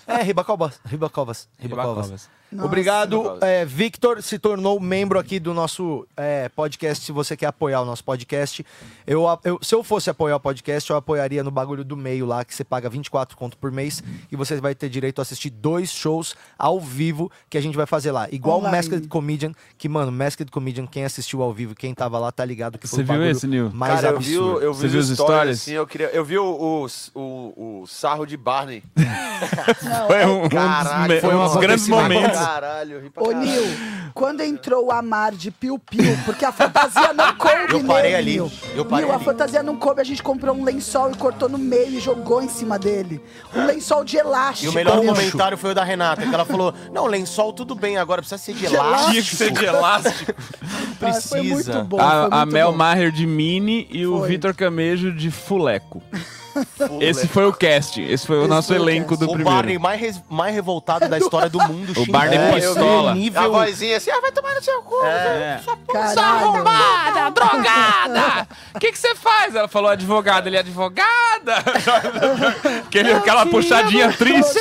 É, 0.06 0.22
Ribacovas. 0.22 0.80
Ribacovas. 0.86 1.48
Ribacovas. 1.58 2.28
Nossa. 2.54 2.66
Obrigado. 2.66 3.38
É, 3.40 3.64
Victor 3.64 4.22
se 4.22 4.38
tornou 4.38 4.78
membro 4.80 5.18
aqui 5.18 5.38
do 5.40 5.52
nosso 5.52 6.06
é, 6.16 6.48
podcast. 6.48 7.04
Se 7.04 7.12
você 7.12 7.36
quer 7.36 7.46
apoiar 7.46 7.80
o 7.82 7.84
nosso 7.84 8.04
podcast, 8.04 8.64
eu, 9.06 9.24
eu- 9.44 9.58
se 9.62 9.74
eu 9.74 9.82
fosse 9.82 10.08
apoiar 10.08 10.36
o 10.36 10.40
podcast, 10.40 10.88
eu 10.90 10.96
apoiaria 10.96 11.42
no 11.42 11.50
bagulho 11.50 11.84
do 11.84 11.96
meio 11.96 12.24
lá, 12.26 12.44
que 12.44 12.54
você 12.54 12.64
paga 12.64 12.88
24 12.88 13.36
conto 13.36 13.56
por 13.58 13.70
mês 13.72 14.02
e 14.30 14.36
você 14.36 14.60
vai 14.60 14.74
ter 14.74 14.88
direito 14.88 15.18
a 15.18 15.22
assistir 15.22 15.50
dois 15.50 15.90
shows 15.92 16.34
ao 16.58 16.80
vivo 16.80 17.30
que 17.50 17.58
a 17.58 17.60
gente 17.60 17.76
vai 17.76 17.86
fazer 17.86 18.12
lá. 18.12 18.28
Igual 18.30 18.56
o 18.56 18.60
Online. 18.60 18.76
Masked 18.76 19.08
Comedian, 19.08 19.52
que, 19.76 19.88
mano, 19.88 20.12
Masked 20.12 20.50
Comedian, 20.50 20.86
quem 20.86 21.04
assistiu 21.04 21.42
ao 21.42 21.52
vivo, 21.52 21.74
quem 21.74 21.92
tava 21.94 22.18
lá, 22.18 22.30
tá 22.30 22.44
ligado 22.44 22.78
que 22.78 22.86
foi 22.86 23.04
Você 23.04 23.12
o 23.12 23.14
viu 23.14 23.30
esse, 23.30 23.46
Nil? 23.46 23.70
mais 23.74 23.94
Cara, 24.00 24.08
eu 24.14 24.20
vi, 24.20 24.34
absurdo. 24.36 24.58
o- 24.58 24.60
eu 24.62 24.72
vi 24.74 24.80
Você 24.80 24.88
viu 24.88 25.00
os 25.00 25.08
stories, 25.08 25.60
assim, 25.62 25.72
eu 25.72 25.86
queria. 25.86 26.06
Eu 26.08 26.24
vi 26.24 26.38
o, 26.38 26.44
o, 26.44 26.86
o, 27.20 27.80
o 27.82 27.86
sarro 27.86 28.24
de 28.26 28.36
Barney. 28.36 28.82
Foi 30.06 30.24
um, 30.26 30.44
um 30.44 30.48
Caralho, 30.48 31.06
dos, 31.08 31.14
me- 31.14 31.20
foi 31.20 31.34
um 31.34 31.40
um 31.40 31.44
dos 31.46 31.56
grandes 31.56 31.88
momentos. 31.88 32.38
Caralho, 32.46 32.92
eu 32.96 33.00
ri 33.02 33.10
pra 33.10 33.22
Ô, 33.22 33.26
caralho. 33.28 33.46
Nil, 33.46 33.62
quando 34.14 34.40
entrou 34.42 34.86
o 34.86 34.92
Amar 34.92 35.32
de 35.32 35.50
piu-piu, 35.50 36.16
porque 36.24 36.44
a 36.44 36.52
fantasia 36.52 37.12
não 37.12 37.34
coube 37.36 37.72
Eu 37.72 37.84
parei 37.84 38.12
nele, 38.12 38.16
ali, 38.16 38.32
Nil. 38.32 38.52
eu 38.74 38.84
parei 38.84 39.04
Nil, 39.06 39.12
a 39.14 39.16
ali. 39.16 39.24
fantasia 39.24 39.62
não 39.62 39.76
coube, 39.76 40.00
a 40.00 40.04
gente 40.04 40.22
comprou 40.22 40.54
um 40.54 40.64
lençol 40.64 41.10
e 41.10 41.16
cortou 41.16 41.48
no 41.48 41.58
meio 41.58 41.90
e 41.96 42.00
jogou 42.00 42.42
em 42.42 42.48
cima 42.48 42.78
dele. 42.78 43.22
Um 43.54 43.64
lençol 43.66 44.04
de 44.04 44.16
elástico. 44.16 44.66
E 44.66 44.68
o 44.68 44.72
melhor 44.72 44.98
Nil. 45.00 45.12
comentário 45.14 45.56
foi 45.58 45.70
o 45.70 45.74
da 45.74 45.84
Renata, 45.84 46.26
que 46.26 46.34
ela 46.34 46.44
falou: 46.44 46.72
Não, 46.92 47.06
lençol 47.06 47.52
tudo 47.52 47.74
bem, 47.74 47.96
agora 47.96 48.20
precisa 48.22 48.38
ser 48.38 48.54
de 48.54 48.66
De 48.66 48.74
elástico. 48.74 49.10
Tinha 49.10 49.22
que 49.22 49.36
ser 49.36 49.50
de 49.52 49.64
elástico. 49.64 50.34
Ah, 51.06 51.12
Foi 51.20 51.42
muito 51.42 51.56
Precisa. 51.56 51.84
bom, 51.84 51.98
foi 51.98 52.06
A, 52.06 52.24
a 52.24 52.38
muito 52.46 52.52
Mel 52.54 52.70
bom. 52.72 52.78
Maher 52.78 53.10
de 53.12 53.26
Mini 53.26 53.86
e 53.90 54.06
o 54.06 54.18
Foi. 54.20 54.28
Vitor 54.28 54.54
Camejo 54.54 55.12
de 55.12 55.30
Fuleco. 55.30 56.02
Esse 57.00 57.26
foi 57.28 57.44
o 57.46 57.52
cast. 57.52 58.00
Esse 58.00 58.26
foi 58.26 58.38
o 58.38 58.48
nosso 58.48 58.68
foi 58.68 58.78
o 58.78 58.82
elenco 58.82 59.10
cast. 59.10 59.20
do 59.20 59.30
O 59.30 59.34
primeiro. 59.34 59.50
Barney 59.56 59.78
mais, 59.78 60.00
res- 60.00 60.22
mais 60.28 60.54
revoltado 60.54 61.08
da 61.08 61.18
história 61.18 61.48
do 61.48 61.58
mundo. 61.60 61.92
O 62.00 62.06
Barney 62.10 62.38
xingando 62.38 62.54
pistola. 62.54 63.14
nível- 63.14 63.42
A 63.42 63.48
vozinha 63.66 63.96
assim, 63.96 64.10
ah, 64.10 64.20
vai 64.20 64.32
tomar 64.32 64.54
no 64.54 64.62
seu 64.62 64.82
cu. 64.82 65.04
É. 65.04 65.60
Caralho. 65.92 66.20
Arrombada, 66.20 67.30
drogada! 67.34 68.48
O 68.74 68.78
que 68.78 68.92
que 68.92 68.98
você 68.98 69.14
faz? 69.14 69.54
Ela 69.54 69.68
falou 69.68 69.90
advogada. 69.90 70.48
Ele 70.48 70.56
é 70.56 70.60
advogada? 70.60 71.56
Aquele, 72.86 73.12
aquela 73.12 73.46
puxadinha 73.46 74.12
triste. 74.12 74.58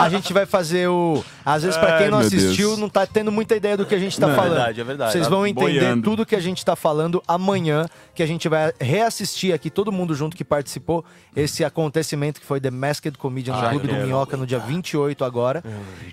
A 0.00 0.08
gente 0.08 0.32
vai 0.32 0.46
fazer 0.46 0.88
o. 0.88 1.24
Às 1.44 1.62
vezes, 1.62 1.78
pra 1.78 1.96
quem 1.98 2.06
Ai, 2.06 2.10
não 2.10 2.18
assistiu, 2.18 2.68
Deus. 2.70 2.78
não 2.80 2.88
tá 2.88 3.06
tendo 3.06 3.30
muita 3.30 3.54
ideia 3.54 3.76
do 3.76 3.86
que 3.86 3.94
a 3.94 3.98
gente 4.00 4.18
tá 4.18 4.26
Não, 4.26 4.32
é 4.32 4.36
falando. 4.36 4.54
verdade, 4.54 4.80
é 4.80 4.84
verdade. 4.84 5.12
Vocês 5.12 5.28
vão 5.28 5.46
entender 5.46 5.78
boiando. 5.80 6.02
tudo 6.02 6.26
que 6.26 6.34
a 6.34 6.40
gente 6.40 6.64
tá 6.64 6.74
falando 6.74 7.22
amanhã, 7.28 7.86
que 8.16 8.20
a 8.22 8.26
gente 8.26 8.48
vai 8.48 8.72
reassistir 8.80 9.54
aqui, 9.54 9.70
todo 9.70 9.92
mundo 9.92 10.12
junto 10.12 10.36
que 10.36 10.42
participou, 10.44 10.85
esse 11.34 11.64
acontecimento 11.64 12.40
que 12.40 12.46
foi 12.46 12.60
The 12.60 12.70
Masked 12.70 13.18
Comedian 13.18 13.54
no 13.54 13.60
Ai, 13.60 13.70
Clube 13.70 13.86
do 13.88 13.94
não 13.94 14.02
Minhoca 14.04 14.36
no 14.36 14.46
dia 14.46 14.58
28 14.58 15.24
agora. 15.24 15.62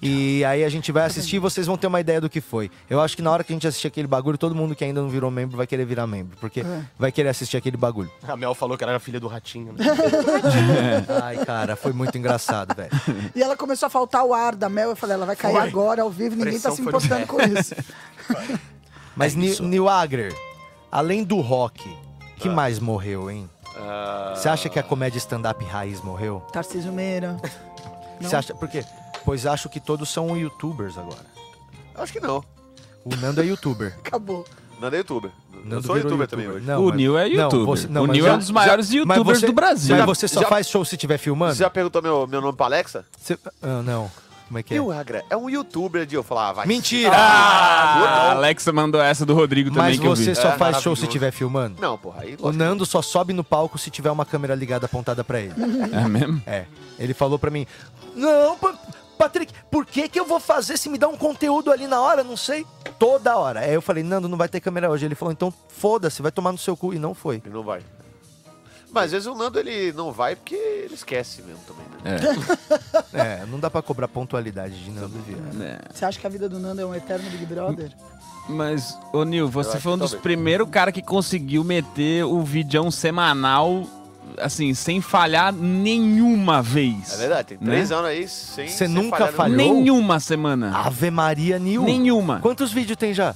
E 0.02 0.44
aí 0.46 0.64
a 0.64 0.70
gente 0.70 0.92
vai 0.92 1.06
assistir 1.06 1.38
e 1.38 1.40
vocês 1.40 1.66
vão 1.68 1.78
ter 1.78 1.88
uma 1.88 2.00
ideia 2.00 2.20
do 2.20 2.30
que 2.30 2.42
foi. 2.42 2.70
Eu 2.90 3.00
acho 3.02 3.16
que 3.16 3.22
na 3.22 3.32
hora 3.32 3.44
que 3.44 3.54
a 3.54 3.56
gente 3.56 3.68
assistir 3.68 3.88
aquele 3.88 4.08
bagulho, 4.08 4.38
todo 4.38 4.54
mundo 4.56 4.76
que 4.76 4.84
ainda 4.84 5.02
não 5.02 5.10
virou 5.10 5.30
membro 5.32 5.56
vai 5.58 5.66
querer 5.68 5.86
virar 5.86 6.06
membro, 6.08 6.38
porque 6.40 6.64
vai 6.98 7.12
querer 7.12 7.30
assistir 7.30 7.58
aquele 7.58 7.78
bagulho. 7.78 8.12
A 8.28 8.36
Mel 8.36 8.54
falou 8.56 8.78
que 8.78 8.84
ela 8.84 8.92
era 8.94 9.00
filha 9.00 9.20
do 9.20 9.28
ratinho. 9.28 9.74
Né? 9.74 9.86
Ai, 11.24 11.38
cara, 11.46 11.76
foi 11.76 11.94
muito 11.94 12.18
engraçado, 12.18 12.76
velho. 12.76 12.92
E 13.36 13.42
ela 13.42 13.56
começou 13.56 13.88
a 13.88 13.90
faltar 13.90 14.24
o 14.26 14.34
ar 14.34 14.56
da 14.56 14.70
Mel. 14.70 14.90
Eu 14.90 14.96
falei, 14.96 15.16
ela 15.16 15.26
vai 15.26 15.36
cair 15.36 15.54
Foi. 15.54 15.62
agora 15.62 16.02
ao 16.02 16.10
vivo, 16.10 16.36
ninguém 16.36 16.60
tá 16.60 16.72
se 16.72 16.82
no 16.82 16.88
importando 16.88 17.26
com 17.28 17.42
isso. 17.42 17.76
Mas, 19.16 19.36
É. 19.36 19.62
Neil 19.64 19.88
Agrer, 19.88 20.34
além 20.92 21.24
do 21.24 21.40
rock, 21.40 21.84
que 22.38 22.50
Ah. 22.50 22.52
mais 22.52 22.80
morreu, 22.80 23.30
hein? 23.30 23.50
Você 24.36 24.50
acha 24.50 24.70
que 24.70 24.78
a 24.80 24.84
comédia 24.84 25.18
stand-up 25.18 25.64
raiz 25.66 26.02
morreu? 26.02 26.42
Tarcísio 26.52 26.92
Meira. 26.92 27.38
Não? 28.22 28.30
Você 28.30 28.36
acha. 28.36 28.54
Por 28.54 28.68
quê? 28.68 28.84
Pois 29.26 29.46
acho 29.46 29.70
que 29.70 29.80
todos 29.80 30.10
são 30.10 30.36
youtubers 30.38 30.98
agora. 30.98 31.26
Acho 31.96 32.14
que 32.14 32.20
não. 32.20 32.44
O 33.04 33.16
Nando 33.16 33.42
é 33.42 33.46
youtuber. 33.46 33.96
Acabou. 34.06 34.46
Nando 34.80 34.96
é 34.96 35.00
youtuber. 35.00 35.32
Eu 35.54 35.66
Nando 35.66 35.86
sou 35.88 35.96
virou 35.96 36.10
youtuber 36.12 36.28
também 36.28 36.48
hoje. 36.48 36.66
Não, 36.66 36.84
O 36.84 36.88
mas- 36.90 36.96
Neil 36.98 37.18
é 37.18 37.30
não, 37.30 37.44
youtuber. 37.44 37.66
você- 37.66 37.88
não, 37.88 38.04
o 38.04 38.08
mas 38.08 38.14
Neil 38.14 38.26
já- 38.26 38.32
é 38.32 38.36
um 38.36 38.38
dos 38.40 38.52
maiores 38.52 38.88
já- 38.88 38.98
youtubers 38.98 39.40
você- 39.40 39.46
do 39.48 39.54
Brasil. 39.54 39.96
Mas 39.96 40.06
você 40.06 40.28
só 40.28 40.42
Já- 40.42 40.48
faz 40.48 40.68
show 40.68 40.84
se 40.84 40.96
estiver 40.96 41.18
filmando? 41.18 41.54
Você 41.54 41.60
já 41.64 41.70
perguntou 41.70 42.02
meu, 42.02 42.28
meu 42.28 42.42
nome 42.42 42.58
pra 42.58 42.66
Alexa? 42.66 43.06
Você- 43.18 43.38
ah, 43.62 43.82
não. 43.82 44.12
Como 44.54 44.60
é 44.60 44.64
que 44.64 44.74
é? 44.76 44.78
Neil 44.78 44.92
Agra 44.92 45.26
é 45.32 45.36
um 45.36 45.50
youtuber 45.50 46.06
de 46.06 46.14
eu 46.16 46.22
falar, 46.22 46.50
ah, 46.50 46.54
vai. 46.54 46.68
Mentira! 46.68 47.12
Ah, 47.16 48.30
a 48.30 48.32
Alexa 48.34 48.72
mandou 48.72 49.02
essa 49.02 49.26
do 49.26 49.34
Rodrigo 49.34 49.70
também 49.72 49.84
Mas 49.94 50.00
que 50.00 50.06
eu 50.06 50.16
você 50.16 50.30
vi. 50.30 50.36
só 50.36 50.50
É, 50.50 50.58
faz 50.60 50.80
show 50.80 50.96
se 50.96 51.06
estiver 51.06 51.32
filmando? 51.32 51.82
Não, 51.82 51.98
porra, 51.98 52.22
aí 52.22 52.38
O 52.40 52.52
Nando 52.52 52.86
só 52.86 53.02
sobe 53.02 53.34
no 53.34 53.44
palco 53.44 53.80
se 53.80 53.90
tiver 53.90 54.12
uma 54.12 54.26
câmera 54.28 54.54
ligada 54.54 54.86
apontada 54.86 55.24
pra 55.24 55.40
ele. 55.40 55.56
É 55.92 56.08
mesmo? 56.08 56.40
É. 56.46 56.66
Ele 57.00 57.16
falou 57.16 57.40
pra 57.40 57.50
mim: 57.50 57.66
Não, 58.16 58.56
Pa- 58.58 58.76
Patrick, 59.18 59.52
por 59.72 59.86
que, 59.88 60.08
que 60.08 60.20
eu 60.20 60.26
vou 60.26 60.40
fazer 60.40 60.78
se 60.78 60.88
me 60.88 61.00
dá 61.00 61.08
um 61.08 61.18
conteúdo 61.18 61.72
ali 61.72 61.88
na 61.88 62.00
hora? 62.00 62.24
Não 62.24 62.38
sei. 62.38 62.64
Toda 63.00 63.36
hora. 63.36 63.62
Aí 63.62 63.74
eu 63.74 63.82
falei: 63.82 64.04
Nando, 64.04 64.28
não 64.30 64.38
vai 64.38 64.48
ter 64.48 64.60
câmera 64.60 64.88
hoje. 64.90 65.06
Ele 65.06 65.16
falou: 65.16 65.32
Então 65.32 65.52
foda-se, 65.68 66.22
vai 66.22 66.32
tomar 66.32 66.52
no 66.52 66.58
seu 66.60 66.78
cu. 66.78 66.94
E 66.94 67.00
não 67.00 67.16
foi. 67.16 67.42
Ele 67.44 67.54
não 67.56 67.64
vai. 67.64 67.82
Mas 68.94 69.06
às 69.06 69.12
vezes 69.12 69.28
o 69.28 69.34
Nando 69.34 69.60
ele 69.60 69.92
não 69.92 70.12
vai 70.12 70.36
porque 70.36 70.54
ele 70.54 70.94
esquece 70.94 71.42
mesmo 71.42 71.60
também, 71.68 71.86
né? 72.04 73.42
É, 73.42 73.46
não 73.50 73.60
dá 73.60 73.68
pra 73.68 73.82
cobrar 73.82 74.08
pontualidade 74.08 74.84
de 74.84 74.92
Nando 74.92 75.20
Viana. 75.20 75.66
É. 75.66 75.80
Você 75.92 76.06
acha 76.06 76.20
que 76.20 76.28
a 76.28 76.30
vida 76.30 76.48
do 76.48 76.60
Nando 76.60 76.80
é 76.80 76.86
um 76.86 76.94
eterno 76.94 77.28
Big 77.32 77.44
Brother? 77.48 77.92
Mas, 78.48 78.96
ô 79.12 79.24
Nil, 79.24 79.50
você 79.50 79.80
foi 79.80 79.94
um 79.94 79.98
dos 79.98 80.14
primeiros 80.14 80.70
caras 80.70 80.94
que 80.94 81.02
conseguiu 81.02 81.64
meter 81.64 82.24
o 82.26 82.42
vídeo 82.44 82.92
semanal, 82.92 83.84
assim, 84.38 84.74
sem 84.76 85.02
falhar 85.02 85.52
nenhuma 85.52 86.62
vez. 86.62 87.14
É 87.14 87.18
verdade, 87.18 87.48
tem 87.48 87.58
né? 87.60 87.66
três 87.66 87.92
anos 87.92 88.06
aí 88.06 88.28
sem. 88.28 88.68
Você 88.68 88.88
nunca 88.88 89.18
falhar 89.18 89.34
falhou? 89.34 89.58
Nenhuma 89.58 90.20
semana. 90.20 90.78
Ave 90.78 91.10
Maria 91.10 91.58
Nil. 91.58 91.84
Nenhuma. 91.84 92.40
Quantos 92.42 92.72
vídeos 92.72 92.98
tem 92.98 93.14
já? 93.14 93.34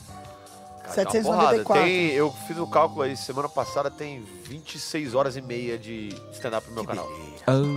794. 0.93 1.83
Tem, 1.83 2.11
eu 2.11 2.33
fiz 2.47 2.57
o 2.57 2.67
cálculo 2.67 3.01
aí, 3.03 3.15
semana 3.17 3.49
passada 3.49 3.89
tem 3.91 4.23
26 4.45 5.13
horas 5.15 5.35
e 5.37 5.41
meia 5.41 5.77
de 5.77 6.09
stand-up 6.33 6.67
no 6.69 6.75
meu 6.75 6.85
canal. 6.85 7.07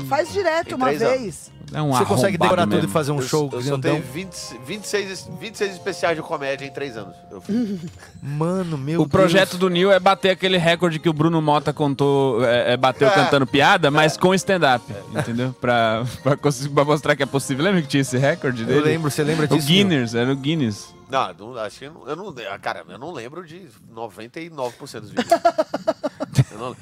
Faz 0.08 0.32
direto 0.32 0.74
uma 0.74 0.92
vez. 0.92 1.50
É 1.72 1.80
um 1.80 1.92
Você 1.92 2.04
consegue 2.04 2.36
decorar 2.36 2.62
tudo 2.64 2.74
mesmo. 2.74 2.88
e 2.88 2.92
fazer 2.92 3.12
um 3.12 3.16
eu, 3.20 3.22
show 3.22 3.48
eu 3.52 3.60
só 3.60 3.68
grandão? 3.76 3.92
tenho 4.00 4.02
20, 4.12 4.34
26, 4.66 5.30
26 5.40 5.72
especiais 5.74 6.16
de 6.16 6.22
comédia 6.22 6.66
em 6.66 6.70
três 6.72 6.96
anos. 6.96 7.14
Eu 7.30 7.40
fiz. 7.40 7.78
Mano, 8.20 8.76
meu 8.76 9.02
O 9.02 9.08
projeto 9.08 9.50
Deus. 9.50 9.60
do 9.60 9.68
Nil 9.70 9.92
é 9.92 10.00
bater 10.00 10.30
aquele 10.30 10.58
recorde 10.58 10.98
que 10.98 11.08
o 11.08 11.12
Bruno 11.12 11.40
Mota 11.40 11.72
contou, 11.72 12.44
é, 12.44 12.72
é, 12.72 12.76
bateu 12.76 13.06
É. 13.06 13.10
cantando 13.12 13.46
piada, 13.46 13.88
mas 13.90 14.16
com 14.16 14.34
stand-up, 14.34 14.84
entendeu? 15.16 15.54
Pra, 15.60 16.04
pra, 16.24 16.36
pra 16.36 16.84
mostrar 16.84 17.14
que 17.14 17.22
é 17.22 17.26
possível. 17.26 17.64
Lembra 17.64 17.82
que 17.82 17.88
tinha 17.88 18.00
esse 18.00 18.18
recorde 18.18 18.64
dele? 18.64 18.80
Eu 18.80 18.84
lembro, 18.84 19.08
você 19.10 19.22
lembra 19.22 19.44
O 19.44 19.48
disso? 19.48 19.68
Nil? 19.68 19.84
Guinness, 19.88 20.14
era 20.16 20.32
o 20.32 20.36
Guinness. 20.36 20.92
Não, 21.10 21.34
não, 21.34 21.56
acho 21.58 21.78
que 21.78 21.84
eu 21.86 21.92
não, 21.92 22.08
eu 22.08 22.16
não. 22.16 22.34
Cara, 22.60 22.84
eu 22.88 22.98
não 22.98 23.10
lembro 23.12 23.44
de 23.46 23.68
99% 23.92 25.00
dos 25.00 25.10
vídeos. 25.10 25.28
eu, 26.52 26.58
não, 26.58 26.76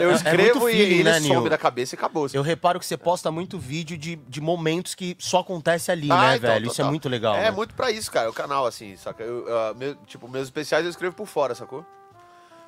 eu 0.00 0.10
É 0.10 0.14
escrevo 0.14 0.60
muito 0.60 0.68
e 0.70 0.72
feeling, 0.72 0.94
ele 0.96 1.04
né, 1.04 1.20
some 1.20 1.28
Nil? 1.40 1.50
da 1.50 1.58
cabeça 1.58 1.94
e 1.94 1.96
acabou. 1.98 2.26
Eu 2.32 2.42
reparo 2.42 2.78
que 2.78 2.86
você 2.86 2.96
posta 2.96 3.30
muito 3.30 3.58
vídeo 3.58 3.96
de, 3.96 4.16
de 4.16 4.40
momentos 4.40 4.94
que 4.94 5.16
só 5.18 5.40
acontece 5.40 5.90
ali, 5.90 6.10
Ah, 6.10 6.30
né, 6.30 6.36
então, 6.36 6.50
velho? 6.50 6.66
Isso 6.68 6.80
é 6.80 6.84
muito 6.84 7.08
legal. 7.08 7.34
É 7.36 7.42
né? 7.44 7.50
muito 7.50 7.74
pra 7.74 7.90
isso, 7.90 8.10
cara, 8.10 8.28
o 8.28 8.32
canal, 8.32 8.66
assim, 8.66 8.96
saca? 8.96 9.22
Eu, 9.22 9.46
ah, 9.48 9.74
meu- 9.74 9.94
tipo, 10.06 10.28
meus 10.28 10.44
especiais 10.48 10.84
eu 10.84 10.90
escrevo 10.90 11.14
por 11.14 11.26
fora, 11.26 11.54
sacou? 11.54 11.84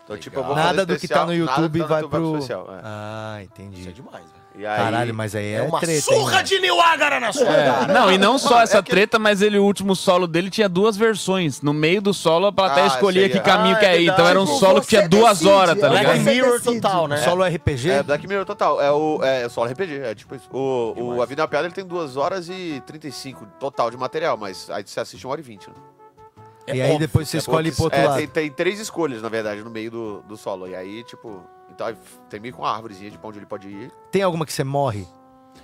Então, 0.05 0.17
tipo, 0.19 0.39
eu 0.41 0.45
vou 0.45 0.55
fazer 0.55 0.67
Nada 0.67 0.87
do 0.87 0.95
que 0.99 1.07
tá 1.07 1.15
especial, 1.23 1.27
no 1.27 1.35
YouTube 1.35 1.79
tá 1.79 1.85
no 1.85 1.89
vai 1.89 2.01
YouTube 2.03 2.11
pro. 2.11 2.33
especial, 2.35 2.67
é. 2.75 2.81
Ah, 2.83 3.39
Isso 3.43 3.51
é 3.61 3.63
entendi. 3.65 3.93
demais, 3.93 4.25
velho. 4.25 4.40
E 4.61 4.67
aí, 4.67 4.77
Caralho, 4.77 5.15
mas 5.15 5.35
aí 5.35 5.47
é, 5.47 5.55
É 5.55 5.63
uma 5.63 5.81
treta. 5.81 5.95
hein, 5.95 6.01
surra 6.03 6.33
mano? 6.33 6.45
de 6.45 6.61
New 6.61 6.79
Agara 6.83 7.19
na 7.19 7.33
sua 7.33 7.49
É, 7.49 7.65
cara. 7.65 7.93
não, 7.95 8.13
e 8.13 8.19
não 8.19 8.37
só 8.37 8.51
Não, 8.51 8.61
é 8.61 8.63
essa 8.65 8.83
que- 8.83 8.91
treta, 8.91 9.19
mas 9.19 9.41
ele, 9.41 9.59
o 9.59 9.65
último 9.65 9.97
solo 9.97 10.27
dele 10.27 10.51
tinha 10.51 10.69
duas 10.69 10.99
versões. 10.99 11.63
No 11.63 11.73
meio 11.73 12.03
do 12.03 12.13
solo, 12.13 12.47
a 12.47 12.53
plateia 12.53 12.85
Ah, 12.85 12.89
escolhia 12.89 13.23
sei, 13.23 13.31
que 13.31 13.39
é. 13.39 13.41
caminho 13.41 13.77
Ah, 13.77 13.79
que 13.79 13.87
é 13.87 13.97
é 13.97 14.03
ir. 14.03 14.11
Então 14.11 14.27
era 14.29 14.39
um 14.39 14.45
verdade. 14.45 14.61
solo 14.61 14.81
que 14.83 14.89
tinha 14.89 15.01
Você 15.03 15.09
duas 15.09 15.39
decide, 15.39 15.51
horas, 15.51 15.79
tá 15.81 15.87
é. 15.87 15.91
Black 15.91 16.05
ligado? 16.07 16.25
Você 16.25 16.31
Mirror 16.35 16.59
decide. 16.61 16.81
total, 16.83 17.09
né? 17.09 17.17
Solo 17.17 17.45
RPG? 17.45 17.91
É, 17.91 18.03
Black 18.03 18.27
Mirror 18.29 18.45
total. 18.45 18.81
É 18.83 18.93
o, 18.93 19.21
é 19.25 19.49
solo 19.49 19.71
RPG, 19.71 19.99
é 20.01 20.15
tipo 20.15 20.35
isso. 20.35 20.49
O, 20.53 21.15
o 21.17 21.23
A 21.23 21.27
Vida 21.27 21.41
é 21.41 21.43
uma 21.45 21.49
Piada 21.49 21.67
ele 21.67 21.75
tem 21.75 21.87
2 21.87 22.19
horas 22.19 22.51
e 22.51 22.83
35 22.87 23.47
total 23.59 23.91
de 23.91 23.97
material, 23.97 24.37
mas 24.37 24.69
aí 24.69 24.83
você 24.87 25.01
assiste 25.01 25.27
1 25.27 25.31
hora 25.31 25.41
e 25.41 25.43
20. 25.43 25.69
Né? 25.69 25.75
E 26.75 26.83
aí 26.83 26.99
depois 26.99 27.29
você 27.29 27.39
É 27.39 27.41
escolhe 27.41 27.73
pro 27.73 27.85
outro 27.85 27.99
é, 27.99 28.07
lado. 28.07 28.17
Tem, 28.19 28.29
tem 28.29 28.51
três 28.51 28.79
escolhas, 28.79 29.23
na 29.23 29.31
verdade, 29.31 29.63
no 29.65 29.71
meio 29.71 29.91
do, 29.91 30.21
do 30.29 30.37
solo. 30.37 30.69
E 30.69 30.75
aí, 30.77 31.03
tipo. 31.03 31.43
Aí 31.81 31.97
tem 32.29 32.41
meio 32.41 32.55
com 32.55 32.63
uma 32.63 32.73
árvorezinha 32.73 33.11
de 33.11 33.19
pra 33.19 33.29
onde 33.29 33.39
ele 33.39 33.47
pode 33.47 33.69
ir. 33.69 33.91
Tem 34.11 34.23
alguma 34.23 34.45
que 34.47 34.53
você 34.53 34.65
morre? 34.65 35.07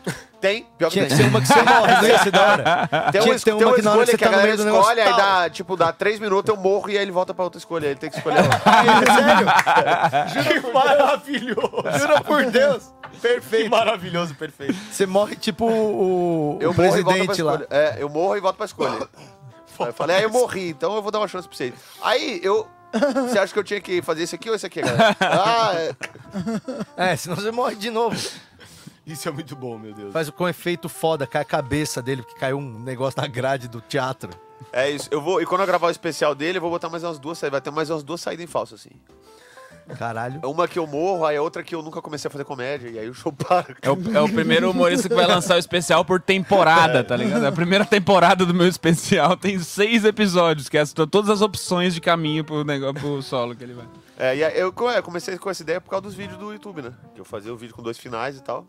Tem, 0.41 0.67
pior 0.77 0.89
que 0.89 0.93
Tinha 0.95 1.05
que 1.07 1.15
tem. 1.15 1.25
ser 1.25 1.31
uma 1.31 1.41
que 1.41 1.49
você 1.49 1.63
morre, 1.63 1.95
não 1.95 2.05
ia 2.09 2.19
ser 2.23 2.31
da 2.31 2.43
hora. 2.43 2.65
Tem 3.11 3.21
Tinha 3.23 3.33
uma, 3.33 3.39
que 3.39 3.45
ter 3.45 3.45
tem 3.45 3.55
uma 3.55 3.67
uma 3.67 3.75
que 3.75 3.83
na 3.83 3.91
hora 3.93 4.03
escolha 4.03 4.07
que 4.07 4.19
que, 4.19 4.25
a 4.25 4.29
tá 4.29 4.31
no 4.31 4.37
galera 4.37 4.47
meio 4.47 4.57
do 4.59 4.65
negócio, 4.65 4.93
escolhe, 4.93 5.01
aí 5.01 5.17
dá, 5.17 5.51
tipo, 5.51 5.77
dá 5.77 5.93
três 5.93 6.21
minutos, 6.21 6.55
eu 6.55 6.61
morro 6.61 6.91
e 6.91 6.97
aí 6.97 7.03
ele 7.03 7.11
volta 7.11 7.33
pra 7.35 7.43
outra 7.45 7.59
escolha. 7.59 7.85
Aí 7.87 7.93
ele 7.93 7.99
tem 8.01 8.11
que 8.11 8.17
escolher. 8.19 8.43
Que 10.43 10.73
maravilhoso. 10.73 11.99
Juro 11.99 12.25
por 12.25 12.45
Deus. 12.47 12.93
Que 13.17 13.21
Perfeito. 13.23 13.71
maravilhoso, 13.71 14.35
perfeito. 14.35 14.75
Você 14.93 15.07
morre 15.07 15.37
tipo 15.37 15.65
o, 15.65 16.59
Eu 16.61 16.71
o 16.73 16.75
morro 16.75 16.99
e 16.99 17.03
volto 17.03 17.05
pra 17.05 17.13
presidente 17.15 17.43
lá. 17.43 17.53
escolha. 17.55 17.67
É, 17.71 17.97
eu 17.99 18.09
morro 18.11 18.37
e 18.37 18.41
volto 18.41 18.57
pra 18.57 18.67
escolha. 18.67 19.09
Aí 19.79 19.87
eu 19.87 19.93
falei, 19.95 20.17
aí 20.17 20.23
eu 20.25 20.31
morri, 20.31 20.69
então 20.71 20.95
eu 20.95 21.01
vou 21.01 21.11
dar 21.11 21.21
uma 21.21 21.29
chance 21.29 21.49
pra 21.49 21.57
vocês. 21.57 21.73
Aí 22.03 22.41
eu. 22.43 22.69
Você 23.29 23.39
acha 23.39 23.53
que 23.53 23.59
eu 23.59 23.65
tinha 23.65 23.81
que 23.81 24.01
fazer 24.03 24.23
esse 24.23 24.35
aqui 24.35 24.49
ou 24.49 24.55
esse 24.55 24.67
aqui, 24.67 24.81
galera? 24.81 25.17
Ah, 25.21 25.73
é. 25.75 25.95
É, 26.97 27.17
senão 27.17 27.37
você 27.37 27.51
morre 27.51 27.77
de 27.77 27.91
novo. 27.91 28.17
Isso 29.07 29.29
é 29.29 29.33
muito 29.33 29.55
bom, 29.55 29.79
meu 29.79 29.93
Deus. 29.95 30.13
Faz 30.13 30.29
com 30.31 30.49
efeito 30.49 30.89
foda, 30.89 31.27
cai 31.27 31.43
a 31.43 31.45
cabeça 31.45 32.03
dele, 32.03 32.23
porque 32.23 32.39
caiu 32.39 32.59
um 32.59 32.81
negócio 32.81 33.21
na 33.21 33.27
grade 33.29 33.69
do 33.69 33.81
teatro. 33.81 34.31
É 34.73 34.91
isso. 34.91 35.09
Eu 35.11 35.21
vou, 35.21 35.41
e 35.41 35.47
quando 35.47 35.61
eu 35.61 35.67
gravar 35.67 35.87
o 35.87 35.91
especial 35.91 36.35
dele, 36.35 36.59
eu 36.59 36.63
vou 36.63 36.71
botar 36.71 36.89
mais 36.89 37.05
umas 37.05 37.19
duas 37.19 37.39
saídas. 37.39 37.53
Vai 37.53 37.61
ter 37.61 37.71
mais 37.71 37.89
umas 37.91 38.03
duas 38.03 38.21
saídas 38.21 38.45
em 38.45 38.49
falso, 38.49 38.75
assim. 38.75 38.91
Caralho. 39.95 40.41
Uma 40.45 40.67
que 40.67 40.79
eu 40.79 40.87
morro, 40.87 41.25
aí 41.25 41.37
a 41.37 41.43
outra 41.43 41.63
que 41.63 41.75
eu 41.75 41.83
nunca 41.83 42.03
comecei 42.03 42.29
a 42.29 42.31
fazer 42.31 42.45
comédia, 42.45 42.89
e 42.89 42.99
aí 42.99 43.09
o 43.09 43.15
show 43.15 43.31
para. 43.33 43.77
É 43.81 43.91
o, 43.91 44.17
é 44.17 44.21
o 44.21 44.29
primeiro 44.29 44.71
humorista 44.71 45.09
que 45.09 45.15
vai 45.15 45.27
lançar 45.27 45.55
o 45.55 45.59
especial 45.59 46.05
por 46.05 46.21
temporada, 46.21 47.05
tá 47.05 47.17
ligado? 47.17 47.45
A 47.45 47.53
primeira 47.53 47.85
temporada 47.85 48.45
do 48.45 48.53
meu 48.53 48.67
especial 48.67 49.37
tem 49.37 49.59
seis 49.59 50.05
episódios, 50.05 50.69
que 50.69 50.77
é 50.77 50.85
todas 51.11 51.31
as 51.31 51.41
opções 51.41 51.95
de 51.95 52.01
caminho 52.01 52.45
pro, 52.45 52.65
negócio, 52.65 52.95
pro 52.95 53.23
solo 53.23 53.55
que 53.55 53.63
ele 53.63 53.75
vai. 53.75 53.87
É, 54.19 54.37
e 54.37 54.45
aí 54.45 54.59
eu 54.59 54.75
é, 54.91 55.03
comecei 55.03 55.39
com 55.39 55.51
essa 55.51 55.63
ideia 55.63 55.81
por 55.81 55.91
causa 55.91 56.03
dos 56.03 56.15
vídeos 56.15 56.39
do 56.39 56.53
YouTube, 56.53 56.83
né? 56.83 56.93
Que 57.15 57.21
eu 57.21 57.25
fazia 57.25 57.53
o 57.53 57.57
vídeo 57.57 57.75
com 57.75 57.83
dois 57.83 57.99
finais 57.99 58.37
e 58.37 58.43
tal. 58.43 58.67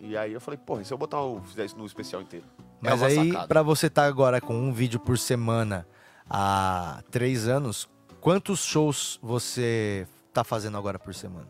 E 0.00 0.16
aí 0.16 0.32
eu 0.32 0.40
falei, 0.40 0.58
porra, 0.58 0.82
e 0.82 0.84
se 0.84 0.92
eu 0.92 0.98
botar 0.98 1.20
o, 1.20 1.42
fizer 1.42 1.64
isso 1.64 1.76
no 1.76 1.84
especial 1.84 2.22
inteiro? 2.22 2.46
É 2.82 2.90
Mas 2.90 3.00
uma 3.00 3.08
aí, 3.08 3.28
sacada. 3.28 3.48
pra 3.48 3.62
você 3.62 3.86
estar 3.86 4.06
agora 4.06 4.40
com 4.40 4.54
um 4.54 4.72
vídeo 4.72 4.98
por 4.98 5.18
semana 5.18 5.86
há 6.28 7.02
três 7.10 7.46
anos, 7.48 7.88
quantos 8.20 8.64
shows 8.64 9.18
você 9.22 10.06
tá 10.32 10.44
fazendo 10.44 10.76
agora 10.78 10.98
por 10.98 11.14
semana? 11.14 11.48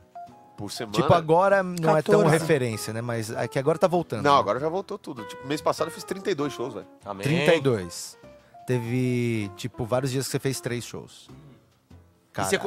Por 0.56 0.70
semana. 0.70 0.94
Tipo, 0.94 1.12
agora 1.14 1.62
não 1.62 1.96
é 1.96 2.02
tão 2.02 2.20
14. 2.22 2.28
referência, 2.38 2.92
né? 2.92 3.00
Mas 3.00 3.30
é 3.30 3.48
que 3.48 3.58
agora 3.58 3.78
tá 3.78 3.86
voltando. 3.86 4.22
Não, 4.22 4.34
né? 4.34 4.38
agora 4.40 4.60
já 4.60 4.68
voltou 4.68 4.98
tudo. 4.98 5.24
Tipo, 5.24 5.46
mês 5.46 5.60
passado 5.60 5.88
eu 5.88 5.92
fiz 5.92 6.04
32 6.04 6.52
shows, 6.52 6.74
velho. 6.74 6.86
Amém. 7.04 7.22
32. 7.22 8.18
Teve, 8.66 9.50
tipo, 9.56 9.84
vários 9.84 10.10
dias 10.10 10.26
que 10.26 10.30
você 10.32 10.38
fez 10.38 10.60
três 10.60 10.84
shows. 10.84 11.28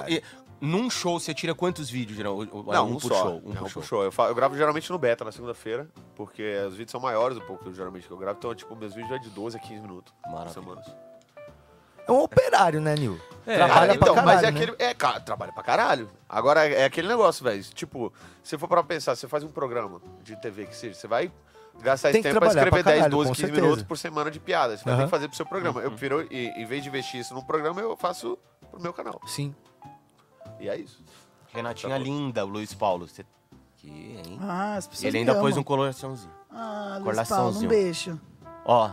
E 0.10 0.16
e- 0.16 0.24
num 0.60 0.90
show 0.90 1.20
você 1.20 1.34
tira 1.34 1.54
quantos 1.54 1.90
vídeos, 1.90 2.18
geral? 2.18 2.38
Não, 2.46 2.88
um 2.88 2.92
um, 2.94 2.98
por 2.98 3.10
só. 3.10 3.22
show. 3.24 3.42
Um 3.46 3.50
Não, 3.50 3.54
por 3.54 3.62
por 3.64 3.70
show. 3.70 3.84
show. 3.84 4.04
Eu, 4.04 4.12
fa- 4.12 4.28
eu 4.28 4.36
gravo 4.36 4.56
geralmente 4.58 4.90
no 4.92 4.98
beta, 4.98 5.24
na 5.26 5.32
segunda-feira, 5.32 5.88
porque 6.16 6.56
os 6.68 6.72
vídeos 6.74 6.92
são 6.92 7.00
maiores 7.02 7.38
um 7.38 7.42
pouco, 7.42 7.72
geralmente, 7.74 8.08
que 8.08 8.14
eu 8.14 8.18
gravo. 8.18 8.38
Então, 8.40 8.56
tipo, 8.56 8.76
meus 8.76 8.94
vídeos 8.94 9.10
já 9.10 9.16
é 9.18 9.20
de 9.20 9.30
12 9.30 9.58
a 9.58 9.60
15 9.60 9.82
minutos. 9.82 10.14
por 10.24 10.32
Maravilha. 10.32 10.54
semana. 10.54 10.82
É 12.08 12.12
um 12.12 12.22
operário, 12.22 12.82
né, 12.82 12.96
Nil? 12.96 13.20
É, 13.46 13.56
Trabalha 13.56 13.74
Cara, 13.74 13.96
então, 13.96 14.14
pra 14.14 14.24
mas 14.24 14.36
caralho, 14.42 14.48
é 14.48 14.52
né? 14.52 14.64
aquele. 14.72 14.84
É, 14.84 14.94
cara, 14.94 15.20
trabalha 15.20 15.52
pra 15.52 15.64
caralho. 15.64 16.10
Agora, 16.30 16.66
é 16.66 16.86
aquele 16.86 17.08
negócio, 17.08 17.44
velho. 17.44 17.62
Tipo, 17.64 18.12
se 18.42 18.58
for 18.58 18.68
pra 18.68 18.84
pensar, 18.84 19.16
você 19.16 19.28
faz 19.28 19.44
um 19.44 19.50
programa 19.50 20.02
de 20.24 20.36
TV 20.38 20.66
que 20.66 20.76
seja, 20.76 20.94
você 20.96 21.08
vai 21.08 21.32
gastar 21.82 22.12
esse 22.12 22.22
tempo 22.22 22.40
pra 22.40 22.48
escrever 22.48 22.70
pra 22.70 22.82
10, 22.82 22.96
caralho, 22.98 23.12
12, 23.12 23.30
com 23.30 23.36
15 23.36 23.42
certeza. 23.42 23.62
minutos 23.62 23.84
por 23.84 23.98
semana 23.98 24.32
de 24.32 24.40
piada. 24.40 24.78
Você 24.78 24.84
vai 24.86 24.96
ter 24.98 25.04
que 25.04 25.10
fazer 25.10 25.28
pro 25.28 25.36
seu 25.36 25.46
programa. 25.46 25.82
Eu 25.82 25.90
prefiro, 25.92 26.26
em 26.32 26.66
vez 26.66 26.84
de 26.84 26.90
investir 26.90 27.20
isso 27.20 27.34
num 27.34 27.44
programa, 27.44 27.82
eu 27.82 27.98
faço 27.98 28.38
pro 28.72 28.82
meu 28.82 28.94
canal. 28.94 29.20
Sim. 29.26 29.54
E 30.60 30.70
é 30.70 30.78
isso. 30.78 31.04
Renatinha 31.52 31.98
linda, 31.98 32.46
o 32.46 32.48
Luiz 32.48 32.74
Paulo. 32.74 33.08
Você... 33.08 33.26
Que, 33.78 33.90
hein? 33.90 34.40
Ah, 34.42 34.76
as 34.76 34.88
pessoas 34.88 35.06
Ele 35.06 35.18
ainda 35.18 35.34
pôs 35.36 35.52
amam. 35.54 35.60
um 35.60 35.64
coraçãozinho. 35.64 36.32
Ah, 36.50 37.00
Luiz 37.02 37.28
Paulo, 37.28 37.58
um 37.60 37.68
beijo. 37.68 38.20
Ó, 38.64 38.90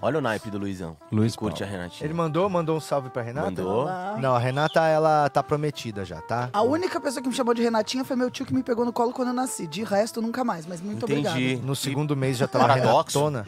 olha 0.00 0.18
o 0.18 0.20
naipe 0.20 0.50
do 0.50 0.58
Luizão. 0.58 0.96
Luiz 1.10 1.32
Que 1.32 1.38
curte 1.38 1.60
Paulo. 1.62 1.74
a 1.74 1.78
Renatinha. 1.78 2.06
Ele 2.06 2.14
mandou, 2.14 2.48
mandou 2.48 2.76
um 2.76 2.80
salve 2.80 3.10
pra 3.10 3.22
Renata? 3.22 3.46
Mandou. 3.46 3.82
Olá. 3.82 4.16
Não, 4.20 4.34
a 4.34 4.38
Renata, 4.38 4.80
ela 4.86 5.28
tá 5.28 5.42
prometida 5.42 6.04
já, 6.04 6.20
tá? 6.20 6.50
A 6.52 6.62
única 6.62 7.00
pessoa 7.00 7.22
que 7.22 7.28
me 7.28 7.34
chamou 7.34 7.54
de 7.54 7.62
Renatinha 7.62 8.04
foi 8.04 8.16
meu 8.16 8.30
tio 8.30 8.46
que 8.46 8.54
me 8.54 8.62
pegou 8.62 8.84
no 8.84 8.92
colo 8.92 9.12
quando 9.12 9.28
eu 9.28 9.34
nasci. 9.34 9.66
De 9.66 9.82
resto, 9.82 10.20
nunca 10.22 10.44
mais, 10.44 10.66
mas 10.66 10.80
muito 10.80 11.04
Entendi. 11.04 11.28
obrigada. 11.28 11.66
No 11.66 11.74
segundo 11.76 12.16
mês 12.16 12.36
já 12.36 12.46
tava 12.46 12.66
Paradoxo. 12.66 13.18
Renatona. 13.18 13.46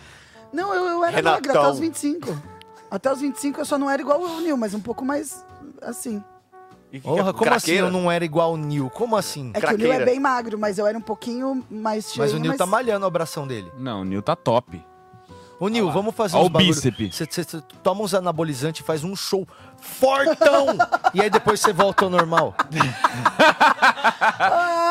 Não, 0.52 0.74
eu, 0.74 0.84
eu 0.86 1.04
era 1.04 1.16
Renatão. 1.16 1.32
magra 1.50 1.60
até 1.60 1.70
os 1.70 1.78
25. 1.78 2.42
Até 2.90 3.12
os 3.12 3.20
25 3.20 3.60
eu 3.60 3.64
só 3.64 3.78
não 3.78 3.88
era 3.88 4.02
igual 4.02 4.20
o 4.20 4.40
Nil, 4.40 4.56
mas 4.56 4.74
um 4.74 4.80
pouco 4.80 5.04
mais 5.04 5.44
assim. 5.82 6.22
Porra, 7.04 7.32
como 7.32 7.54
assim 7.54 7.70
eu 7.74 7.88
não 7.88 8.10
era 8.10 8.24
igual 8.24 8.54
o 8.54 8.56
Nil? 8.56 8.90
Como 8.90 9.14
assim? 9.16 9.52
É 9.54 9.60
que 9.60 9.74
o 9.74 9.78
Nil 9.78 9.92
é 9.92 10.04
bem 10.04 10.18
magro, 10.18 10.58
mas 10.58 10.76
eu 10.76 10.86
era 10.88 10.98
um 10.98 11.00
pouquinho 11.00 11.64
mais 11.70 12.06
cheio. 12.06 12.18
Mas 12.18 12.34
o 12.34 12.38
Nil 12.38 12.56
tá 12.56 12.66
malhando 12.66 13.04
o 13.04 13.06
abração 13.08 13.46
dele. 13.46 13.70
Não, 13.78 14.00
o 14.00 14.04
Nil 14.04 14.20
tá 14.20 14.34
top. 14.34 14.84
Ô, 15.60 15.68
Nil, 15.68 15.92
vamos 15.92 16.14
fazer 16.14 16.38
Ó 16.38 16.40
uns 16.40 16.46
o 16.46 16.48
bagulho. 16.48 16.72
bíceps. 16.74 17.14
Você 17.16 17.26
você 17.26 17.60
toma 17.82 18.02
uns 18.02 18.14
anabolizantes 18.14 18.80
e 18.80 18.84
faz 18.84 19.04
um 19.04 19.14
show 19.14 19.46
fortão. 19.80 20.66
e 21.14 21.20
aí 21.22 21.30
depois 21.30 21.60
você 21.60 21.72
volta 21.72 22.04
ao 22.04 22.10
normal. 22.10 22.54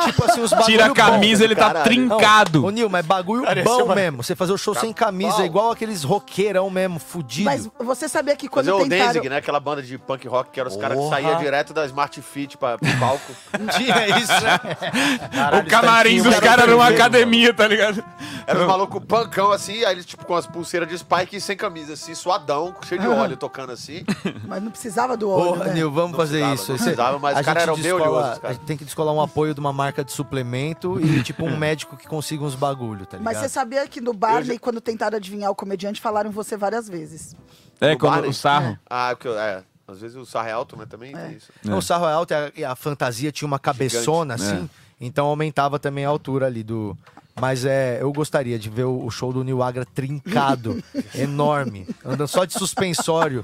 tipo 0.05 0.25
assim, 0.25 0.41
os 0.41 0.49
bagulho 0.51 0.65
Tira 0.65 0.85
a 0.85 0.93
camisa, 0.93 1.39
bom. 1.39 1.45
ele 1.45 1.55
tá 1.55 1.73
trincado. 1.83 2.59
Não, 2.61 2.67
Ô, 2.67 2.71
Nil, 2.71 2.89
mas 2.89 3.05
bagulho 3.05 3.43
Parece 3.43 3.67
bom 3.67 3.83
uma- 3.85 3.95
mesmo. 3.95 4.23
Você 4.23 4.35
fazer 4.35 4.53
o 4.53 4.57
show 4.57 4.75
sem 4.75 4.91
camisa, 4.93 5.45
igual 5.45 5.71
aqueles 5.71 6.03
roqueirão 6.03 6.69
mesmo, 6.69 6.99
fudido. 6.99 7.45
Mas 7.45 7.69
você 7.79 8.07
sabia 8.07 8.35
que 8.35 8.47
quando 8.47 8.65
Fazer 8.67 8.77
o 8.77 8.83
tentaram... 8.83 9.05
Danzig, 9.07 9.29
né? 9.29 9.37
Aquela 9.37 9.59
banda 9.59 9.81
de 9.81 9.97
punk 9.97 10.27
rock 10.27 10.51
que 10.51 10.59
eram 10.59 10.69
os 10.69 10.77
caras 10.77 10.97
que 10.97 11.03
Porra. 11.03 11.15
saíam 11.15 11.39
direto 11.39 11.73
da 11.73 11.85
Smart 11.85 12.21
Fit 12.21 12.57
pra, 12.57 12.77
pro 12.77 12.97
palco. 12.99 13.31
Tinha 13.77 14.19
isso, 14.19 14.31
né? 14.43 15.59
o 15.59 15.69
camarim 15.69 16.21
dos 16.21 16.39
caras 16.39 16.67
numa 16.67 16.87
academia, 16.87 17.53
tá 17.53 17.67
ligado? 17.67 18.03
Era 18.45 18.59
os 18.61 18.67
malucos 18.67 19.01
pancão 19.05 19.51
assim, 19.51 19.83
aí 19.85 19.93
eles 19.93 20.05
tipo 20.05 20.25
com 20.25 20.35
as 20.35 20.45
pulseiras 20.47 20.87
de 20.89 20.97
spike 20.97 21.35
e 21.37 21.41
sem 21.41 21.55
camisa, 21.55 21.93
assim, 21.93 22.13
suadão, 22.15 22.75
cheio 22.87 22.99
de 23.01 23.07
óleo, 23.07 23.37
tocando 23.37 23.71
assim. 23.71 24.03
Mas 24.47 24.61
não 24.61 24.71
precisava 24.79 25.17
do 25.17 25.29
óleo, 25.29 25.45
Porra, 25.53 25.65
né? 25.65 25.73
Nil, 25.73 25.91
vamos 25.91 26.11
Não 26.11 26.17
fazer 26.17 26.37
precisava, 26.43 26.55
isso. 26.55 26.71
não 26.71 26.77
precisava, 26.77 27.19
mas 27.19 27.37
a 27.37 27.53
bem 27.53 27.75
descola- 27.75 28.09
oleosos, 28.09 28.39
cara. 28.39 28.49
A 28.49 28.53
gente 28.53 28.65
tem 28.65 28.77
que 28.77 28.85
descolar 28.85 29.13
um 29.13 29.21
apoio 29.21 29.53
de 29.53 29.59
uma 29.59 29.73
marca 29.73 30.03
de 30.03 30.11
suplemento 30.11 30.99
e, 31.01 31.21
tipo, 31.23 31.45
um 31.45 31.55
médico 31.59 31.95
que 31.97 32.07
consiga 32.07 32.43
uns 32.43 32.55
bagulho, 32.55 33.05
tá 33.05 33.17
ligado? 33.17 33.23
Mas 33.23 33.37
você 33.37 33.49
sabia 33.49 33.87
que 33.87 33.99
no 34.01 34.13
Barney, 34.13 34.57
quando 34.57 34.79
tentaram 34.81 35.17
adivinhar 35.17 35.51
o 35.51 35.55
comediante, 35.55 35.99
falaram 35.99 36.31
você 36.31 36.55
várias 36.57 36.87
vezes. 36.87 37.35
É, 37.81 37.93
O 37.93 37.97
quando 37.99 38.13
Barney? 38.13 38.29
o 38.29 38.33
sarro. 38.33 38.79
Ah, 38.89 39.09
porque, 39.15 39.27
é, 39.27 39.63
às 39.87 39.99
vezes 40.01 40.15
o 40.17 40.25
sarro 40.25 40.47
é 40.47 40.51
alto, 40.51 40.75
mas 40.77 40.87
também 40.87 41.11
tem 41.13 41.31
isso. 41.33 41.51
Não, 41.63 41.77
O 41.77 41.81
sarro 41.81 42.05
é 42.07 42.13
alto 42.13 42.33
e 42.55 42.63
a, 42.63 42.71
a 42.71 42.75
fantasia 42.75 43.31
tinha 43.31 43.47
uma 43.47 43.59
cabeçona, 43.59 44.37
Gigante. 44.37 44.55
assim. 44.57 44.69
Então 45.01 45.27
aumentava 45.27 45.79
também 45.79 46.05
a 46.05 46.09
altura 46.09 46.45
ali 46.47 46.63
do... 46.63 46.97
Mas 47.39 47.63
é, 47.63 47.99
eu 48.01 48.11
gostaria 48.11 48.59
de 48.59 48.69
ver 48.69 48.83
o, 48.83 49.05
o 49.05 49.09
show 49.09 49.31
do 49.31 49.45
Nil 49.45 49.63
Agra 49.63 49.85
trincado, 49.85 50.83
enorme, 51.15 51.87
andando 52.03 52.27
só 52.27 52.43
de 52.43 52.51
suspensório. 52.53 53.41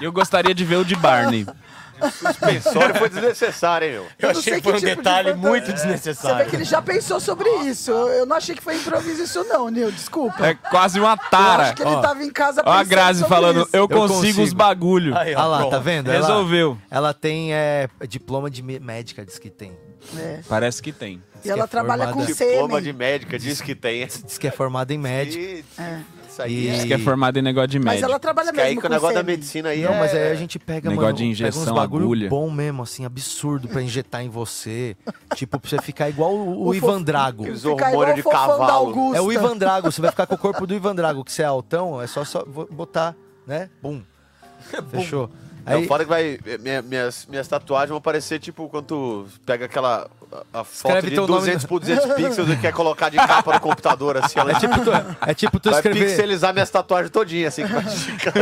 Eu 0.00 0.12
gostaria 0.12 0.54
de 0.54 0.64
ver 0.64 0.76
o 0.76 0.84
de 0.84 0.94
Barney. 0.96 1.46
Suspensório 2.12 2.94
foi 2.94 3.08
desnecessário, 3.08 3.86
hein, 3.88 3.92
meu? 3.94 4.06
Eu 4.20 4.34
não 4.34 4.40
sei 4.40 4.54
que 4.54 4.60
tipo 4.60 4.72
de 4.78 4.94
fanta- 4.94 5.34
Você 6.14 6.34
vê 6.34 6.44
que 6.50 6.56
ele 6.56 6.64
já 6.64 6.80
pensou 6.80 7.18
sobre 7.18 7.48
isso. 7.64 7.90
Eu 7.90 8.08
eu 8.18 8.26
não 8.26 8.36
achei 8.36 8.54
que 8.54 8.62
foi 8.62 8.76
improviso 8.76 9.22
isso 9.24 9.42
não, 9.44 9.68
Nil, 9.68 9.90
desculpa. 9.90 10.46
É 10.46 10.54
quase 10.54 11.00
uma 11.00 11.12
Eu 11.12 11.30
tara. 11.30 11.62
acho 11.64 11.74
que 11.74 11.82
ele 11.82 11.90
Ó. 11.90 12.00
tava 12.00 12.22
em 12.22 12.30
casa 12.30 12.62
Ó 12.64 12.70
a 12.70 12.74
pensando 12.78 12.88
Grazi 12.88 13.20
sobre 13.20 13.34
falando, 13.34 13.60
isso. 13.62 13.70
eu 13.72 13.88
consigo, 13.88 14.42
os 14.42 14.52
bagulho. 14.52 15.12
Olha 15.14 15.44
lá, 15.44 15.66
tá 15.66 15.78
vendo? 15.78 16.08
Ela- 16.12 16.20
Resolveu. 16.26 16.78
Ela, 16.90 17.12
tem 17.12 17.52
é, 17.52 17.88
diploma 18.08 18.48
de 18.48 18.62
mé- 18.62 18.78
médica, 18.78 19.24
diz 19.24 19.38
que 19.38 19.50
tem. 19.50 19.76
É. 20.16 20.40
Parece 20.48 20.80
que 20.80 20.92
tem. 20.92 21.20
E 21.44 21.50
ela 21.50 21.64
é 21.64 21.66
trabalha 21.66 22.06
com 22.06 22.20
formada- 22.20 22.32
Diploma 22.32 22.68
sêmen. 22.68 22.82
de 22.82 22.92
médica, 22.92 23.38
diz 23.38 23.60
que 23.60 23.74
tem. 23.74 24.06
Diz 24.06 24.38
que 24.38 24.46
é 24.46 24.50
formada 24.52 24.92
em 24.94 24.98
médica. 24.98 25.42
E- 25.42 25.64
É. 25.78 25.98
Isso 26.38 26.42
aí 26.42 26.66
E- 26.66 26.68
é... 26.68 26.86
Que 26.86 26.94
é 26.94 26.98
formado 26.98 27.38
em 27.38 27.42
negócio 27.42 27.68
de 27.68 27.78
Mas 27.78 27.86
médico. 27.86 28.08
ela 28.10 28.18
trabalha 28.18 28.46
Diz 28.50 28.54
que 28.54 28.60
aí 28.60 28.66
mesmo 28.68 28.80
que 28.80 28.86
o 28.86 28.90
com 28.90 28.94
negócio 28.94 29.14
da 29.16 29.22
medicina 29.22 29.68
aí 29.70 29.82
Não, 29.82 29.94
é... 29.94 29.98
mas 29.98 30.14
aí 30.14 30.30
a 30.30 30.34
gente 30.34 30.58
pega, 30.58 30.88
Negócio 30.88 31.04
mano, 31.06 31.16
de 31.16 31.22
pega 31.22 31.32
injeção, 31.32 31.62
uns 31.62 31.70
bagulho 31.70 32.04
agulha. 32.04 32.28
bom 32.28 32.50
mesmo, 32.50 32.82
assim, 32.82 33.04
absurdo 33.04 33.68
pra 33.68 33.82
injetar 33.82 34.22
em 34.22 34.28
você. 34.28 34.96
tipo, 35.34 35.58
pra 35.58 35.68
você 35.70 35.80
ficar 35.82 36.08
igual 36.08 36.32
o, 36.34 36.64
o 36.64 36.68
O 36.68 36.74
Ivan 36.74 37.02
Drago. 37.02 37.46
Igual 37.46 37.74
hormônios 37.76 38.16
de 38.16 38.22
cavalo. 38.22 39.14
É 39.14 39.20
o 39.20 39.32
Ivan 39.32 39.56
Drago, 39.56 39.90
você 39.90 40.00
vai 40.00 40.10
ficar 40.10 40.26
com 40.26 40.34
o 40.34 40.38
corpo 40.38 40.66
do 40.66 40.74
Ivan 40.74 40.94
Drago, 40.94 41.24
que 41.24 41.32
você 41.32 41.42
é 41.42 41.46
altão, 41.46 42.00
é 42.00 42.06
só, 42.06 42.24
só 42.24 42.44
botar, 42.44 43.14
né? 43.46 43.68
Bum. 43.82 44.00
Fechou. 44.90 45.30
É 45.68 45.74
Aí, 45.74 45.86
foda 45.86 46.04
que 46.04 46.08
vai. 46.10 46.38
minha- 46.60 46.80
minhas, 46.82 47.26
minhas 47.26 47.46
tatuagens 47.46 47.90
vão 47.90 48.00
parecer 48.00 48.38
tipo 48.38 48.68
quando 48.68 48.86
tu 48.86 49.26
pega 49.44 49.66
aquela. 49.66 50.08
A, 50.52 50.62
foto 50.64 50.74
Escreve 50.74 51.08
de 51.10 51.14
teu 51.14 51.26
nome 51.26 51.40
200 51.40 51.62
no- 51.62 51.68
por 51.68 51.80
200 51.80 52.14
pixels 52.14 52.48
e 52.50 52.56
quer 52.56 52.72
colocar 52.72 53.08
de 53.08 53.16
capa 53.16 53.54
no 53.54 53.60
computador, 53.60 54.16
assim. 54.18 54.38
Ela 54.38 54.52
é 54.52 54.60
tipo 54.60 54.74
tu, 54.84 54.90
é 55.26 55.34
tipo 55.34 55.58
tu 55.60 55.70
vai 55.70 55.78
escrever, 55.80 56.06
pixelizar 56.06 56.52
minhas 56.52 56.70
tatuagens 56.70 57.10
todinhas, 57.10 57.54
assim. 57.54 57.66
que 57.66 57.72
vai 57.72 57.84
ficando. 57.84 58.38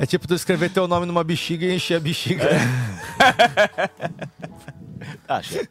é 0.00 0.06
tipo 0.06 0.26
tu 0.26 0.34
escrever 0.34 0.70
teu 0.70 0.86
nome 0.88 1.06
numa 1.06 1.22
bexiga 1.24 1.66
e 1.66 1.74
encher 1.74 1.96
a 1.96 2.00
bexiga. 2.00 2.48
Acho. 5.28 5.66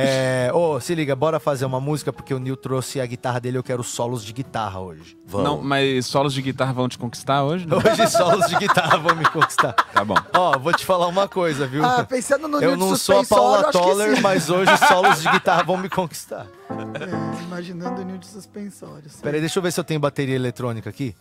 É, 0.00 0.50
ô, 0.54 0.78
se 0.80 0.94
liga, 0.94 1.16
bora 1.16 1.40
fazer 1.40 1.64
uma 1.64 1.80
música 1.80 2.12
porque 2.12 2.32
o 2.32 2.38
Nil 2.38 2.56
trouxe 2.56 3.00
a 3.00 3.06
guitarra 3.06 3.40
dele, 3.40 3.58
eu 3.58 3.62
quero 3.62 3.82
solos 3.82 4.24
de 4.24 4.32
guitarra 4.32 4.78
hoje. 4.78 5.18
Não, 5.32 5.60
mas 5.60 6.06
solos 6.06 6.32
de 6.32 6.40
guitarra 6.40 6.72
vão 6.72 6.88
te 6.88 6.96
conquistar 6.96 7.42
hoje? 7.42 7.66
Não? 7.66 7.78
Hoje 7.78 8.06
solos 8.08 8.46
de 8.48 8.56
guitarra 8.56 8.96
vão 8.98 9.16
me 9.16 9.24
conquistar. 9.28 9.72
Tá 9.72 10.04
bom. 10.04 10.14
Ó, 10.34 10.58
vou 10.58 10.72
te 10.72 10.84
falar 10.84 11.08
uma 11.08 11.26
coisa, 11.26 11.66
viu? 11.66 11.84
Ah, 11.84 12.04
pensando 12.04 12.46
no 12.46 12.62
eu 12.62 12.76
Nil 12.76 12.78
de 12.78 12.84
não 12.84 12.96
sou 12.96 13.20
a 13.20 13.24
Paula 13.24 13.72
Toller, 13.72 14.20
mas 14.22 14.48
hoje 14.48 14.76
solos 14.86 15.20
de 15.20 15.28
guitarra 15.30 15.64
vão 15.64 15.76
me 15.76 15.88
conquistar. 15.88 16.46
É, 16.70 17.42
imaginando 17.42 18.00
o 18.00 18.04
Nil 18.04 18.18
de 18.18 18.26
suspensórios. 18.26 19.16
Peraí, 19.20 19.40
deixa 19.40 19.58
eu 19.58 19.62
ver 19.62 19.72
se 19.72 19.80
eu 19.80 19.84
tenho 19.84 19.98
bateria 19.98 20.36
eletrônica 20.36 20.88
aqui. 20.88 21.14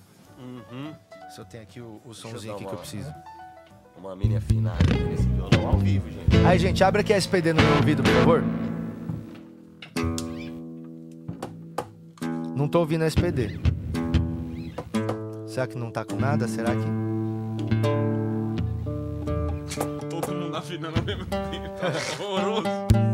Se 1.33 1.41
eu 1.41 1.45
tenho 1.45 1.63
aqui 1.63 1.79
o, 1.81 2.01
o 2.05 2.13
somzinho 2.13 2.53
aqui 2.53 2.65
que 2.65 2.73
eu 2.73 2.77
preciso. 2.77 3.13
Uma 3.99 4.15
mini 4.15 4.37
afinada 4.37 4.77
nesse 5.09 5.27
violão 5.27 5.67
ao 5.67 5.77
vivo, 5.77 6.09
gente. 6.09 6.45
Aí, 6.45 6.59
gente, 6.59 6.83
abre 6.83 7.01
aqui 7.01 7.13
a 7.13 7.17
SPD 7.17 7.53
no 7.53 7.61
meu 7.61 7.75
ouvido, 7.77 8.03
por 8.03 8.13
favor. 8.13 8.43
Não 12.55 12.67
tô 12.67 12.79
ouvindo 12.79 13.03
a 13.03 13.07
SPD. 13.07 13.59
Será 15.45 15.67
que 15.67 15.77
não 15.77 15.91
tá 15.91 16.05
com 16.05 16.15
nada? 16.15 16.47
Será 16.47 16.71
que. 16.75 16.85
Todo 20.09 20.33
mundo 20.33 20.55
afinando 20.55 20.99
ao 20.99 21.05
mesmo 21.05 21.25
tempo. 21.25 21.47
Tá 21.79 22.23
horroroso. 22.23 23.06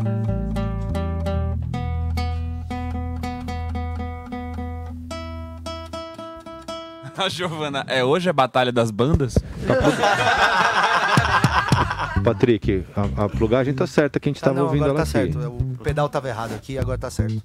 A 7.16 7.28
Giovana, 7.30 7.84
é 7.88 8.04
hoje 8.04 8.28
a 8.28 8.32
batalha 8.32 8.72
das 8.72 8.90
bandas? 8.90 9.34
Patrick, 12.24 12.84
a, 12.96 13.24
a 13.24 13.28
plugagem 13.28 13.74
tá 13.74 13.86
certa 13.86 14.18
que 14.18 14.28
a 14.28 14.32
gente 14.32 14.40
Tá, 14.40 14.46
tava 14.46 14.58
não, 14.60 14.66
ouvindo 14.66 14.84
agora 14.84 15.00
ela 15.00 15.06
tá 15.12 15.18
aqui. 15.20 15.32
certo. 15.32 15.48
O 15.48 15.78
pedal 15.82 16.08
tava 16.08 16.28
errado 16.28 16.54
aqui, 16.54 16.78
agora 16.78 16.96
tá 16.98 17.10
certo. 17.10 17.42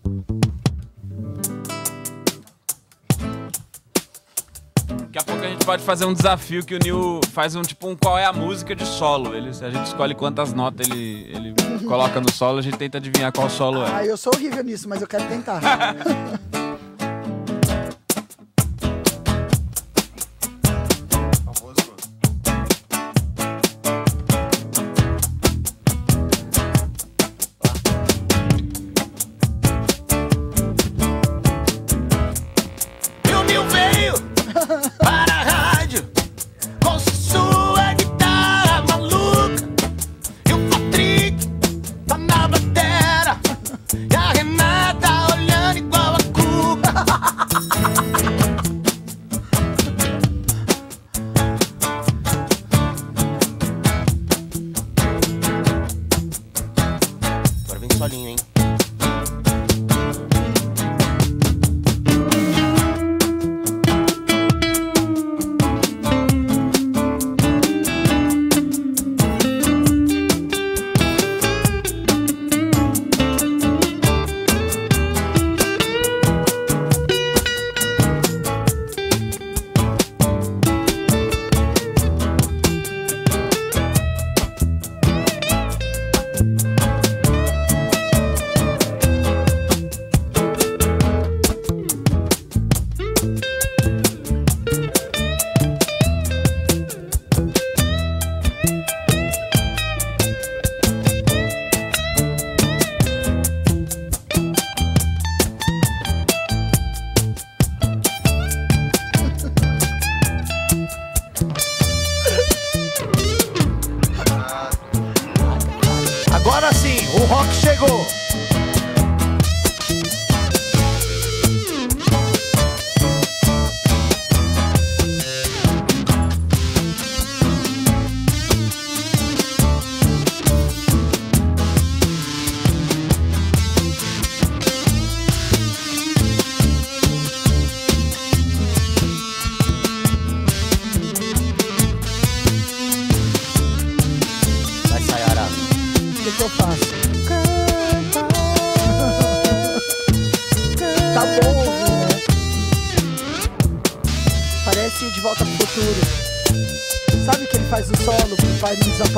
Daqui 4.87 5.17
a 5.19 5.23
pouco 5.23 5.43
a 5.43 5.47
gente 5.49 5.65
pode 5.65 5.83
fazer 5.83 6.05
um 6.05 6.13
desafio 6.13 6.63
que 6.63 6.75
o 6.75 6.79
Nil 6.79 7.19
faz 7.33 7.55
um 7.55 7.61
tipo 7.61 7.89
um 7.89 7.95
qual 7.95 8.17
é 8.17 8.25
a 8.25 8.31
música 8.33 8.73
de 8.75 8.85
solo. 8.85 9.35
Ele, 9.35 9.49
a 9.49 9.69
gente 9.69 9.85
escolhe 9.85 10.15
quantas 10.15 10.53
notas 10.53 10.87
ele, 10.89 11.29
ele 11.35 11.53
coloca 11.85 12.21
no 12.21 12.31
solo, 12.31 12.59
a 12.59 12.61
gente 12.61 12.77
tenta 12.77 12.99
adivinhar 12.99 13.31
qual 13.33 13.49
solo 13.49 13.83
é. 13.85 13.91
Ah, 13.93 14.05
eu 14.05 14.15
sou 14.15 14.31
horrível 14.33 14.63
nisso, 14.63 14.87
mas 14.87 15.01
eu 15.01 15.07
quero 15.07 15.25
tentar. 15.27 15.59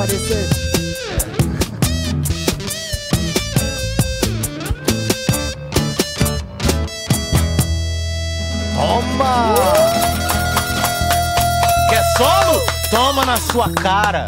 desaparecer? 0.06 0.48
Toma! 8.74 9.54
Quer 11.88 12.02
solo? 12.16 12.60
Toma 12.90 13.24
na 13.26 13.36
sua 13.36 13.70
cara. 13.72 14.24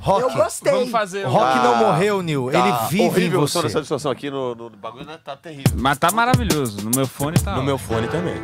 Rock. 0.00 0.22
Eu 0.22 0.30
gostei. 0.30 0.72
Vamos 0.72 0.90
fazer 0.90 1.26
um- 1.26 1.30
Rock 1.30 1.56
não 1.58 1.74
Ah, 1.74 1.78
morreu, 1.78 2.22
Nil. 2.22 2.48
Tá 2.50 2.58
Ele 2.58 2.72
vive 2.88 3.02
em 3.02 3.08
horrível 3.08 3.40
o 3.42 3.48
som 3.48 3.60
você. 3.60 3.68
dessa 3.68 3.82
situação 3.82 4.10
aqui 4.10 4.30
no, 4.30 4.54
no 4.54 4.70
bagulho, 4.70 5.04
né? 5.04 5.18
Tá 5.22 5.36
terrível. 5.36 5.72
Mas 5.76 5.98
tá 5.98 6.10
maravilhoso. 6.10 6.78
No 6.82 6.90
meu 6.94 7.06
fone 7.06 7.38
tá. 7.38 7.54
No 7.56 7.62
meu 7.62 7.76
fone 7.78 8.08
também. 8.08 8.36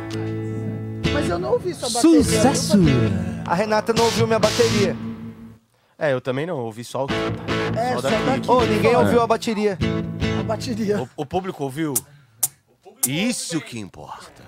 Mas 1.13 1.29
eu 1.29 1.39
não 1.39 1.53
ouvi 1.53 1.73
sua 1.73 1.89
bateria. 1.89 2.23
Sucesso! 2.23 2.77
A 3.45 3.55
Renata 3.55 3.91
não 3.93 4.05
ouviu 4.05 4.27
minha 4.27 4.39
bateria. 4.39 4.95
É, 5.97 6.13
eu 6.13 6.21
também 6.21 6.45
não, 6.45 6.57
ouvi 6.59 6.83
só 6.83 7.05
o. 7.05 7.07
É, 7.77 7.95
só 7.95 8.01
daqui. 8.01 8.25
daqui. 8.25 8.51
Ô, 8.51 8.61
ninguém 8.61 8.93
É. 8.93 8.97
ouviu 8.97 9.21
a 9.21 9.27
bateria. 9.27 9.77
A 10.39 10.43
bateria. 10.43 11.01
O, 11.01 11.09
o 11.17 11.25
público 11.25 11.63
ouviu? 11.63 11.93
Isso 13.07 13.59
que 13.61 13.79
importa. 13.79 14.43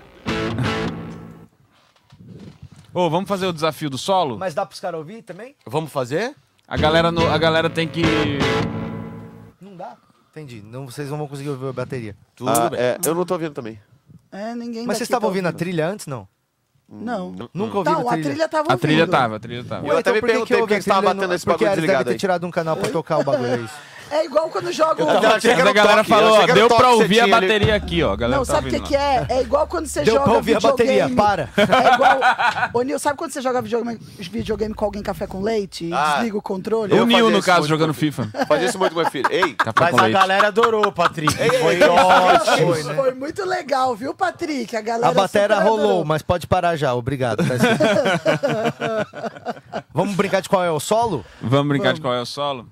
Ô, 2.92 3.08
vamos 3.08 3.28
fazer 3.28 3.46
o 3.46 3.52
desafio 3.52 3.88
do 3.90 3.98
solo? 3.98 4.38
Mas 4.38 4.54
dá 4.54 4.64
pros 4.66 4.80
caras 4.80 4.98
ouvir 4.98 5.22
também? 5.22 5.54
Vamos 5.66 5.90
fazer? 5.92 6.34
A 6.66 6.76
galera, 6.76 7.10
no- 7.10 7.26
a 7.28 7.38
galera 7.38 7.68
tem 7.70 7.86
que. 7.88 8.02
Não 9.60 9.76
dá. 9.76 9.96
Entendi. 10.30 10.62
Não, 10.62 10.86
vocês 10.86 11.10
não 11.10 11.18
vão 11.18 11.26
conseguir 11.28 11.50
ouvir 11.50 11.68
a 11.68 11.72
bateria. 11.72 12.16
Tudo 12.36 12.50
Ah, 12.50 12.70
bem. 12.70 12.80
é, 12.80 12.98
eu 13.04 13.14
não 13.14 13.24
tô 13.24 13.34
ouvindo 13.34 13.52
também. 13.52 13.80
É, 14.30 14.54
ninguém 14.54 14.86
Mas 14.86 14.98
vocês 14.98 15.08
estavam 15.08 15.22
tá 15.22 15.26
ouvindo 15.26 15.46
a 15.46 15.52
trilha 15.52 15.88
antes, 15.88 16.06
não? 16.06 16.28
Não. 16.90 17.34
Nunca 17.54 17.78
ouviram 17.78 18.00
Não, 18.00 18.08
a 18.10 18.14
a 18.14 18.18
trilha? 18.18 18.48
tava 18.48 18.62
A 18.68 18.72
ouvindo. 18.72 18.80
trilha 18.80 19.06
tava, 19.06 19.36
a 19.36 19.38
trilha 19.38 19.64
tava. 19.64 19.86
Eu 19.86 19.96
até 19.98 20.12
me 20.12 20.20
por 20.20 20.26
que 20.26 20.32
perguntei 20.32 20.56
que 20.56 20.60
por 20.62 20.68
que 20.68 20.78
que 20.80 20.84
tava 20.84 20.98
a 20.98 21.00
trilha 21.02 21.14
batendo 21.14 21.28
no- 21.28 21.34
esse 21.36 21.46
bagulho 21.46 21.70
desligado 21.70 22.04
ter 22.04 22.10
aí. 22.10 22.16
tirado 22.18 22.46
um 22.46 22.50
canal 22.50 22.76
pra 22.76 22.88
tocar 22.88 23.18
o 23.18 23.24
bagulho, 23.24 23.46
é 23.54 23.56
isso. 23.58 23.74
É 24.10 24.24
igual 24.24 24.48
quando 24.50 24.72
joga 24.72 25.04
o... 25.04 25.08
a 25.08 25.72
galera 25.72 26.02
falou, 26.04 26.38
ó, 26.40 26.46
deu 26.46 26.68
pra 26.68 26.90
ouvir 26.90 27.20
a 27.20 27.28
bateria 27.28 27.74
aqui, 27.74 28.02
ó. 28.02 28.16
Galera 28.16 28.38
Não, 28.38 28.44
tá 28.46 28.54
sabe 28.54 28.68
o 28.68 28.72
que, 28.72 28.80
que 28.80 28.96
é? 28.96 29.26
É 29.28 29.40
igual 29.40 29.66
quando 29.66 29.86
você 29.86 30.02
Deu 30.02 30.14
joga 30.14 30.24
pra 30.26 30.32
ouvir 30.34 30.56
a 30.56 30.60
bateria, 30.60 31.06
videogame. 31.06 31.16
para. 31.16 31.48
É 31.56 31.94
igual... 31.94 32.18
Ô, 32.74 32.82
Nil, 32.82 32.98
sabe 32.98 33.16
quando 33.16 33.30
você 33.32 33.40
joga 33.40 33.62
videogame, 33.62 33.98
videogame 34.18 34.74
com 34.74 34.84
alguém 34.84 35.02
café 35.02 35.26
com 35.26 35.40
leite 35.40 35.84
e 35.86 35.92
Ah, 35.92 36.14
desliga 36.14 36.38
o 36.38 36.42
controle? 36.42 36.94
eu 36.96 37.02
O 37.04 37.06
Nil, 37.06 37.30
no 37.30 37.42
caso, 37.42 37.68
jogando 37.68 37.94
FIFA. 37.94 38.28
Fazia 38.48 38.68
isso 38.68 38.78
muito 38.78 38.94
com 38.94 39.00
meu 39.00 39.10
filho. 39.10 39.28
Ei, 39.30 39.54
Café 39.54 39.72
Mas 39.80 39.90
com 39.90 39.98
a 39.98 40.02
leite. 40.02 40.14
galera 40.14 40.46
adorou, 40.48 40.90
Patrick. 40.92 41.34
ei, 41.40 41.50
Foi 41.60 41.80
ótimo. 41.82 42.74
Foi, 42.74 42.82
né? 42.82 42.94
Foi 42.94 43.14
muito 43.14 43.44
legal, 43.44 43.94
viu, 43.94 44.12
Patrick? 44.14 44.76
A 44.76 44.80
galera 44.80 45.08
A 45.08 45.12
bateria 45.14 45.60
rolou, 45.60 45.78
adorou. 45.84 46.04
mas 46.04 46.22
pode 46.22 46.46
parar 46.46 46.74
já, 46.76 46.94
obrigado. 46.94 47.38
tá. 47.46 47.54
Vamos 49.94 50.14
brincar 50.16 50.40
de 50.40 50.48
qual 50.48 50.64
é 50.64 50.70
o 50.70 50.80
solo? 50.80 51.24
Vamos 51.40 51.68
brincar 51.68 51.92
de 51.94 52.00
qual 52.00 52.14
é 52.14 52.20
o 52.20 52.26
solo? 52.26 52.66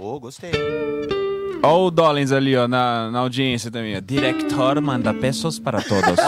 Ô, 0.00 0.20
gostei. 0.20 0.52
Ó 1.60 1.86
o 1.86 1.90
Dollins 1.90 2.30
ali, 2.30 2.56
ó, 2.56 2.68
na, 2.68 3.10
na 3.10 3.18
audiência 3.18 3.68
também. 3.68 3.96
Ó. 3.96 4.00
Director 4.00 4.80
manda 4.80 5.12
pesos 5.12 5.58
para 5.58 5.82
todos. 5.82 6.14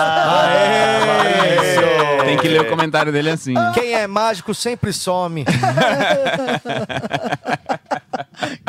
Tem 2.24 2.36
que 2.36 2.48
ler 2.48 2.62
o 2.62 2.68
comentário 2.68 3.12
dele 3.12 3.30
assim. 3.30 3.54
Quem 3.72 3.94
é 3.94 4.08
mágico 4.08 4.52
sempre 4.52 4.92
some. 4.92 5.44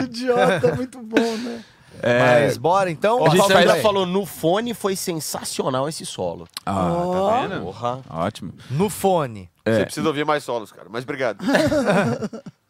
Idiota, 0.03 0.75
muito 0.75 0.99
bom, 0.99 1.37
né? 1.37 1.63
É, 2.03 2.19
Mas 2.19 2.57
bora 2.57 2.91
então? 2.91 3.21
Ó, 3.21 3.27
a 3.27 3.29
gente 3.29 3.51
ainda 3.53 3.73
vai? 3.73 3.81
falou 3.81 4.05
no 4.05 4.23
fone, 4.25 4.75
foi 4.75 4.95
sensacional 4.95 5.89
esse 5.89 6.05
solo. 6.05 6.47
ah, 6.65 6.91
tá 7.11 7.47
vendo? 7.47 7.61
Porra. 7.61 8.01
Ótimo. 8.09 8.53
No 8.69 8.87
fone. 8.87 9.49
Você 9.65 9.83
precisa 9.83 10.07
ouvir 10.07 10.25
mais 10.25 10.43
solos, 10.43 10.71
cara. 10.71 10.87
Mas 10.91 11.03
obrigado. 11.03 11.43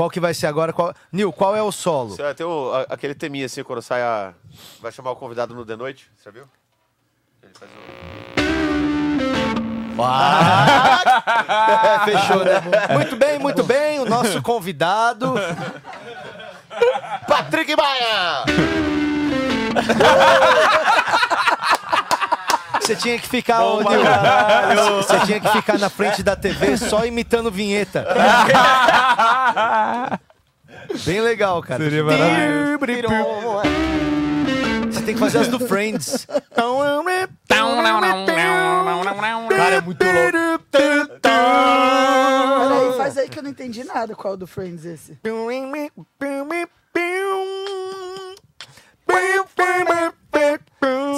Qual 0.00 0.08
que 0.08 0.18
vai 0.18 0.32
ser 0.32 0.46
agora? 0.46 0.72
Qual... 0.72 0.94
Nil, 1.12 1.30
qual 1.30 1.54
é 1.54 1.62
o 1.62 1.70
solo? 1.70 2.16
Você 2.16 2.22
vai 2.22 2.34
ter 2.34 2.44
o- 2.44 2.72
a- 2.72 2.86
aquele 2.94 3.14
teminha 3.14 3.44
assim, 3.44 3.62
quando 3.62 3.82
sai 3.82 4.00
a... 4.00 4.32
Vai 4.80 4.90
chamar 4.90 5.10
o 5.10 5.16
convidado 5.16 5.54
no 5.54 5.62
The 5.62 5.76
Noite, 5.76 6.10
você 6.16 6.30
viu? 6.30 6.44
Ele 7.42 7.52
faz 7.52 7.70
o... 7.70 7.74
É, 11.52 11.98
fechou, 12.16 12.42
né? 12.42 12.62
Muito 12.94 13.14
bem, 13.16 13.38
muito 13.38 13.62
bem. 13.62 14.00
O 14.00 14.06
nosso 14.06 14.40
convidado. 14.40 15.34
Patrick 17.28 17.76
Maia! 17.76 18.44
Você 22.80 22.96
tinha 22.96 23.18
que 23.18 23.28
ficar, 23.28 23.62
ô, 23.64 23.80
Nil. 23.82 24.00
Você 24.96 25.20
tinha 25.26 25.40
que 25.40 25.48
ficar 25.50 25.78
na 25.78 25.90
frente 25.90 26.22
da 26.22 26.34
TV 26.34 26.76
só 26.76 27.04
imitando 27.04 27.50
vinheta. 27.50 28.06
Bem 31.04 31.20
legal, 31.20 31.62
cara. 31.62 31.84
Seria 31.84 32.02
maravilhoso. 32.04 33.14
Você 34.90 35.02
tem 35.02 35.14
que 35.14 35.20
fazer 35.20 35.38
as 35.38 35.48
do 35.48 35.60
Friends. 35.60 36.26
Cara, 39.56 39.76
é 39.76 39.80
muito 39.80 40.04
louco. 40.04 40.18
Peraí, 41.22 42.96
faz 42.96 43.18
aí 43.18 43.28
que 43.28 43.38
eu 43.38 43.42
não 43.42 43.50
entendi 43.50 43.84
nada 43.84 44.14
qual 44.16 44.32
é 44.32 44.34
o 44.34 44.38
do 44.38 44.46
Friends 44.46 44.84
esse. 44.84 45.18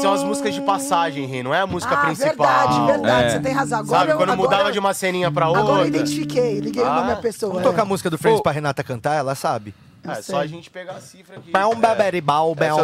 São 0.01 0.13
as 0.13 0.23
músicas 0.25 0.55
de 0.55 0.61
passagem, 0.63 1.25
Ri, 1.27 1.43
não 1.43 1.55
é 1.55 1.61
a 1.61 1.67
música 1.67 1.95
ah, 1.95 2.05
principal. 2.07 2.47
verdade, 2.47 2.87
verdade. 2.87 3.25
É. 3.27 3.31
Você 3.31 3.41
tem 3.41 3.53
razão. 3.53 3.79
Agora 3.81 3.99
Sabe, 4.01 4.13
eu, 4.13 4.17
quando 4.17 4.31
agora 4.31 4.43
mudava 4.49 4.69
eu- 4.69 4.73
de 4.73 4.79
uma 4.79 4.93
ceninha 4.95 5.31
pra 5.31 5.47
outra. 5.49 5.63
Agora 5.63 5.83
eu 5.83 5.87
identifiquei, 5.87 6.59
liguei 6.61 6.83
o 6.83 6.87
Ah, 6.87 6.97
nome 6.97 7.13
à 7.13 7.17
pessoa. 7.17 7.53
Vamos 7.53 7.67
é. 7.67 7.71
tocar 7.71 7.83
a 7.83 7.85
música 7.85 8.11
do 8.11 8.19
Friends 8.19 8.41
pra 8.41 8.51
Renata 8.53 8.83
cantar, 8.83 9.15
ela 9.15 9.35
sabe. 9.35 9.73
É, 10.05 10.15
sei. 10.15 10.35
só 10.35 10.41
a 10.41 10.47
gente 10.49 10.69
pegar 10.69 10.95
a 10.95 11.01
cifra 11.01 11.37
aqui. 11.37 11.53
Bel, 11.53 11.71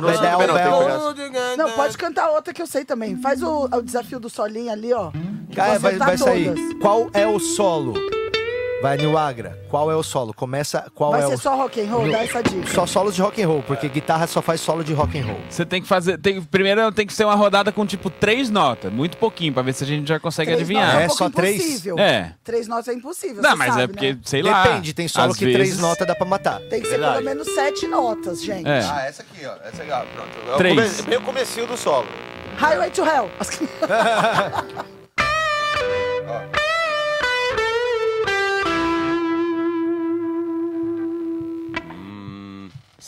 não 0.00 0.08
sei 0.08 0.18
bedel, 0.20 0.38
bel. 0.54 1.56
Não, 1.56 1.72
pode 1.72 1.98
cantar 1.98 2.30
outra 2.30 2.54
que 2.54 2.62
eu 2.62 2.66
sei 2.66 2.84
também. 2.84 3.16
Faz 3.20 3.42
o, 3.42 3.64
o 3.64 3.82
desafio 3.82 4.20
do 4.20 4.30
solinho 4.30 4.70
ali, 4.70 4.92
ó. 4.92 5.08
Ah, 5.08 5.10
vou 5.10 5.54
vai, 5.54 5.76
acertar 5.76 6.06
vai 6.06 6.18
sair. 6.18 6.54
Qual 6.80 7.10
é 7.12 7.26
o 7.26 7.40
solo? 7.40 7.94
Vai, 8.80 8.96
Nil 8.96 9.18
Agra. 9.18 9.58
Qual 9.68 9.90
é 9.90 9.96
o 9.96 10.04
solo? 10.04 10.32
Começa. 10.32 10.86
Qual 10.94 11.10
Vai 11.10 11.24
é 11.24 11.26
ser 11.26 11.34
o 11.34 11.38
só 11.38 11.56
rock 11.56 11.80
and 11.80 11.90
roll, 11.90 12.08
dá 12.12 12.22
essa 12.22 12.40
dica. 12.40 12.64
Só 12.72 12.86
solos 12.86 13.16
de 13.16 13.20
rock 13.20 13.42
and 13.42 13.48
roll, 13.48 13.60
porque 13.64 13.88
guitarra 13.88 14.24
só 14.28 14.40
faz 14.40 14.60
solo 14.60 14.84
de 14.84 14.92
rock 14.94 15.18
and 15.18 15.26
roll. 15.26 15.40
Você 15.50 15.66
tem 15.66 15.82
que 15.82 15.88
fazer. 15.88 16.16
Tem, 16.18 16.40
primeiro 16.40 16.92
tem 16.92 17.04
que 17.04 17.12
ser 17.12 17.24
uma 17.24 17.34
rodada 17.34 17.72
com 17.72 17.84
tipo 17.84 18.08
três 18.08 18.48
notas. 18.50 18.92
Muito 18.92 19.16
pouquinho, 19.16 19.52
pra 19.52 19.62
ver 19.62 19.72
se 19.72 19.82
a 19.82 19.86
gente 19.86 20.06
já 20.08 20.20
consegue 20.20 20.52
Três 20.52 20.60
adivinhar. 20.60 20.86
notas 20.92 21.02
É 21.02 21.04
um 21.04 21.08
pouco 21.08 21.24
só 21.24 21.30
três? 21.30 21.56
impossível. 21.60 21.98
É. 21.98 22.34
Três 22.44 22.68
notas 22.68 22.88
é 22.88 22.92
impossível. 22.94 23.42
Não, 23.42 23.50
você 23.50 23.56
mas 23.56 23.68
sabe, 23.70 23.82
é 23.82 23.86
porque, 23.88 24.12
né? 24.12 24.18
sei 24.24 24.42
lá. 24.42 24.62
Depende, 24.62 24.94
tem 24.94 25.08
solo 25.08 25.34
que 25.34 25.44
vezes- 25.44 25.58
três 25.60 25.78
notas 25.80 26.06
dá 26.06 26.14
pra 26.14 26.24
matar. 26.26 26.60
Tem 26.70 26.80
que 26.80 26.86
ser 26.86 26.92
Verdade. 26.98 27.14
pelo 27.14 27.24
menos 27.24 27.48
sete 27.54 27.86
notas, 27.88 28.44
gente. 28.44 28.68
É. 28.68 28.78
Ah, 28.84 29.02
essa 29.06 29.22
aqui, 29.22 29.44
ó. 29.44 29.54
Essa 29.68 29.82
aqui, 29.82 29.90
ó. 29.90 30.04
Pronto. 30.04 30.52
É 30.54 30.56
Três. 30.56 30.96
come- 31.00 31.08
Bem 31.10 31.18
o 31.18 31.22
comecinho 31.22 31.66
do 31.66 31.76
solo. 31.76 32.06
Highway 32.56 32.90
to 32.90 33.02
Hell. 33.04 33.28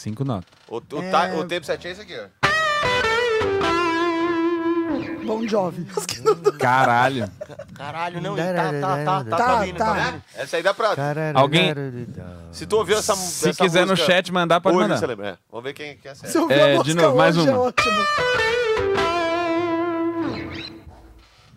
Cinco 0.00 0.24
notas. 0.24 0.48
O, 0.66 0.76
o, 0.78 1.02
É. 1.02 1.10
ta- 1.10 1.34
o 1.34 1.44
tempo 1.44 1.66
certinho 1.66 1.90
é 1.90 1.92
esse 1.92 2.00
aqui, 2.00 2.16
ó. 2.18 2.26
Bom 5.26 5.46
Jovi. 5.46 5.86
Caralho. 6.58 7.30
Caralho, 7.74 8.18
não, 8.22 8.34
tá, 8.34 8.42
tá, 8.54 8.72
tá, 8.72 9.04
tá, 9.04 9.24
Tá, 9.24 9.36
tá 9.36 9.60
vindo, 9.62 9.76
tá. 9.76 9.84
tá 9.94 10.10
vindo. 10.10 10.22
Essa 10.34 10.56
aí 10.56 10.62
dá 10.62 10.72
pra... 10.72 10.94
Alguém- 11.34 11.74
Se 12.50 12.64
tu 12.66 12.76
ouviu 12.78 12.96
essa 12.98 13.14
Se 13.14 13.50
essa 13.50 13.62
quiser 13.62 13.82
no 13.84 13.88
música 13.92 14.06
chat 14.10 14.32
mandar, 14.32 14.62
pode 14.62 14.78
hoje, 14.78 14.88
mandar. 14.88 15.10
É. 15.22 15.36
Vamos 15.50 15.64
ver 15.64 15.74
quem, 15.74 15.98
quem 15.98 16.10
acerta. 16.10 16.32
Se 16.32 16.38
ouviu 16.38 16.56
É, 16.56 16.78
a 16.78 16.82
de 16.82 16.94
novo, 16.94 17.16
mais 17.18 17.36
é 17.36 17.40
uma. 17.42 17.58
ótimo. 17.60 17.96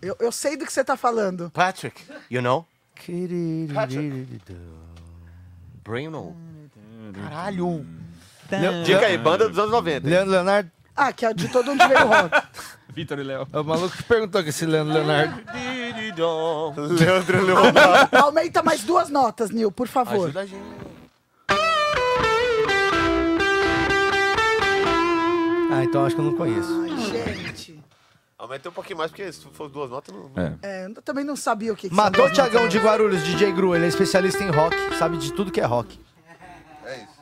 Eu, 0.02 0.14
eu 0.20 0.30
sei 0.30 0.54
do 0.54 0.66
que 0.66 0.72
você 0.72 0.84
tá 0.84 0.98
falando. 0.98 1.50
Patrick, 1.50 2.02
you 2.30 2.42
know? 2.42 2.66
Bruno. 5.82 6.36
Caralho. 7.14 7.86
Dica 8.84 9.06
aí, 9.06 9.18
banda 9.18 9.48
dos 9.48 9.58
anos 9.58 9.70
90. 9.70 10.08
Leandro 10.08 10.30
Leonardo. 10.32 10.70
Ah, 10.96 11.12
que 11.12 11.26
é 11.26 11.34
de 11.34 11.48
todo 11.48 11.70
onde 11.72 11.86
veio 11.86 12.04
o 12.04 12.08
rock. 12.08 12.42
Vitor 12.94 13.18
e 13.18 13.24
Léo. 13.24 13.48
É 13.52 13.58
o 13.58 13.64
maluco 13.64 13.96
que 13.96 14.04
perguntou 14.04 14.40
que 14.42 14.50
esse 14.50 14.64
Leandro 14.64 14.94
Leonardo. 14.94 15.42
Leandro 17.00 17.44
Leonardo. 17.44 18.14
Aumenta 18.16 18.62
mais 18.62 18.84
duas 18.84 19.08
notas, 19.10 19.50
Nil, 19.50 19.72
por 19.72 19.88
favor. 19.88 20.26
Ajuda 20.26 20.40
a 20.40 20.46
gente. 20.46 20.62
Ah, 25.72 25.82
então 25.82 26.06
acho 26.06 26.14
que 26.14 26.20
eu 26.20 26.26
não 26.26 26.36
conheço. 26.36 26.70
Ai, 26.82 27.34
gente. 27.34 27.80
Aumentei 28.38 28.70
um 28.70 28.74
pouquinho 28.74 28.98
mais, 28.98 29.10
porque 29.10 29.32
se 29.32 29.44
for 29.52 29.68
duas 29.68 29.90
notas, 29.90 30.14
não... 30.14 30.30
É. 30.36 30.54
É, 30.62 30.86
eu 30.86 31.02
também 31.02 31.24
não 31.24 31.34
sabia 31.34 31.72
o 31.72 31.76
que, 31.76 31.88
que 31.88 31.94
Matou 31.94 32.14
são 32.14 32.24
o 32.24 32.28
duas 32.28 32.32
Tiagão 32.36 32.62
notas, 32.64 32.72
de. 32.72 32.78
Guarulhos, 32.86 33.24
DJ 33.24 33.52
Gru. 33.52 33.74
Ele 33.74 33.86
é 33.86 33.88
especialista 33.88 34.44
em 34.44 34.50
rock, 34.50 34.76
sabe 34.98 35.16
de 35.16 35.32
tudo 35.32 35.50
que 35.50 35.60
é 35.60 35.64
rock. 35.64 35.98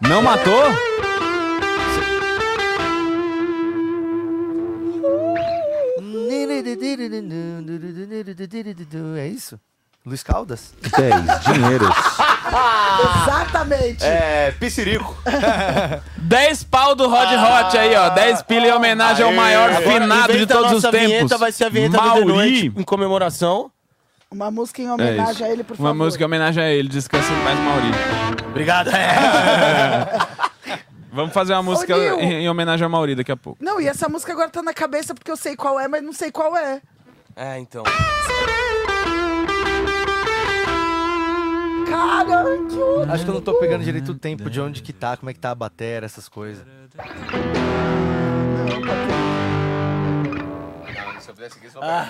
Não 0.01 0.23
matou? 0.23 0.63
É 9.17 9.27
isso? 9.27 9.61
Luiz 10.05 10.23
Caldas? 10.23 10.75
10 10.83 11.41
dinheiros. 11.45 11.89
Exatamente. 13.23 14.05
É, 14.05 14.51
Piscirico. 14.59 15.17
10 16.19 16.65
pau 16.65 16.95
do 16.95 17.09
Rod 17.09 17.29
Hot 17.29 17.79
aí, 17.79 17.95
ó. 17.95 18.09
10 18.11 18.43
pila 18.43 18.67
em 18.67 18.73
homenagem 18.73 19.25
ao 19.25 19.31
Aê. 19.31 19.37
maior 19.37 19.71
Agora, 19.71 20.01
finado 20.01 20.33
de 20.33 20.47
todos 20.47 20.67
os 20.73 20.83
nossa 20.83 20.91
tempos. 20.91 21.07
vinheta, 21.09 21.39
vai 21.39 21.53
ser 21.53 21.65
a 21.65 21.69
vinheta 21.69 21.97
do 21.97 22.03
The 22.03 22.09
Mauri. 22.09 22.25
Noite, 22.27 22.73
em 22.77 22.83
comemoração. 22.83 23.71
Uma 24.33 24.51
música 24.51 24.81
em 24.83 24.87
É 24.87 24.93
homenagem 24.93 25.33
isso. 25.35 25.45
a 25.45 25.49
ele, 25.51 25.63
por 25.65 25.75
Uma 25.79 25.91
favor. 25.91 26.05
música 26.05 26.25
em 26.25 26.27
homenagem 26.27 26.63
a 26.65 26.69
ele. 26.71 26.89
Descansa 26.89 27.31
em 27.33 27.45
paz, 27.45 27.59
Mauri. 27.59 28.47
Obrigado. 28.49 28.89
É. 28.91 30.83
Vamos 31.13 31.35
fazer 31.35 31.53
uma 31.53 31.63
música 31.63 31.95
em, 31.97 32.45
em 32.45 32.49
homenagem 32.49 32.85
ao 32.85 32.91
Mauri 32.91 33.15
daqui 33.15 33.31
a 33.31 33.37
pouco. 33.37 33.63
Não, 33.63 33.79
e 33.79 33.87
essa 33.87 34.09
música 34.09 34.33
agora 34.33 34.49
tá 34.49 34.63
na 34.63 34.73
cabeça 34.73 35.15
porque 35.15 35.31
eu 35.31 35.37
sei 35.37 35.55
qual 35.55 35.79
é, 35.79 35.87
mas 35.87 36.03
não 36.03 36.13
sei 36.15 36.33
qual 36.33 36.57
é. 36.57 36.81
É, 37.37 37.59
então. 37.59 37.83
Cara, 41.89 42.45
que 42.69 42.75
horror. 42.77 43.11
Acho 43.11 43.25
que 43.25 43.31
eu 43.31 43.35
não 43.35 43.43
tô 43.43 43.55
pegando 43.55 43.85
direito 43.85 44.13
o 44.13 44.15
tempo 44.15 44.49
de 44.49 44.59
onde 44.61 44.81
que 44.83 44.93
tá, 44.95 45.17
como 45.17 45.29
é 45.29 45.35
que 45.35 45.39
tá 45.41 45.51
a 45.51 45.55
bateria, 45.55 46.07
essas 46.07 46.29
coisas. 46.29 46.65
Se 51.21 51.29
eu 51.31 51.35
fizesse 51.35 51.59
aqui, 51.59 51.71
só 51.71 51.81
Ah. 51.83 52.09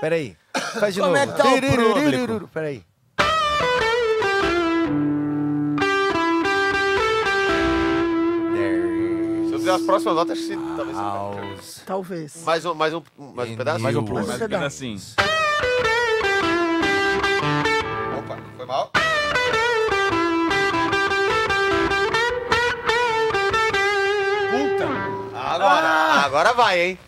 Peraí. 0.00 0.36
Faz 0.80 0.94
de 0.94 1.00
Como 1.00 1.12
novo. 1.12 1.22
é 1.22 1.26
que 1.26 1.38
tá 1.42 1.48
o 1.48 1.60
público? 1.94 2.48
Peraí. 2.52 2.84
Se 9.48 9.52
eu 9.52 9.58
fizer 9.58 9.70
as 9.72 9.82
próximas 9.82 10.14
notas, 10.16 10.38
acho 10.38 10.48
que 10.48 10.56
talvez 10.76 10.96
seja. 11.66 11.82
Talvez. 11.86 12.42
Mais 12.44 12.64
um, 12.64 12.74
mais 12.74 12.94
um, 12.94 13.02
mais 13.34 13.50
um 13.50 13.56
pedaço? 13.56 13.80
Mais 13.80 13.96
um 13.96 14.00
um 14.00 14.02
Mais 14.14 14.28
um 14.28 14.32
pedaço. 14.38 14.48
pedacinho. 14.48 15.00
Opa, 18.18 18.38
foi 18.56 18.66
mal. 18.66 18.90
Puta. 24.50 24.88
Agora, 25.36 25.88
agora 26.24 26.52
vai, 26.52 26.80
hein? 26.80 26.98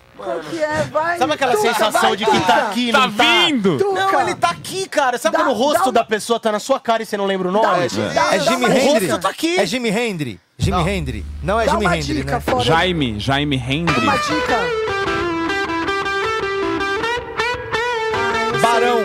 Que 0.50 0.62
é? 0.62 0.82
Vai. 0.84 1.18
Sabe 1.18 1.32
aquela 1.34 1.52
Tuca, 1.52 1.68
sensação 1.68 2.00
vai, 2.00 2.16
de 2.16 2.24
que 2.24 2.40
tá 2.40 2.56
aqui, 2.68 2.90
Tá 2.92 2.98
não 3.00 3.12
tá? 3.12 3.24
vindo! 3.24 3.78
Tuca. 3.78 4.00
Não, 4.00 4.20
ele 4.22 4.34
tá 4.34 4.50
aqui, 4.50 4.88
cara. 4.88 5.18
Sabe 5.18 5.36
Dá- 5.36 5.42
quando 5.44 5.54
o 5.54 5.58
rosto 5.58 5.82
uma- 5.84 5.92
da 5.92 6.04
pessoa 6.04 6.40
tá 6.40 6.50
na 6.50 6.58
sua 6.58 6.80
cara 6.80 7.02
e 7.02 7.06
você 7.06 7.16
não 7.16 7.26
lembra 7.26 7.48
o 7.48 7.52
nome? 7.52 7.66
É, 7.84 7.88
Dá- 8.14 8.34
É 8.34 8.38
dá 8.38 8.44
Jimi 8.44 8.56
uma 8.64 8.68
O 8.68 8.72
Hendrix? 8.78 9.10
rosto 9.10 9.18
tá 9.22 9.28
aqui. 9.28 9.60
É 9.60 9.66
Jimi 9.66 9.90
Hendrix? 9.90 10.40
Jimi 10.58 10.88
Hendrix? 10.90 11.26
Não 11.42 11.60
é 11.60 11.66
Dá 11.66 11.72
Jimi 11.72 11.84
uma 11.84 11.96
Hendrix, 11.98 12.24
né? 12.32 12.40
fora. 12.40 12.64
Jaime, 12.64 13.20
Jaime 13.20 13.56
Uma 13.56 13.72
Hendrix. 13.72 14.26
dica. 14.26 14.58
Barão. 18.60 18.98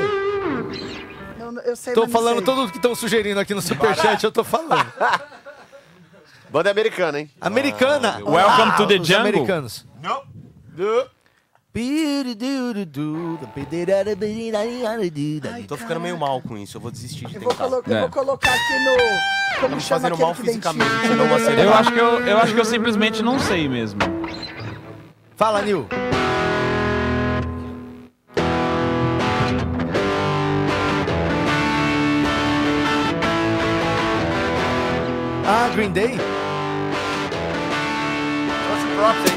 Eu, 1.39 1.59
eu 1.65 1.75
sei, 1.75 1.93
Tô 1.93 2.07
falando 2.07 2.37
sei. 2.37 2.45
tudo 2.45 2.69
que 2.71 2.77
estão 2.77 2.95
sugerindo 2.95 3.39
aqui 3.39 3.53
no 3.53 3.61
Superchat, 3.61 4.23
eu 4.23 4.31
tô 4.31 4.43
falando. 4.43 4.85
Banda 6.49 6.71
americana, 6.71 7.19
hein? 7.19 7.29
Americana. 7.39 8.19
Welcome 8.25 8.71
to 8.77 8.87
the 8.87 8.95
jungle. 8.97 9.19
americanos. 9.19 9.85
Não. 10.01 10.21
Tô 15.67 15.77
ficando 15.77 15.99
meio 16.01 16.17
mal 16.17 16.41
com 16.41 16.57
isso, 16.57 16.77
eu 16.77 16.81
vou 16.81 16.91
desistir 16.91 17.25
de 17.27 17.35
Eu 17.35 17.41
vou, 17.41 17.51
tentar. 17.51 17.63
colo- 17.69 17.83
eu 17.87 17.95
É. 17.95 17.99
vou 18.01 18.09
colocar 18.09 18.49
aqui 18.51 18.79
no. 18.85 19.61
Como 19.61 19.75
me 19.75 19.81
chama 19.81 20.01
fazendo 20.01 20.13
aquele 20.13 20.25
mal 20.25 20.35
que 20.35 20.41
fisicamente, 20.41 20.89
dentinho? 20.89 21.15
não 21.17 21.25
uma 21.25 21.37
Eu 21.39 21.73
acho, 21.73 21.91
que 21.93 21.99
eu, 21.99 22.19
eu 22.27 22.37
acho 22.39 22.53
que 22.53 22.59
eu 22.59 22.65
simplesmente 22.65 23.21
não 23.23 23.39
sei 23.39 23.69
mesmo. 23.69 23.99
Fala, 25.37 25.61
Nil. 25.61 25.87
Ah, 35.45 35.69
Green 35.75 35.91
Day? 35.91 36.17
Trouxe 38.65 38.87
props, 38.95 39.30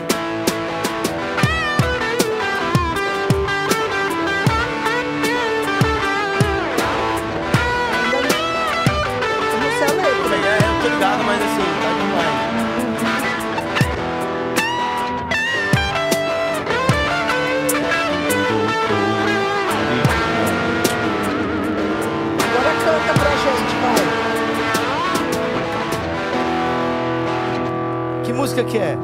música 28.55 28.65
que 28.65 28.79
é? 28.79 28.97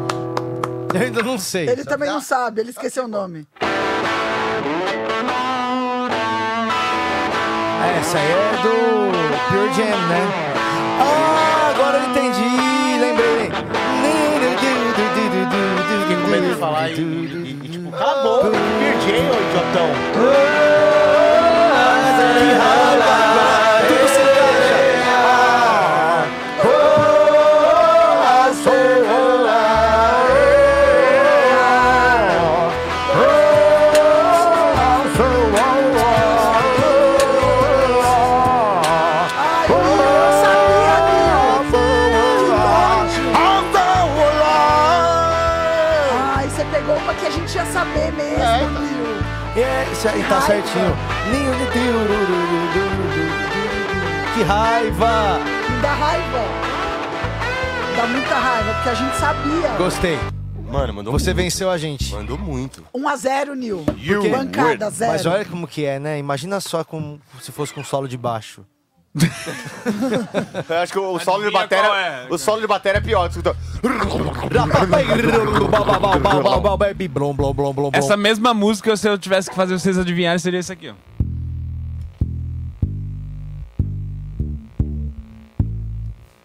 Eu 0.94 1.00
ainda 1.00 1.22
não 1.22 1.38
sei. 1.38 1.68
Ele 1.68 1.84
também 1.84 2.08
não 2.08 2.20
sabe, 2.20 2.60
ele 2.60 2.70
esqueceu 2.70 3.04
o 3.04 3.08
nome. 3.08 3.46
Ah, 7.82 7.86
Essa 7.98 8.18
aí 8.18 8.30
é 8.30 8.34
do 8.62 8.70
Pure 9.48 9.72
Jam, 9.74 9.98
né? 10.08 10.20
Ah, 11.00 11.70
agora 11.74 11.98
eu 11.98 12.04
entendi, 12.10 12.50
lembrei. 13.00 13.50
Fiquei 16.02 16.16
com 16.22 16.28
medo 16.28 16.46
de 16.48 16.54
falar 16.60 16.90
e, 16.90 16.92
e, 17.00 17.58
e, 17.64 17.68
tipo, 17.68 17.90
cala 17.92 18.20
a 18.20 18.22
boca, 18.22 18.50
Pearl 18.50 19.00
Jam, 19.00 19.30
ô 19.30 19.34
idiotão. 19.48 19.88
Tudo 20.12 20.30
tá 50.30 50.38
Raiva. 50.38 50.46
certinho. 50.46 50.96
Ninho 51.32 51.52
de 51.58 51.66
Que 54.34 54.42
raiva! 54.44 55.38
Me 55.68 55.82
dá 55.82 55.92
raiva. 55.92 56.44
Dá 57.96 58.06
muita 58.06 58.34
raiva, 58.36 58.74
porque 58.74 58.88
a 58.88 58.94
gente 58.94 59.16
sabia. 59.16 59.68
Gostei. 59.76 60.18
Mano, 60.70 60.94
mandou 60.94 61.12
Você 61.12 61.30
muito. 61.34 61.42
venceu 61.42 61.68
a 61.68 61.76
gente. 61.76 62.12
Mandou 62.14 62.38
muito. 62.38 62.84
1 62.94 63.08
a 63.08 63.16
0 63.16 63.54
Nil. 63.56 63.84
Porque- 63.84 64.28
Bancada, 64.28 64.88
zero. 64.88 65.12
Mas 65.12 65.26
olha 65.26 65.44
como 65.44 65.66
que 65.66 65.84
é, 65.84 65.98
né? 65.98 66.16
Imagina 66.18 66.60
só 66.60 66.84
com, 66.84 67.18
se 67.42 67.50
fosse 67.50 67.74
com 67.74 67.82
solo 67.82 68.06
de 68.06 68.16
baixo. 68.16 68.64
Eu 70.68 70.76
acho 70.78 70.92
que 70.92 70.98
o 70.98 71.18
solo 71.18 71.44
de 71.44 71.50
bateria. 71.50 71.84
é? 71.84 72.26
O 72.30 72.38
solo 72.38 72.60
de 72.60 72.66
bateria 72.66 72.98
é 72.98 73.00
pior. 73.00 73.28
Escuta. 73.28 73.56
Essa 77.92 78.16
mesma 78.16 78.54
música, 78.54 78.96
se 78.96 79.08
eu 79.08 79.18
tivesse 79.18 79.50
que 79.50 79.56
fazer 79.56 79.76
vocês 79.78 79.98
adivinharem, 79.98 80.38
seria 80.38 80.60
isso 80.60 80.72
aqui, 80.72 80.88
ó. 80.90 80.94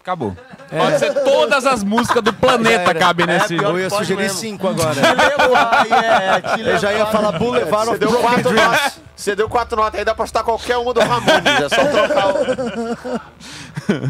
Acabou. 0.00 0.36
Pode 0.70 0.98
ser 0.98 1.14
todas 1.24 1.64
as 1.66 1.84
músicas 1.84 2.22
do 2.22 2.32
planeta 2.32 2.94
cabem 2.94 3.26
nesse. 3.26 3.54
Eu 3.56 3.78
ia 3.78 3.88
sugerir 3.88 4.22
mesmo. 4.22 4.38
cinco 4.38 4.68
agora. 4.68 5.00
é, 6.60 6.60
Eu 6.74 6.78
já 6.78 6.92
ia 6.92 7.06
falar 7.06 7.32
Boulevard 7.32 7.86
Você 7.86 7.90
of 7.92 7.98
deu 7.98 8.10
Broken 8.10 8.28
quatro 8.28 8.50
Dreams. 8.50 8.70
notas. 8.70 9.00
Você 9.14 9.36
deu 9.36 9.48
quatro 9.48 9.76
notas 9.76 9.98
aí, 9.98 10.04
dá 10.04 10.14
pra 10.14 10.26
chutar 10.26 10.42
qualquer 10.42 10.76
uma 10.76 10.92
do 10.92 11.00
Ramones. 11.00 11.46
É 11.46 11.68
só 11.68 11.84
trocar 11.84 12.26
o. 12.34 12.36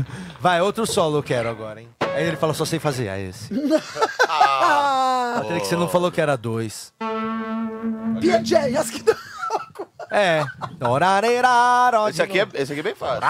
Vai, 0.40 0.60
outro 0.60 0.86
solo 0.86 1.18
eu 1.18 1.22
quero 1.22 1.48
agora, 1.48 1.80
hein? 1.80 1.88
Aí 2.14 2.24
ele 2.24 2.36
falou, 2.36 2.54
só 2.54 2.64
sei 2.64 2.78
fazer. 2.78 3.08
Ah, 3.08 3.18
esse. 3.18 3.50
Ah, 4.28 5.40
Patrick, 5.42 5.66
você 5.66 5.76
não 5.76 5.88
falou 5.88 6.10
que 6.10 6.20
era 6.20 6.36
dois. 6.36 6.92
PJ, 8.20 8.76
as 8.76 8.90
que. 8.90 9.04
É. 10.10 10.44
Esse 12.10 12.22
aqui 12.22 12.40
é, 12.40 12.48
esse 12.54 12.72
aqui 12.72 12.80
é 12.80 12.82
bem 12.82 12.94
fácil. 12.94 13.20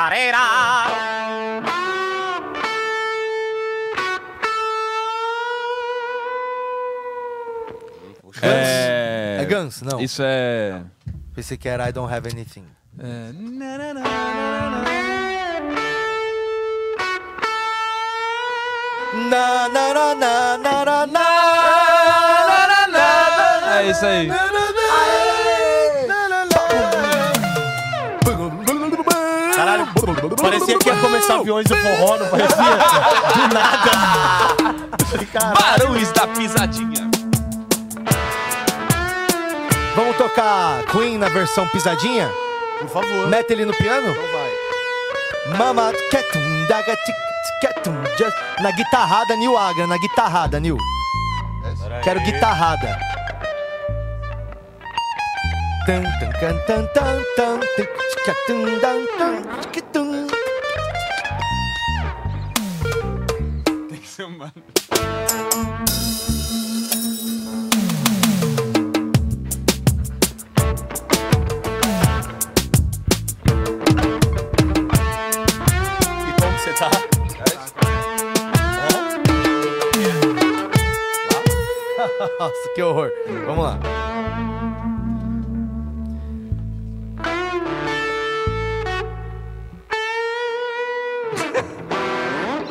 É... 8.43 9.39
é 9.41 9.45
Guns, 9.45 9.83
não. 9.83 10.01
Isso 10.01 10.23
é. 10.25 10.83
Pensei 11.35 11.57
que 11.57 11.69
era 11.69 11.89
I 11.89 11.93
Don't 11.93 12.13
Have 12.13 12.29
Anything. 12.31 12.65
É... 12.99 13.33
Na, 19.31 19.69
na, 19.69 19.95
na, 19.95 20.15
na, 20.15 20.59
na, 20.59 20.85
na, 20.85 21.07
na, 21.07 21.17
na, 22.89 23.81
É 23.81 23.91
isso 23.91 24.05
aí. 24.07 24.29
Caralho, 29.55 29.89
parecia 30.37 30.79
que 30.79 30.89
ia 30.89 30.97
começar 30.97 31.35
aviões 31.37 31.67
do 31.67 31.77
forró, 31.77 32.19
não 32.19 32.29
parecia? 32.29 32.57
Do 33.35 33.49
nada. 33.55 33.91
Barões 35.55 36.13
da 36.13 36.27
pisadinha. 36.27 37.06
Vamos 39.97 40.17
tocar 40.19 40.85
Queen 40.93 41.17
na 41.17 41.31
versão 41.31 41.67
pisadinha? 41.69 42.31
Por 42.79 42.89
favor. 42.89 43.29
Mete 43.29 43.55
ele 43.55 43.65
no 43.65 43.73
piano? 43.75 44.11
Então 44.11 44.23
vai. 44.31 45.57
Mama, 45.57 45.91
ketum, 46.11 46.67
daga, 46.69 46.95
ketum, 47.63 47.95
just- 48.19 48.37
na 48.63 48.71
guitarrada, 48.73 49.35
Nil 49.37 49.57
Agra, 49.57 49.87
na 49.87 49.97
guitarrada, 49.97 50.61
Nil. 50.61 50.77
Quero 52.05 52.21
guitarrada. 52.21 52.99
Tan, 55.87 56.03
tan, 56.21 56.33
can, 56.41 56.59
tan, 56.67 56.87
que 82.77 82.83
horror. 82.83 83.11
Vamos 83.47 83.65
lá. 83.65 83.79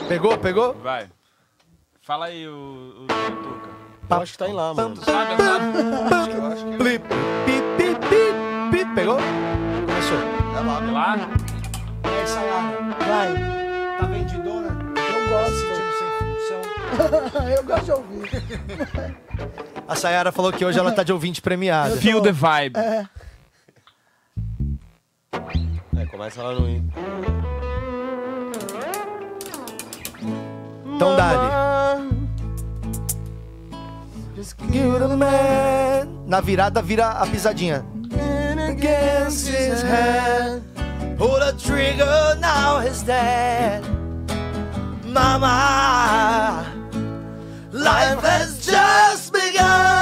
Pegou, 0.08 0.38
pegou? 0.38 0.74
Vai. 0.76 1.10
Fala 2.04 2.28
aí 2.28 2.48
o, 2.48 2.52
o, 2.52 3.04
o 3.04 3.08
Tuca. 3.08 3.70
Eu 4.12 4.18
acho 4.18 4.34
que 4.34 4.38
tá 4.38 4.48
em 4.48 4.54
lá, 4.54 4.76
mano. 4.76 4.96
Sabe, 4.98 5.42
sabe? 5.42 6.78
Plip, 6.78 7.04
pi, 7.46 7.62
pi, 7.76 7.96
pi, 8.08 8.86
pi. 8.86 8.94
Pegou? 8.94 9.18
Começou. 9.18 10.20
É 10.56 10.60
lá, 10.62 10.88
É 10.88 10.92
lá? 10.92 11.18
Essa 12.22 12.42
lá. 12.42 12.72
Vai. 13.08 13.34
Tá 14.00 14.06
vendidona? 14.06 14.70
Eu 14.96 15.30
gosto. 15.30 15.58
Sentindo 15.58 15.92
sem 15.98 16.10
função. 16.20 16.62
Eu 17.58 17.64
gosto 17.64 17.86
de 17.86 17.92
ouvir. 17.92 18.30
A 19.88 19.96
Sayara 19.96 20.32
falou 20.32 20.52
que 20.52 20.66
hoje 20.66 20.80
ela 20.80 20.92
tá 20.92 21.04
de 21.04 21.14
ouvinte 21.14 21.42
premiada. 21.42 21.96
Feel 21.98 22.22
the 22.22 22.32
vibe. 22.32 22.78
É. 22.78 23.06
É, 25.98 26.06
começa 26.08 26.42
lá 26.42 26.54
no. 26.54 26.68
Então 30.96 31.16
dá-lhe. 31.16 31.66
Na 36.26 36.42
virada 36.42 36.82
vira 36.82 37.10
a 37.10 37.28
pisadinha. 37.28 37.86
against 38.76 39.48
his 39.48 39.82
head. 39.82 40.62
Pull 41.18 41.40
the 41.40 41.54
trigger, 41.58 42.36
now 42.40 42.80
he's 42.80 43.02
dead. 43.04 43.84
Mama, 45.06 46.66
life 47.72 48.20
has 48.20 48.66
just 48.66 49.15
go. 49.56 49.95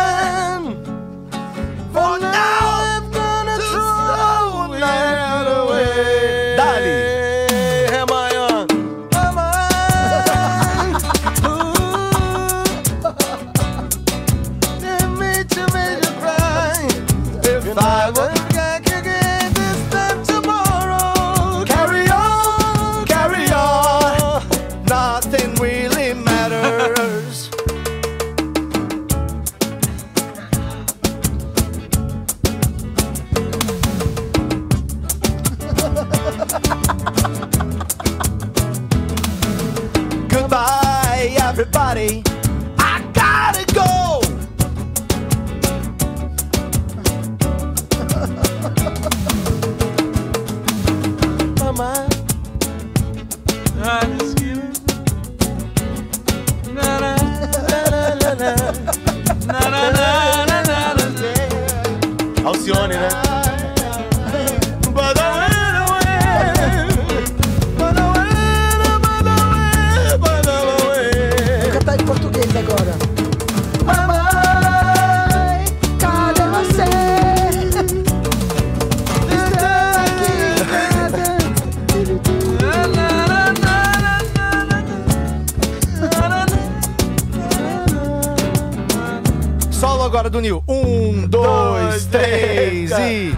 Do 90.33 90.41
Nil. 90.41 90.63
Um, 90.67 91.27
dois, 91.27 92.05
três 92.07 92.91
e. 92.91 93.32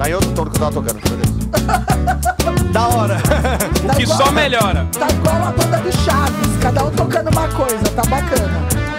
Tá 0.00 0.08
em 0.08 0.14
outro 0.14 0.30
tom 0.30 0.44
do 0.44 0.50
que 0.50 0.56
eu 0.56 0.60
tava 0.60 0.72
tocando. 0.72 0.98
Beleza. 1.10 1.30
Da 2.72 2.88
hora. 2.88 3.18
O 3.84 3.96
que 3.96 4.06
só 4.06 4.30
melhora. 4.32 4.88
Tá 4.98 5.06
igual 5.10 5.48
a 5.48 5.52
banda 5.52 5.76
do 5.76 5.92
Chaves, 5.92 6.56
cada 6.62 6.84
um 6.84 6.90
tocando 6.90 7.28
uma 7.30 7.48
coisa, 7.48 7.84
tá 7.94 8.02
bacana. 8.08 8.89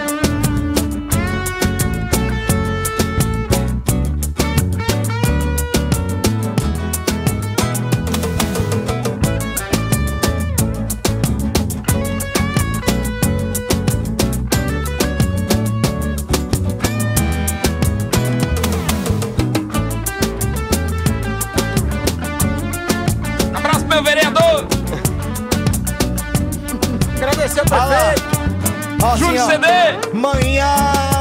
Ó, 29.12 29.14
assim. 29.14 29.38
CD. 29.38 29.66
Manhã 30.14 31.11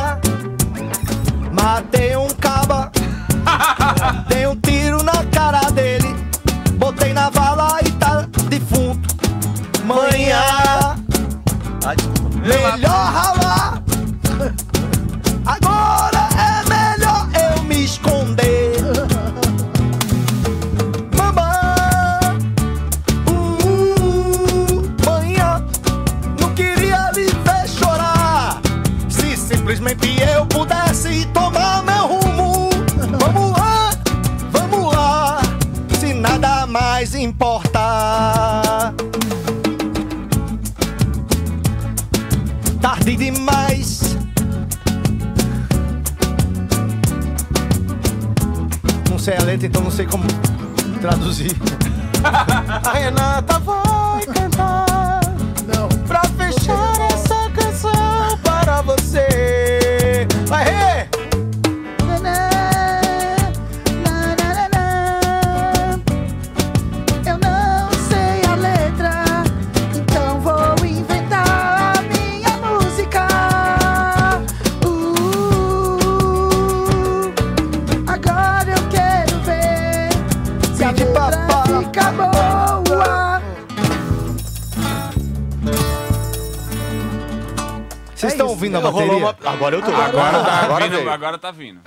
Agora 91.12 91.38
tá 91.38 91.52
vindo. 91.52 91.82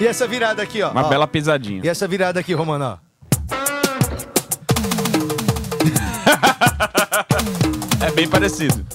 E 0.00 0.06
essa 0.06 0.26
virada 0.26 0.62
aqui, 0.62 0.82
ó. 0.82 0.90
Uma 0.90 1.04
Ó. 1.04 1.08
bela 1.08 1.26
pisadinha. 1.26 1.82
E 1.84 1.88
essa 1.88 2.08
virada 2.08 2.40
aqui, 2.40 2.54
Romano, 2.54 2.84
ó. 2.84 2.98
É 8.04 8.10
bem 8.12 8.28
parecido. 8.28 8.86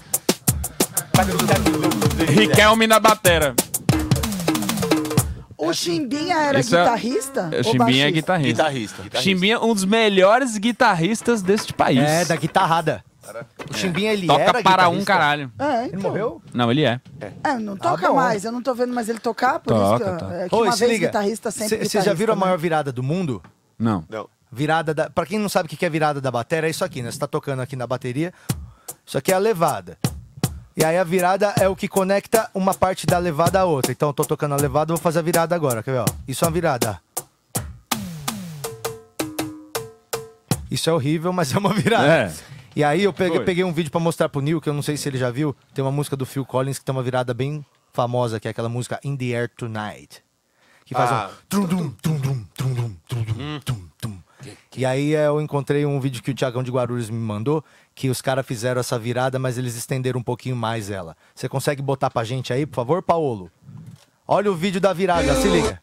Riquelme 2.27 2.87
na 2.87 2.99
batera. 2.99 3.55
O 5.57 5.71
Chimbinha 5.73 6.35
era 6.37 6.59
Esse 6.59 6.75
é- 6.75 6.79
guitarrista? 6.79 7.49
O 7.51 7.57
ou 7.57 7.63
Chimbinha 7.63 7.77
é 8.07 8.11
baixista? 8.11 8.11
guitarrista. 8.11 8.63
Guitarrista. 9.03 9.21
Chimbinha 9.21 9.55
é 9.55 9.59
um 9.59 9.73
dos 9.73 9.85
melhores 9.85 10.57
guitarristas 10.57 11.41
deste 11.41 11.73
país. 11.73 11.99
É, 11.99 12.25
da 12.25 12.35
guitarrada. 12.35 13.03
O 13.69 13.73
Chimbinha, 13.77 14.11
ele 14.11 14.25
Toca 14.27 14.41
era 14.41 14.63
para 14.63 14.89
um 14.89 14.97
guitarrista? 14.99 15.05
caralho. 15.13 15.51
É, 15.59 15.83
Ele 15.85 15.87
então. 15.97 16.01
morreu? 16.01 16.41
Não, 16.53 16.71
ele 16.71 16.83
é. 16.83 16.99
É, 17.43 17.57
não 17.57 17.75
toca 17.75 18.07
bom. 18.09 18.15
mais, 18.15 18.45
eu 18.45 18.51
não 18.51 18.61
tô 18.61 18.73
vendo 18.75 18.93
mais 18.93 19.09
ele 19.09 19.19
tocar, 19.19 19.59
por 19.59 19.73
isso 19.73 19.81
Toca, 19.81 20.03
que, 20.03 20.09
eu- 20.09 20.17
toca. 20.17 20.33
é, 20.35 20.49
que 20.49 20.55
Ô, 20.55 20.63
uma 20.63 20.71
se 20.73 20.79
vez 20.79 20.91
liga. 20.91 21.07
guitarrista 21.07 21.49
sempre 21.51 21.85
Vocês 21.87 22.03
já 22.03 22.13
viram 22.13 22.33
a 22.33 22.37
maior 22.37 22.57
virada 22.57 22.91
do 22.91 23.01
mundo? 23.01 23.41
Não. 23.79 24.03
Não. 24.09 24.27
Virada 24.51 24.93
da. 24.93 25.09
Pra 25.09 25.25
quem 25.25 25.39
não 25.39 25.47
sabe 25.49 25.67
o 25.67 25.69
que 25.77 25.85
é 25.85 25.89
virada 25.89 26.19
da 26.21 26.29
bateria, 26.29 26.67
é 26.67 26.71
isso 26.71 26.83
aqui, 26.83 27.01
né? 27.01 27.09
Você 27.09 27.17
tá 27.17 27.25
tocando 27.27 27.61
aqui 27.61 27.75
na 27.75 27.87
bateria. 27.87 28.33
Isso 29.05 29.17
aqui 29.17 29.31
é 29.31 29.35
a 29.35 29.39
levada. 29.39 29.97
E 30.75 30.83
aí 30.83 30.97
a 30.97 31.03
virada 31.03 31.53
é 31.59 31.67
o 31.67 31.75
que 31.75 31.87
conecta 31.87 32.49
uma 32.53 32.73
parte 32.73 33.05
da 33.07 33.17
levada 33.17 33.59
à 33.61 33.65
outra. 33.65 33.91
Então 33.91 34.09
eu 34.09 34.13
tô 34.13 34.23
tocando 34.25 34.53
a 34.53 34.57
levada, 34.57 34.91
eu 34.91 34.97
vou 34.97 35.01
fazer 35.01 35.19
a 35.19 35.21
virada 35.21 35.55
agora, 35.55 35.81
quer 35.81 35.91
ver? 35.91 35.99
Ó? 35.99 36.05
Isso 36.27 36.43
é 36.43 36.47
uma 36.47 36.53
virada. 36.53 37.01
Isso 40.69 40.89
é 40.89 40.93
horrível, 40.93 41.33
mas 41.33 41.53
é 41.53 41.57
uma 41.57 41.73
virada. 41.73 42.07
É. 42.07 42.33
E 42.75 42.83
aí 42.83 43.03
eu 43.03 43.11
peguei, 43.11 43.39
peguei 43.41 43.63
um 43.63 43.73
vídeo 43.73 43.91
pra 43.91 43.99
mostrar 43.99 44.29
pro 44.29 44.41
Neil, 44.41 44.61
que 44.61 44.69
eu 44.69 44.73
não 44.73 44.81
sei 44.81 44.95
se 44.97 45.07
ele 45.09 45.17
já 45.17 45.29
viu. 45.29 45.55
Tem 45.73 45.83
uma 45.83 45.91
música 45.91 46.15
do 46.15 46.25
Phil 46.25 46.45
Collins 46.45 46.79
que 46.79 46.85
tem 46.85 46.93
uma 46.95 47.03
virada 47.03 47.33
bem 47.33 47.65
famosa, 47.91 48.39
que 48.39 48.47
é 48.47 48.51
aquela 48.51 48.69
música 48.69 48.99
In 49.03 49.17
the 49.17 49.25
Air 49.35 49.49
Tonight. 49.55 50.23
Que 50.85 50.93
faz 50.93 51.11
Ah. 51.11 51.29
um. 51.29 51.35
Trum, 51.49 51.65
dum, 51.65 51.89
trum, 52.01 52.17
dum, 52.17 52.43
trum, 52.55 52.73
dum, 52.73 52.95
trum, 53.07 53.23
dum, 53.23 53.59
tum, 53.59 53.75
tum. 53.99 54.17
E 54.75 54.85
aí 54.85 55.11
eu 55.11 55.39
encontrei 55.41 55.85
um 55.85 55.99
vídeo 55.99 56.23
que 56.23 56.31
o 56.31 56.33
Tiagão 56.33 56.63
de 56.63 56.71
Guarulhos 56.71 57.09
me 57.09 57.17
mandou, 57.19 57.63
que 57.93 58.09
os 58.09 58.21
caras 58.21 58.45
fizeram 58.45 58.79
essa 58.79 58.97
virada, 58.97 59.37
mas 59.37 59.57
eles 59.57 59.75
estenderam 59.75 60.19
um 60.19 60.23
pouquinho 60.23 60.55
mais 60.55 60.89
ela. 60.89 61.15
Você 61.35 61.47
consegue 61.49 61.81
botar 61.81 62.09
pra 62.09 62.23
gente 62.23 62.51
aí, 62.53 62.65
por 62.65 62.75
favor, 62.75 63.03
Paulo? 63.03 63.51
Olha 64.27 64.49
o 64.51 64.55
vídeo 64.55 64.79
da 64.81 64.93
virada, 64.93 65.35
se 65.35 65.47
liga. 65.49 65.77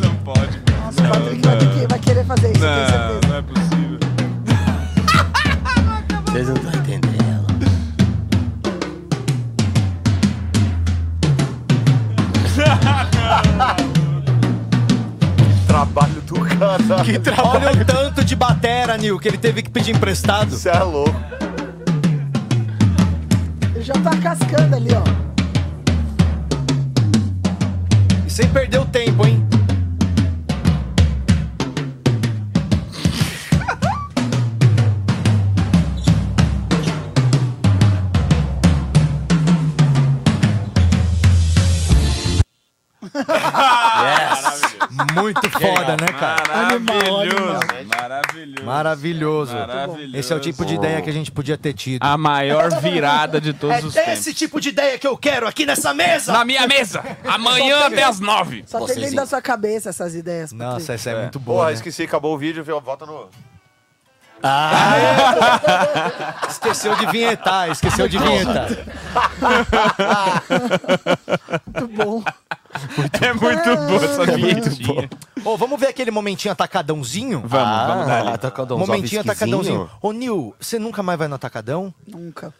Não 0.00 0.14
pode. 0.16 0.60
Nossa, 0.84 1.02
o 1.02 1.08
Patrick 1.08 1.46
vai, 1.46 1.58
ter 1.58 1.68
que- 1.68 1.86
vai 1.88 1.98
querer 1.98 2.24
fazer 2.24 2.50
isso, 2.52 2.60
certeza. 2.60 3.20
não 3.28 3.36
é 3.36 3.42
possível. 3.42 3.98
Vocês 6.26 6.48
não 6.48 6.56
Trabalho 15.80 16.20
do 16.26 16.34
cara. 16.40 17.04
Que 17.04 17.18
trabalho. 17.18 17.68
Olha 17.68 17.80
o 17.80 17.84
tanto 17.86 18.22
de 18.22 18.36
batera, 18.36 18.98
Nil, 18.98 19.18
que 19.18 19.26
ele 19.26 19.38
teve 19.38 19.62
que 19.62 19.70
pedir 19.70 19.96
emprestado. 19.96 20.50
Você 20.50 20.68
é 20.68 20.78
louco. 20.80 21.18
Ele 23.74 23.82
já 23.82 23.94
tá 23.94 24.14
cascando 24.18 24.76
ali, 24.76 24.90
ó. 24.92 25.02
E 28.26 28.30
sem 28.30 28.46
perder 28.48 28.78
o 28.78 28.84
tempo, 28.84 29.26
hein? 29.26 29.42
Muito 45.14 45.48
foda, 45.58 45.96
né, 46.00 46.06
cara? 46.18 46.42
Maravilhoso. 46.48 47.60
Maravilhoso. 47.96 48.64
Maravilhoso. 48.64 49.54
Maravilhoso. 49.54 50.16
Esse 50.16 50.32
é 50.32 50.36
o 50.36 50.40
tipo 50.40 50.64
de 50.64 50.74
ideia 50.74 51.02
que 51.02 51.10
a 51.10 51.12
gente 51.12 51.30
podia 51.32 51.56
ter 51.56 51.72
tido. 51.72 52.02
A 52.02 52.16
maior 52.16 52.70
virada 52.80 53.40
de 53.40 53.52
todos 53.52 53.84
os 53.84 53.94
tempos. 53.94 54.12
esse 54.12 54.34
tipo 54.34 54.60
de 54.60 54.70
ideia 54.70 54.98
que 54.98 55.06
eu 55.06 55.16
quero 55.16 55.46
aqui 55.46 55.64
nessa 55.64 55.94
mesa! 55.94 56.32
Na 56.32 56.44
minha 56.44 56.66
mesa. 56.66 57.02
Amanhã 57.24 57.86
até 57.86 58.04
as 58.04 58.20
nove. 58.20 58.64
Só 58.66 58.84
tem 58.86 58.96
dentro 58.96 59.16
da 59.16 59.26
sua 59.26 59.40
cabeça 59.40 59.90
essas 59.90 60.14
ideias. 60.14 60.52
Patrick. 60.52 60.72
Nossa, 60.72 60.92
essa 60.94 61.10
é, 61.10 61.22
muito 61.22 61.38
boa. 61.38 61.58
Porra, 61.58 61.68
né? 61.68 61.74
esqueci, 61.74 62.02
acabou 62.02 62.34
o 62.34 62.38
vídeo, 62.38 62.64
viu? 62.64 62.80
volta 62.80 63.06
no. 63.06 63.28
Esqueceu 66.48 66.96
de 66.96 67.06
vinhetar, 67.06 67.70
esqueceu 67.70 68.08
de 68.08 68.18
vinhetar. 68.18 68.68
Muito 71.66 71.88
bom. 71.88 72.24
É 73.20 73.32
muito 73.32 73.76
boa 73.86 74.04
essa 74.04 74.24
vinhetinha. 74.36 75.08
Ô, 75.44 75.56
vamos 75.56 75.78
ver 75.80 75.88
aquele 75.88 76.10
momentinho 76.10 76.52
atacadãozinho? 76.52 77.42
Vamos, 77.44 77.86
vamos 77.86 78.06
dar 78.06 78.20
ali. 78.20 78.28
Atacadãozinho. 78.30 78.86
Momentinho 78.86 79.20
atacadãozinho. 79.20 79.90
Ô, 80.02 80.12
Nil, 80.12 80.54
você 80.60 80.78
nunca 80.78 81.02
mais 81.02 81.18
vai 81.18 81.28
no 81.28 81.34
atacadão? 81.34 81.92
Nunca. 82.06 82.52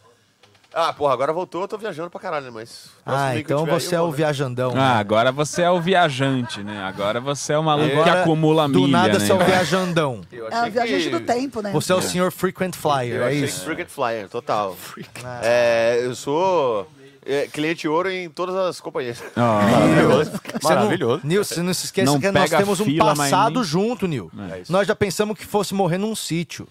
Ah, 0.72 0.92
porra, 0.92 1.12
agora 1.12 1.32
voltou, 1.32 1.62
eu 1.62 1.66
tô 1.68 1.76
viajando 1.76 2.08
pra 2.10 2.20
caralho, 2.20 2.44
né? 2.46 2.52
Mas. 2.54 2.90
Ah, 3.04 3.30
que 3.32 3.40
então 3.40 3.64
aí, 3.64 3.70
você 3.70 3.96
eu 3.96 3.98
é 3.98 4.02
o 4.02 4.10
né? 4.12 4.16
viajandão. 4.18 4.72
Ah, 4.76 4.98
agora 5.00 5.32
você 5.32 5.62
é 5.62 5.70
o 5.70 5.80
viajante, 5.80 6.62
né? 6.62 6.80
Agora 6.84 7.20
você 7.20 7.54
é 7.54 7.58
o 7.58 7.62
maluco 7.64 7.88
que 7.90 7.94
Agora, 7.98 8.20
acumula 8.22 8.68
milha, 8.68 8.80
Do 8.80 8.86
nada 8.86 9.18
né? 9.18 9.18
você 9.18 9.32
é 9.32 9.34
o 9.34 9.38
viajandão. 9.44 10.20
Eu 10.30 10.48
É 10.48 10.68
o 10.68 10.70
viajante 10.70 11.02
que- 11.04 11.10
do 11.10 11.20
tempo, 11.20 11.60
né? 11.60 11.72
Você 11.72 11.90
é 11.90 11.96
o 11.96 12.00
senhor 12.00 12.30
frequent 12.30 12.76
flyer, 12.76 13.16
Eu 13.16 13.24
é 13.24 13.34
isso? 13.34 13.64
Frequent 13.64 13.88
Flyer, 13.88 14.28
total. 14.28 14.76
É, 15.42 16.02
eu 16.04 16.14
sou 16.14 16.86
é, 17.24 17.46
cliente 17.46 17.86
ouro 17.88 18.10
em 18.10 18.28
todas 18.28 18.54
as 18.56 18.80
companhias. 18.80 19.22
Ah, 19.36 19.60
Você 20.60 20.68
não- 20.68 20.76
Maravilhoso. 20.76 21.20
Nil, 21.24 21.44
você 21.44 21.62
não 21.62 21.74
se 21.74 21.86
esqueça 21.86 22.10
Não 22.12 22.20
que 22.20 22.30
nós 22.30 22.50
temos 22.50 22.80
um 22.80 22.84
fila, 22.84 23.14
passado 23.14 23.62
junto, 23.64 24.06
Nil. 24.06 24.30
É 24.50 24.62
Nós 24.68 24.86
já 24.86 24.94
pensamos 24.94 25.36
que 25.38 25.44
fosse 25.46 25.74
morrer 25.74 25.98
num 25.98 26.14
sítio. 26.14 26.66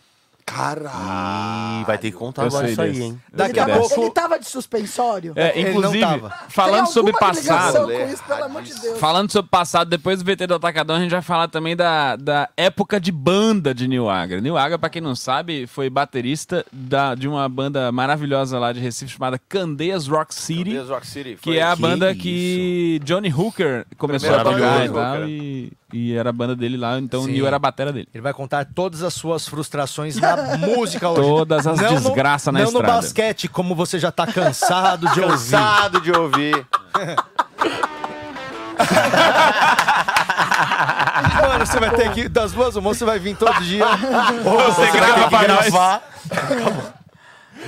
Caralho. 0.49 1.85
Vai 1.85 1.97
ter 1.97 2.11
que 2.11 2.17
contar 2.17 2.43
Eu 2.43 2.47
agora 2.47 2.69
isso 2.69 2.81
aí, 2.81 3.01
hein? 3.01 3.21
Daqui 3.33 3.51
ele, 3.53 3.59
a 3.59 3.65
tava, 3.65 3.79
pouco- 3.79 4.01
ele 4.01 4.11
tava 4.11 4.39
de 4.39 4.45
suspensório? 4.47 5.33
É, 5.35 5.57
Ele 5.57 5.69
não 5.71 5.77
inclusive, 5.79 6.03
tava. 6.05 6.33
falando 6.49 6.83
Tem 6.85 6.93
sobre 6.93 7.13
passado. 7.13 7.85
com 7.87 7.91
isso, 8.11 8.23
pelo 8.23 8.43
amor 8.43 8.61
de 8.63 8.73
Deus. 8.79 8.99
Falando 8.99 9.31
sobre 9.31 9.49
passado, 9.49 9.89
depois 9.89 10.19
do 10.21 10.25
VT 10.25 10.47
do 10.47 10.55
Atacadão, 10.55 10.95
a 10.95 10.99
gente 10.99 11.11
vai 11.11 11.21
falar 11.21 11.47
também 11.47 11.75
da, 11.75 12.15
da 12.15 12.49
época 12.57 12.99
de 12.99 13.11
banda 13.11 13.73
de 13.73 13.87
New 13.87 14.09
Agra. 14.09 14.41
New 14.41 14.57
Agra, 14.57 14.77
pra 14.79 14.89
quem 14.89 15.01
não 15.01 15.15
sabe, 15.15 15.67
foi 15.67 15.89
baterista 15.89 16.65
da, 16.71 17.15
de 17.15 17.27
uma 17.27 17.47
banda 17.47 17.91
maravilhosa 17.91 18.57
lá 18.59 18.71
de 18.73 18.79
Recife 18.79 19.11
chamada 19.13 19.39
Candeias 19.39 20.07
Rock 20.07 20.33
City. 20.33 20.63
Candeias 20.65 20.89
Rock 20.89 21.07
City, 21.07 21.35
Que 21.35 21.43
foi- 21.43 21.57
é 21.57 21.63
a 21.63 21.75
Que 21.75 21.81
banda 21.81 22.11
isso. 22.11 22.21
que 22.21 22.99
Johnny 23.03 23.31
Hooker 23.33 23.85
começou 23.97 24.29
a 24.35 24.39
Primeira 24.43 24.59
tocar 24.67 24.79
banda 24.79 24.85
e 24.85 24.89
tal. 25.19 25.27
E, 25.29 25.71
e 25.93 26.13
era 26.13 26.29
a 26.29 26.33
banda 26.33 26.55
dele 26.55 26.77
lá, 26.77 26.99
então 26.99 27.21
o 27.21 27.25
Sim. 27.25 27.31
Neil 27.31 27.47
era 27.47 27.55
a 27.55 27.59
batera 27.59 27.91
dele. 27.91 28.07
Ele 28.13 28.21
vai 28.21 28.33
contar 28.33 28.65
todas 28.65 29.01
as 29.03 29.13
suas 29.13 29.47
frustrações 29.47 30.15
na 30.19 30.35
música 30.57 31.09
hoje. 31.09 31.21
Todas 31.21 31.67
as 31.67 31.79
Não 31.79 31.91
no- 31.93 31.99
desgraças 32.01 32.53
na 32.53 32.59
não 32.59 32.65
estrada. 32.67 32.87
no 32.87 32.93
basquete, 32.93 33.47
como 33.47 33.73
você 33.75 33.97
já 33.99 34.11
tá 34.11 34.25
cansado 34.27 35.07
de 35.09 35.21
ouvir. 35.21 35.51
Cansado 35.51 36.01
de 36.01 36.11
ouvir. 36.11 36.65
Mano, 41.41 41.65
você 41.65 41.79
vai 41.79 41.89
ter 41.91 42.11
que. 42.11 42.29
Das 42.29 42.51
duas, 42.51 42.75
uma 42.75 42.93
você 42.93 43.05
vai 43.05 43.19
vir 43.19 43.35
todo 43.35 43.53
dia. 43.61 43.85
Ou 44.45 44.59
Você 44.73 44.81
vai 44.81 44.91
grava 44.91 45.29
pra 45.29 45.43
gravar. 45.43 46.01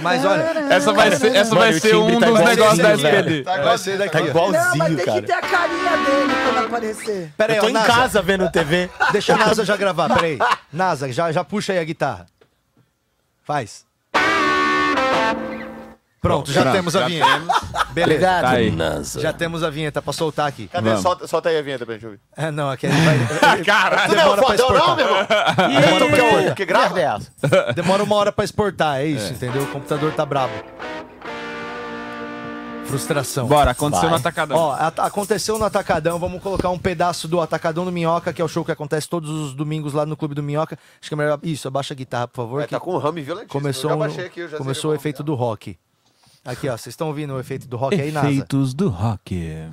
Mas 0.02 0.23
olha. 0.23 0.41
Essa 0.69 0.93
vai 0.93 1.11
ser, 1.15 1.35
essa 1.35 1.53
vai 1.56 1.73
ser 1.73 1.95
um 1.95 2.18
dos 2.19 2.39
negócios 2.39 2.77
da 2.77 2.93
SPD. 2.93 3.43
Vai 3.43 3.77
ser 3.77 3.98
daqui. 3.98 4.11
Tá 4.31 4.39
ó. 4.39 4.52
Não, 4.52 4.76
mas 4.77 4.91
igualzinho, 4.91 4.95
tem 4.98 5.06
cara. 5.06 5.22
que 5.22 5.27
ter 5.27 5.34
a 5.34 5.41
carinha 5.41 5.98
dele 5.98 6.34
quando 6.45 6.65
aparecer. 6.65 7.34
Pera 7.38 7.53
aí, 7.53 7.57
Eu 7.57 7.61
tô 7.61 7.68
ó, 7.68 7.69
em 7.69 7.73
Nasa. 7.73 7.88
casa 7.88 8.22
vendo 8.22 8.49
TV. 8.49 8.89
Deixa 9.11 9.34
a 9.34 9.38
NASA 9.38 9.65
já 9.65 9.76
gravar, 9.76 10.10
peraí. 10.14 10.39
NASA, 10.72 11.11
já, 11.11 11.31
já 11.31 11.43
puxa 11.43 11.73
aí 11.73 11.80
a 11.80 11.84
guitarra. 11.84 12.26
Faz. 13.51 13.85
Pronto, 16.21 16.49
já 16.53 16.61
Pronto, 16.61 16.73
temos 16.75 16.95
a 16.95 17.05
vinheta. 17.05 17.41
Beleza. 17.89 18.25
Tá 18.25 18.49
aí. 18.51 18.73
Já 19.19 19.33
temos 19.33 19.61
a 19.61 19.69
vinheta 19.69 20.01
pra 20.01 20.13
soltar 20.13 20.47
aqui. 20.47 20.69
Cadê? 20.69 20.87
Vamos. 20.87 21.01
Solta, 21.01 21.27
solta 21.27 21.49
aí 21.49 21.57
a 21.57 21.61
vinheta 21.61 21.85
pra 21.85 21.95
gente 21.95 22.05
ouvir. 22.05 22.19
É, 22.37 22.49
não, 22.49 22.69
aqui 22.69 22.85
ele 22.85 22.95
vai. 23.01 23.17
Caralho. 23.65 24.09
Tu 24.09 24.15
não 24.15 24.21
é 24.21 24.23
Demora 24.23 24.41
o 24.41 24.45
pra 24.45 24.57
fodão, 24.57 24.69
não, 24.69 24.77
exportar. 24.77 24.95
meu 24.95 25.05
irmão? 25.05 25.81
Demora 25.81 26.05
pra 26.05 26.15
que 26.15 26.21
é 26.21 26.27
exportar. 26.27 26.55
que 26.55 26.65
grava? 26.65 26.95
Merda 26.95 27.01
é 27.01 27.15
essa? 27.57 27.73
Demora 27.73 28.03
uma 28.03 28.15
hora 28.15 28.31
pra 28.31 28.45
exportar, 28.45 29.01
é 29.01 29.05
isso, 29.07 29.33
entendeu? 29.33 29.63
O 29.63 29.67
computador 29.67 30.13
tá 30.13 30.25
brabo. 30.25 30.53
Frustração. 32.91 33.47
Bora, 33.47 33.72
aconteceu 33.72 34.01
Vai. 34.03 34.09
no 34.11 34.15
Atacadão. 34.18 34.57
Ó, 34.57 34.73
at- 34.73 34.99
aconteceu 34.99 35.57
no 35.57 35.65
Atacadão, 35.65 36.19
vamos 36.19 36.41
colocar 36.41 36.69
um 36.69 36.77
pedaço 36.77 37.27
do 37.27 37.39
Atacadão 37.41 37.85
do 37.85 37.91
Minhoca, 37.91 38.31
que 38.34 38.41
é 38.41 38.45
o 38.45 38.47
show 38.47 38.63
que 38.65 38.72
acontece 38.72 39.07
todos 39.09 39.30
os 39.30 39.53
domingos 39.53 39.93
lá 39.93 40.05
no 40.05 40.15
Clube 40.18 40.35
do 40.35 40.43
Minhoca. 40.43 40.77
Acho 40.99 41.09
que 41.09 41.13
é 41.13 41.18
melhor. 41.18 41.39
Isso, 41.43 41.68
abaixa 41.68 41.93
a 41.93 41.97
guitarra, 41.97 42.27
por 42.27 42.35
favor. 42.43 42.61
É, 42.61 42.65
que 42.65 42.72
tá 42.72 42.80
com 42.80 42.93
um 42.93 42.97
rame 42.97 43.22
violentíssimo. 43.22 43.59
começou 43.61 43.91
eu 43.91 43.97
já 43.97 44.03
um- 44.22 44.26
aqui, 44.26 44.39
eu 44.39 44.45
já 44.45 44.49
sei 44.49 44.57
começou 44.57 44.91
o 44.91 44.93
efeito 44.93 45.23
do 45.23 45.34
rock. 45.35 45.77
Aqui, 46.43 46.68
ó, 46.68 46.72
vocês 46.77 46.88
estão 46.93 47.07
ouvindo 47.07 47.34
o 47.34 47.39
efeito 47.39 47.68
do 47.68 47.77
rock 47.77 47.99
aí, 47.99 48.11
NASA? 48.11 48.27
Efeitos 48.30 48.73
do 48.73 48.89
rock. 48.89 49.68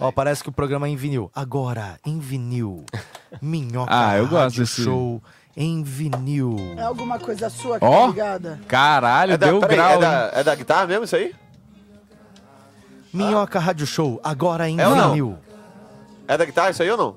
Ó, 0.00 0.10
parece 0.10 0.42
que 0.42 0.48
o 0.48 0.52
programa 0.52 0.86
é 0.86 0.90
em 0.90 0.96
vinil. 0.96 1.30
Agora, 1.34 1.98
em 2.04 2.18
vinil. 2.18 2.84
Minhoca. 3.40 3.90
Ah, 3.94 4.16
eu 4.16 4.26
gosto 4.26 4.56
desse- 4.60 4.82
show 4.82 5.22
em 5.56 5.82
vinil. 5.84 6.56
É 6.76 6.82
alguma 6.82 7.18
coisa 7.18 7.48
sua 7.50 7.78
que 7.78 7.84
Ó. 7.84 8.00
tá 8.02 8.06
ligada? 8.08 8.60
Caralho, 8.66 9.32
É 9.34 9.36
da, 9.36 9.46
deu 9.46 9.60
peraí, 9.60 9.76
grau. 9.76 9.92
é, 9.92 9.98
da, 9.98 10.30
é 10.34 10.42
da 10.44 10.54
guitarra 10.54 10.86
mesmo 10.86 11.04
isso 11.04 11.14
aí? 11.14 11.32
Minhoca 13.14 13.58
Rádio 13.58 13.86
Show, 13.86 14.20
agora 14.22 14.68
em 14.68 14.80
É 14.80 14.88
ou 14.88 14.96
não? 14.96 15.10
vinil. 15.10 15.38
É 16.26 16.36
da 16.36 16.44
guitarra 16.44 16.70
isso 16.70 16.82
aí 16.82 16.90
ou 16.90 16.96
não? 16.96 17.16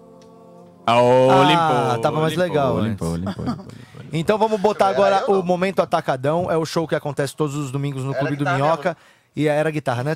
Ah, 0.86 1.02
ô, 1.02 1.30
Ah, 1.32 1.44
limpou, 1.44 2.02
tava 2.02 2.20
mais 2.22 2.32
limpou, 2.34 2.48
legal 2.48 2.80
Limpou, 2.82 3.08
antes. 3.14 3.26
limpou, 3.28 3.46
limpou, 3.46 3.56
limpou. 3.66 4.04
Então 4.14 4.38
vamos 4.38 4.60
botar 4.62 4.88
agora 4.88 5.24
eu 5.28 5.34
não. 5.34 5.40
o 5.42 5.44
Momento 5.44 5.82
Atacadão. 5.82 6.50
É 6.50 6.56
o 6.58 6.66
show 6.66 6.88
que 6.88 6.96
acontece 6.96 7.36
todos 7.36 7.56
os 7.56 7.72
domingos 7.72 8.04
no 8.04 8.12
Era 8.12 8.20
Clube 8.20 8.36
do 8.36 8.40
guitarra 8.40 8.58
Minhoca. 8.58 8.98
E 9.36 9.48
era 9.48 9.70
guitarra, 9.70 10.04
né? 10.04 10.16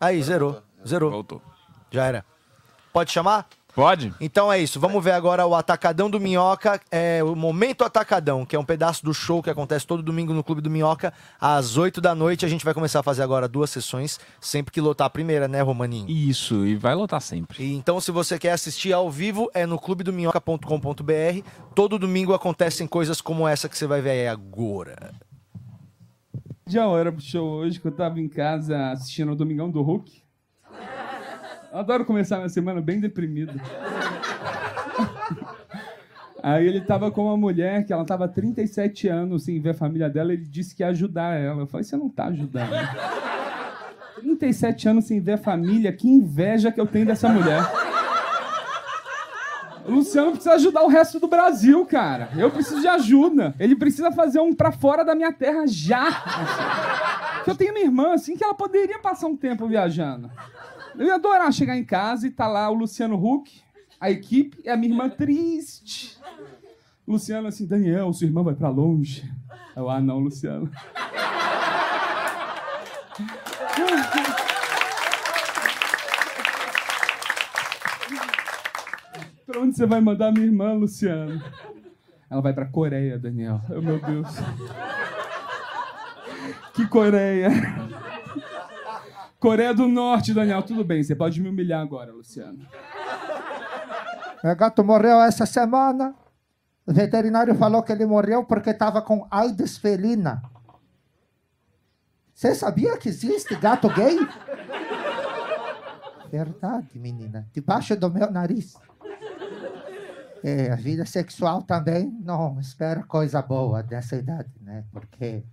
Aí, 0.00 0.22
zerou. 0.22 0.60
Zerou. 0.86 1.10
Voltou. 1.10 1.42
Já 1.90 2.04
era. 2.04 2.24
Pode 2.92 3.10
chamar? 3.10 3.46
Pode? 3.74 4.12
Então 4.20 4.52
é 4.52 4.58
isso. 4.58 4.80
Vamos 4.80 5.02
ver 5.02 5.12
agora 5.12 5.46
o 5.46 5.54
Atacadão 5.54 6.10
do 6.10 6.20
Minhoca. 6.20 6.80
É 6.90 7.22
o 7.22 7.34
Momento 7.34 7.84
Atacadão, 7.84 8.44
que 8.44 8.56
é 8.56 8.58
um 8.58 8.64
pedaço 8.64 9.04
do 9.04 9.14
show 9.14 9.42
que 9.42 9.50
acontece 9.50 9.86
todo 9.86 10.02
domingo 10.02 10.32
no 10.32 10.44
Clube 10.44 10.60
do 10.60 10.70
Minhoca, 10.70 11.12
às 11.40 11.76
8 11.76 12.00
da 12.00 12.14
noite. 12.14 12.44
A 12.44 12.48
gente 12.48 12.64
vai 12.64 12.74
começar 12.74 13.00
a 13.00 13.02
fazer 13.02 13.22
agora 13.22 13.48
duas 13.48 13.70
sessões, 13.70 14.18
sempre 14.40 14.72
que 14.72 14.80
lotar 14.80 15.06
a 15.06 15.10
primeira, 15.10 15.48
né, 15.48 15.60
Romaninho? 15.60 16.08
Isso, 16.08 16.66
e 16.66 16.76
vai 16.76 16.94
lotar 16.94 17.20
sempre. 17.20 17.62
E 17.62 17.74
então, 17.74 18.00
se 18.00 18.10
você 18.10 18.38
quer 18.38 18.52
assistir 18.52 18.92
ao 18.92 19.10
vivo, 19.10 19.50
é 19.54 19.66
no 19.66 19.78
clubedominhoca.com.br. 19.78 21.48
Todo 21.74 21.98
domingo 21.98 22.34
acontecem 22.34 22.86
coisas 22.86 23.20
como 23.20 23.46
essa 23.46 23.68
que 23.68 23.76
você 23.76 23.86
vai 23.86 24.00
ver 24.00 24.10
aí 24.10 24.28
agora. 24.28 25.12
Já 26.66 26.86
hora 26.86 27.10
pro 27.10 27.20
show 27.20 27.48
hoje 27.48 27.80
que 27.80 27.86
eu 27.88 27.92
tava 27.92 28.20
em 28.20 28.28
casa 28.28 28.90
assistindo 28.92 29.32
o 29.32 29.36
Domingão 29.36 29.70
do 29.70 29.82
Hulk. 29.82 30.22
Adoro 31.72 32.04
começar 32.04 32.36
minha 32.36 32.48
semana 32.48 32.80
bem 32.80 32.98
deprimido. 33.00 33.52
Aí 36.42 36.66
ele 36.66 36.80
tava 36.80 37.10
com 37.10 37.26
uma 37.26 37.36
mulher 37.36 37.84
que 37.84 37.92
ela 37.92 38.04
tava 38.04 38.24
há 38.24 38.28
37 38.28 39.08
anos 39.08 39.44
sem 39.44 39.60
ver 39.60 39.70
a 39.70 39.74
família 39.74 40.08
dela, 40.08 40.32
ele 40.32 40.44
disse 40.44 40.74
que 40.74 40.82
ia 40.82 40.88
ajudar 40.88 41.38
ela. 41.38 41.60
Eu 41.62 41.66
falei, 41.66 41.84
você 41.84 41.96
não 41.96 42.08
tá 42.08 42.26
ajudando. 42.26 42.70
37 44.16 44.88
anos 44.88 45.04
sem 45.04 45.20
ver 45.20 45.32
a 45.32 45.38
família, 45.38 45.92
que 45.92 46.08
inveja 46.08 46.72
que 46.72 46.80
eu 46.80 46.86
tenho 46.86 47.06
dessa 47.06 47.28
mulher. 47.28 47.62
O 49.86 49.92
Luciano 49.92 50.32
precisa 50.32 50.54
ajudar 50.54 50.82
o 50.82 50.88
resto 50.88 51.18
do 51.18 51.26
Brasil, 51.26 51.84
cara. 51.86 52.28
Eu 52.36 52.50
preciso 52.50 52.80
de 52.80 52.88
ajuda. 52.88 53.54
Ele 53.58 53.74
precisa 53.74 54.12
fazer 54.12 54.40
um 54.40 54.54
pra 54.54 54.70
fora 54.72 55.04
da 55.04 55.14
minha 55.14 55.32
terra 55.32 55.64
já. 55.66 56.06
assim. 56.08 57.50
Eu 57.50 57.56
tenho 57.56 57.72
minha 57.72 57.86
irmã, 57.86 58.12
assim, 58.12 58.36
que 58.36 58.44
ela 58.44 58.54
poderia 58.54 58.98
passar 58.98 59.26
um 59.26 59.36
tempo 59.36 59.66
viajando. 59.66 60.30
Eu 60.98 61.06
ia 61.06 61.14
adorar 61.14 61.52
chegar 61.52 61.76
em 61.76 61.84
casa 61.84 62.26
e 62.26 62.30
tá 62.30 62.46
lá 62.46 62.68
o 62.70 62.74
Luciano 62.74 63.16
Huck, 63.16 63.62
a 64.00 64.10
equipe, 64.10 64.60
e 64.64 64.68
a 64.68 64.76
minha 64.76 64.92
irmã 64.92 65.08
triste. 65.08 66.18
Luciano 67.06 67.48
assim, 67.48 67.66
Daniel, 67.66 68.12
sua 68.12 68.26
irmã 68.26 68.42
vai 68.42 68.54
pra 68.54 68.68
longe. 68.68 69.30
Eu, 69.74 69.88
ah, 69.88 70.00
não, 70.00 70.18
Luciano. 70.18 70.70
Pra 79.46 79.60
onde 79.60 79.76
você 79.76 79.86
vai 79.86 80.00
mandar 80.00 80.32
minha 80.32 80.46
irmã, 80.46 80.72
Luciano? 80.72 81.42
Ela 82.30 82.40
vai 82.40 82.52
pra 82.52 82.66
Coreia, 82.66 83.18
Daniel. 83.18 83.60
Oh, 83.68 83.80
meu 83.80 84.00
Deus. 84.00 84.28
Que 86.74 86.86
Coreia? 86.86 87.50
Coreia 89.40 89.72
do 89.72 89.88
Norte, 89.88 90.34
Daniel. 90.34 90.62
Tudo 90.62 90.84
bem, 90.84 91.02
você 91.02 91.16
pode 91.16 91.40
me 91.40 91.48
humilhar 91.48 91.80
agora, 91.80 92.12
Luciano. 92.12 92.66
Meu 94.44 94.54
gato 94.54 94.84
morreu 94.84 95.18
essa 95.22 95.46
semana. 95.46 96.14
O 96.86 96.92
veterinário 96.92 97.54
falou 97.54 97.82
que 97.82 97.90
ele 97.90 98.04
morreu 98.04 98.44
porque 98.44 98.68
estava 98.68 99.00
com 99.00 99.26
AIDS 99.30 99.78
felina. 99.78 100.42
Você 102.34 102.54
sabia 102.54 102.98
que 102.98 103.08
existe 103.08 103.54
gato 103.56 103.88
gay? 103.88 104.18
Verdade, 106.30 106.98
menina. 106.98 107.48
Debaixo 107.52 107.96
do 107.96 108.10
meu 108.10 108.30
nariz. 108.30 108.74
É, 110.42 110.70
a 110.70 110.76
vida 110.76 111.04
sexual 111.06 111.62
também 111.62 112.10
não 112.22 112.60
espera 112.60 113.02
coisa 113.04 113.40
boa 113.42 113.82
dessa 113.82 114.16
idade, 114.16 114.50
né? 114.60 114.84
Porque 114.90 115.44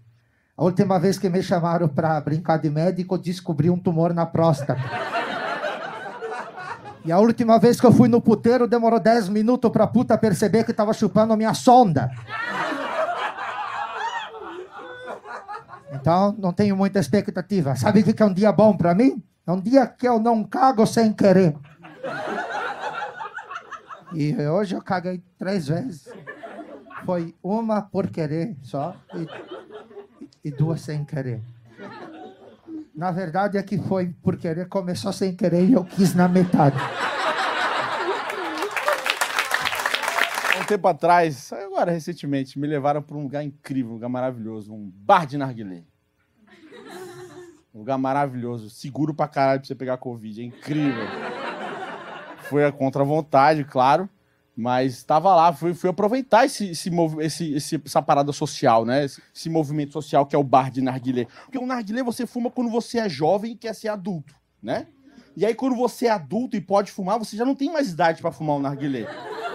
a 0.57 0.63
última 0.63 0.97
vez 0.97 1.19
que 1.19 1.29
me 1.29 1.43
chamaram 1.43 1.88
para 1.88 2.19
brincar 2.19 2.57
de 2.57 2.67
médico, 2.67 3.15
descobri 3.15 3.69
um 3.69 3.77
tumor 3.77 4.11
na 4.11 4.25
próstata. 4.25 4.81
E 7.05 7.11
a 7.11 7.19
última 7.19 7.59
vez 7.59 7.79
que 7.79 7.85
eu 7.85 7.91
fui 7.91 8.09
no 8.09 8.19
puteiro, 8.19 8.67
demorou 8.67 8.99
10 8.99 9.29
minutos 9.29 9.69
pra 9.71 9.85
puta 9.85 10.17
perceber 10.17 10.63
que 10.63 10.73
tava 10.73 10.93
chupando 10.93 11.31
a 11.31 11.38
minha 11.38 11.53
sonda. 11.53 12.09
Então, 15.93 16.35
não 16.39 16.51
tenho 16.51 16.75
muita 16.75 16.99
expectativa. 16.99 17.75
Sabe 17.75 17.99
o 17.99 18.03
que 18.03 18.21
é 18.21 18.25
um 18.25 18.34
dia 18.34 18.51
bom 18.51 18.75
pra 18.75 18.95
mim? 18.95 19.23
É 19.45 19.51
um 19.51 19.61
dia 19.61 19.85
que 19.85 20.07
eu 20.07 20.19
não 20.19 20.43
cago 20.43 20.88
sem 20.88 21.13
querer. 21.13 21.55
E 24.11 24.35
hoje 24.35 24.75
eu 24.75 24.81
caguei 24.81 25.21
três 25.38 25.67
vezes. 25.67 26.09
Foi 27.05 27.35
uma 27.43 27.81
por 27.81 28.07
querer 28.07 28.57
só 28.63 28.95
e, 29.13 29.56
e 30.43 30.51
duas 30.51 30.81
sem 30.81 31.03
querer. 31.03 31.41
Na 32.95 33.11
verdade 33.11 33.57
é 33.57 33.64
que 33.64 33.77
foi 33.77 34.07
por 34.23 34.38
querer, 34.38 34.68
começou 34.68 35.14
sem 35.14 35.35
querer 35.35 35.65
e 35.65 35.73
eu 35.73 35.85
quis 35.85 36.15
na 36.15 36.27
metade. 36.27 36.77
Um 40.59 40.65
tempo 40.65 40.88
atrás, 40.88 41.53
agora 41.53 41.91
recentemente, 41.91 42.57
me 42.57 42.68
levaram 42.68 43.01
para 43.01 43.15
um 43.15 43.23
lugar 43.23 43.43
incrível, 43.43 43.91
um 43.91 43.95
lugar 43.95 44.09
maravilhoso, 44.09 44.73
um 44.73 44.91
bar 44.95 45.27
de 45.27 45.38
narguilé. 45.38 45.84
Um 47.73 47.80
lugar 47.80 47.99
maravilhoso, 47.99 48.72
seguro 48.72 49.14
pra 49.14 49.27
caralho 49.27 49.59
pra 49.59 49.68
você 49.68 49.76
pegar 49.76 49.97
Covid, 49.97 50.41
é 50.41 50.45
incrível. 50.45 51.05
Foi 52.49 52.65
a 52.65 52.72
contra 52.72 53.03
vontade, 53.03 53.64
claro, 53.64 54.09
mas 54.57 54.93
estava 54.93 55.35
lá, 55.35 55.53
fui, 55.53 55.75
fui 55.75 55.88
aproveitar 55.89 56.45
esse, 56.45 56.71
esse, 56.71 56.89
esse- 57.53 57.81
essa 57.85 58.01
parada 58.01 58.34
social, 58.34 58.84
né? 58.84 59.05
Esse, 59.05 59.21
esse 59.34 59.49
movimento 59.51 59.93
social 59.93 60.25
que 60.25 60.35
é 60.35 60.39
o 60.39 60.43
bar 60.43 60.71
de 60.71 60.81
narguilé. 60.81 61.27
Porque 61.45 61.59
o 61.59 61.65
narguilé 61.67 62.01
você 62.01 62.25
fuma 62.25 62.49
quando 62.49 62.71
você 62.71 62.97
é 62.97 63.07
jovem 63.07 63.51
e 63.51 63.55
quer 63.55 63.75
ser 63.75 63.89
adulto, 63.89 64.34
né? 64.61 64.88
E 65.35 65.45
aí 65.45 65.53
quando 65.53 65.75
você 65.75 66.07
é 66.07 66.09
adulto 66.09 66.57
e 66.57 66.61
pode 66.61 66.91
fumar, 66.91 67.19
você 67.19 67.38
já 67.38 67.45
não 67.45 67.53
tem 67.53 67.71
mais 67.71 67.91
idade 67.91 68.19
pra 68.19 68.31
fumar 68.31 68.55
o 68.55 68.59
narguilé. 68.59 69.05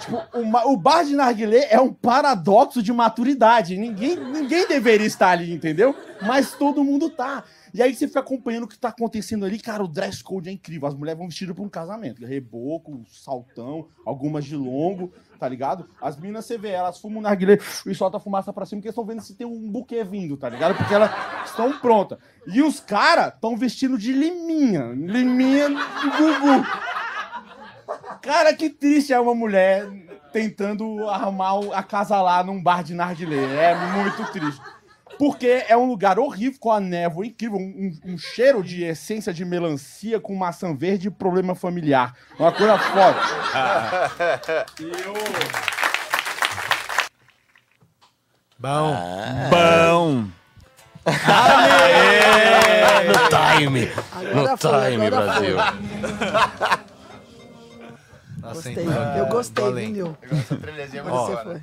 Tipo, 0.00 0.20
o, 0.36 0.72
o 0.72 0.76
bar 0.76 1.04
de 1.04 1.14
narguilé 1.14 1.68
é 1.70 1.80
um 1.80 1.92
paradoxo 1.92 2.82
de 2.82 2.92
maturidade. 2.92 3.76
Ninguém, 3.78 4.16
ninguém 4.16 4.66
deveria 4.66 5.06
estar 5.06 5.30
ali, 5.30 5.52
entendeu? 5.52 5.94
Mas 6.20 6.52
todo 6.52 6.82
mundo 6.84 7.08
tá. 7.08 7.44
E 7.74 7.82
aí 7.82 7.92
você 7.92 8.06
fica 8.06 8.20
acompanhando 8.20 8.64
o 8.64 8.68
que 8.68 8.78
tá 8.78 8.90
acontecendo 8.90 9.44
ali. 9.44 9.58
Cara, 9.58 9.82
o 9.82 9.88
dress 9.88 10.22
code 10.22 10.48
é 10.48 10.52
incrível. 10.52 10.86
As 10.86 10.94
mulheres 10.94 11.18
vão 11.18 11.26
vestidas 11.28 11.56
para 11.56 11.64
um 11.64 11.68
casamento. 11.68 12.24
Reboco, 12.24 13.04
saltão, 13.10 13.88
algumas 14.06 14.44
de 14.44 14.54
longo, 14.54 15.12
tá 15.40 15.48
ligado? 15.48 15.88
As 16.00 16.16
meninas, 16.16 16.44
você 16.44 16.56
vê, 16.56 16.68
elas 16.68 17.00
fumam 17.00 17.20
narguilé 17.20 17.58
e 17.84 17.92
soltam 17.94 18.18
a 18.18 18.20
fumaça 18.22 18.52
pra 18.52 18.64
cima 18.64 18.80
porque 18.80 18.90
estão 18.90 19.04
vendo 19.04 19.20
se 19.22 19.34
tem 19.34 19.44
um 19.44 19.68
buquê 19.68 20.04
vindo, 20.04 20.36
tá 20.36 20.48
ligado? 20.48 20.76
Porque 20.76 20.94
elas 20.94 21.10
estão 21.46 21.76
prontas. 21.80 22.16
E 22.46 22.62
os 22.62 22.78
caras 22.78 23.34
estão 23.34 23.56
vestindo 23.56 23.98
de 23.98 24.12
liminha. 24.12 24.92
Liminha 24.94 25.68
do 25.68 25.76
Gugu. 25.76 26.64
Cara, 28.22 28.54
que 28.54 28.70
triste 28.70 29.12
é 29.12 29.18
uma 29.20 29.34
mulher 29.34 29.90
tentando 30.32 31.08
arrumar 31.08 31.54
o- 31.60 31.72
acasalar 31.72 32.44
num 32.44 32.62
bar 32.62 32.82
de 32.82 32.94
narguilé. 32.94 33.36
É 33.72 33.74
muito 33.92 34.24
triste. 34.32 34.60
Porque 35.18 35.64
é 35.68 35.76
um 35.76 35.86
lugar 35.86 36.18
horrível, 36.18 36.58
com 36.58 36.70
a 36.72 36.80
névoa 36.80 37.26
incrível, 37.26 37.58
um, 37.58 37.62
um- 38.04 38.12
um 38.14 38.18
cheiro 38.18 38.62
de 38.62 38.82
essência 38.84 39.32
de 39.32 39.44
melancia 39.44 40.18
com 40.20 40.34
maçã 40.34 40.74
verde 40.74 41.08
e 41.08 41.10
problema 41.10 41.54
familiar. 41.54 42.14
Uma 42.38 42.50
coisa 42.52 42.78
foda. 42.78 43.16
E 44.80 44.84
eu... 44.84 45.14
Bom. 48.58 48.96
Bom. 49.50 50.24
Aê! 51.06 52.24
No 53.06 53.14
time. 53.28 53.90
No 54.34 54.56
time, 54.56 55.10
Brasil. 55.10 55.56
Gostei. 58.40 58.76
Eu 59.18 59.26
gostei, 59.26 59.64
viu, 59.72 59.90
Nil? 59.90 60.16
Ó, 61.10 61.26
Você 61.26 61.42
foi. 61.42 61.62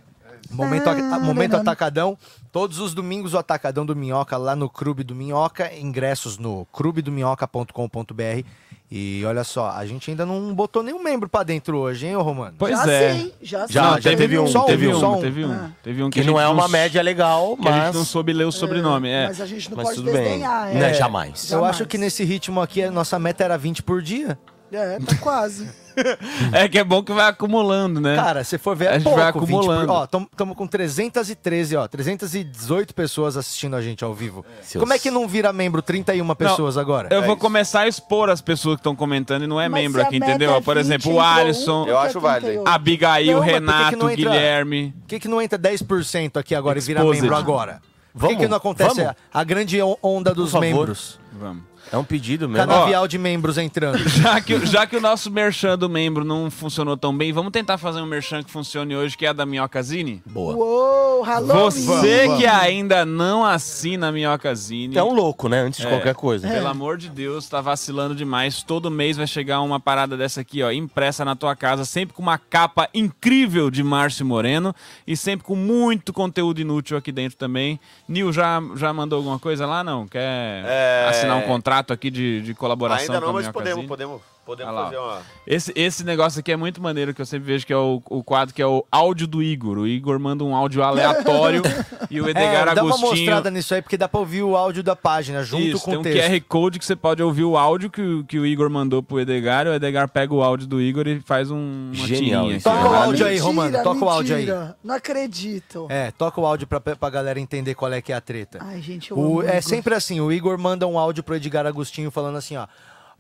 Momento, 0.49 0.87
a- 0.89 1.19
momento 1.19 1.55
Atacadão. 1.55 2.17
Todos 2.51 2.79
os 2.79 2.93
domingos 2.93 3.33
o 3.33 3.37
Atacadão 3.37 3.85
do 3.85 3.95
Minhoca 3.95 4.35
lá 4.37 4.55
no 4.55 4.69
Clube 4.69 5.03
do 5.03 5.13
Minhoca. 5.15 5.71
Ingressos 5.73 6.37
no 6.37 6.65
clubedominhoca.com.br. 6.71 8.45
E 8.93 9.23
olha 9.25 9.45
só, 9.45 9.69
a 9.69 9.85
gente 9.85 10.11
ainda 10.11 10.25
não 10.25 10.53
botou 10.53 10.83
nenhum 10.83 11.01
membro 11.01 11.29
pra 11.29 11.43
dentro 11.43 11.77
hoje, 11.77 12.07
hein, 12.07 12.15
ô 12.17 12.21
Romano? 12.21 12.55
Pois 12.59 12.77
Já 12.77 12.91
é. 12.91 13.13
sim, 13.13 13.31
já. 13.41 13.65
Já, 13.69 13.83
Não, 13.83 14.01
já 14.01 14.17
teve 14.17 14.37
um, 14.37 14.47
só 14.47 14.63
teve 14.65 14.79
teve 14.83 14.93
um, 14.93 14.97
um, 14.97 14.99
só 14.99 15.13
um. 15.17 15.21
teve 15.21 15.45
um. 15.45 15.51
Ah. 15.53 15.71
Teve 15.81 16.03
um 16.03 16.09
Que 16.09 16.23
não 16.25 16.37
é 16.39 16.45
uma 16.49 16.67
média 16.67 17.01
legal, 17.01 17.55
Que 17.55 17.69
a 17.69 17.71
gente 17.71 17.83
mas... 17.85 17.95
não 17.95 18.03
soube 18.03 18.33
ler 18.33 18.43
o 18.43 18.51
sobrenome. 18.51 19.07
É. 19.07 19.27
Mas 19.27 19.39
a 19.39 19.45
gente 19.45 19.69
não 19.69 19.77
Mas 19.77 19.85
pode 19.87 19.95
tudo 19.99 20.11
bem. 20.11 20.39
Né, 20.39 20.89
É. 20.89 20.93
jamais. 20.93 21.49
Eu 21.49 21.63
acho 21.63 21.85
que 21.85 21.97
nesse 21.97 22.25
ritmo 22.25 22.59
aqui, 22.59 22.83
a 22.83 22.91
nossa 22.91 23.17
meta 23.17 23.45
era 23.45 23.57
20 23.57 23.81
por 23.81 24.01
dia. 24.01 24.37
É, 24.73 24.99
tá 24.99 25.15
quase. 25.21 25.69
É 26.53 26.67
que 26.67 26.77
é 26.79 26.83
bom 26.83 27.03
que 27.03 27.11
vai 27.13 27.27
acumulando, 27.29 27.99
né? 28.01 28.15
Cara, 28.15 28.43
se 28.43 28.57
for 28.57 28.75
ver, 28.75 28.85
é 28.85 28.89
A 28.89 28.93
gente 28.93 29.03
pouco, 29.03 29.19
vai 29.19 29.31
20 29.31 29.37
acumulando. 29.43 29.87
Por... 29.87 29.93
Ó, 29.93 30.03
estamos 30.31 30.57
com 30.57 30.67
313, 30.67 31.75
ó, 31.75 31.87
318 31.87 32.93
pessoas 32.93 33.37
assistindo 33.37 33.75
a 33.75 33.81
gente 33.81 34.03
ao 34.03 34.13
vivo. 34.13 34.45
Seus- 34.61 34.79
Como 34.81 34.93
é 34.93 34.99
que 34.99 35.09
não 35.11 35.27
vira 35.27 35.51
membro 35.53 35.81
31 35.81 36.33
pessoas 36.35 36.75
Não, 36.75 36.81
agora? 36.81 37.07
Eu 37.11 37.19
É 37.19 37.25
vou 37.25 37.35
isso. 37.35 37.41
começar 37.41 37.81
a 37.81 37.87
expor 37.87 38.29
as 38.29 38.41
pessoas 38.41 38.75
que 38.75 38.79
estão 38.81 38.95
comentando 38.95 39.43
e 39.43 39.47
não 39.47 39.59
é 39.59 39.67
Mas 39.69 39.83
membro 39.83 40.01
aqui, 40.01 40.17
entendeu? 40.17 40.53
é 40.55 40.61
Por 40.61 40.75
20, 40.75 40.85
exemplo, 40.85 41.13
o 41.13 41.19
Alisson, 41.21 41.85
Eu 41.87 41.97
acho 41.99 42.19
válido? 42.19 42.63
Abigail, 42.65 43.33
Não, 43.37 43.39
por 43.39 43.43
que 43.45 43.49
que 43.49 43.53
Renato, 43.59 43.97
não 43.97 44.09
entra- 44.09 44.31
Guilherme. 44.31 44.93
Por 45.01 45.07
que, 45.07 45.19
que 45.19 45.27
não 45.27 45.41
entra 45.41 45.57
10% 45.59 46.37
aqui 46.37 46.55
agora 46.55 46.77
e 46.79 46.81
vira 46.81 46.99
Exposed. 46.99 47.21
membro 47.21 47.35
agora? 47.37 47.81
Por 48.17 48.27
que, 48.29 48.35
que 48.35 48.47
não 48.47 48.57
acontece 48.57 49.01
a, 49.01 49.15
a 49.33 49.43
grande 49.43 49.81
on- 49.81 49.95
onda 50.03 50.33
dos 50.33 50.51
favor. 50.51 50.65
membros? 50.65 51.19
Vamos. 51.31 51.63
É 51.91 51.97
um 51.97 52.03
pedido 52.03 52.47
mesmo. 52.47 52.65
Canavial 52.67 53.07
de 53.07 53.17
membros 53.17 53.57
entrando. 53.57 53.97
Já 54.07 54.39
que, 54.39 54.65
já 54.65 54.87
que 54.87 54.95
o 54.95 55.01
nosso 55.01 55.29
merchan 55.29 55.77
do 55.77 55.89
membro 55.89 56.23
não 56.23 56.49
funcionou 56.49 56.95
tão 56.95 57.15
bem, 57.15 57.33
vamos 57.33 57.51
tentar 57.51 57.77
fazer 57.77 57.99
um 58.01 58.05
merchan 58.05 58.41
que 58.43 58.49
funcione 58.51 58.95
hoje, 58.95 59.17
que 59.17 59.25
é 59.25 59.29
a 59.29 59.33
da 59.33 59.45
Minhocazine? 59.45 60.21
Boa. 60.25 60.55
Uou, 60.55 61.21
Halloween. 61.21 61.69
Você 61.69 62.27
que 62.37 62.45
ainda 62.45 63.05
não 63.05 63.43
assina 63.45 64.07
a 64.07 64.11
Minhocazine... 64.11 64.97
É 64.97 65.03
um 65.03 65.13
louco, 65.13 65.49
né? 65.49 65.59
Antes 65.61 65.81
de 65.81 65.87
É. 65.87 65.89
qualquer 65.89 66.15
coisa. 66.15 66.47
Pelo 66.47 66.67
amor 66.67 66.97
de 66.97 67.09
Deus, 67.09 67.47
tá 67.49 67.59
vacilando 67.59 68.15
demais. 68.15 68.63
Todo 68.63 68.89
mês 68.89 69.17
vai 69.17 69.27
chegar 69.27 69.59
uma 69.61 69.79
parada 69.79 70.15
dessa 70.15 70.41
aqui, 70.41 70.63
ó, 70.63 70.71
impressa 70.71 71.25
na 71.25 71.35
tua 71.35 71.55
casa, 71.55 71.83
sempre 71.83 72.15
com 72.15 72.21
uma 72.21 72.37
capa 72.37 72.87
incrível 72.93 73.69
de 73.69 73.83
Márcio 73.83 74.25
Moreno 74.25 74.73
e 75.05 75.17
sempre 75.17 75.45
com 75.45 75.55
muito 75.55 76.13
conteúdo 76.13 76.61
inútil 76.61 76.95
aqui 76.95 77.11
dentro 77.11 77.37
também. 77.37 77.79
Nil, 78.07 78.31
já, 78.31 78.61
já 78.75 78.93
mandou 78.93 79.17
alguma 79.17 79.37
coisa 79.39 79.65
lá? 79.65 79.83
Não? 79.83 80.07
Quer 80.07 80.21
É. 80.65 81.07
assinar 81.09 81.37
um 81.37 81.41
contrato 81.41 81.80
aqui 81.89 82.11
de, 82.11 82.41
de 82.41 82.53
colaboração 82.53 83.15
Ainda 83.15 83.25
não, 83.25 83.33
mas 83.33 83.47
podemos, 83.49 83.85
podemos, 83.85 84.21
podemos 84.51 84.75
fazer 84.83 84.97
ó. 84.97 85.07
uma... 85.13 85.21
Esse, 85.47 85.71
esse 85.75 86.03
negócio 86.03 86.39
aqui 86.39 86.51
é 86.51 86.55
muito 86.55 86.81
maneiro, 86.81 87.13
que 87.13 87.21
eu 87.21 87.25
sempre 87.25 87.45
vejo 87.47 87.65
que 87.65 87.73
é 87.73 87.77
o, 87.77 88.01
o 88.09 88.23
quadro 88.23 88.53
que 88.53 88.61
é 88.61 88.65
o 88.67 88.85
áudio 88.91 89.27
do 89.27 89.41
Igor. 89.41 89.77
O 89.79 89.87
Igor 89.87 90.19
manda 90.19 90.43
um 90.43 90.55
áudio 90.55 90.83
aleatório 90.83 91.61
e 92.09 92.21
o 92.21 92.29
Edgar 92.29 92.67
É, 92.69 92.75
dá 92.75 92.83
uma 92.83 92.91
Agostinho... 92.95 93.11
mostrada 93.11 93.49
nisso 93.51 93.73
aí, 93.73 93.81
porque 93.81 93.97
dá 93.97 94.07
pra 94.07 94.19
ouvir 94.19 94.43
o 94.43 94.55
áudio 94.55 94.83
da 94.83 94.95
página 94.95 95.43
junto 95.43 95.63
Isso, 95.63 95.83
com 95.85 95.91
tem 95.91 95.97
o 95.97 95.99
um 96.01 96.03
texto. 96.03 96.29
QR 96.29 96.41
Code 96.47 96.79
que 96.79 96.85
você 96.85 96.95
pode 96.95 97.21
ouvir 97.23 97.43
o 97.43 97.57
áudio 97.57 97.89
que, 97.89 98.01
o- 98.01 98.23
que 98.23 98.39
o 98.39 98.45
Igor 98.45 98.69
mandou 98.69 99.01
pro 99.01 99.19
Edgar. 99.19 99.67
O 99.67 99.73
Edgar 99.73 100.07
pega 100.09 100.33
o 100.33 100.43
áudio 100.43 100.67
do 100.67 100.81
Igor 100.81 101.07
e 101.07 101.19
faz 101.21 101.49
um, 101.51 101.91
uma 101.93 102.07
Genial 102.07 102.43
tirinha. 102.43 102.55
aqui, 102.55 102.63
Toca 102.63 102.89
o 102.89 102.95
áudio 102.95 103.25
aí, 103.25 103.31
Mentira, 103.33 103.45
Romano. 103.47 103.83
Toca 103.83 104.05
o 104.05 104.09
áudio 104.09 104.35
aí. 104.35 104.41
mentira. 104.45 104.75
Não 104.83 104.95
acredito. 104.95 105.87
É, 105.89 106.11
toca 106.11 106.39
o 106.41 106.45
áudio 106.45 106.67
pra, 106.67 106.79
pra 106.79 107.09
galera 107.09 107.39
entender 107.39 107.73
qual 107.75 107.91
é 107.91 108.01
que 108.01 108.11
é 108.11 108.15
a 108.15 108.21
treta. 108.21 108.59
Ai, 108.61 108.81
gente, 108.81 109.11
eu 109.11 109.17
O- 109.17 109.21
amo 109.21 109.35
o 109.37 109.41
é 109.43 109.49
Igor. 109.57 109.61
sempre 109.63 109.95
assim, 109.95 110.19
o 110.21 110.31
Igor 110.31 110.57
manda 110.57 110.85
um 110.87 110.97
áudio 110.97 111.23
pro 111.23 111.35
Edgar 111.35 111.65
Agostinho 111.65 112.11
falando 112.11 112.37
assim, 112.37 112.55
ó. 112.57 112.67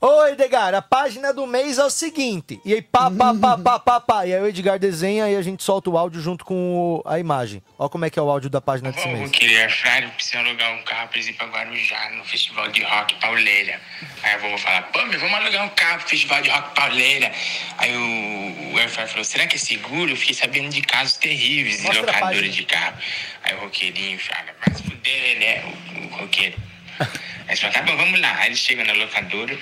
Ô, 0.03 0.25
Edgar, 0.25 0.73
a 0.73 0.81
página 0.81 1.31
do 1.31 1.45
mês 1.45 1.77
é 1.77 1.85
o 1.85 1.89
seguinte. 1.91 2.59
E 2.65 2.73
aí, 2.73 2.81
pá, 2.81 3.11
pá, 3.11 3.35
pá, 3.39 3.55
pá, 3.55 3.79
pá, 3.79 3.99
pá. 4.01 4.25
E 4.25 4.33
aí 4.33 4.41
o 4.41 4.47
Edgar 4.47 4.79
desenha 4.79 5.29
e 5.29 5.35
a 5.35 5.41
gente 5.43 5.61
solta 5.63 5.91
o 5.91 5.97
áudio 5.97 6.19
junto 6.19 6.43
com 6.43 6.55
o- 6.55 7.03
a 7.05 7.19
imagem. 7.19 7.61
Ó 7.77 7.87
como 7.87 8.03
é 8.03 8.09
que 8.09 8.17
é 8.17 8.21
o 8.21 8.27
áudio 8.27 8.49
da 8.49 8.59
página 8.59 8.91
desse 8.91 9.07
Eu 9.07 9.15
mês. 9.15 9.29
queria 9.29 9.69
Friday, 9.69 10.09
precisa 10.09 10.39
alugar 10.39 10.73
um 10.73 10.81
carro 10.81 11.07
pra 11.09 11.19
ir 11.19 11.33
pra 11.33 11.45
Guarujá, 11.45 12.09
no 12.17 12.25
Festival 12.25 12.67
de 12.69 12.81
Rock 12.81 13.13
Pauleira. 13.21 13.79
Aí 14.23 14.33
a 14.33 14.37
vovó 14.39 14.57
fala, 14.57 14.81
pô, 14.81 15.05
meu, 15.05 15.19
vamos 15.19 15.35
alugar 15.35 15.65
um 15.65 15.69
carro 15.69 15.99
pro 15.99 16.09
Festival 16.09 16.41
de 16.41 16.49
Rock 16.49 16.73
Pauleira. 16.73 17.31
Aí 17.77 17.95
o, 17.95 18.75
o 18.75 18.89
falou, 18.89 19.23
será 19.23 19.45
que 19.45 19.55
é 19.57 19.59
seguro? 19.59 20.09
Eu 20.09 20.15
fiquei 20.17 20.33
sabendo 20.33 20.69
de 20.69 20.81
casos 20.81 21.17
terríveis 21.17 21.77
de 21.77 21.83
Mostra 21.83 22.01
a 22.01 22.05
locadores 22.07 22.39
página. 22.49 22.55
de 22.55 22.63
carro. 22.65 22.97
Aí 23.43 23.53
o 23.55 23.59
roqueirinho 23.59 24.17
fala, 24.17 24.47
se 24.75 24.81
fuder, 24.81 25.39
né, 25.39 25.63
o, 25.63 26.15
o 26.15 26.21
roqueiro. 26.21 26.57
Aí 26.99 27.47
eles 27.57 27.59
falam, 27.59 27.73
tá 27.73 27.81
bom, 27.83 27.97
vamos 27.97 28.19
lá. 28.19 28.35
Aí 28.37 28.47
eles 28.47 28.59
chegam 28.59 28.85
na 28.85 28.93
locadora, 28.93 29.57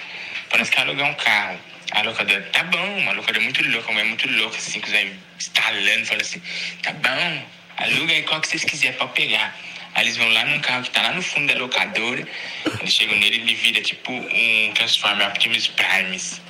parece 0.49 0.71
que 0.71 0.77
é 0.77 0.81
alugar 0.81 1.09
um 1.09 1.13
carro. 1.15 1.59
A 1.91 2.01
locadora, 2.03 2.41
tá 2.51 2.63
bom, 2.65 2.97
uma 2.99 3.13
locadora 3.13 3.43
muito 3.43 3.63
louca, 3.67 3.89
uma 3.89 3.93
mulher 3.93 4.09
muito 4.09 4.29
louca, 4.29 4.57
assim, 4.57 4.79
que 4.79 4.91
vai 4.91 5.11
estalando, 5.39 6.05
fala 6.05 6.21
assim, 6.21 6.41
tá 6.83 6.93
bom, 6.93 7.45
aluga 7.77 8.13
aí 8.13 8.21
qual 8.23 8.39
que 8.41 8.47
vocês 8.47 8.63
quiserem 8.63 8.95
pra 8.95 9.05
eu 9.05 9.09
pegar. 9.09 9.57
Aí 9.95 10.03
eles 10.03 10.17
vão 10.17 10.29
lá 10.29 10.45
num 10.45 10.59
carro 10.59 10.83
que 10.83 10.91
tá 10.91 11.01
lá 11.01 11.13
no 11.13 11.21
fundo 11.21 11.51
da 11.51 11.59
locadora, 11.59 12.27
eles 12.79 12.93
chegam 12.93 13.17
nele 13.17 13.37
e 13.37 13.41
ele 13.41 13.55
vira 13.55 13.81
tipo 13.81 14.11
um 14.11 14.71
Transformer 14.75 15.27
Optimus 15.29 15.67
Primes. 15.67 16.41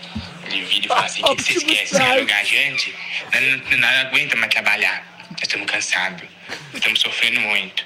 Ele 0.46 0.64
vira 0.64 0.86
e 0.86 0.88
fala 0.90 1.06
assim, 1.06 1.22
o 1.24 1.36
que, 1.36 1.44
vocês 1.44 1.64
querem? 1.64 1.86
Vocês 1.86 1.92
querem 1.92 2.18
alugar 2.18 2.40
a 2.40 2.44
gente? 2.44 2.94
Nós 3.32 3.80
não, 3.80 3.88
aguenta 3.88 4.36
mais 4.36 4.52
trabalhar, 4.52 5.06
nós 5.32 5.42
estamos 5.44 5.68
cansados, 5.68 6.28
estamos 6.74 7.00
sofrendo 7.00 7.40
muito. 7.40 7.86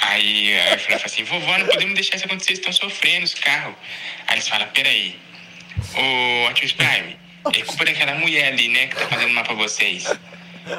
Aí 0.00 0.56
a 0.56 0.64
Airfryer 0.70 0.98
fala 0.98 1.06
assim, 1.06 1.24
vovó, 1.24 1.58
não 1.58 1.66
podemos 1.66 1.94
deixar 1.94 2.16
isso 2.16 2.26
acontecer, 2.26 2.52
estão 2.52 2.72
sofrendo 2.72 3.24
os 3.24 3.34
carros. 3.34 3.74
Aí 4.28 4.36
eles 4.36 4.46
falam, 4.46 4.68
peraí, 4.68 5.18
ô 5.94 6.48
Optimus 6.48 6.72
Prime, 6.72 7.16
é 7.54 7.62
culpa 7.62 7.84
daquela 7.84 8.14
mulher 8.14 8.52
ali, 8.52 8.68
né, 8.68 8.86
que 8.88 8.96
tá 8.96 9.06
fazendo 9.08 9.32
mal 9.32 9.44
pra 9.44 9.54
vocês. 9.54 10.04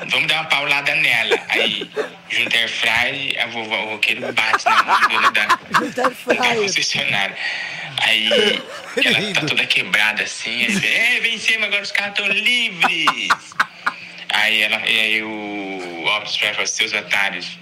Vamos 0.09 0.27
dar 0.27 0.41
uma 0.41 0.45
paulada 0.45 0.93
nela. 0.95 1.39
Aí, 1.49 1.89
junto 2.29 2.55
a 2.55 2.59
Airfryer, 2.59 3.43
a 3.43 3.47
vovó, 3.47 3.75
o 3.75 3.89
roqueiro 3.91 4.31
bate 4.33 4.65
na 4.65 4.83
mão 4.83 5.09
dona 5.09 5.31
da, 5.31 5.45
da 5.45 6.55
concessionária. 6.55 7.35
Aí, 8.01 8.29
ela 9.03 9.33
tá 9.33 9.41
toda 9.47 9.65
quebrada 9.65 10.23
assim, 10.23 10.65
aí, 10.65 10.67
vem, 10.67 10.91
é, 10.91 11.19
vencemos, 11.21 11.67
agora 11.67 11.81
os 11.81 11.91
carros 11.91 12.19
estão 12.19 12.27
livres. 12.27 13.55
Aí, 14.29 14.61
ela, 14.61 14.87
e 14.87 14.99
aí 14.99 15.23
o 15.23 16.05
Optimus 16.05 16.37
Prime 16.37 16.53
fala, 16.53 16.67
seus 16.67 16.93
otários, 16.93 17.57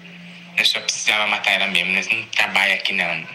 nós 0.57 0.67
só 0.67 0.79
precisava 0.81 1.27
matar 1.27 1.51
ela 1.51 1.67
mesmo, 1.67 1.93
nós 1.93 2.07
não 2.09 2.23
trabalhamos 2.23 2.81
aqui 2.81 2.93
não. 2.93 3.27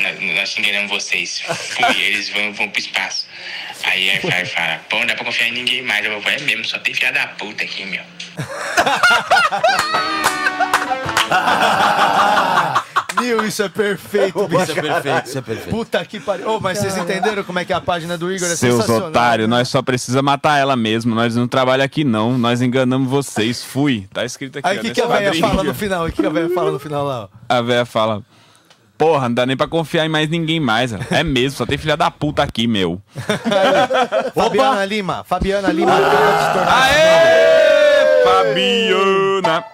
Nós, 0.00 0.58
enganamos 0.58 0.90
vocês. 0.90 1.40
Fui, 1.40 2.00
eles 2.02 2.28
vão, 2.30 2.52
vão 2.52 2.68
pro 2.68 2.80
espaço. 2.80 3.26
Aí 3.84 4.10
a 4.10 4.12
Airfryer 4.14 4.46
fala, 4.46 4.80
pô, 4.88 4.98
não 4.98 5.06
dá 5.06 5.14
pra 5.14 5.24
confiar 5.24 5.48
em 5.48 5.52
ninguém 5.52 5.82
mais. 5.82 6.04
Eu 6.04 6.20
vou, 6.20 6.30
é 6.30 6.38
mesmo, 6.40 6.64
só 6.64 6.78
tem 6.78 6.94
filha 6.94 7.12
da 7.12 7.26
puta 7.28 7.64
aqui, 7.64 7.84
meu. 7.86 8.02
Nil, 13.20 13.44
isso 13.44 13.62
é 13.62 13.68
perfeito, 13.68 14.46
bicho. 14.48 14.62
Isso 14.62 14.72
é 14.72 14.82
perfeito, 14.82 15.26
isso 15.26 15.38
é 15.38 15.42
perfeito. 15.42 15.70
Puta 15.70 16.04
que 16.04 16.20
pariu. 16.20 16.48
Ô, 16.48 16.60
mas 16.60 16.78
vocês 16.78 16.96
entenderam 16.96 17.44
como 17.44 17.58
é 17.58 17.64
que 17.64 17.72
é 17.72 17.76
a 17.76 17.80
página 17.80 18.16
do 18.16 18.32
Igor? 18.32 18.48
É 18.48 18.56
Seus 18.56 18.88
otários, 18.88 19.48
nós 19.48 19.68
só 19.68 19.82
precisa 19.82 20.22
matar 20.22 20.58
ela 20.58 20.76
mesmo. 20.76 21.14
Nós 21.14 21.36
não 21.36 21.46
trabalhamos 21.46 21.86
aqui, 21.86 22.04
não. 22.04 22.38
Nós 22.38 22.62
enganamos 22.62 23.08
vocês. 23.08 23.64
Fui. 23.64 24.06
Tá 24.12 24.24
escrito 24.24 24.58
aqui. 24.58 24.68
Aí 24.68 24.78
o 24.78 24.80
que, 24.80 24.90
que 24.90 25.00
a 25.00 25.06
velha 25.06 25.34
fala 25.34 25.62
no 25.62 25.74
final? 25.74 26.06
O 26.06 26.12
que, 26.12 26.22
que 26.22 26.26
a 26.26 26.30
velha 26.30 26.50
fala 26.54 26.70
no 26.70 26.78
final 26.78 27.04
lá? 27.04 27.24
ó? 27.24 27.28
A 27.48 27.62
velha 27.62 27.84
fala: 27.84 28.22
Porra, 29.00 29.28
não 29.30 29.34
dá 29.34 29.46
nem 29.46 29.56
pra 29.56 29.66
confiar 29.66 30.04
em 30.04 30.10
mais 30.10 30.28
ninguém 30.28 30.60
mais. 30.60 30.92
É 31.10 31.24
mesmo, 31.24 31.56
só 31.56 31.64
tem 31.64 31.78
filha 31.78 31.96
da 31.96 32.10
puta 32.10 32.42
aqui, 32.42 32.66
meu. 32.66 33.00
Fabiana 34.34 34.84
Lima. 34.84 35.24
Fabiana 35.24 35.72
Lima 35.72 35.92
tornar. 35.96 36.82
Aê! 36.84 38.24
Fabiana! 38.24 39.64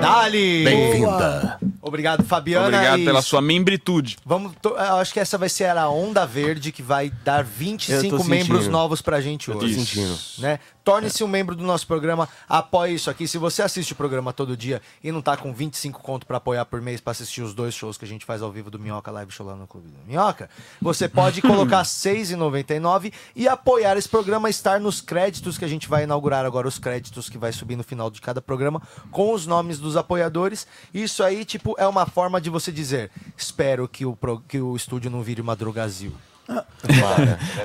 Dali! 0.00 0.64
Bem-vinda. 0.64 1.58
Obrigado, 1.82 2.22
Fabiana. 2.24 2.66
Obrigado 2.66 2.98
E 3.00 3.04
pela 3.04 3.22
sua 3.22 3.40
membritude. 3.40 4.16
Vamos, 4.24 4.52
to- 4.60 4.68
eu 4.76 4.96
acho 4.96 5.12
que 5.12 5.18
essa 5.20 5.38
vai 5.38 5.48
ser 5.48 5.64
a 5.76 5.88
onda 5.88 6.26
verde 6.26 6.70
que 6.70 6.82
vai 6.82 7.10
dar 7.24 7.40
Eu 7.40 7.46
25 7.46 8.16
tô 8.18 8.24
membros 8.24 8.58
sentindo. 8.58 8.70
novos 8.72 9.00
pra 9.00 9.20
gente 9.20 9.48
Eu 9.48 9.56
tô 9.56 9.64
hoje. 9.64 9.74
sentindo. 9.74 10.16
Né? 10.38 10.58
Torne-se 10.88 11.22
um 11.22 11.28
membro 11.28 11.54
do 11.54 11.62
nosso 11.62 11.86
programa, 11.86 12.26
apoie 12.48 12.94
isso 12.94 13.10
aqui. 13.10 13.28
Se 13.28 13.36
você 13.36 13.60
assiste 13.60 13.92
o 13.92 13.96
programa 13.96 14.32
todo 14.32 14.56
dia 14.56 14.80
e 15.04 15.12
não 15.12 15.20
tá 15.20 15.36
com 15.36 15.52
25 15.52 16.00
conto 16.02 16.26
pra 16.26 16.38
apoiar 16.38 16.64
por 16.64 16.80
mês 16.80 16.98
pra 16.98 17.10
assistir 17.10 17.42
os 17.42 17.52
dois 17.52 17.74
shows 17.74 17.98
que 17.98 18.06
a 18.06 18.08
gente 18.08 18.24
faz 18.24 18.40
ao 18.40 18.50
vivo 18.50 18.70
do 18.70 18.78
Minhoca 18.78 19.10
Live 19.10 19.30
Show 19.30 19.46
lá 19.46 19.54
no 19.54 19.66
Clube 19.66 19.88
do 19.88 19.98
Minhoca, 20.06 20.48
você 20.80 21.06
pode 21.06 21.42
colocar 21.42 21.80
R$ 21.84 21.84
6,99 21.84 23.12
e 23.36 23.46
apoiar 23.46 23.98
esse 23.98 24.08
programa, 24.08 24.48
estar 24.48 24.80
nos 24.80 25.02
créditos 25.02 25.58
que 25.58 25.64
a 25.66 25.68
gente 25.68 25.86
vai 25.88 26.04
inaugurar 26.04 26.46
agora, 26.46 26.66
os 26.66 26.78
créditos 26.78 27.28
que 27.28 27.36
vai 27.36 27.52
subir 27.52 27.76
no 27.76 27.84
final 27.84 28.10
de 28.10 28.22
cada 28.22 28.40
programa, 28.40 28.80
com 29.10 29.34
os 29.34 29.46
nomes 29.46 29.78
dos 29.78 29.94
apoiadores. 29.94 30.66
Isso 30.94 31.22
aí, 31.22 31.44
tipo, 31.44 31.74
é 31.78 31.86
uma 31.86 32.06
forma 32.06 32.40
de 32.40 32.48
você 32.48 32.72
dizer: 32.72 33.10
espero 33.36 33.86
que 33.86 34.06
o, 34.06 34.16
pro- 34.16 34.40
que 34.48 34.58
o 34.58 34.74
estúdio 34.74 35.10
não 35.10 35.20
vire 35.22 35.42
uma 35.42 35.54
drogazil. 35.54 36.14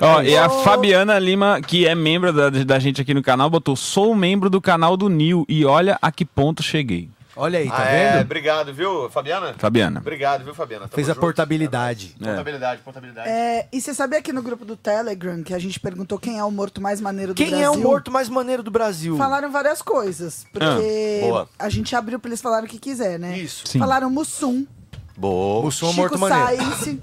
Ó, 0.01 0.22
e 0.22 0.35
a 0.38 0.49
Fabiana 0.49 1.18
Lima, 1.19 1.61
que 1.61 1.88
é 1.88 1.95
membro 1.95 2.34
da, 2.34 2.49
da 2.49 2.80
gente 2.80 3.01
aqui 3.01 3.14
no 3.14 3.22
canal, 3.23 3.49
botou: 3.49 3.76
sou 3.76 4.14
membro 4.15 4.49
do 4.49 4.60
canal 4.61 4.97
do 4.97 5.10
Nil 5.10 5.45
e 5.47 5.65
olha 5.65 5.97
a 6.01 6.11
que 6.11 6.26
ponto 6.26 6.61
cheguei. 6.61 7.10
Olha 7.35 7.57
aí, 7.57 7.68
tá 7.68 7.77
Ah, 7.81 7.85
é, 7.89 8.11
vendo? 8.11 8.22
obrigado, 8.26 8.72
viu, 8.76 9.10
Fabiana? 9.10 9.55
Fabiana. 9.57 9.99
Obrigado, 9.99 10.43
viu, 10.43 10.53
Fabiana? 10.53 10.81
Tamo 10.84 10.93
Fez 10.93 11.10
a 11.10 11.14
junto. 11.14 11.22
portabilidade. 11.22 12.15
Portabilidade, 12.23 12.81
portabilidade. 12.84 13.27
É, 13.27 13.68
e 13.73 13.81
você 13.81 13.91
sabia 13.91 14.22
que 14.22 14.31
no 14.31 14.43
grupo 14.43 14.64
do 14.64 14.76
Telegram 14.77 15.41
que 15.41 15.51
a 15.51 15.57
gente 15.57 15.80
perguntou 15.80 16.19
quem 16.19 16.38
é 16.38 16.43
o 16.43 16.51
morto 16.51 16.80
mais 16.80 17.01
maneiro 17.01 17.34
do 17.34 17.38
Quem 17.38 17.49
Brasil? 17.49 17.65
é 17.65 17.69
o 17.72 17.77
morto 17.80 18.11
mais 18.11 18.30
maneiro 18.30 18.61
do 18.61 18.69
Brasil? 18.69 19.18
Falaram 19.18 19.51
várias 19.51 19.81
coisas. 19.81 20.45
Porque 20.53 21.22
Ah, 21.23 21.26
boa. 21.27 21.49
a 21.57 21.69
gente 21.69 21.95
abriu 21.95 22.19
pra 22.19 22.30
eles 22.30 22.39
falarem 22.41 22.68
o 22.68 22.69
que 22.69 22.77
quiser, 22.77 23.18
né? 23.18 23.35
Isso. 23.35 23.65
Sim. 23.68 23.80
Falaram 23.80 24.11
Mussum, 24.11 24.68
Boa. 25.15 25.69
Chico 25.72 25.94
Morto 25.94 26.18
Maneiro. 26.18 26.76
Sainz. 26.76 26.99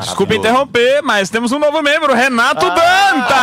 Desculpa 0.00 0.34
interromper, 0.34 1.02
mas 1.02 1.30
temos 1.30 1.52
um 1.52 1.58
novo 1.58 1.80
membro, 1.82 2.14
Renato 2.14 2.66
ah, 2.66 2.70
Danta! 2.70 3.34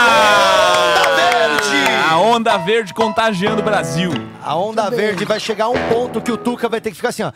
Onda 1.00 1.16
Verde! 1.16 1.90
A 2.10 2.18
Onda 2.18 2.58
Verde 2.58 2.94
contagiando 2.94 3.62
o 3.62 3.64
Brasil. 3.64 4.12
A 4.44 4.56
Onda 4.56 4.90
Verde 4.90 5.20
bem. 5.20 5.28
vai 5.28 5.40
chegar 5.40 5.66
a 5.66 5.70
um 5.70 5.90
ponto 5.90 6.22
que 6.22 6.32
o 6.32 6.38
Tuca 6.38 6.68
vai 6.68 6.82
ter 6.82 6.90
que 6.90 6.96
ficar 6.96 7.10
assim, 7.10 7.24
ó. 7.24 7.32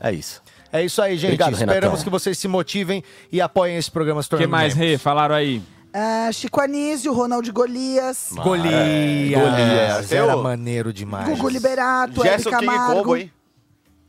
É? 0.00 0.08
É 0.08 0.12
isso. 0.12 0.42
É 0.72 0.82
isso 0.82 1.02
aí, 1.02 1.16
gente. 1.16 1.32
Obrigado, 1.32 1.52
Esperamos 1.52 1.74
Renatão. 1.82 2.02
que 2.04 2.10
vocês 2.10 2.38
se 2.38 2.48
motivem 2.48 3.04
e 3.30 3.40
apoiem 3.40 3.76
esse 3.76 3.90
programa. 3.90 4.20
O 4.20 4.36
que 4.36 4.46
mais, 4.46 4.74
Rê? 4.74 4.96
Falaram 4.96 5.34
aí 5.34 5.62
ah, 5.94 6.30
Chico 6.32 6.60
Anísio, 6.60 7.12
Ronaldo 7.12 7.52
Golias, 7.52 8.28
Golias. 8.32 9.40
Golias. 9.40 10.12
Era 10.12 10.32
Eu- 10.32 10.42
maneiro 10.42 10.92
demais. 10.92 11.28
Gugu 11.28 11.48
Liberato, 11.48 12.22
Gerson 12.22 12.48
Hebe 12.50 12.58
King 12.58 12.66
Camargo. 12.66 13.00
Combo, 13.02 13.16
hein? 13.16 13.32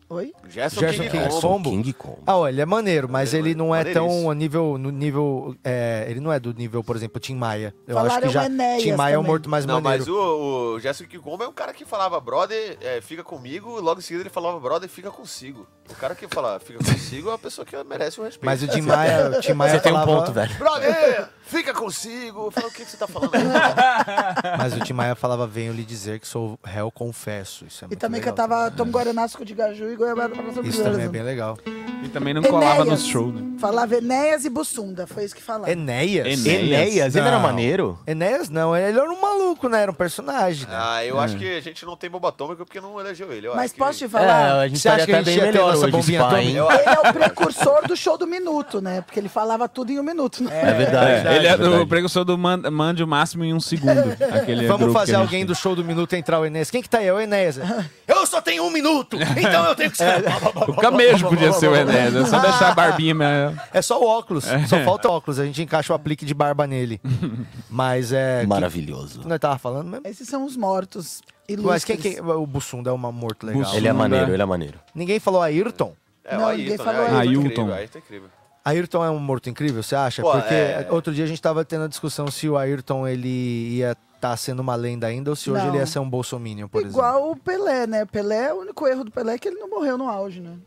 Oi? 0.10 0.32
Gerson, 0.50 0.80
Gerson 0.80 1.04
King, 1.04 1.10
King 1.10 1.30
Combo. 1.30 1.42
Combo. 1.42 1.70
King 1.72 1.94
Kong. 1.94 2.18
Ah, 2.28 2.38
ó, 2.38 2.48
ele 2.48 2.62
é 2.62 2.66
maneiro, 2.66 3.10
mas 3.10 3.34
ele 3.34 3.56
não 3.56 3.74
é 3.74 3.84
tão 3.86 4.30
a 4.30 4.36
nível, 4.36 4.78
no 4.78 4.92
nível, 4.92 5.56
é, 5.64 6.06
ele 6.08 6.20
não 6.20 6.32
é 6.32 6.40
do 6.40 6.54
nível, 6.54 6.84
por 6.84 6.96
exemplo, 6.96 7.20
Tim 7.20 7.36
Maia. 7.36 7.74
Eu 7.88 7.96
Falaram 7.96 8.16
acho 8.18 8.28
que 8.28 8.34
já 8.34 8.46
Enéas 8.46 8.84
Tim 8.84 8.92
Maia 8.94 9.14
é 9.16 9.18
o 9.18 9.22
também. 9.22 9.32
morto 9.32 9.50
mais 9.50 9.66
Não, 9.66 9.82
maneiro. 9.82 10.06
mas 10.06 10.14
o, 10.14 10.76
o 10.76 10.80
Gerson 10.80 11.06
King 11.06 11.20
Combo 11.24 11.44
é 11.44 11.48
um 11.48 11.54
cara 11.54 11.74
que 11.74 11.84
falava, 11.86 12.20
brother, 12.20 12.78
é, 12.82 13.02
fica 13.02 13.24
comigo, 13.24 13.78
e 13.80 13.82
logo 13.82 14.00
em 14.00 14.04
seguida 14.04 14.24
ele 14.24 14.30
falava, 14.30 14.60
brother, 14.60 14.88
fica 14.90 15.10
consigo. 15.10 15.66
O 15.90 15.96
cara 15.96 16.16
que 16.16 16.28
fala, 16.28 16.60
fica 16.60 16.80
consigo, 16.80 17.28
é 17.30 17.32
uma 17.32 17.40
pessoa 17.40 17.66
que 17.66 17.76
merece 17.84 18.20
o 18.20 18.24
respeito. 18.24 18.46
Mas 18.46 18.64
o 18.64 18.68
Tim 18.68 18.82
Maia, 18.82 19.32
o 19.38 19.42
Tim 19.42 19.54
Maia 19.54 19.72
Você 19.74 19.80
tem 19.82 19.92
um 19.92 19.96
falava, 19.96 20.20
ponto, 20.20 20.32
velho. 20.32 20.56
Brother, 20.58 21.28
fica 21.44 21.74
consigo. 21.74 22.46
Eu 22.46 22.52
falo, 22.52 22.68
o 22.68 22.72
que, 22.72 22.86
que 22.86 22.90
você 22.92 22.96
tá 22.96 23.06
falando? 23.06 23.32
Mas 24.58 24.74
o 24.74 24.80
Tim 24.80 24.94
Maia 24.94 25.14
falava, 25.16 25.46
venho 25.46 25.74
lhe 25.74 25.84
dizer 25.84 26.20
que 26.22 26.28
sou 26.28 26.58
réu, 26.64 26.90
confesso. 26.90 27.66
Isso 27.66 27.84
é 27.84 27.86
E 27.86 27.90
muito 27.90 28.00
também 28.00 28.22
legal. 28.22 28.34
cantava 28.34 28.72
Tom 28.72 28.86
Guaraná, 28.90 29.28
Suco 29.28 29.44
de 29.44 29.54
Gaju 29.54 29.92
e 29.94 29.96
Goiabada 29.98 30.36
para 30.36 30.62
Isso 30.64 30.84
também 30.84 31.06
é 31.06 31.10
bem 31.10 31.24
legal. 31.24 31.58
E 32.04 32.10
também 32.10 32.34
não 32.34 32.42
colava 32.44 32.82
Enéas. 32.82 32.88
nos 32.90 33.06
shows, 33.08 33.34
né? 33.34 33.42
Falava 33.58 33.96
Enéas 33.96 34.44
e 34.44 34.50
Bussunda, 34.50 35.08
foi 35.08 35.24
isso 35.24 35.34
que 35.34 35.42
falaram. 35.42 35.72
Enéas? 35.72 36.28
Enéas? 36.28 36.46
Enéas, 36.46 37.16
ele 37.16 37.26
era 37.26 37.40
maneiro? 37.40 37.98
Enéas 38.06 38.50
não, 38.50 38.76
ele 38.76 39.00
era 39.00 39.10
um 39.10 39.22
maluco, 39.22 39.70
né? 39.70 39.84
Era 39.84 39.92
um 39.92 39.94
personagem. 39.94 40.68
Né? 40.68 40.76
Ah, 40.78 41.06
eu 41.06 41.18
acho 41.18 41.38
que 41.38 41.56
a 41.56 41.62
gente 41.62 41.86
não 41.86 41.96
tem 41.96 42.10
bomba 42.10 42.28
atômica 42.28 42.66
porque 42.66 42.82
não 42.82 43.00
elegeu 43.00 43.32
ele. 43.32 43.48
Eu 43.48 43.56
Mas 43.56 43.66
acho 43.66 43.74
que- 43.76 43.80
posso 43.80 43.98
te 44.00 44.04
É, 44.04 44.10
falar? 44.10 44.60
a 44.60 44.68
gente 44.68 44.80
Você 44.82 44.90
acha 44.90 44.98
estaria 45.00 45.06
que 45.06 45.12
a 45.14 45.22
até 45.22 45.32
gente 45.32 45.40
bem 45.40 45.46
ia 45.48 45.52
ter 45.54 45.58
melhor 45.60 45.72
nossa 45.74 45.84
hoje, 45.86 45.92
bombinha 45.92 46.20
Spa, 46.20 46.28
atômica? 46.28 46.50
hein? 46.50 46.56
Eu- 46.58 46.72
Ele 46.72 46.90
é 46.90 47.10
o 47.10 47.14
precursor 47.14 47.88
do 47.88 47.96
show 47.96 48.18
do 48.18 48.28
minuto, 48.28 48.82
né? 48.82 49.00
Porque 49.00 49.18
ele 49.20 49.30
falava 49.30 49.70
tudo 49.70 49.92
em 49.94 49.98
um 50.00 50.04
minuto, 50.04 50.44
né? 50.44 50.52
É 50.62 50.74
verdade. 50.74 51.28
É, 51.28 51.36
ele 51.38 51.48
é 51.48 51.52
é 51.52 51.58
verdade. 51.58 51.82
o 51.84 51.88
precursor 51.88 52.26
do 52.26 52.38
man, 52.38 52.58
mande 52.70 53.02
o 53.02 53.08
máximo 53.08 53.46
em 53.46 53.54
um 53.54 53.62
segundo. 53.62 53.92
Aquele 54.36 54.68
Vamos 54.68 54.82
grupo 54.84 54.94
que 54.94 55.00
fazer 55.00 55.14
a 55.16 55.20
gente 55.20 55.24
alguém 55.26 55.40
tem. 55.40 55.46
do 55.46 55.56
show 55.56 55.74
do 55.74 55.86
minuto 55.86 56.14
entrar 56.14 56.42
o 56.42 56.46
Enéas. 56.46 56.70
Quem 56.70 56.82
que 56.82 56.90
tá 56.90 56.98
aí? 56.98 57.08
É 57.08 57.14
o 57.14 57.20
Enéas. 57.22 57.58
eu 58.06 58.26
só 58.28 58.42
tenho 58.42 58.64
um 58.66 58.70
minuto, 58.70 59.18
então 59.38 59.66
eu 59.68 59.76
tenho 59.84 59.92
que 59.92 59.98
ser. 59.98 60.24
O 60.70 60.76
Camejo 60.76 61.28
podia 61.30 61.52
ser 61.54 61.68
o 61.68 61.76
Enéas, 61.76 62.16
é 62.16 62.26
só 62.26 62.40
deixar 62.40 62.72
a 62.72 62.76
barbinha. 62.76 63.14
mas- 63.16 63.58
É 63.74 63.82
só 63.82 64.00
o 64.02 64.08
óculos, 64.08 64.46
só 64.68 64.80
falta 64.84 65.10
o 65.10 65.12
óculos. 65.12 65.40
A 65.40 65.46
gente 65.46 65.62
encaixa 65.62 65.94
o 65.94 65.96
aplique 65.96 66.26
de 66.26 66.34
barba 66.34 66.66
nele. 66.68 67.02
Mas 67.70 68.12
é. 68.12 68.46
Maravilhoso. 68.46 69.22
Que, 69.22 69.28
nós 69.28 69.40
tava 69.40 69.58
falando 69.58 69.88
mesmo? 69.90 70.08
Esses 70.08 70.28
são 70.28 70.46
os 70.46 70.56
mortos. 70.56 71.22
Mas 71.62 71.84
quem 71.84 71.96
ilustres. 71.96 72.16
que. 72.16 72.22
O 72.22 72.46
Bussunda 72.46 72.90
é 72.90 72.94
um 72.94 72.98
morto 72.98 73.46
legal. 73.46 73.62
Bussunda. 73.62 73.78
Ele 73.78 73.88
é 73.88 73.94
maneiro, 73.94 74.32
ele 74.34 74.42
é 74.42 74.46
maneiro. 74.46 74.80
Ninguém 74.96 75.20
falou 75.20 75.42
Ayrton? 75.42 75.94
É, 76.24 76.38
Não, 76.38 76.46
o 76.48 76.52
ninguém 76.52 76.70
Ayrton, 76.70 76.84
falou 76.84 77.02
né? 77.02 77.08
Ayrton. 77.08 77.18
é 77.18 77.28
Ayrton. 77.28 77.42
incrível, 77.48 77.74
Ayrton 77.74 77.98
é 77.98 78.02
incrível. 78.02 78.30
Ayrton 78.66 79.04
é 79.06 79.10
um 79.12 79.20
morto 79.20 79.50
incrível, 79.50 79.84
você 79.84 79.94
acha? 79.96 80.22
Pô, 80.22 80.32
Porque 80.32 80.54
é- 80.54 80.88
outro 80.90 81.14
dia 81.14 81.26
a 81.26 81.28
gente 81.28 81.42
tava 81.42 81.66
tendo 81.66 81.84
a 81.84 81.88
discussão 81.88 82.28
se 82.32 82.48
o 82.48 82.58
Ayrton 82.58 83.06
ele 83.08 83.76
ia 83.78 83.98
estar 84.24 84.38
sendo 84.38 84.62
uma 84.62 84.76
lenda 84.76 85.08
ainda 85.08 85.30
ou 85.30 85.36
se 85.36 85.52
hoje 85.52 85.64
Não. 85.64 85.70
ele 85.70 85.78
ia 85.78 85.86
ser 85.86 86.00
um 86.00 86.10
bolsominion, 86.10 86.68
por 86.68 86.82
exemplo. 86.82 86.98
Igual 86.98 87.32
o 87.32 87.36
Pelé, 87.36 87.86
né? 87.86 88.06
Pelé, 88.06 88.54
o 88.54 88.62
único 88.62 88.88
erro 88.88 89.04
do 89.04 89.12
Pelé 89.12 89.34
é 89.36 89.38
que 89.38 89.48
ele 89.48 89.60
não 89.60 89.70
morreu 89.70 89.98
no 89.98 90.08
auge, 90.08 90.40
né? 90.40 90.58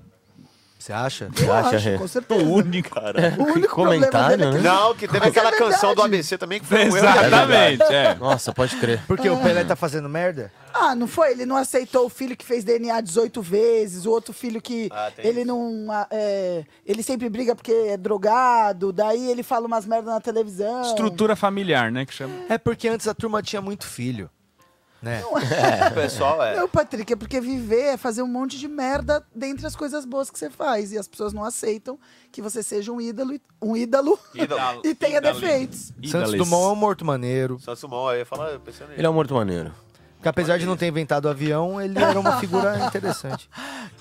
Você 0.86 0.92
acha? 0.92 1.28
Eu 1.42 1.52
acha, 1.52 1.76
acho, 1.76 1.88
Rê? 1.88 1.98
com 1.98 2.06
certeza. 2.06 2.44
O 2.44 2.52
único. 2.54 2.90
Cara, 2.94 3.34
O 3.36 3.42
único 3.42 3.74
problema 3.74 4.06
comentário, 4.06 4.36
dele 4.38 4.44
é 4.44 4.50
que 4.52 4.62
né? 4.62 4.70
Não, 4.70 4.94
que 4.94 5.08
teve 5.08 5.18
Mas 5.18 5.36
é 5.36 5.40
aquela 5.40 5.52
canção 5.52 5.94
do. 5.96 6.02
ABC 6.02 6.38
também 6.38 6.60
que 6.60 6.66
foi. 6.66 6.82
Exatamente, 6.82 7.82
é. 7.92 8.14
Nossa, 8.14 8.52
pode 8.52 8.76
crer. 8.76 9.00
Porque 9.04 9.28
o 9.28 9.36
Pelé 9.36 9.64
tá 9.64 9.74
fazendo 9.74 10.08
merda? 10.08 10.52
Ah, 10.72 10.94
não 10.94 11.08
foi? 11.08 11.32
Ele 11.32 11.44
não 11.44 11.56
aceitou 11.56 12.06
o 12.06 12.08
filho 12.08 12.36
que 12.36 12.44
fez 12.44 12.62
DNA 12.62 13.00
18 13.00 13.42
vezes, 13.42 14.06
o 14.06 14.10
outro 14.12 14.32
filho 14.32 14.62
que 14.62 14.88
Ah, 14.92 15.10
ele 15.18 15.40
isso. 15.40 15.48
não. 15.48 15.86
ah, 15.90 16.06
é, 16.08 16.64
ele 16.86 17.02
sempre 17.02 17.28
briga 17.28 17.56
porque 17.56 17.72
é 17.72 17.96
drogado, 17.96 18.92
daí 18.92 19.28
ele 19.28 19.42
fala 19.42 19.66
umas 19.66 19.84
merdas 19.86 20.14
na 20.14 20.20
televisão. 20.20 20.82
Estrutura 20.82 21.34
familiar, 21.34 21.90
né? 21.90 22.06
Que 22.06 22.14
chama. 22.14 22.32
É 22.48 22.58
porque 22.58 22.86
antes 22.86 23.08
a 23.08 23.14
turma 23.14 23.42
tinha 23.42 23.60
muito 23.60 23.84
filho. 23.86 24.30
Né? 25.06 25.22
O 25.90 25.94
pessoal 25.94 26.42
é. 26.42 26.56
Não, 26.56 26.68
Patrick, 26.68 27.12
é 27.12 27.16
porque 27.16 27.40
viver 27.40 27.82
é 27.94 27.96
fazer 27.96 28.22
um 28.22 28.26
monte 28.26 28.58
de 28.58 28.66
merda 28.68 29.24
dentre 29.34 29.66
as 29.66 29.76
coisas 29.76 30.04
boas 30.04 30.30
que 30.30 30.38
você 30.38 30.50
faz. 30.50 30.92
E 30.92 30.98
as 30.98 31.06
pessoas 31.06 31.32
não 31.32 31.44
aceitam 31.44 31.98
que 32.32 32.42
você 32.42 32.62
seja 32.62 32.90
um 32.92 33.00
ídolo, 33.00 33.32
e- 33.34 33.40
um 33.62 33.76
ídolo 33.76 34.18
Ídolo. 34.34 34.60
e 34.84 34.94
tenha 34.94 35.18
Ídalo. 35.18 35.40
defeitos. 35.40 35.92
Santos. 36.10 36.32
Dumont 36.34 36.70
é 36.70 36.72
um 36.72 36.76
morto 36.76 37.04
maneiro. 37.04 37.58
Santos 37.60 37.80
Dumont, 37.82 38.10
aí 38.10 38.16
eu 38.16 38.18
ia 38.20 38.26
falar, 38.26 38.50
eu 38.50 38.60
pensei 38.60 38.86
nele. 38.86 38.98
Ele 39.00 39.06
é 39.06 39.10
um 39.10 39.14
morto 39.14 39.32
maneiro. 39.34 39.72
Porque 40.16 40.28
apesar 40.30 40.58
de 40.58 40.64
não 40.66 40.76
ter 40.78 40.86
inventado 40.88 41.26
o 41.26 41.28
avião, 41.28 41.80
ele 41.80 41.96
era 42.02 42.18
uma 42.18 42.40
figura 42.40 42.78
interessante. 42.86 43.48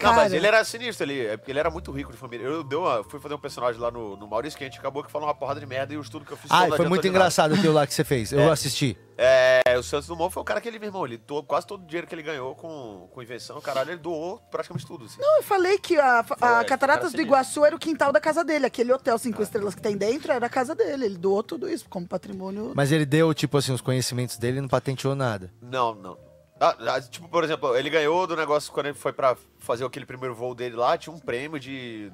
Não, 0.02 0.14
mas 0.14 0.24
Cara. 0.24 0.36
ele 0.36 0.48
era 0.48 0.64
sinistro 0.64 1.04
ali, 1.04 1.20
é 1.28 1.36
porque 1.38 1.52
ele 1.52 1.60
era 1.60 1.70
muito 1.70 1.92
rico 1.92 2.10
de 2.12 2.18
família. 2.18 2.46
Eu 2.46 2.64
deu 2.64 2.82
uma- 2.82 3.04
fui 3.04 3.20
fazer 3.20 3.36
um 3.36 3.38
personagem 3.40 3.80
lá 3.80 3.92
no, 3.92 4.16
no 4.16 4.26
Maurício 4.26 4.58
Quente, 4.58 4.80
acabou 4.80 5.04
que 5.04 5.12
falou 5.12 5.28
uma 5.28 5.36
porrada 5.36 5.60
de 5.60 5.66
merda 5.66 5.94
e 5.94 5.98
o 5.98 6.02
estudo 6.02 6.26
que 6.26 6.32
eu 6.32 6.38
fiz 6.38 6.50
Ah, 6.50 6.68
foi 6.76 6.88
muito 6.88 7.06
engraçado 7.06 7.54
aquilo 7.54 7.74
lá 7.74 7.86
que 7.86 7.94
você 7.94 8.04
fez. 8.04 8.32
Eu 8.32 8.40
É. 8.40 8.50
assisti. 8.50 8.98
É, 9.18 9.78
o 9.78 9.84
Santos 9.84 10.08
Dumont 10.08 10.34
foi 10.34 10.42
o 10.42 10.46
cara 10.46 10.60
que 10.60 10.68
ele, 10.68 10.78
meu 10.78 10.90
irmão, 10.90 11.06
ele 11.06 11.18
doou 11.18 11.44
quase 11.44 11.66
todo 11.66 11.84
o 11.84 11.86
dinheiro 11.86 12.06
que 12.06 12.14
ele 12.14 12.22
ganhou 12.24 12.54
com, 12.56 13.08
com 13.12 13.22
invenção, 13.22 13.60
caralho, 13.62 13.92
ele 13.92 14.00
doou 14.00 14.40
praticamente 14.52 14.86
tudo. 14.86 15.06
Assim. 15.06 15.22
Não, 15.22 15.38
eu 15.38 15.44
falei 15.44 15.78
que 15.78 15.98
a, 15.98 16.20
a 16.20 16.24
Foi, 16.24 16.66
Cataratas 16.66 17.14
do. 17.14 17.22
Iguaçu 17.22 17.66
era 17.66 17.76
o 17.76 17.80
quintal 17.80 18.12
da 18.12 18.20
casa 18.20 18.44
dele. 18.44 18.66
Aquele 18.66 18.92
hotel 18.92 19.18
cinco 19.18 19.42
estrelas 19.42 19.74
que 19.74 19.82
tem 19.82 19.98
dentro 19.98 20.32
era 20.32 20.46
a 20.46 20.50
casa 20.50 20.76
dele. 20.76 21.06
Ele 21.06 21.18
doou 21.18 21.42
tudo 21.42 21.70
isso 21.70 21.88
como 21.90 22.08
patrimônio. 22.08 22.74
Mas 22.76 22.92
ele 22.92 23.06
deu, 23.06 23.34
tipo 23.34 23.58
assim, 23.58 23.72
os 23.72 23.82
conhecimentos 23.82 24.38
dele 24.38 24.58
e 24.58 24.62
não 24.62 24.68
patenteou 24.68 25.16
nada. 25.16 25.52
Não, 25.62 25.96
não. 25.96 26.18
Ah, 26.60 26.76
ah, 26.80 27.02
tipo, 27.02 27.28
por 27.28 27.44
exemplo, 27.44 27.76
ele 27.76 27.90
ganhou 27.90 28.26
do 28.26 28.36
negócio 28.36 28.72
quando 28.72 28.88
ele 28.88 28.98
foi 28.98 29.12
pra 29.12 29.36
fazer 29.60 29.84
aquele 29.84 30.06
primeiro 30.06 30.34
voo 30.34 30.56
dele 30.56 30.76
lá, 30.76 30.98
tinha 30.98 31.14
um 31.14 31.20
prêmio 31.20 31.60
de, 31.60 32.10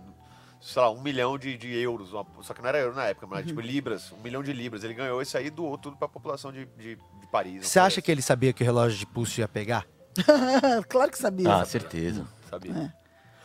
sei 0.61 0.81
lá, 0.81 0.89
um 0.91 1.01
milhão 1.01 1.37
de, 1.37 1.57
de 1.57 1.75
euros. 1.77 2.13
uma- 2.13 2.25
só 2.43 2.53
que 2.53 2.61
não 2.61 2.69
era 2.69 2.77
euro 2.79 2.95
na 2.95 3.05
época, 3.05 3.27
mas 3.27 3.45
tipo 3.45 3.59
libras, 3.59 4.11
um 4.11 4.21
milhão 4.21 4.41
de 4.43 4.53
libras. 4.53 4.83
Ele 4.83 4.93
ganhou 4.93 5.21
isso 5.21 5.35
aí 5.37 5.47
e 5.47 5.49
doou 5.49 5.77
tudo 5.77 5.97
pra 5.97 6.07
população 6.07 6.51
de, 6.51 6.65
de, 6.77 6.95
de 6.95 7.27
Paris. 7.31 7.67
Você 7.67 7.79
acha 7.79 8.01
que 8.01 8.11
ele 8.11 8.21
sabia 8.21 8.53
que 8.53 8.63
o 8.63 8.65
relógio 8.65 8.97
de 8.99 9.05
pulso 9.05 9.39
ia 9.39 9.47
pegar? 9.47 9.85
claro 10.87 11.11
que 11.11 11.17
sabia. 11.17 11.53
Ah, 11.53 11.65
certeza. 11.65 12.25
Sabia. 12.49 12.93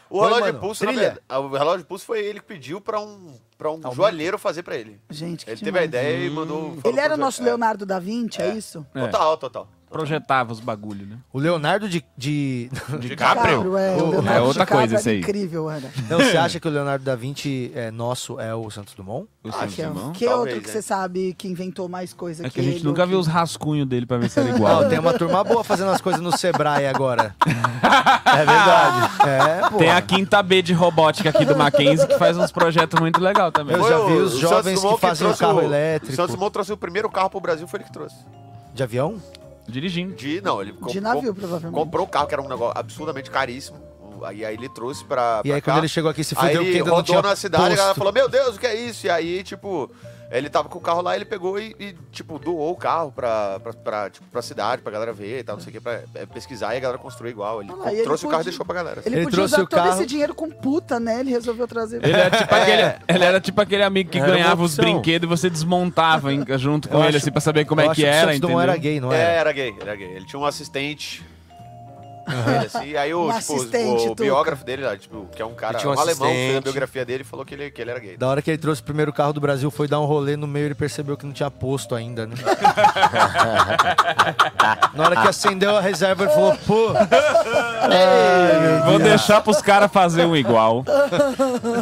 O 0.08 0.18
Oi, 0.18 0.24
relógio 0.26 0.40
mano, 0.46 0.52
de 0.52 0.60
pulso, 0.60 0.86
verdade, 0.86 1.20
o 1.28 1.48
relógio 1.48 1.78
de 1.78 1.84
pulso 1.84 2.04
foi 2.04 2.20
ele 2.24 2.38
que 2.38 2.46
pediu 2.46 2.80
pra 2.80 3.00
um, 3.00 3.34
pra 3.58 3.68
um 3.70 3.72
Aumenta. 3.74 3.94
joalheiro 3.94 4.38
fazer 4.38 4.62
pra 4.62 4.76
ele. 4.76 5.00
Gente, 5.10 5.44
que 5.44 5.50
Ele 5.50 5.58
teve 5.58 5.70
a 5.78 5.86
demais. 5.86 5.88
ideia 5.88 6.26
e 6.26 6.30
mandou. 6.30 6.78
Ele 6.84 7.00
era 7.00 7.14
pro 7.14 7.18
nosso 7.20 7.38
joalheiro. 7.38 7.58
Leonardo 7.58 7.84
da 7.84 7.98
Vinci, 7.98 8.40
é, 8.40 8.54
isso? 8.54 8.86
É. 8.94 9.00
Total, 9.00 9.36
total. 9.36 9.68
Projetava 9.96 10.52
os 10.52 10.60
bagulho, 10.60 11.06
né? 11.06 11.16
O 11.32 11.38
Leonardo 11.38 11.88
de. 11.88 12.04
de... 12.16 12.70
DiCaprio, 13.00 13.76
é, 13.76 13.96
o 13.96 14.04
O- 14.04 14.10
Leonardo 14.10 14.38
É 14.38 14.42
outra 14.42 14.66
coisa 14.66 14.94
era 14.94 15.00
isso 15.00 15.08
aí. 15.08 15.18
incrível, 15.20 15.70
era. 15.70 15.90
Não, 16.08 16.18
você 16.18 16.36
acha 16.36 16.60
que 16.60 16.68
o 16.68 16.70
Leonardo 16.70 17.04
da 17.04 17.14
Vinci 17.16 17.70
é 17.74 17.90
nosso 17.90 18.38
é 18.40 18.54
o 18.54 18.70
Santos 18.70 18.94
Dumont? 18.94 19.26
O 19.44 19.48
Ah, 19.48 19.52
Santos 19.52 19.74
que, 19.74 19.82
é- 19.82 19.86
Dumont? 19.86 20.18
que 20.18 20.24
Talvez, 20.26 20.54
outro 20.54 20.62
que 20.64 20.70
é. 20.70 20.72
você 20.72 20.82
sabe 20.82 21.34
que 21.36 21.48
inventou 21.48 21.88
mais 21.88 22.12
coisa 22.12 22.44
É 22.46 22.48
que 22.48 22.54
que 22.54 22.60
a 22.60 22.62
gente 22.62 22.76
ele, 22.76 22.84
nunca 22.84 23.02
ou 23.02 23.08
viu 23.08 23.16
que- 23.18 23.20
os 23.22 23.26
rascunhos 23.26 23.86
dele 23.88 24.06
pra 24.06 24.18
ver 24.18 24.28
se 24.28 24.38
era 24.40 24.48
igual. 24.50 24.82
Não, 24.82 24.88
tem 24.88 24.98
uma 24.98 25.12
turma 25.14 25.42
boa 25.44 25.62
fazendo 25.64 25.90
as 25.90 26.00
coisas 26.00 26.20
no 26.20 26.36
Sebrae 26.36 26.86
agora. 26.86 27.34
É 28.26 28.44
verdade. 28.44 29.10
É, 29.26 29.70
pô. 29.70 29.78
Tem 29.78 29.90
a 29.90 30.02
quinta 30.02 30.42
B 30.42 30.60
de 30.60 30.72
robótica 30.74 31.30
aqui 31.30 31.44
do 31.44 31.56
Mackenzie 31.56 32.06
que 32.06 32.18
faz 32.18 32.36
uns 32.36 32.52
projetos 32.52 33.00
muito 33.00 33.18
legais 33.20 33.50
também. 33.52 33.74
Eu 33.76 33.88
já 33.88 33.98
vi 34.04 34.12
os 34.14 34.34
o 34.34 34.38
jovens 34.40 34.80
que 34.82 34.98
fazem 34.98 35.26
o 35.30 35.36
carro 35.36 35.58
O 35.60 35.62
elétrico. 35.62 36.14
Santos 36.14 36.34
Dumont 36.34 36.52
trouxe 36.52 36.72
o 36.72 36.76
primeiro 36.76 37.08
carro 37.08 37.30
pro 37.30 37.40
Brasil, 37.40 37.66
foi 37.66 37.78
ele 37.78 37.84
que 37.84 37.92
trouxe. 37.92 38.16
De 38.74 38.82
avião? 38.82 39.16
Dirigindo. 39.68 40.14
De, 40.14 40.40
não, 40.40 40.60
ele 40.62 40.72
De 40.88 41.00
navio, 41.00 41.34
com- 41.34 41.40
provavelmente. 41.40 41.74
comprou 41.82 42.04
o 42.06 42.08
carro, 42.08 42.26
que 42.26 42.34
era 42.34 42.42
um 42.42 42.48
negócio 42.48 42.78
absurdamente 42.78 43.30
caríssimo. 43.30 43.78
O- 44.20 44.24
Aí, 44.24 44.44
aí 44.44 44.54
ele 44.54 44.68
trouxe 44.68 45.04
pra. 45.04 45.40
E 45.44 45.48
pra 45.48 45.56
aí, 45.56 45.60
cá. 45.62 45.72
quando 45.72 45.78
ele 45.78 45.88
chegou 45.88 46.10
aqui, 46.10 46.24
se 46.24 46.34
Aí 46.38 46.48
fudeu 46.48 46.62
ele 46.62 46.72
que 46.78 46.84
não 46.84 46.94
rodou 46.96 47.22
na 47.22 47.36
cidade, 47.36 47.64
a 47.64 47.68
galera 47.68 47.84
posto. 47.88 47.98
falou: 47.98 48.12
Meu 48.12 48.28
Deus, 48.28 48.56
o 48.56 48.58
que 48.58 48.66
é 48.66 48.74
isso? 48.74 49.06
E 49.06 49.10
aí, 49.10 49.42
tipo, 49.42 49.90
ele 50.30 50.50
tava 50.50 50.68
com 50.68 50.78
o 50.78 50.80
carro 50.80 51.00
lá, 51.02 51.14
ele 51.14 51.24
pegou 51.24 51.58
e, 51.58 51.74
e, 51.78 51.94
tipo, 52.10 52.36
doou 52.38 52.72
o 52.72 52.76
carro 52.76 53.12
pra, 53.12 53.60
pra, 53.60 53.72
pra, 53.72 54.10
tipo, 54.10 54.26
pra 54.32 54.42
cidade, 54.42 54.82
pra 54.82 54.90
galera 54.90 55.12
ver 55.12 55.38
e 55.38 55.44
tal, 55.44 55.54
não 55.56 55.62
sei 55.62 55.70
o 55.70 55.74
que, 55.74 55.80
pra 55.80 56.00
é, 56.14 56.26
pesquisar 56.26 56.74
e 56.74 56.78
a 56.78 56.80
galera 56.80 56.98
construir 56.98 57.30
igual. 57.30 57.62
Ele 57.62 57.70
Ah 57.84 57.92
e 57.92 57.96
ele 57.96 58.02
trouxe 58.04 58.26
o 58.26 58.28
carro 58.28 58.42
e 58.42 58.44
deixou 58.46 58.66
pra 58.66 58.74
galera. 58.74 59.02
Ele, 59.06 59.22
podia 59.22 59.44
usar 59.44 59.64
todo 59.66 59.88
esse 59.90 60.04
dinheiro 60.06 60.34
com 60.34 60.50
puta, 60.50 60.98
né? 60.98 61.20
Ele 61.20 61.30
resolveu 61.30 61.68
trazer. 61.68 62.02
Ele 62.04 62.12
era, 62.12 62.30
tipo 62.36 62.54
aquele, 62.54 62.82
ele 63.08 63.24
era 63.24 63.40
tipo 63.40 63.60
aquele 63.60 63.82
amigo 63.84 64.10
que 64.10 64.18
ganhava 64.18 64.62
os 64.64 64.76
brinquedos 64.76 65.26
e 65.26 65.28
você 65.28 65.48
desmontava 65.48 66.32
em- 66.32 66.44
junto 66.58 66.88
com 66.88 66.96
Eu 66.96 67.00
ele, 67.02 67.08
acho- 67.10 67.18
assim, 67.18 67.30
pra 67.30 67.40
saber 67.40 67.64
como 67.64 67.80
é 67.82 67.88
que 67.90 67.94
que 67.96 68.02
o 68.02 68.06
era, 68.06 68.32
Dumont 68.32 68.36
entendeu? 68.38 68.60
era 68.60 68.76
gay, 68.76 69.00
não 69.00 69.12
É, 69.12 69.16
era? 69.20 69.32
era 69.40 69.52
gay, 69.52 69.74
era 69.80 69.94
gay. 69.94 70.08
Ele 70.16 70.24
tinha 70.26 70.40
um 70.40 70.44
assistente. 70.44 71.24
Ele, 72.26 72.66
assim, 72.66 72.84
e 72.88 72.96
aí 72.96 73.14
o, 73.14 73.28
Um 73.28 73.38
tipo, 73.38 73.54
assistente, 73.54 74.06
o, 74.06 74.10
Tuca. 74.10 74.22
biógrafo 74.24 74.64
dele, 74.64 74.82
lá, 74.84 74.96
tipo, 74.96 75.26
que 75.34 75.40
é 75.40 75.44
um 75.46 75.54
cara, 75.54 75.74
Ele 75.74 75.80
tinha 75.80 75.92
um 75.92 75.96
um 75.96 76.00
alemão 76.00 76.28
que 76.28 76.34
fez 76.34 76.38
a 76.38 76.42
assistente. 76.42 76.62
biografia 76.64 77.04
dele, 77.04 77.24
falou 77.24 77.46
que 77.46 77.54
ele, 77.54 77.70
que 77.70 77.80
ele 77.80 77.90
era 77.90 78.00
gay. 78.00 78.16
Da 78.16 78.28
hora 78.28 78.42
que 78.42 78.50
ele 78.50 78.58
trouxe 78.58 78.80
o 78.80 78.84
primeiro 78.84 79.12
carro 79.12 79.32
do 79.32 79.40
Brasil, 79.40 79.70
foi 79.70 79.86
dar 79.86 80.00
um 80.00 80.04
rolê 80.06 80.36
no 80.36 80.46
meio, 80.46 80.66
ele 80.66 80.74
percebeu 80.74 81.16
que 81.16 81.24
não 81.24 81.32
tinha 81.32 81.50
posto 81.50 81.94
ainda, 81.94 82.26
né? 82.26 82.34
Na 84.94 85.04
hora 85.04 85.16
que 85.22 85.28
acendeu 85.28 85.76
a 85.76 85.80
reserva, 85.80 86.24
ele 86.24 86.32
falou, 86.32 86.56
pô... 86.66 86.88
Vou 88.86 88.98
deixar 88.98 89.40
pros 89.40 89.62
caras 89.62 89.90
fazer 89.90 90.24
um 90.24 90.36
igual. 90.36 90.84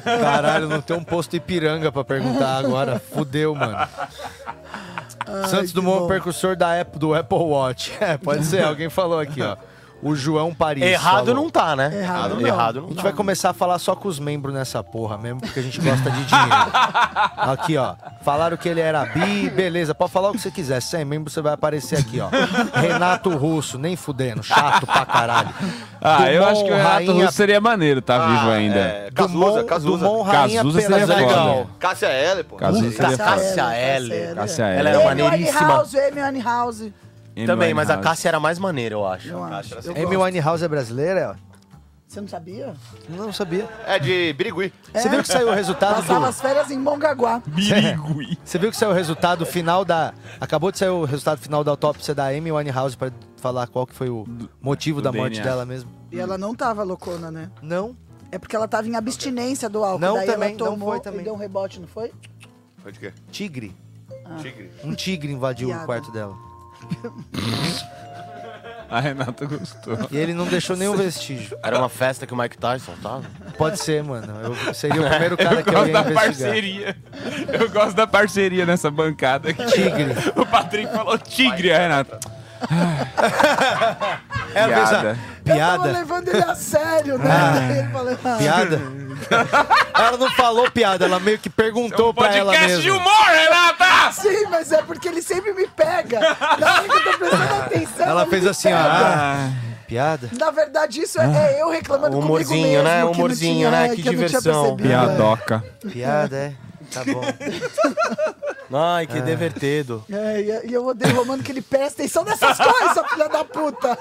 Caralho, 0.04 0.68
não 0.68 0.80
tem 0.80 0.96
um 0.96 1.04
posto 1.04 1.36
Ipiranga 1.36 1.90
pra 1.90 2.04
perguntar 2.04 2.58
agora. 2.58 2.98
Fudeu, 2.98 3.54
mano. 3.54 3.88
Santos 5.48 5.72
Dumont, 5.72 6.06
precursor 6.06 6.54
da 6.56 6.80
Apple, 6.80 6.98
do 6.98 7.14
Apple 7.14 7.38
Watch. 7.38 7.92
É, 8.04 8.18
pode 8.18 8.44
ser, 8.44 8.62
alguém 8.62 8.90
falou 8.90 9.18
aqui, 9.18 9.40
ó. 9.40 9.56
O 10.04 10.14
João 10.14 10.54
Paris. 10.54 10.84
Errado 10.84 11.26
falou. 11.26 11.34
não 11.42 11.50
tá, 11.50 11.74
né? 11.74 11.90
Errado 12.00 12.34
não. 12.36 12.46
Errado 12.46 12.78
A 12.78 12.82
não 12.82 12.88
gente 12.88 12.96
tá. 12.98 13.02
vai 13.04 13.12
começar 13.12 13.50
a 13.50 13.52
falar 13.54 13.78
só 13.78 13.96
com 13.96 14.06
os 14.06 14.18
membros 14.20 14.54
nessa 14.54 14.82
porra 14.84 15.16
mesmo, 15.18 15.40
porque 15.40 15.58
a 15.58 15.62
gente 15.62 15.80
gosta 15.82 16.10
de 16.10 16.24
dinheiro. 16.24 16.52
aqui, 17.36 17.76
ó. 17.76 17.94
Falaram 18.22 18.56
que 18.56 18.68
ele 18.68 18.80
era 18.80 19.04
bi, 19.06 19.48
beleza. 19.50 19.94
Pode 19.94 20.12
falar 20.12 20.30
o 20.30 20.32
que 20.32 20.38
você 20.40 20.50
quiser. 20.50 20.80
Sem 20.82 21.04
membro, 21.04 21.30
você 21.30 21.40
vai 21.40 21.54
aparecer 21.54 21.98
aqui, 21.98 22.20
ó. 22.20 22.28
Renato 22.78 23.30
Russo, 23.30 23.78
nem 23.78 23.96
fudendo. 23.96 24.42
Chato 24.42 24.86
pra 24.86 25.04
caralho. 25.06 25.48
Ah, 26.00 26.30
eu 26.30 26.40
Dumont, 26.42 26.52
acho 26.52 26.64
que 26.64 26.70
o 26.70 26.74
Renato 26.76 26.94
Rainha- 26.94 27.24
Russo 27.24 27.32
seria 27.36 27.60
maneiro 27.60 28.02
tá 28.02 28.26
vivo 28.26 28.50
ainda. 28.50 28.78
É, 28.78 29.10
Cazuza, 29.14 29.64
Cazuza. 29.64 30.04
Dumont, 30.06 30.28
Rainha 30.30 30.56
Cazuza 30.62 30.80
seria 30.82 31.06
legal. 31.06 31.66
Cássia 31.78 32.08
L, 32.08 32.44
pô. 32.44 32.56
Cazuza 32.56 32.90
seria 32.90 33.16
Cássia. 33.16 33.62
L. 33.74 34.34
Cássia 34.34 34.64
Ela 34.66 34.88
L. 34.90 34.98
era 35.00 35.10
Amy 35.12 35.22
maneiríssima. 35.22 35.60
House, 35.68 35.92
House. 36.44 36.82
Também, 37.46 37.74
mas 37.74 37.90
a. 37.90 37.98
Cássia 37.98 38.28
era 38.28 38.38
mais 38.40 38.58
maneira, 38.58 38.94
eu 38.94 39.06
acho. 39.06 39.28
Eu 39.28 39.42
acho. 39.42 39.74
Eu 39.74 39.92
Amy 39.92 40.16
gosto. 40.16 40.22
Winehouse 40.24 40.64
é 40.64 40.68
brasileira? 40.68 41.36
Você 42.06 42.20
não 42.20 42.28
sabia? 42.28 42.74
Não 43.08 43.32
sabia. 43.32 43.68
É 43.86 43.98
de 43.98 44.32
Birigui. 44.34 44.72
Você 44.92 45.08
viu 45.08 45.20
que 45.20 45.26
saiu 45.26 45.48
o 45.48 45.52
resultado 45.52 45.96
Passava 45.96 46.20
do... 46.20 46.26
as 46.26 46.40
férias 46.40 46.70
em 46.70 46.78
Mongaguá. 46.78 47.42
Birigui. 47.44 48.38
Você 48.44 48.56
viu 48.56 48.70
que 48.70 48.76
saiu 48.76 48.90
o 48.90 48.94
resultado 48.94 49.44
final 49.44 49.84
da... 49.84 50.14
Acabou 50.40 50.70
de 50.70 50.78
sair 50.78 50.90
o 50.90 51.04
resultado 51.04 51.40
final 51.40 51.64
da 51.64 51.72
autópsia 51.72 52.14
da 52.14 52.26
Amy 52.28 52.52
Winehouse 52.52 52.96
pra 52.96 53.10
falar 53.36 53.66
qual 53.66 53.84
que 53.84 53.94
foi 53.94 54.10
o 54.10 54.24
motivo 54.62 55.00
do 55.00 55.04
da 55.04 55.12
morte 55.12 55.34
DNA. 55.34 55.44
dela 55.44 55.66
mesmo. 55.66 55.90
E 56.12 56.20
ela 56.20 56.38
não 56.38 56.54
tava 56.54 56.84
loucona, 56.84 57.32
né? 57.32 57.50
Não. 57.60 57.96
É 58.30 58.38
porque 58.38 58.54
ela 58.54 58.68
tava 58.68 58.86
em 58.86 58.94
abstinência 58.94 59.68
do 59.68 59.82
álcool. 59.82 59.98
Não, 59.98 60.14
Daí 60.14 60.26
também, 60.26 60.50
ela 60.50 60.58
não 60.58 60.70
tomou 60.70 60.90
foi 60.90 61.00
também. 61.00 61.20
e 61.20 61.24
deu 61.24 61.34
um 61.34 61.38
rebote, 61.38 61.80
não 61.80 61.88
foi? 61.88 62.12
Foi 62.78 62.92
de 62.92 63.00
quê? 63.00 63.12
Tigre. 63.32 63.74
Tigre. 64.40 64.70
Um 64.84 64.94
tigre 64.94 65.32
invadiu 65.32 65.68
Piada. 65.68 65.82
o 65.82 65.86
quarto 65.86 66.12
dela. 66.12 66.34
A 68.90 69.00
Renata 69.00 69.44
gostou. 69.46 69.98
E 70.10 70.16
ele 70.16 70.32
não 70.34 70.44
deixou 70.46 70.76
nenhum 70.76 70.96
vestígio. 70.96 71.58
Era 71.64 71.78
uma 71.78 71.88
festa 71.88 72.26
que 72.28 72.34
o 72.34 72.36
Mike 72.36 72.56
Tyson 72.56 72.92
tava? 73.02 73.24
Pode 73.58 73.78
ser, 73.80 74.04
mano. 74.04 74.32
Eu 74.66 74.74
seria 74.74 75.00
o 75.02 75.08
primeiro 75.08 75.36
cara 75.36 75.56
Eu 75.56 75.64
que 75.64 75.70
eu 75.70 75.72
gosto 75.74 75.86
ia 75.88 75.92
da 75.92 76.00
investigar. 76.10 76.24
parceria. 76.24 76.96
Eu 77.60 77.70
gosto 77.70 77.96
da 77.96 78.06
parceria 78.06 78.64
nessa 78.66 78.90
bancada 78.92 79.50
aqui. 79.50 79.64
Tigre. 79.66 80.14
O 80.36 80.46
Patrick 80.46 80.92
falou 80.92 81.18
tigre, 81.18 81.72
a 81.72 81.78
Renata. 81.78 82.20
É, 84.54 84.66
Piada. 84.66 84.74
Piada. 84.94 85.08
Eu 85.08 85.44
tava 85.44 85.54
Piada. 85.82 85.98
levando 85.98 86.28
ele 86.28 86.42
a 86.42 86.54
sério, 86.54 87.18
né? 87.18 87.30
Ah. 87.30 87.72
Ele 87.72 87.88
falou, 87.90 88.18
ah, 88.24 88.36
Piada. 88.38 88.80
ela 89.94 90.16
não 90.18 90.30
falou 90.32 90.70
piada, 90.70 91.04
ela 91.04 91.20
meio 91.20 91.38
que 91.38 91.48
perguntou 91.48 92.12
pra 92.12 92.34
ela 92.34 92.52
Podcast 92.52 92.82
de 92.82 92.90
mesmo. 92.90 92.98
humor, 93.00 93.24
Renata! 93.26 94.12
Sim, 94.12 94.46
mas 94.50 94.72
é 94.72 94.82
porque 94.82 95.08
ele 95.08 95.22
sempre 95.22 95.52
me 95.52 95.66
pega. 95.66 96.20
Na 96.20 96.74
hora 96.74 96.82
que 96.88 96.96
eu 96.96 97.04
tô 97.12 97.18
prestando 97.18 97.54
atenção. 97.62 98.06
Ela 98.06 98.26
fez 98.26 98.46
assim, 98.46 98.72
ó. 98.72 98.76
ah, 98.76 99.50
piada. 99.86 100.28
Na 100.38 100.50
verdade, 100.50 101.00
isso 101.00 101.20
é, 101.20 101.24
é 101.56 101.62
eu 101.62 101.70
reclamando 101.70 102.18
Humorzinho, 102.18 102.62
comigo 102.62 102.82
mesmo. 102.82 102.84
né? 102.84 102.96
que 102.98 103.04
não 103.04 103.12
Humorzinho, 103.12 103.54
tinha- 103.56 103.70
né? 103.70 103.84
é, 103.86 103.88
Que 103.90 104.02
tinha 104.02 104.10
diversão. 104.10 104.76
Piadoca. 104.76 105.64
Piada, 105.90 106.36
é. 106.36 106.52
Tá 106.94 107.04
bom. 107.04 108.76
Ai, 108.76 109.06
que 109.06 109.20
divertido. 109.20 110.04
É, 110.10 110.40
e, 110.40 110.70
e 110.70 110.72
eu 110.74 110.86
odeio 110.86 111.14
o 111.14 111.18
Romano 111.18 111.42
que 111.42 111.52
ele 111.52 111.60
presta 111.62 112.02
atenção 112.02 112.24
nessas 112.24 112.56
coisas, 112.56 113.10
filha 113.10 113.28
da 113.28 113.44
puta. 113.44 113.98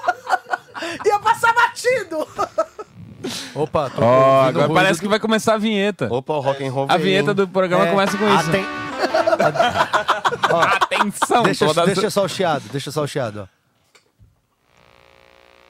Ia 1.04 1.18
passar 1.20 1.52
batido. 1.52 2.26
Opa, 3.54 3.90
tô 3.90 4.02
Ó, 4.02 4.40
ouvindo 4.42 4.60
agora 4.62 4.74
parece 4.74 5.00
do- 5.00 5.02
que 5.02 5.08
vai 5.08 5.18
começar 5.18 5.54
a 5.54 5.58
vinheta. 5.58 6.08
Opa, 6.12 6.34
o 6.34 6.40
rock 6.40 6.64
and 6.66 6.70
roll 6.72 6.86
A 6.88 6.96
veio, 6.96 7.04
vinheta 7.08 7.30
hein? 7.30 7.34
do 7.36 7.48
programa 7.48 7.86
É, 7.86 7.90
começa 7.90 8.16
com 8.18 8.26
isso. 8.28 8.48
aten- 8.50 8.66
Atenção, 10.76 11.42
Deixa, 11.42 11.66
todas- 11.66 11.86
deixa 11.86 12.10
só 12.10 12.24
o 12.24 12.28
chiado, 12.28 12.64
deixa 12.70 12.90
só 12.90 13.02
o 13.02 13.06
chiado, 13.08 13.48
ó. 13.48 13.54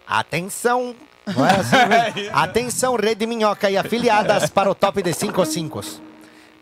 Atenção! 0.06 0.94
Não 1.26 1.46
é 1.46 1.51
assim 1.56 1.76
mesmo? 2.16 2.30
Atenção, 2.36 2.96
Rede 2.96 3.26
Minhoca 3.26 3.70
e 3.70 3.76
afiliadas 3.76 4.51
para 4.51 4.70
o 4.70 4.74
top 4.74 5.02
de 5.02 5.12
5 5.14 5.44
5 5.46 5.80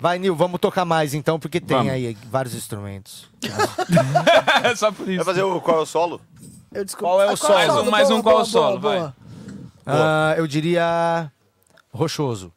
Vai, 0.03 0.19
Nil, 0.19 0.35
vamos 0.35 0.59
tocar 0.61 0.85
mais 0.85 1.15
então, 1.15 1.39
porque 1.39 1.61
tem 1.61 1.77
Vamos. 1.77 1.93
aí 1.93 2.17
vários 2.29 2.57
instrumentos. 2.57 3.31
É 4.65 4.75
só 4.75 4.91
por 4.91 5.07
Vai 5.07 5.15
isso. 5.15 5.25
fazer 5.25 5.43
o 5.45 5.61
qual 5.61 5.79
é 5.79 5.81
o 5.83 5.87
solo? 5.87 6.21
Eu 6.75 6.85
desculpa. 6.85 7.07
Qual 7.15 7.23
é 7.23 7.27
o 7.27 7.31
Ah, 7.31 7.37
solo? 7.37 7.55
Mais 7.55 7.71
um, 7.77 7.91
mais 7.91 8.11
um, 8.11 8.21
qual 8.21 8.39
é 8.41 8.43
o 8.43 8.45
solo, 8.45 8.81
vai. 8.81 8.99
boa. 8.99 9.15
Ah, 9.87 10.35
eu 10.37 10.45
diria 10.49 11.31
rochoso. 11.95 12.53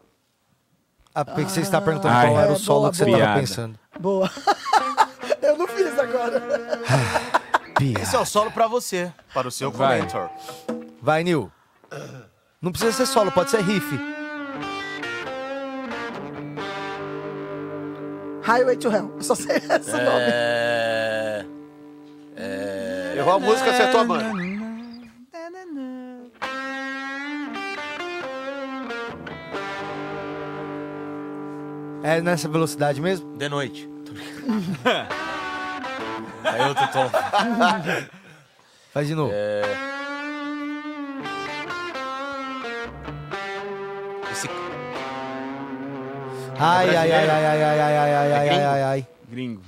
Ah, 1.13 1.23
porque 1.23 1.43
você 1.43 1.61
está 1.61 1.79
perguntando 1.79 2.15
Ai. 2.15 2.27
qual 2.29 2.39
era 2.39 2.49
É, 2.51 2.55
o 2.55 2.57
solo 2.57 2.79
boa, 2.79 2.91
que 2.91 2.97
você 2.97 3.05
boa. 3.05 3.17
estava 3.17 3.33
Piada. 3.33 3.47
pensando. 3.47 3.79
Boa. 3.99 4.31
eu 5.43 5.55
não 5.57 5.67
fiz 5.67 5.99
agora. 5.99 6.41
Esse 8.01 8.15
é 8.15 8.19
o 8.19 8.25
solo 8.25 8.49
pra 8.49 8.65
você, 8.67 9.13
para 9.35 9.47
o 9.47 9.51
seu 9.51 9.69
Vai. 9.71 9.97
comentor. 9.99 10.29
Vai, 10.99 11.23
Nil. 11.23 11.51
Não 12.59 12.71
precisa 12.71 12.91
ser 12.91 13.05
solo, 13.05 13.31
pode 13.31 13.51
ser 13.51 13.61
riff. 13.61 13.87
Highway 18.45 18.75
to 18.77 18.89
Hell. 18.89 19.11
Eu 19.15 19.23
só 19.23 19.33
sei 19.33 19.57
esse 19.57 19.91
nome. 19.91 20.25
É... 20.27 21.45
É... 22.37 23.13
Errou 23.17 23.33
a 23.33 23.39
música, 23.39 23.71
acertou 23.71 24.01
a 24.01 24.03
banda. 24.03 24.55
É 32.03 32.21
nessa 32.21 32.47
velocidade 32.47 33.01
mesmo? 33.01 33.35
De 33.35 33.49
noite. 33.49 33.89
Aí 36.43 36.61
outro 36.69 36.87
tom. 36.89 37.09
Faz 38.93 39.07
de 39.07 39.15
novo. 39.15 39.31
É... 39.33 39.94
Ai, 46.57 46.95
ai, 46.95 47.11
ai, 47.11 47.11
ai, 47.11 47.29
ai, 47.29 47.45
ai, 47.45 47.63
ai, 47.63 47.79
ai, 47.81 47.97
ai, 47.97 48.33
ai, 48.33 48.49
ai, 48.49 48.63
ai, 48.63 48.83
ai. 48.83 49.07
Gringo. 49.29 49.61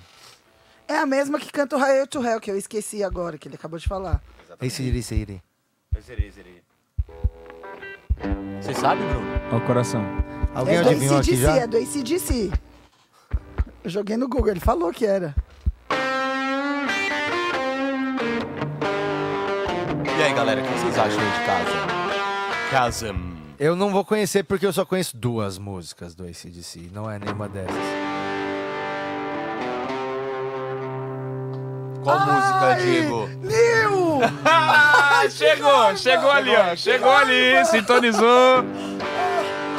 É 0.87 0.97
a 0.97 1.05
mesma 1.05 1.37
que 1.39 1.51
canta 1.51 1.75
o 1.75 1.79
Highway 1.79 2.07
to 2.07 2.25
Hell, 2.25 2.39
que 2.39 2.49
eu 2.49 2.57
esqueci 2.57 3.03
agora, 3.03 3.37
que 3.37 3.47
ele 3.47 3.55
acabou 3.55 3.77
de 3.77 3.87
falar. 3.87 4.21
Esse 4.61 4.83
iria, 4.83 4.99
esse 4.99 5.27
zerei. 6.01 6.63
Você 8.61 8.73
sabe, 8.73 9.03
Bruno? 9.03 9.27
Ó 9.51 9.57
o 9.57 9.61
coração. 9.61 10.03
Alguém 10.55 10.75
é 10.75 10.83
do 10.83 10.89
adivinhou 10.89 11.17
aqui 11.17 11.35
já? 11.35 11.55
é 11.57 11.67
do 11.67 11.77
ACDC. 11.77 12.51
Eu 13.83 13.89
joguei 13.89 14.17
no 14.17 14.27
Google, 14.27 14.49
ele 14.51 14.59
falou 14.59 14.91
que 14.91 15.05
era. 15.05 15.35
E 20.17 20.23
aí, 20.23 20.33
galera, 20.33 20.61
o 20.61 20.63
que 20.63 20.69
vocês 20.71 20.97
acham 20.97 21.19
de 21.19 21.45
casa? 21.45 22.71
Casa. 22.71 23.15
Eu 23.59 23.75
não 23.75 23.89
vou 23.91 24.05
conhecer 24.05 24.43
porque 24.43 24.65
eu 24.65 24.73
só 24.73 24.85
conheço 24.85 25.17
duas 25.17 25.57
músicas 25.57 26.13
do 26.13 26.23
ACDC. 26.25 26.91
Não 26.93 27.09
é 27.09 27.17
nenhuma 27.17 27.49
dessas. 27.49 27.73
Qual 32.03 32.19
música, 32.19 32.75
Diego? 32.79 33.29
Ah, 34.45 35.23
chegou, 35.29 35.95
chegou 35.97 36.29
ali, 36.31 36.55
ó. 36.55 36.75
Chegou 36.75 37.11
ali, 37.11 37.65
sintonizou. 37.65 38.63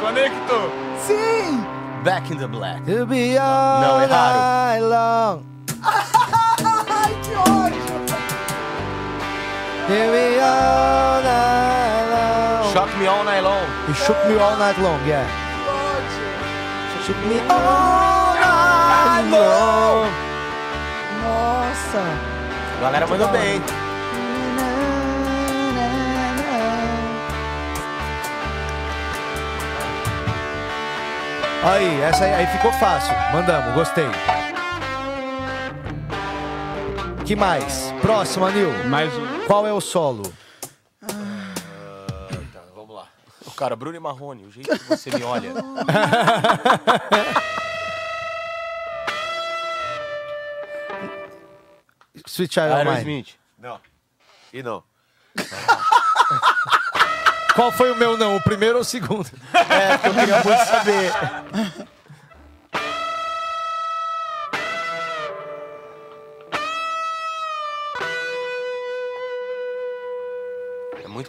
Conectou. 0.01 0.71
Sim! 1.07 1.63
Back 2.03 2.31
in 2.31 2.37
the 2.37 2.47
Black. 2.47 2.81
To 2.85 3.05
be 3.05 3.37
all 3.37 3.81
Não, 3.81 4.01
erraram. 4.01 4.39
night 4.39 4.83
long. 4.83 5.43
Ai, 5.83 7.13
que 7.23 7.33
ódio! 7.49 7.83
To 9.87 10.11
be 10.11 10.39
all 10.39 11.23
Shock 12.79 12.97
Me 12.97 13.07
All 13.07 13.25
Night 13.25 13.43
Long. 13.43 13.67
You 13.89 13.93
shook 13.93 14.25
me 14.29 14.35
all 14.39 14.57
night 14.57 14.79
long, 14.79 15.05
yeah. 15.05 15.27
Shook 17.03 17.17
me 17.27 17.37
all 17.49 18.35
night 18.39 19.27
long. 19.29 20.07
Nossa! 21.21 22.03
Galera 22.79 23.05
mandou 23.05 23.27
bem. 23.27 23.61
Aí, 31.61 32.01
essa 32.01 32.23
aí, 32.23 32.33
aí 32.33 32.47
ficou 32.47 32.71
fácil. 32.71 33.13
Mandamos, 33.33 33.73
gostei. 33.73 34.07
Que 37.25 37.35
mais? 37.35 37.93
Próximo, 38.01 38.45
Anil. 38.45 38.71
Mais 38.85 39.13
um. 39.13 39.45
Qual 39.47 39.67
é 39.67 39.73
o 39.73 39.81
solo? 39.81 40.23
Cara, 43.59 43.75
Bruno 43.75 43.97
e 43.97 43.99
Marrone, 43.99 44.45
o 44.45 44.51
jeito 44.51 44.69
que 44.79 44.85
você 44.85 45.11
me 45.11 45.21
olha. 45.21 45.51
Sweet 52.25 52.53
Child 52.53 52.71
of 52.71 52.77
Mine. 52.77 52.89
Aerosmith. 52.89 53.35
Não. 53.57 53.81
E 54.53 54.63
não. 54.63 54.81
Qual 57.53 57.69
foi 57.73 57.91
o 57.91 57.95
meu 57.97 58.17
não? 58.17 58.37
O 58.37 58.41
primeiro 58.41 58.75
ou 58.75 58.81
o 58.81 58.85
segundo? 58.85 59.29
É, 59.69 59.97
porque 59.97 60.07
eu 60.07 60.13
queria 60.13 60.43
muito 60.43 60.65
saber. 60.65 61.11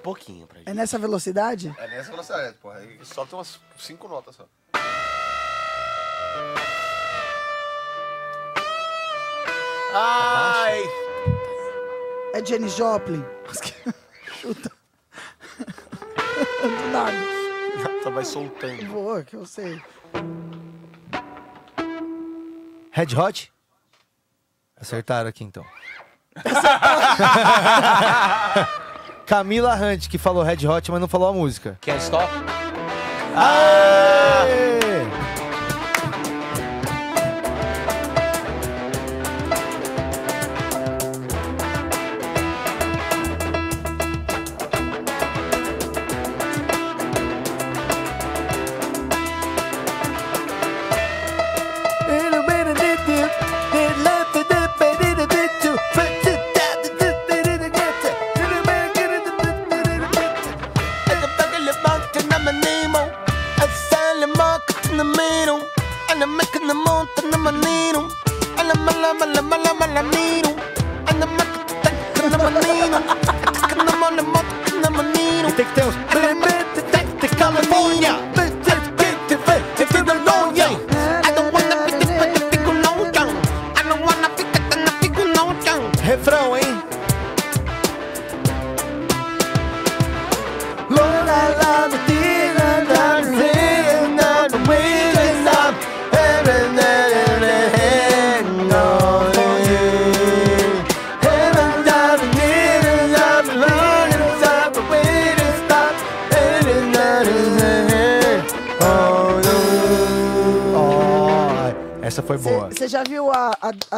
muito 0.00 0.02
pouquinho 0.02 0.46
pra 0.46 0.58
gente. 0.58 0.68
É 0.68 0.74
nessa 0.74 0.98
velocidade? 0.98 1.74
É 1.78 1.88
nessa 1.88 2.10
velocidade, 2.10 2.56
porra. 2.58 2.78
Aí 2.78 2.98
Só 3.02 3.24
tem 3.26 3.38
umas 3.38 3.60
cinco 3.78 4.08
notas 4.08 4.36
só. 4.36 4.46
Ai! 9.92 10.82
É 12.34 12.44
Jenny 12.44 12.68
Joplin? 12.68 13.24
Chuta. 14.40 14.70
Do 16.62 16.88
nada. 16.92 17.12
Só 18.02 18.10
vai 18.10 18.24
soltando. 18.24 18.84
Boa, 18.86 19.22
que 19.24 19.36
eu 19.36 19.44
sei. 19.44 19.82
Red 22.92 23.14
Hot? 23.16 23.52
Acertaram 24.76 25.28
aqui 25.28 25.44
então. 25.44 25.64
Camila 29.30 29.76
Hunt, 29.76 30.08
que 30.08 30.18
falou 30.18 30.42
Red 30.42 30.66
Hot, 30.66 30.90
mas 30.90 31.00
não 31.00 31.06
falou 31.06 31.28
a 31.28 31.32
música. 31.32 31.78
Can't 31.82 32.02
Stop? 32.02 32.28
Aê! 33.36 34.69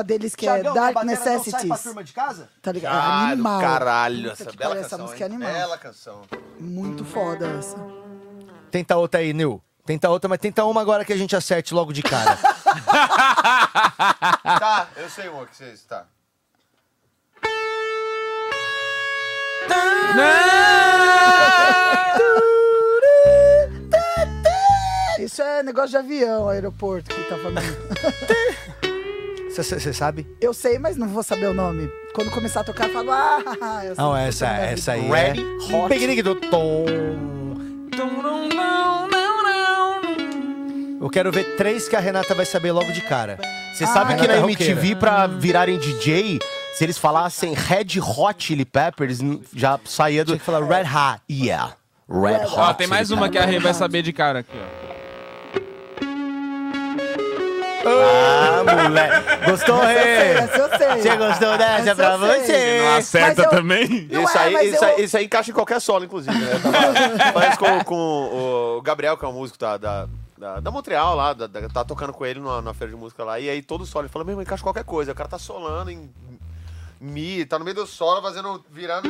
A, 0.02 0.06
deles 0.06 0.34
que 0.34 0.44
Já 0.44 0.58
é 0.58 0.62
viu 0.62 0.70
a 0.70 0.74
Dark 0.74 0.94
batera 0.94 1.04
não 1.06 1.16
sai 1.16 1.24
pra 1.24 1.32
Necessities? 1.44 1.82
turma 1.82 2.04
de 2.04 2.12
casa? 2.12 2.48
Tá 2.60 2.72
ligado? 2.72 2.94
Ah, 2.94 3.26
do 3.26 3.32
animal. 3.32 3.60
caralho, 3.60 4.30
Puta 4.30 4.42
essa 4.42 4.50
que 4.50 4.56
bela 4.56 4.70
pariu, 4.70 4.80
essa 4.80 4.90
canção, 4.90 5.06
música 5.06 5.24
é 5.24 5.26
animal. 5.26 5.52
Bela 5.52 5.78
canção. 5.78 6.22
Muito 6.60 7.04
foda 7.04 7.46
essa. 7.58 7.76
Tenta 8.70 8.96
outra 8.96 9.20
aí, 9.20 9.32
Nil. 9.32 9.62
Tenta 9.84 10.08
outra, 10.10 10.28
mas 10.28 10.38
tenta 10.38 10.64
uma 10.64 10.80
agora 10.80 11.04
que 11.04 11.12
a 11.12 11.16
gente 11.16 11.34
acerte 11.34 11.74
logo 11.74 11.92
de 11.92 12.02
cara. 12.02 12.38
Tá, 14.42 14.88
eu 14.96 15.08
sei 15.10 15.28
uma 15.28 15.46
que 15.46 15.56
vocês. 15.56 15.82
Tá. 15.84 16.06
Isso 25.18 25.40
é 25.42 25.62
negócio 25.62 25.90
de 25.90 25.96
avião, 25.96 26.48
aeroporto 26.48 27.14
que 27.14 27.22
tá 27.28 27.36
falando. 27.38 27.62
Você 29.54 29.92
sabe? 29.92 30.26
Eu 30.40 30.54
sei, 30.54 30.78
mas 30.78 30.96
não 30.96 31.06
vou 31.08 31.22
saber 31.22 31.46
o 31.46 31.54
nome. 31.54 31.90
Quando 32.14 32.30
começar 32.30 32.60
a 32.60 32.64
tocar, 32.64 32.88
eu 32.88 32.92
falo, 32.94 33.10
ah, 33.12 33.82
eu 33.84 33.94
sei. 33.94 34.04
Não, 34.04 34.16
essa, 34.16 34.46
essa 34.46 34.92
aí 34.92 35.02
vida. 35.02 35.16
é... 35.18 35.26
Ready, 35.28 35.44
hot. 35.72 35.88
Peguei 35.88 36.22
do 36.22 36.34
tom. 36.36 36.86
Eu 41.00 41.10
quero 41.10 41.32
ver 41.32 41.56
três 41.56 41.88
que 41.88 41.96
a 41.96 42.00
Renata 42.00 42.34
vai 42.34 42.46
saber 42.46 42.72
logo 42.72 42.92
de 42.92 43.00
cara. 43.02 43.38
Você 43.74 43.86
sabe 43.86 44.14
Ah, 44.14 44.16
que 44.16 44.26
na 44.28 44.34
Renata 44.34 44.50
MTV, 44.52 44.72
Roqueira. 44.74 44.96
pra 45.00 45.26
virarem 45.26 45.78
DJ, 45.78 46.38
se 46.74 46.84
eles 46.84 46.96
falassem 46.96 47.54
Red 47.54 47.98
Hot 48.00 48.42
Chili 48.44 48.64
Peppers, 48.64 49.18
já 49.54 49.78
saía 49.84 50.24
do... 50.24 50.28
Tinha 50.28 50.38
que 50.38 50.44
falar 50.44 50.64
Red 50.64 50.84
Hot. 50.88 51.20
Yeah. 51.30 51.74
Red 52.08 52.46
Hot 52.46 52.54
Ó, 52.56 52.74
tem 52.74 52.86
mais 52.86 53.08
Chili 53.08 53.18
uma 53.20 53.28
que 53.28 53.38
a. 53.38 53.44
Rê 53.44 53.58
vai 53.58 53.74
saber 53.74 54.02
de 54.02 54.12
cara 54.12 54.40
aqui, 54.40 54.50
ó. 54.54 54.81
Ah, 57.84 58.62
moleque. 58.84 59.50
Gostou, 59.50 59.80
Rê? 59.80 59.94
Essa 60.32 60.56
eu 60.58 60.78
sei. 60.78 61.02
Você 61.02 61.16
gostou 61.16 61.58
dessa 61.58 61.80
Essa 61.80 61.90
eu 61.90 61.96
pra 61.96 62.18
sei. 62.18 62.40
você? 62.46 62.82
Não 62.82 62.96
acerta 62.96 63.26
Mas 63.28 63.38
eu- 63.38 63.50
também? 63.50 64.08
Não 64.10 64.22
isso, 64.24 64.38
é, 64.38 64.40
aí, 64.40 64.52
mas 64.52 64.72
isso, 64.74 64.84
eu- 64.84 64.88
aí, 64.96 65.04
isso 65.04 65.16
aí 65.16 65.24
encaixa 65.24 65.50
em 65.50 65.54
qualquer 65.54 65.80
solo, 65.80 66.04
inclusive, 66.04 66.36
né? 66.36 66.50
Tava 67.32 67.46
isso 67.48 67.58
com, 67.58 67.84
com 67.84 68.76
o 68.78 68.82
Gabriel, 68.82 69.16
que 69.16 69.24
é 69.24 69.28
um 69.28 69.32
músico 69.32 69.58
da, 69.58 69.76
da, 69.76 70.08
da, 70.38 70.60
da 70.60 70.70
Montreal 70.70 71.14
lá, 71.16 71.32
da, 71.32 71.46
da- 71.46 71.68
tá 71.68 71.84
tocando 71.84 72.12
com 72.12 72.24
ele 72.26 72.40
na, 72.40 72.62
na 72.62 72.74
feira 72.74 72.92
de 72.92 72.98
música 72.98 73.24
lá, 73.24 73.38
e 73.40 73.48
aí 73.48 73.62
todo 73.62 73.84
solo, 73.86 74.04
ele 74.06 74.12
fala, 74.12 74.24
meu 74.24 74.32
irmão, 74.32 74.42
encaixa 74.42 74.60
em 74.62 74.64
qualquer 74.64 74.84
coisa. 74.84 75.12
O 75.12 75.14
cara 75.14 75.28
tá 75.28 75.38
solando 75.38 75.90
em 75.90 76.10
Mi, 77.00 77.44
tá 77.44 77.58
no 77.58 77.64
meio 77.64 77.74
do 77.74 77.86
solo, 77.86 78.22
fazendo, 78.22 78.64
virando... 78.70 79.08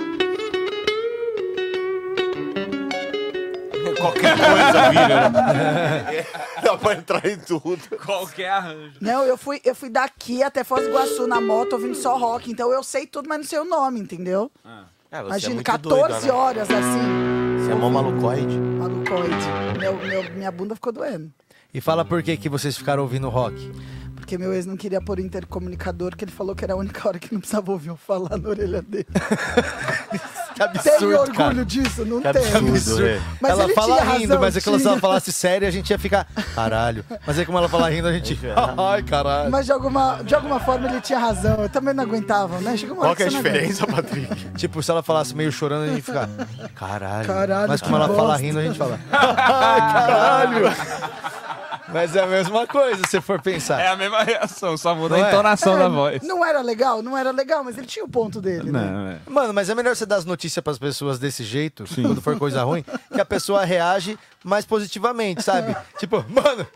Qualquer 4.02 4.36
coisa 4.36 4.90
vira. 4.90 5.30
né? 5.30 6.26
Dá 6.62 6.76
pra 6.76 6.94
entrar 6.94 7.24
em 7.26 7.38
tudo. 7.38 7.78
Qualquer 8.04 8.48
arranjo. 8.50 8.94
Não, 9.00 9.24
eu 9.24 9.36
fui, 9.36 9.60
eu 9.64 9.74
fui 9.74 9.88
daqui 9.88 10.42
até 10.42 10.64
Foz 10.64 10.82
do 10.82 10.90
Iguaçu 10.90 11.26
na 11.26 11.40
moto 11.40 11.72
ouvindo 11.74 11.94
só 11.94 12.16
rock, 12.18 12.50
então 12.50 12.70
eu 12.72 12.82
sei 12.82 13.06
tudo, 13.06 13.28
mas 13.28 13.38
não 13.38 13.44
sei 13.46 13.58
o 13.58 13.64
nome, 13.64 14.00
entendeu? 14.00 14.50
É, 14.64 14.68
você 14.68 15.16
é 15.16 15.20
Imagina, 15.26 15.54
muito 15.54 15.66
14 15.66 16.10
doida, 16.10 16.26
né? 16.26 16.32
horas 16.32 16.70
assim. 16.70 17.58
Você 17.64 17.72
é 17.72 17.74
mó 17.74 17.88
malucoide. 17.90 18.56
Malucoide. 18.58 19.78
Meu, 19.78 19.96
meu- 19.96 20.30
minha 20.34 20.50
bunda 20.50 20.74
ficou 20.74 20.92
doendo. 20.92 21.30
E 21.72 21.80
fala 21.80 22.04
por 22.04 22.22
que, 22.22 22.36
que 22.36 22.48
vocês 22.48 22.76
ficaram 22.76 23.02
ouvindo 23.02 23.28
rock. 23.28 23.72
Porque 24.16 24.36
meu 24.38 24.52
ex 24.54 24.66
não 24.66 24.76
queria 24.76 25.00
pôr 25.00 25.18
intercomunicador, 25.18 26.16
que 26.16 26.24
ele 26.24 26.30
falou 26.30 26.54
que 26.54 26.64
era 26.64 26.74
a 26.74 26.76
única 26.76 27.06
hora 27.08 27.18
que 27.18 27.32
não 27.32 27.40
precisava 27.40 27.72
ouvir 27.72 27.88
eu 27.88 27.96
falar 27.96 28.36
na 28.38 28.48
orelha 28.48 28.80
dele. 28.82 29.06
Que 30.68 30.78
absurdo, 30.78 30.98
Tem 30.98 31.14
orgulho 31.18 31.34
cara. 31.36 31.64
disso? 31.64 32.04
Não 32.04 32.20
Que 32.22 32.32
tem. 32.32 32.54
absurdo, 32.54 33.06
é. 33.06 33.20
Mas 33.40 33.50
ela 33.52 33.64
ele 33.64 33.74
fala 33.74 33.96
tinha 33.96 34.04
rindo, 34.12 34.20
razão, 34.28 34.40
mas 34.40 34.56
é 34.56 34.60
que 34.60 34.68
ela- 34.68 34.78
se 34.78 34.86
ela 34.86 34.98
falasse 35.00 35.32
sério, 35.32 35.68
a 35.68 35.70
gente 35.70 35.90
ia 35.90 35.98
ficar. 35.98 36.26
Caralho. 36.54 37.04
Mas 37.26 37.38
aí 37.38 37.46
como 37.46 37.58
ela 37.58 37.68
fala 37.68 37.88
rindo, 37.90 38.08
a 38.08 38.12
gente. 38.12 38.38
Ai, 38.78 39.02
caralho. 39.02 39.50
Mas 39.50 39.66
de 39.66 39.72
alguma, 39.72 40.22
de 40.22 40.34
alguma 40.34 40.60
forma 40.60 40.88
ele 40.88 41.00
tinha 41.00 41.18
razão. 41.18 41.62
Eu 41.62 41.68
também 41.68 41.94
não 41.94 42.04
aguentava, 42.04 42.58
né? 42.60 42.76
Chega 42.76 42.92
uma 42.92 43.02
Qual 43.02 43.16
que 43.16 43.22
é 43.22 43.26
a 43.26 43.28
diferença, 43.28 43.86
Patrick? 43.86 44.34
tipo, 44.56 44.82
se 44.82 44.90
ela 44.90 45.02
falasse 45.02 45.34
meio 45.34 45.50
chorando, 45.52 45.84
a 45.84 45.88
gente 45.88 46.02
fica. 46.02 46.28
Caralho. 46.74 47.26
Caralho, 47.26 47.68
Mas 47.68 47.80
como 47.80 47.96
ela 47.96 48.06
fala 48.08 48.28
bosta. 48.28 48.42
rindo, 48.42 48.58
a 48.58 48.62
gente 48.62 48.78
fala. 48.78 48.98
Ai, 49.12 49.80
caralho. 49.92 51.41
Mas 51.88 52.14
é 52.16 52.20
a 52.22 52.26
mesma 52.26 52.66
coisa, 52.66 53.02
se 53.08 53.20
for 53.20 53.40
pensar. 53.40 53.80
É 53.80 53.88
a 53.88 53.96
mesma 53.96 54.22
reação, 54.22 54.76
só 54.76 54.94
muda 54.94 55.16
Não 55.16 55.24
a 55.24 55.26
é? 55.28 55.32
entonação 55.32 55.76
É, 55.76 55.78
da 55.80 55.88
voz. 55.88 56.22
Não 56.22 56.44
era 56.44 56.60
legal, 56.62 57.02
não 57.02 57.16
era 57.18 57.30
legal, 57.30 57.62
mas 57.64 57.76
ele 57.76 57.86
tinha 57.86 58.04
o 58.04 58.08
ponto 58.08 58.40
dele, 58.40 58.70
né? 58.70 59.18
é. 59.26 59.30
Mano, 59.30 59.52
mas 59.52 59.68
é 59.68 59.74
melhor 59.74 59.94
você 59.96 60.06
dar 60.06 60.16
as 60.16 60.24
notícias 60.24 60.62
pras 60.62 60.78
pessoas 60.78 61.18
desse 61.18 61.42
jeito, 61.44 61.84
quando 61.94 62.20
for 62.22 62.38
coisa 62.38 62.62
ruim, 62.62 62.84
que 63.12 63.20
a 63.20 63.24
pessoa 63.24 63.64
reage 63.64 64.18
mais 64.44 64.64
positivamente, 64.64 65.42
sabe? 65.42 65.76
Tipo, 65.98 66.24
mano, 66.28 66.66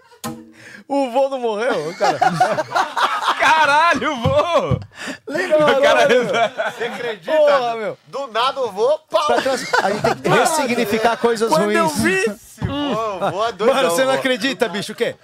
o 0.89 1.11
vô 1.11 1.29
não 1.29 1.41
morreu, 1.41 1.95
cara. 1.99 2.19
Caralho, 3.39 4.17
vô! 4.17 4.79
Legal, 5.29 5.59
cara- 5.81 6.07
cara. 6.09 6.73
Você 6.73 6.85
acredita? 6.85 7.33
Porra, 7.37 7.77
meu. 7.77 7.99
Do 8.07 8.27
nada 8.29 8.61
eu 8.61 8.73
vou, 8.73 8.99
pau. 9.11 9.27
Trans- 9.43 9.73
A 9.83 9.91
gente 9.91 10.03
tem 10.03 10.15
que 10.23 10.29
ressignificar 10.29 11.17
coisas 11.17 11.49
Quando 11.49 11.65
ruins. 11.65 11.77
eu 11.77 11.89
vi, 11.89 12.25
Vou, 12.95 13.31
vou 13.31 13.53
doidão, 13.53 13.75
Mano, 13.75 13.91
você 13.91 14.05
não 14.05 14.13
acredita, 14.13 14.69
bicho, 14.69 14.93
o 14.93 14.95
quê? 14.95 15.15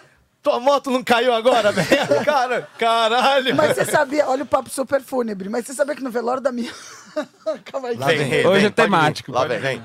Tua 0.43 0.59
moto 0.59 0.91
não 0.91 1.05
caiu 1.05 1.33
agora, 1.33 1.71
velho? 1.71 1.89
Cara, 2.25 2.69
caralho. 2.77 3.55
Mas 3.55 3.77
você 3.77 3.85
sabia, 3.85 4.27
olha 4.29 4.43
o 4.43 4.47
papo 4.47 4.69
super 4.69 5.01
fúnebre, 5.01 5.49
mas 5.49 5.65
você 5.67 5.73
sabia 5.73 5.95
que 5.95 6.03
no 6.03 6.11
velório 6.11 6.43
da 6.43 6.51
minha. 6.51 6.73
Calma 7.71 7.89
aí. 7.89 7.97
Lá 7.97 8.07
vem, 8.07 8.47
Hoje 8.47 8.59
é 8.59 8.61
vem, 8.63 8.71
temático. 8.71 9.33
Lá 9.33 9.45
vem, 9.47 9.59
vem. 9.59 9.83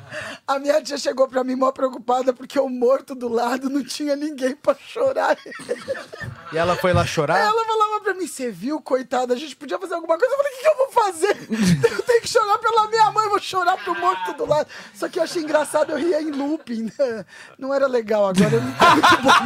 A 0.48 0.60
minha 0.60 0.82
tia 0.82 0.98
chegou 0.98 1.28
pra 1.28 1.44
mim 1.44 1.56
mó 1.56 1.72
preocupada 1.72 2.32
porque 2.34 2.60
o 2.60 2.70
morto 2.70 3.14
do 3.16 3.28
lado 3.28 3.70
não 3.70 3.84
tinha 3.84 4.16
ninguém 4.16 4.56
pra 4.56 4.76
chorar. 4.76 5.38
E 6.54 6.58
ela 6.58 6.76
foi 6.76 6.94
lá 6.94 7.06
chorar? 7.06 7.38
ela 7.40 7.66
falava 7.66 8.00
pra 8.02 8.14
mim, 8.14 8.28
você 8.28 8.50
viu, 8.52 8.80
coitada, 8.82 9.34
a 9.34 9.38
gente 9.38 9.56
podia 9.56 9.78
fazer 9.78 9.96
alguma 9.96 10.18
coisa. 10.18 10.34
Eu 10.34 10.38
falei, 10.38 10.54
o 10.54 10.56
que, 10.56 10.62
que 10.62 10.68
eu 10.70 10.78
vou 10.78 10.92
fazer? 10.92 11.38
Eu 11.98 12.04
tenho 12.04 12.22
que 12.22 12.30
chorar 12.30 12.58
pela 12.60 12.88
minha 12.88 13.12
mãe, 13.12 13.26
eu 13.26 13.30
vou 13.30 13.40
chorar 13.40 13.78
pro 13.78 14.00
morto 14.00 14.34
do 14.34 14.46
lado. 14.46 14.68
Só 14.94 15.10
que 15.10 15.20
eu 15.20 15.24
achei 15.24 15.44
engraçado, 15.44 15.92
eu 15.92 15.98
ria 15.98 16.22
em 16.22 16.32
looping. 16.32 16.92
né? 16.98 17.26
Não 17.58 17.74
era 17.74 17.88
legal 17.88 18.28
agora, 18.28 18.54
eu 18.56 18.62
não 18.62 18.72
tô 18.74 18.86
muito 18.92 19.18
bom. 19.24 19.32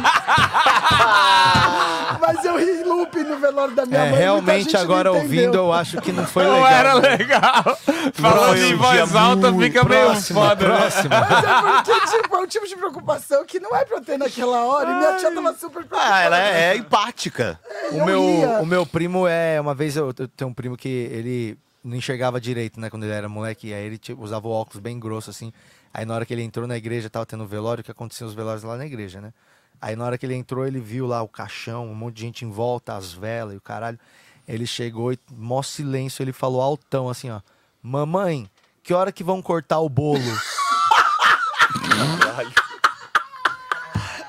Mas 2.20 2.44
eu 2.44 2.56
ri 2.56 2.80
em 2.80 2.84
looping 2.84 3.24
no 3.24 3.36
velório 3.38 3.74
da 3.74 3.84
minha 3.86 3.98
É, 3.98 4.02
mãe. 4.02 4.10
muita 4.10 4.22
realmente 4.24 4.62
gente 4.64 4.74
não 4.74 4.80
agora 4.80 5.12
ouvindo, 5.12 5.54
eu 5.56 5.72
acho 5.72 6.00
que 6.00 6.12
não 6.12 6.26
foi 6.26 6.44
Não 6.44 6.54
legal. 6.62 6.70
era 6.72 6.94
legal. 6.94 7.71
Falando 8.14 8.58
em 8.58 8.74
voz 8.74 9.14
alta 9.14 9.52
fica 9.52 9.84
meio 9.84 10.14
foda. 10.22 10.68
né? 10.68 10.78
Mas 10.78 11.04
é 11.44 11.82
porque, 11.82 12.22
tipo, 12.22 12.36
é 12.36 12.38
um 12.40 12.46
tipo 12.46 12.66
de 12.66 12.76
preocupação 12.76 13.44
que 13.44 13.60
não 13.60 13.74
é 13.74 13.84
pra 13.84 13.96
eu 13.98 14.04
ter 14.04 14.18
naquela 14.18 14.64
hora. 14.64 14.90
E 14.90 14.94
minha 14.94 15.16
tia 15.16 15.34
tava 15.34 15.52
super 15.54 15.84
preocupada. 15.84 16.14
Ah, 16.14 16.20
ela 16.22 16.38
é, 16.40 16.72
é 16.72 16.76
empática. 16.76 17.58
O 17.90 17.96
Eu 17.96 18.04
meu, 18.06 18.22
o 18.62 18.66
meu 18.66 18.86
primo 18.86 19.26
é. 19.26 19.60
Uma 19.60 19.74
vez 19.74 19.96
eu, 19.96 20.12
eu 20.18 20.28
tenho 20.28 20.50
um 20.50 20.54
primo 20.54 20.76
que 20.76 20.88
ele 20.88 21.58
não 21.84 21.96
enxergava 21.96 22.40
direito, 22.40 22.78
né? 22.80 22.88
Quando 22.90 23.04
ele 23.04 23.12
era 23.12 23.28
moleque. 23.28 23.68
E 23.68 23.74
aí 23.74 23.84
ele 23.84 23.98
tipo, 23.98 24.22
usava 24.22 24.46
o 24.46 24.50
óculos 24.50 24.80
bem 24.80 24.98
grosso, 24.98 25.30
assim. 25.30 25.52
Aí 25.92 26.04
na 26.06 26.14
hora 26.14 26.24
que 26.24 26.32
ele 26.32 26.42
entrou 26.42 26.66
na 26.66 26.76
igreja, 26.76 27.10
tava 27.10 27.26
tendo 27.26 27.46
velório, 27.46 27.84
que 27.84 27.90
acontecia 27.90 28.26
os 28.26 28.34
velórios 28.34 28.62
lá 28.62 28.76
na 28.76 28.86
igreja, 28.86 29.20
né? 29.20 29.32
Aí 29.80 29.96
na 29.96 30.04
hora 30.04 30.16
que 30.16 30.24
ele 30.24 30.34
entrou, 30.34 30.66
ele 30.66 30.80
viu 30.80 31.06
lá 31.06 31.22
o 31.22 31.28
caixão, 31.28 31.86
um 31.86 31.94
monte 31.94 32.14
de 32.14 32.20
gente 32.22 32.44
em 32.44 32.50
volta, 32.50 32.94
as 32.96 33.12
velas 33.12 33.54
e 33.54 33.56
o 33.56 33.60
caralho. 33.60 33.98
Ele 34.46 34.66
chegou 34.66 35.12
e, 35.12 35.18
mó 35.30 35.62
silêncio, 35.62 36.22
ele 36.22 36.32
falou 36.32 36.62
altão 36.62 37.08
assim, 37.08 37.30
ó. 37.30 37.40
Mamãe, 37.82 38.48
que 38.82 38.94
hora 38.94 39.10
que 39.10 39.24
vão 39.24 39.42
cortar 39.42 39.80
o 39.80 39.88
bolo? 39.88 40.20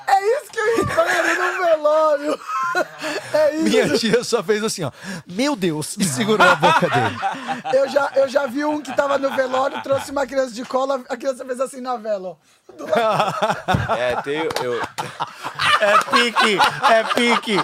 É 0.07 0.41
isso 0.41 0.51
que 0.51 0.59
eu 0.59 0.77
espero 0.77 1.57
no 1.57 1.63
velório. 1.63 2.39
É 3.33 3.53
isso. 3.55 3.63
Minha 3.63 3.97
tia 3.99 4.23
só 4.23 4.41
fez 4.43 4.63
assim, 4.63 4.83
ó. 4.83 4.91
Meu 5.27 5.55
Deus! 5.55 5.95
E 5.97 6.03
segurou 6.03 6.47
a 6.47 6.55
boca 6.55 6.89
dele. 6.89 7.15
Eu 7.77 7.87
já, 7.87 8.11
eu 8.15 8.27
já 8.27 8.47
vi 8.47 8.65
um 8.65 8.81
que 8.81 8.91
tava 8.95 9.19
no 9.19 9.29
velório, 9.35 9.79
trouxe 9.83 10.09
uma 10.11 10.25
criança 10.25 10.51
de 10.53 10.65
cola, 10.65 11.03
a 11.07 11.15
criança 11.15 11.45
fez 11.45 11.59
assim 11.59 11.81
na 11.81 11.97
vela, 11.97 12.29
ó. 12.29 12.35
É, 13.95 14.19
tem, 14.23 14.39
eu, 14.63 14.81
É 15.79 15.97
pique! 16.11 16.57
É 16.89 17.03
pique! 17.13 17.57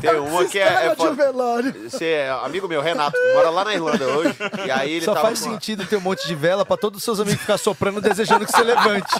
Tem 0.00 0.18
uma 0.18 0.44
que 0.46 0.58
é, 0.58 0.86
é 0.86 0.94
foda. 0.96 1.12
velório. 1.14 1.90
Você 1.90 2.04
é 2.06 2.30
amigo 2.30 2.66
meu, 2.68 2.80
Renato, 2.82 3.16
que 3.16 3.34
mora 3.34 3.50
lá 3.50 3.64
na 3.64 3.74
Irlanda 3.74 4.06
hoje. 4.06 4.36
E 4.66 4.70
aí 4.70 4.92
ele 4.92 5.04
Só 5.04 5.14
tava 5.14 5.28
faz 5.28 5.40
com 5.40 5.46
uma- 5.46 5.54
sentido 5.54 5.86
ter 5.86 5.96
um 5.96 6.00
monte 6.00 6.26
de 6.26 6.34
vela 6.34 6.64
pra 6.64 6.76
todos 6.76 6.98
os 6.98 7.04
seus 7.04 7.20
amigos 7.20 7.40
ficar 7.40 7.58
soprando 7.58 8.00
desejando 8.00 8.44
que 8.46 8.52
você 8.52 8.62
levante. 8.62 9.14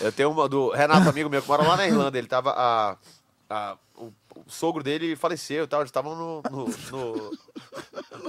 Eu 0.00 0.12
tenho 0.12 0.30
uma 0.30 0.48
do 0.48 0.70
Renato, 0.70 1.08
amigo 1.08 1.28
meu, 1.28 1.42
que 1.42 1.48
mora 1.48 1.62
lá 1.62 1.76
na 1.76 1.86
Irlanda. 1.86 2.16
Ele 2.18 2.26
tava. 2.28 2.50
A, 2.52 2.96
a- 3.50 3.76
o, 3.96 4.12
o 4.36 4.44
sogro 4.46 4.82
dele 4.82 5.16
faleceu 5.16 5.64
e 5.64 5.66
tal. 5.66 5.80
Eles 5.80 5.88
estavam 5.88 6.14
no, 6.14 6.42
no, 6.50 6.66
no, 6.90 7.30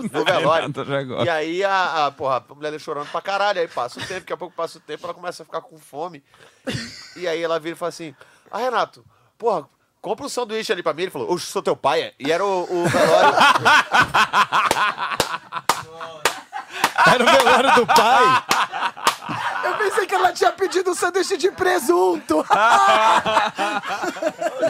no 0.12 0.26
velório. 0.26 0.68
Renato 0.68 0.86
já 0.86 1.04
gosta. 1.04 1.26
E 1.26 1.30
aí 1.30 1.64
a, 1.64 2.06
a, 2.08 2.12
porra, 2.12 2.44
a 2.50 2.54
mulher 2.56 2.72
dele 2.72 2.82
chorando 2.82 3.10
pra 3.12 3.22
caralho. 3.22 3.60
Aí 3.60 3.68
passa 3.68 4.00
o 4.00 4.04
tempo, 4.04 4.22
daqui 4.22 4.34
a 4.34 4.38
pouco 4.38 4.56
passa 4.56 4.78
o 4.78 4.82
tempo, 4.82 5.06
ela 5.06 5.14
começa 5.14 5.44
a 5.44 5.46
ficar 5.46 5.62
com 5.62 5.78
fome. 5.78 6.24
E 7.16 7.28
aí 7.28 7.42
ela 7.44 7.60
vira 7.60 7.76
e 7.76 7.78
fala 7.78 7.90
assim: 7.90 8.16
Ah, 8.50 8.58
Renato, 8.60 9.06
porra. 9.38 9.68
Compra 10.02 10.26
um 10.26 10.30
sanduíche 10.30 10.72
ali 10.72 10.82
pra 10.84 10.94
mim. 10.94 11.04
Ele 11.04 11.12
falou, 11.12 11.32
oxe, 11.34 11.46
sou 11.48 11.62
teu 11.62 11.76
pai. 11.76 12.02
é?" 12.02 12.14
E 12.20 12.32
era 12.32 12.46
o, 12.46 12.64
o 12.64 12.88
velório. 12.88 13.34
Era 17.06 17.24
o 17.24 17.28
velório 17.28 17.76
do 17.76 17.86
pai. 17.88 18.44
Eu 19.68 19.74
pensei 19.78 20.06
que 20.06 20.16
ela 20.16 20.32
tinha 20.32 20.52
pedido 20.52 20.92
um 20.92 20.96
sanduíche 20.96 21.38
de 21.38 21.52
presunto. 21.52 22.44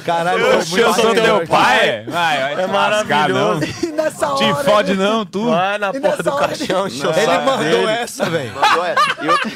Caralho, 0.06 0.40
Eu 0.46 0.62
sou 0.64 0.78
melhor. 1.14 1.40
teu 1.40 1.48
pai? 1.48 2.04
Vai, 2.08 2.40
vai 2.56 2.64
É 2.64 2.68
maravilhoso. 2.68 3.66
E 3.86 3.92
nessa 3.92 4.30
hora. 4.34 4.38
Te 4.38 4.64
fode 4.64 4.92
ele- 4.92 5.02
não, 5.04 5.26
tu. 5.26 5.50
Vai 5.50 5.78
na 5.78 5.90
E 5.90 5.94
porra 6.00 6.10
nessa 6.10 6.24
do 6.24 6.34
hora 6.34 6.48
caixão, 6.48 6.88
Ele 6.88 6.98
saco 7.00 7.46
mandou 7.46 7.64
dele. 7.64 7.86
essa, 7.92 8.26
velho. 8.30 8.54
Mandou 8.54 8.86
essa. 8.86 9.02
E 9.22 9.30
outro. 9.30 9.52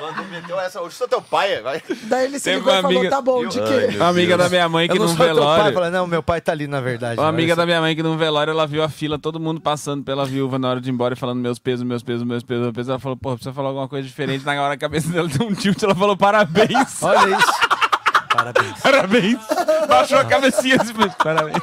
Mandou, 0.00 0.24
meteu 0.26 0.60
essa. 0.60 0.80
Hoje 0.82 0.94
sou 0.96 1.08
teu 1.08 1.22
pai. 1.22 1.54
é, 1.54 1.60
Vai. 1.62 1.82
Daí 2.02 2.24
ele 2.26 2.38
se 2.38 2.44
Teve 2.44 2.56
ligou 2.58 2.72
e 2.72 2.82
falou: 2.82 2.98
amiga- 2.98 3.10
tá 3.10 3.20
bom, 3.22 3.46
de 3.46 3.58
Eu- 3.58 3.64
quê? 3.64 3.96
Uma 3.96 4.08
amiga 4.08 4.36
da 4.36 4.48
minha 4.48 4.68
mãe 4.68 4.86
que 4.88 4.94
Eu 4.96 5.00
não 5.00 5.06
num 5.06 5.16
teu 5.16 5.18
pai. 5.26 5.34
velório. 5.34 5.74
Fala, 5.74 5.90
não, 5.90 6.06
meu 6.06 6.22
pai 6.22 6.40
tá 6.40 6.52
ali, 6.52 6.66
na 6.66 6.80
verdade. 6.80 7.18
Uma 7.18 7.28
amiga 7.28 7.56
da 7.56 7.64
minha 7.64 7.80
mãe 7.80 7.94
que 7.96 8.02
num 8.02 8.16
velório, 8.16 8.50
ela 8.50 8.66
viu 8.66 8.82
a 8.82 8.88
fila, 8.88 9.18
todo 9.18 9.40
mundo 9.40 9.60
passando 9.60 10.02
pela 10.04 10.24
viúva 10.26 10.58
na 10.58 10.68
hora 10.68 10.80
de 10.80 10.90
ir 10.90 10.92
embora 10.92 11.14
e 11.14 11.16
falando 11.16 11.38
meus 11.40 11.58
pesos, 11.58 11.82
meus 11.84 12.02
pesos, 12.02 12.22
meus 12.24 12.42
pesos, 12.42 12.62
meus 12.62 12.74
pesos. 12.74 12.88
Ela 12.90 12.98
falou, 12.98 13.16
pô, 13.16 13.30
precisa 13.32 13.52
falar 13.54 13.68
alguma 13.68 13.88
coisa 13.88 14.06
diferente. 14.06 14.44
Na 14.44 14.51
hora 14.60 14.74
a 14.74 14.78
cabeça 14.78 15.08
dela 15.08 15.28
deu 15.28 15.46
um 15.46 15.54
tilt, 15.54 15.82
ela 15.82 15.94
falou 15.94 16.16
parabéns. 16.16 16.70
Olha 17.02 17.36
isso. 17.36 17.52
Parabéns. 18.28 18.80
Parabéns. 18.80 19.38
Baixou 19.88 20.18
a 20.18 20.24
cabecinha 20.24 20.76
assim, 20.80 20.92
mas 20.96 21.14
parabéns. 21.14 21.62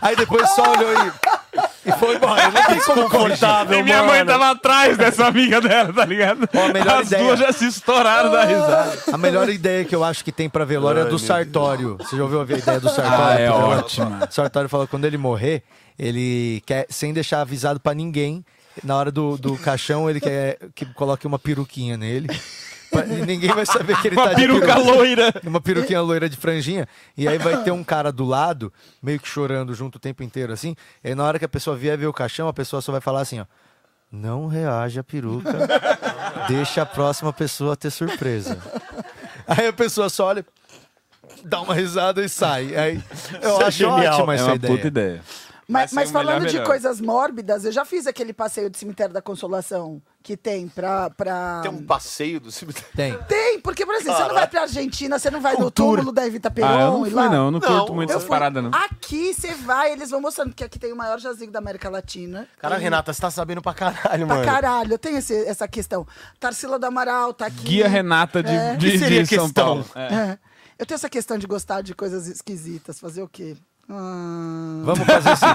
Aí 0.00 0.16
depois 0.16 0.48
só 0.50 0.62
olhou 0.72 0.90
e, 0.92 1.88
e 1.88 1.92
foi 1.92 2.16
embora. 2.16 2.50
Não 2.50 2.62
tem 2.62 2.80
como 2.80 3.10
cortar. 3.10 3.70
E 3.72 3.82
minha 3.82 4.02
mãe 4.02 4.24
tava 4.24 4.50
atrás 4.50 4.96
dessa 4.96 5.26
amiga 5.26 5.60
dela, 5.60 5.92
tá 5.92 6.04
ligado? 6.06 6.48
Ó, 6.54 6.64
a 6.66 6.72
melhor 6.72 7.00
As 7.00 7.08
ideia. 7.08 7.24
duas 7.24 7.38
já 7.38 7.52
se 7.52 7.66
estouraram 7.66 8.30
da 8.30 8.44
risada. 8.44 8.98
A 9.12 9.18
melhor 9.18 9.48
ideia 9.50 9.84
que 9.84 9.94
eu 9.94 10.02
acho 10.02 10.24
que 10.24 10.32
tem 10.32 10.48
pra 10.48 10.64
velório 10.64 11.02
é 11.02 11.04
do 11.04 11.18
Sartório. 11.18 11.98
Você 11.98 12.16
já 12.16 12.22
ouviu 12.22 12.40
a 12.40 12.44
ideia 12.44 12.80
do 12.80 12.88
Sartório? 12.88 13.22
Ah, 13.22 13.38
é 13.38 13.50
ótima. 13.50 14.26
O 14.30 14.32
Sartório 14.32 14.68
falou 14.68 14.86
que 14.86 14.90
quando 14.90 15.04
ele 15.04 15.18
morrer, 15.18 15.62
ele 15.98 16.62
quer, 16.64 16.86
sem 16.88 17.12
deixar 17.12 17.42
avisado 17.42 17.78
pra 17.78 17.92
ninguém, 17.92 18.42
na 18.84 18.96
hora 18.96 19.10
do, 19.10 19.36
do 19.36 19.56
caixão, 19.58 20.08
ele 20.08 20.20
quer 20.20 20.58
que 20.74 20.86
coloque 20.86 21.26
uma 21.26 21.38
peruquinha 21.38 21.96
nele. 21.96 22.28
Pra- 22.90 23.04
ninguém 23.06 23.50
vai 23.52 23.64
saber 23.64 23.96
que 24.00 24.08
ele 24.08 24.16
Uma 24.16 24.24
tá 24.28 24.34
de 24.34 24.40
peruca 24.40 24.66
peruca. 24.66 24.90
loira. 24.92 25.32
Uma 25.44 25.60
peruquinha 25.60 26.00
loira 26.00 26.28
de 26.28 26.36
franjinha. 26.36 26.88
E 27.16 27.28
aí 27.28 27.38
vai 27.38 27.62
ter 27.62 27.70
um 27.70 27.84
cara 27.84 28.10
do 28.10 28.24
lado, 28.24 28.72
meio 29.02 29.20
que 29.20 29.28
chorando 29.28 29.72
junto 29.74 29.96
o 29.96 29.98
tempo 30.00 30.22
inteiro, 30.24 30.52
assim. 30.52 30.74
E 31.04 31.08
aí 31.08 31.14
na 31.14 31.22
hora 31.24 31.38
que 31.38 31.44
a 31.44 31.48
pessoa 31.48 31.76
vier 31.76 31.96
ver 31.96 32.06
o 32.08 32.12
caixão, 32.12 32.48
a 32.48 32.52
pessoa 32.52 32.82
só 32.82 32.90
vai 32.90 33.00
falar 33.00 33.20
assim, 33.20 33.38
ó. 33.40 33.44
Não 34.10 34.48
reage 34.48 34.98
à 34.98 35.04
peruca. 35.04 35.52
Deixa 36.48 36.82
a 36.82 36.86
próxima 36.86 37.32
pessoa 37.32 37.76
ter 37.76 37.90
surpresa. 37.90 38.58
Aí 39.46 39.68
a 39.68 39.72
pessoa 39.72 40.08
só 40.08 40.26
olha, 40.26 40.44
dá 41.44 41.60
uma 41.60 41.74
risada 41.74 42.20
e 42.24 42.28
sai. 42.28 42.74
Aí, 42.76 43.00
eu 43.40 43.50
Isso 43.52 43.62
é 43.62 43.64
acho 43.66 43.78
genial. 43.78 44.16
ótima 44.18 44.32
É 44.32 44.36
essa 44.36 44.44
uma 44.46 44.54
ideia. 44.56 44.74
puta 44.74 44.86
ideia. 44.88 45.20
Mas, 45.70 45.92
mas 45.92 46.10
falando 46.10 46.46
de 46.46 46.52
melhor. 46.54 46.66
coisas 46.66 47.00
mórbidas, 47.00 47.64
eu 47.64 47.72
já 47.72 47.84
fiz 47.84 48.06
aquele 48.06 48.32
passeio 48.32 48.68
do 48.68 48.76
cemitério 48.76 49.14
da 49.14 49.22
Consolação 49.22 50.02
que 50.22 50.36
tem 50.36 50.68
pra. 50.68 51.08
pra... 51.10 51.60
Tem 51.62 51.70
um 51.70 51.84
passeio 51.86 52.38
do 52.40 52.50
cemitério. 52.52 52.90
Tem. 52.94 53.18
Tem, 53.28 53.60
porque, 53.60 53.86
por 53.86 53.94
exemplo, 53.94 54.12
você 54.14 54.22
não 54.22 54.28
Caraca. 54.28 54.40
vai 54.40 54.46
pra 54.48 54.60
Argentina, 54.62 55.18
você 55.18 55.30
não 55.30 55.40
vai 55.40 55.54
Cultura. 55.56 55.88
no 55.88 55.96
túmulo 55.96 56.12
da 56.12 56.26
Evita 56.26 56.50
Peron 56.50 56.68
Ah, 56.68 56.80
eu 56.82 56.90
não 56.92 57.00
fui, 57.00 57.10
lá. 57.10 57.28
não. 57.28 57.44
Eu 57.46 57.50
não 57.50 57.60
curto 57.60 57.94
muito 57.94 58.10
essas 58.10 58.24
paradas, 58.24 58.62
não. 58.62 58.70
Aqui 58.74 59.32
você 59.32 59.54
vai, 59.54 59.92
eles 59.92 60.10
vão 60.10 60.20
mostrando 60.20 60.52
que 60.54 60.62
aqui 60.64 60.78
tem 60.78 60.92
o 60.92 60.96
maior 60.96 61.18
jazigo 61.18 61.50
da 61.52 61.58
América 61.58 61.88
Latina. 61.88 62.46
Cara, 62.58 62.74
Tem- 62.74 62.84
Renata, 62.84 63.12
você 63.12 63.20
tá 63.20 63.30
sabendo 63.30 63.62
pra 63.62 63.72
caralho, 63.72 64.26
Pra 64.26 64.36
mano. 64.36 64.44
caralho, 64.44 64.92
eu 64.94 64.98
tenho 64.98 65.18
esse- 65.18 65.46
essa 65.46 65.66
questão. 65.68 66.06
Tarsila 66.38 66.78
do 66.78 66.84
Amaral 66.86 67.32
tá 67.32 67.46
aqui. 67.46 67.64
Guia 67.64 67.88
Renata 67.88 68.42
de, 68.42 68.50
É. 68.52 68.76
de, 68.76 68.90
Que 68.92 68.98
seria 68.98 69.22
de 69.22 69.34
São 69.34 69.44
questão? 69.46 69.64
Paulo. 69.66 69.86
É. 69.94 70.14
É. 70.32 70.38
Eu 70.78 70.86
tenho 70.86 70.96
essa 70.96 71.10
questão 71.10 71.36
de 71.38 71.46
gostar 71.46 71.82
de 71.82 71.94
coisas 71.94 72.26
esquisitas. 72.26 72.98
Fazer 72.98 73.22
o 73.22 73.28
quê? 73.28 73.56
Ah. 73.90 74.82
Vamos 74.84 75.04
fazer 75.06 75.30
assim. 75.30 75.46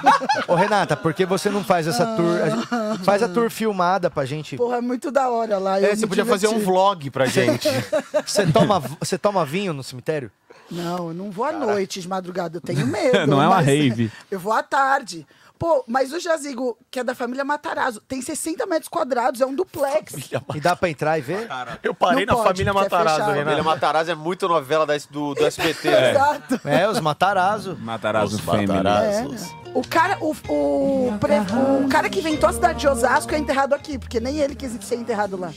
Ô, 0.48 0.56
Renata, 0.56 0.96
por 0.96 1.14
que 1.14 1.26
você 1.26 1.50
não 1.50 1.64
faz 1.64 1.88
essa 1.88 2.06
tour? 2.16 2.42
a 2.42 2.50
gente- 2.50 3.04
Faz 3.04 3.24
a 3.24 3.28
tour 3.30 3.50
filmada 3.50 4.10
pra 4.10 4.26
gente. 4.26 4.56
Porra, 4.58 4.78
é 4.78 4.82
muito 4.82 5.10
da 5.12 5.30
hora 5.30 5.58
lá. 5.58 5.80
eu 5.80 5.88
É, 5.92 5.96
você 5.96 6.06
podia 6.06 6.26
fazer 6.26 6.48
um 6.48 6.60
vlog 6.60 7.10
pra 7.10 7.26
gente. 7.26 7.68
Você 8.26 8.46
toma, 8.48 8.82
você 9.00 9.18
toma 9.18 9.46
vinho 9.46 9.74
no 9.74 9.84
cemitério? 9.84 10.32
Não, 10.72 11.10
eu 11.10 11.14
não 11.14 11.30
vou 11.32 11.46
à 11.46 11.52
noite 11.52 12.02
de 12.02 12.08
madrugada, 12.08 12.58
eu 12.58 12.62
tenho 12.62 12.88
medo. 12.88 13.26
Não 13.28 13.40
é 13.42 13.48
uma 13.48 13.58
mas- 13.58 13.66
rave. 13.68 14.12
Eu 14.32 14.40
vou 14.40 14.52
à 14.52 14.64
tarde. 14.64 15.26
Pô, 15.58 15.84
mas 15.88 16.12
o 16.12 16.20
jazigo, 16.20 16.78
que 16.92 17.00
é 17.00 17.04
da 17.04 17.16
família 17.16 17.46
Matarazzo, 17.46 18.02
tem 18.08 18.22
60 18.22 18.66
metros 18.66 18.90
quadrados, 18.90 19.40
é 19.42 19.46
um 19.46 19.56
duplex. 19.56 20.14
E 20.54 20.60
dá 20.60 20.76
pra 20.76 20.90
entrar 20.90 21.18
e 21.18 21.22
ver? 21.22 21.48
Eu 21.82 21.94
parei 21.94 22.26
Não 22.26 22.36
na 22.38 22.44
pode, 22.44 22.58
família 22.58 22.74
porque 22.74 22.86
é 22.86 22.90
Matarazzo, 22.90 23.20
fechado. 23.26 23.38
Família. 23.44 23.64
Matarazzo 23.64 24.12
é 24.12 24.16
muito 24.16 24.48
novela 24.48 24.86
da- 24.86 24.98
do, 25.10 25.34
do 25.34 25.46
SBT. 25.46 25.90
né? 25.90 26.12
Exato. 26.12 26.62
É, 26.66 26.88
os 26.90 27.00
Matarazzo. 27.00 27.78
Matarazzo 27.80 28.36
Os 28.36 28.42
Family. 28.42 28.68
Matarazzo. 28.68 29.56
O 29.74 29.86
cara, 29.88 30.18
o, 30.22 30.32
o, 30.32 31.18
pre- 31.20 31.40
o 31.84 31.88
cara 31.90 32.10
que 32.10 32.20
inventou 32.20 32.50
a 32.50 32.54
cidade 32.54 32.80
de 32.80 32.88
Osasco 32.88 33.34
é 33.34 33.38
enterrado 33.38 33.74
aqui, 33.74 33.98
porque 33.98 34.20
nem 34.20 34.38
ele 34.40 34.56
quis 34.56 34.72
ser 34.86 34.96
enterrado 34.96 35.38
lá. 35.38 35.52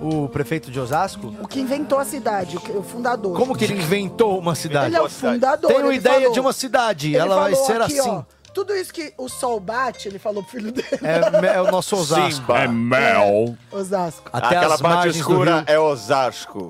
O 0.00 0.28
prefeito 0.28 0.70
de 0.70 0.78
Osasco? 0.78 1.34
O 1.40 1.48
que 1.48 1.58
inventou 1.58 1.98
a 1.98 2.04
cidade, 2.04 2.58
o, 2.58 2.60
que- 2.60 2.70
o 2.70 2.82
fundador. 2.82 3.34
Como 3.34 3.56
que 3.56 3.64
ele 3.64 3.74
inventou 3.74 4.38
uma 4.38 4.54
cidade? 4.54 4.86
Ele 4.88 4.96
é 4.96 5.00
o 5.00 5.08
fundador. 5.08 5.70
Tenho 5.72 5.86
ele 5.86 5.96
ideia 5.96 6.16
falou- 6.16 6.32
de 6.32 6.40
uma 6.40 6.52
cidade, 6.52 7.08
ele 7.08 7.16
ela 7.16 7.34
vai 7.36 7.52
falou 7.52 7.66
ser 7.66 7.80
aqui, 7.80 7.98
assim. 7.98 8.10
ó, 8.10 8.22
tudo 8.56 8.74
isso 8.74 8.90
que 8.90 9.12
o 9.18 9.28
sol 9.28 9.60
bate, 9.60 10.08
ele 10.08 10.18
falou 10.18 10.42
pro 10.42 10.52
filho 10.52 10.72
dele. 10.72 10.88
É, 11.02 11.56
é 11.56 11.60
o 11.60 11.70
nosso 11.70 11.94
Osasco. 11.94 12.40
Simba. 12.40 12.60
É 12.60 12.66
mel. 12.66 13.54
Osasco. 13.70 14.30
Até 14.32 14.56
Aquela 14.56 14.74
as 14.76 14.80
parte 14.80 14.94
margens 14.94 15.14
do 15.16 15.20
escura 15.20 15.56
rio. 15.56 15.64
é 15.66 15.78
Osasco. 15.78 16.68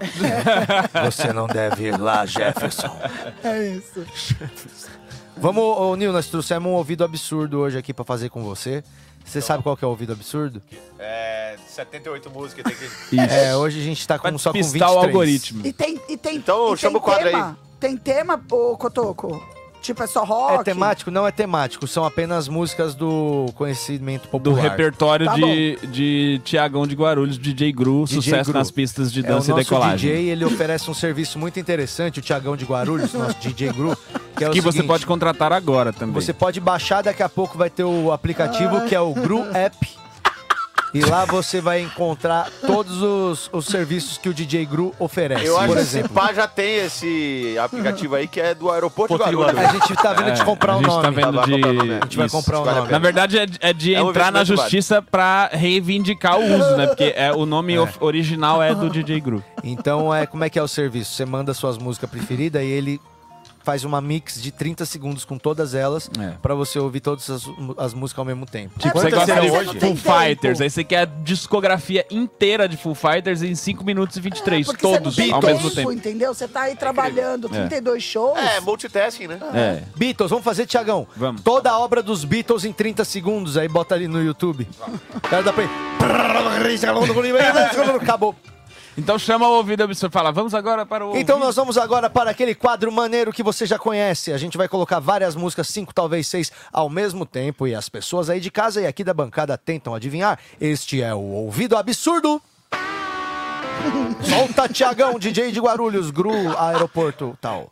Você 1.04 1.32
não 1.32 1.46
deve 1.46 1.84
ir 1.84 1.96
lá, 1.96 2.26
Jefferson. 2.26 2.90
É 3.44 3.68
isso. 3.68 4.04
Vamos, 5.38 5.62
ô, 5.62 5.94
Nil, 5.94 6.12
nós 6.12 6.26
trouxemos 6.26 6.68
um 6.68 6.74
ouvido 6.74 7.04
absurdo 7.04 7.60
hoje 7.60 7.78
aqui 7.78 7.94
pra 7.94 8.04
fazer 8.04 8.30
com 8.30 8.42
você. 8.42 8.82
Você 9.24 9.40
sabe 9.40 9.62
qual 9.62 9.76
que 9.76 9.84
é 9.84 9.86
o 9.86 9.90
ouvido 9.90 10.12
absurdo? 10.12 10.60
É, 10.98 11.56
78 11.68 12.30
músicas 12.30 12.64
tem 12.64 12.74
que. 12.74 13.20
É, 13.20 13.54
hoje 13.54 13.78
a 13.80 13.84
gente 13.84 14.04
tá 14.08 14.18
com, 14.18 14.36
só 14.38 14.50
com 14.50 14.58
23. 14.58 14.72
despistar 14.72 14.92
o 14.92 14.98
algoritmo. 14.98 15.64
E 15.64 15.72
tem, 15.72 16.00
e 16.08 16.16
tem, 16.16 16.38
Então, 16.38 16.74
e 16.74 16.76
chama 16.76 16.94
tem 16.94 17.00
o 17.00 17.00
quadro 17.00 17.30
tema, 17.30 17.48
aí. 17.50 17.66
Tem 17.78 17.96
tema, 17.96 18.42
ô 18.50 18.76
Cotoco? 18.76 19.55
Tipo, 19.86 20.02
é 20.02 20.06
só 20.06 20.24
rock? 20.24 20.60
É 20.60 20.64
temático? 20.64 21.10
Não 21.10 21.26
é 21.26 21.30
temático, 21.30 21.86
são 21.86 22.04
apenas 22.04 22.48
músicas 22.48 22.94
do 22.94 23.46
conhecimento 23.54 24.22
Do 24.24 24.28
popular. 24.28 24.60
repertório 24.62 25.26
Tá 25.26 25.34
de, 25.34 25.78
de 25.90 26.40
Tiagão 26.44 26.86
de 26.86 26.94
Guarulhos, 26.94 27.38
DJ 27.38 27.72
Gru, 27.72 28.04
DJ 28.04 28.20
sucesso 28.22 28.50
Gru. 28.50 28.58
nas 28.58 28.70
pistas 28.70 29.12
de 29.12 29.20
É, 29.20 29.22
o 29.22 29.26
dança 29.26 29.50
e 29.50 29.54
nosso 29.54 29.64
decolagem. 29.64 30.10
DJ, 30.10 30.28
ele 30.30 30.44
oferece 30.44 30.90
um 30.90 30.94
serviço 30.94 31.38
muito 31.38 31.60
interessante, 31.60 32.18
o 32.18 32.22
Tiagão 32.22 32.56
de 32.56 32.64
Guarulhos, 32.64 33.12
nosso 33.14 33.36
DJ 33.38 33.72
Gru, 33.72 33.96
que 34.36 34.44
é 34.44 34.48
o 34.48 34.52
que 34.52 34.60
você 34.60 34.72
seguinte, 34.78 34.88
pode 34.88 35.06
contratar 35.06 35.52
agora 35.52 35.92
também. 35.92 36.14
Você 36.14 36.32
pode 36.32 36.60
baixar, 36.60 37.02
daqui 37.02 37.22
a 37.22 37.28
pouco 37.28 37.56
vai 37.56 37.70
ter 37.70 37.84
o 37.84 38.10
aplicativo 38.12 38.82
que 38.86 38.94
é 38.94 39.00
o 39.00 39.14
Gru 39.14 39.44
App. 39.54 39.76
E 40.96 41.04
lá 41.10 41.24
você 41.24 41.60
vai 41.60 41.80
encontrar 41.80 42.48
todos 42.66 43.02
os, 43.02 43.50
os 43.52 43.66
serviços 43.66 44.16
que 44.18 44.28
o 44.28 44.34
DJ 44.34 44.64
Gru 44.66 44.94
oferece. 44.98 45.44
Eu 45.44 45.56
acho 45.58 45.66
Por 45.68 45.76
que 45.76 45.82
esse 45.82 46.08
pá 46.08 46.32
já 46.32 46.46
tem 46.48 46.76
esse 46.76 47.56
aplicativo 47.62 48.14
aí 48.14 48.26
que 48.26 48.40
é 48.40 48.54
do 48.54 48.70
aeroporto 48.70 49.12
de 49.14 49.18
Porto 49.18 49.30
de 49.30 49.36
Guarulhos. 49.36 49.68
a 49.68 49.72
gente 49.72 49.94
tá 50.02 50.12
vendo 50.12 50.32
de 50.32 50.44
comprar 50.44 50.72
a 50.72 50.76
o 50.76 50.78
gente 50.78 50.88
nome. 50.88 51.02
tá 51.02 51.10
vendo 51.10 51.42
de... 51.42 51.92
é. 51.92 51.98
A 52.00 52.04
gente 52.04 52.16
vai 52.16 52.28
comprar 52.28 52.60
o 52.60 52.64
vale 52.64 52.76
a 52.78 52.80
nome. 52.80 52.92
Na 52.92 52.98
verdade, 52.98 53.38
é, 53.38 53.46
é 53.60 53.72
de 53.72 53.94
É 53.94 54.02
um 54.02 54.10
entrar 54.10 54.32
na 54.32 54.42
justiça 54.44 55.02
pra 55.02 55.48
reivindicar 55.52 56.38
o 56.38 56.44
uso, 56.44 56.76
né? 56.76 56.86
Porque 56.86 57.12
é, 57.16 57.32
o 57.32 57.44
nome 57.44 57.78
of- 57.78 57.98
original 58.00 58.62
é 58.62 58.74
do 58.74 58.88
DJ 58.88 59.20
Gru. 59.20 59.42
Então, 59.62 60.14
é, 60.14 60.26
como 60.26 60.44
é 60.44 60.50
que 60.50 60.58
é 60.58 60.62
o 60.62 60.68
serviço? 60.68 61.12
Você 61.14 61.24
manda 61.24 61.52
suas 61.52 61.76
músicas 61.78 62.08
preferidas 62.08 62.62
e 62.62 62.66
ele 62.66 63.00
faz 63.66 63.82
uma 63.82 64.00
mix 64.00 64.40
de 64.40 64.52
30 64.52 64.86
segundos 64.86 65.24
com 65.24 65.36
todas 65.36 65.74
elas 65.74 66.08
É. 66.20 66.34
pra 66.40 66.54
você 66.54 66.78
ouvir 66.78 67.00
todas 67.00 67.28
as, 67.28 67.42
as 67.76 67.92
músicas 67.92 68.20
ao 68.20 68.24
mesmo 68.24 68.46
tempo. 68.46 68.78
Tipo, 68.78 68.96
É, 68.96 69.02
você 69.02 69.10
gosta 69.10 69.72
de 69.74 69.80
tem 69.80 69.96
Full. 69.96 70.12
Fighters, 70.14 70.60
aí 70.60 70.70
você 70.70 70.84
quer 70.84 71.00
a 71.00 71.04
discografia 71.04 72.06
inteira 72.08 72.68
de 72.68 72.76
Full 72.76 72.94
Fighters 72.94 73.42
em 73.42 73.56
5 73.56 73.82
minutos 73.84 74.16
e 74.16 74.20
23, 74.20 74.68
É, 74.68 74.72
todos 74.74 75.18
ao 75.18 75.24
tempo, 75.26 75.46
mesmo 75.46 75.70
tempo. 75.72 75.90
entendeu? 75.92 76.32
Você 76.32 76.46
tá 76.46 76.60
aí 76.62 76.76
trabalhando 76.76 77.48
32 77.48 78.04
shows. 78.04 78.38
É, 78.38 78.60
multitasking, 78.60 79.26
né? 79.26 79.40
É. 79.52 79.82
Beatles, 79.96 80.30
vamos 80.30 80.44
fazer, 80.44 80.64
Tiagão? 80.64 81.04
Vamos. 81.16 81.42
Toda 81.42 81.72
a 81.72 81.78
obra 81.80 82.04
dos 82.04 82.24
Beatles 82.24 82.64
em 82.64 82.72
30 82.72 83.04
segundos, 83.04 83.56
aí 83.56 83.66
bota 83.66 83.96
ali 83.96 84.06
no 84.06 84.22
YouTube. 84.22 84.68
O 85.12 85.20
cara 85.22 85.42
dá 85.42 85.52
pra 85.52 85.64
ir. 85.64 85.70
Acabou. 88.00 88.32
Então 88.98 89.18
chama 89.18 89.46
o 89.46 89.52
ouvido 89.52 89.82
absurdo 89.82 90.10
e 90.10 90.14
fala, 90.14 90.32
vamos 90.32 90.54
agora 90.54 90.86
para 90.86 91.04
o 91.04 91.16
Então 91.16 91.36
ouvido. 91.36 91.46
nós 91.46 91.54
vamos 91.56 91.76
agora 91.76 92.08
para 92.08 92.30
aquele 92.30 92.54
quadro 92.54 92.90
maneiro 92.90 93.30
que 93.32 93.42
você 93.42 93.66
já 93.66 93.78
conhece. 93.78 94.32
A 94.32 94.38
gente 94.38 94.56
vai 94.56 94.68
colocar 94.68 95.00
várias 95.00 95.36
músicas, 95.36 95.68
cinco, 95.68 95.92
talvez 95.94 96.26
seis, 96.26 96.50
ao 96.72 96.88
mesmo 96.88 97.26
tempo. 97.26 97.66
E 97.66 97.74
as 97.74 97.88
pessoas 97.90 98.30
aí 98.30 98.40
de 98.40 98.50
casa 98.50 98.80
e 98.80 98.86
aqui 98.86 99.04
da 99.04 99.12
bancada 99.12 99.56
tentam 99.58 99.94
adivinhar. 99.94 100.38
Este 100.58 101.02
é 101.02 101.14
o 101.14 101.18
Ouvido 101.20 101.76
Absurdo. 101.76 102.40
Solta, 104.22 104.66
Tiagão, 104.68 105.18
DJ 105.20 105.52
de 105.52 105.60
Guarulhos, 105.60 106.10
Gru, 106.10 106.32
aeroporto, 106.58 107.36
tal. 107.40 107.70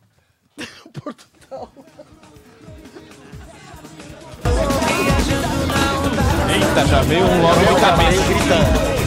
Eita, 6.52 6.86
já 6.86 7.02
veio 7.02 7.24
um 7.24 7.42
logo 7.42 7.60
de 7.60 7.80
cabeça. 7.80 8.22
Já 8.48 9.03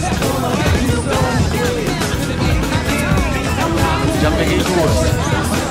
peguei 4.32 4.58
duas. 4.58 5.58
Eu 5.62 5.67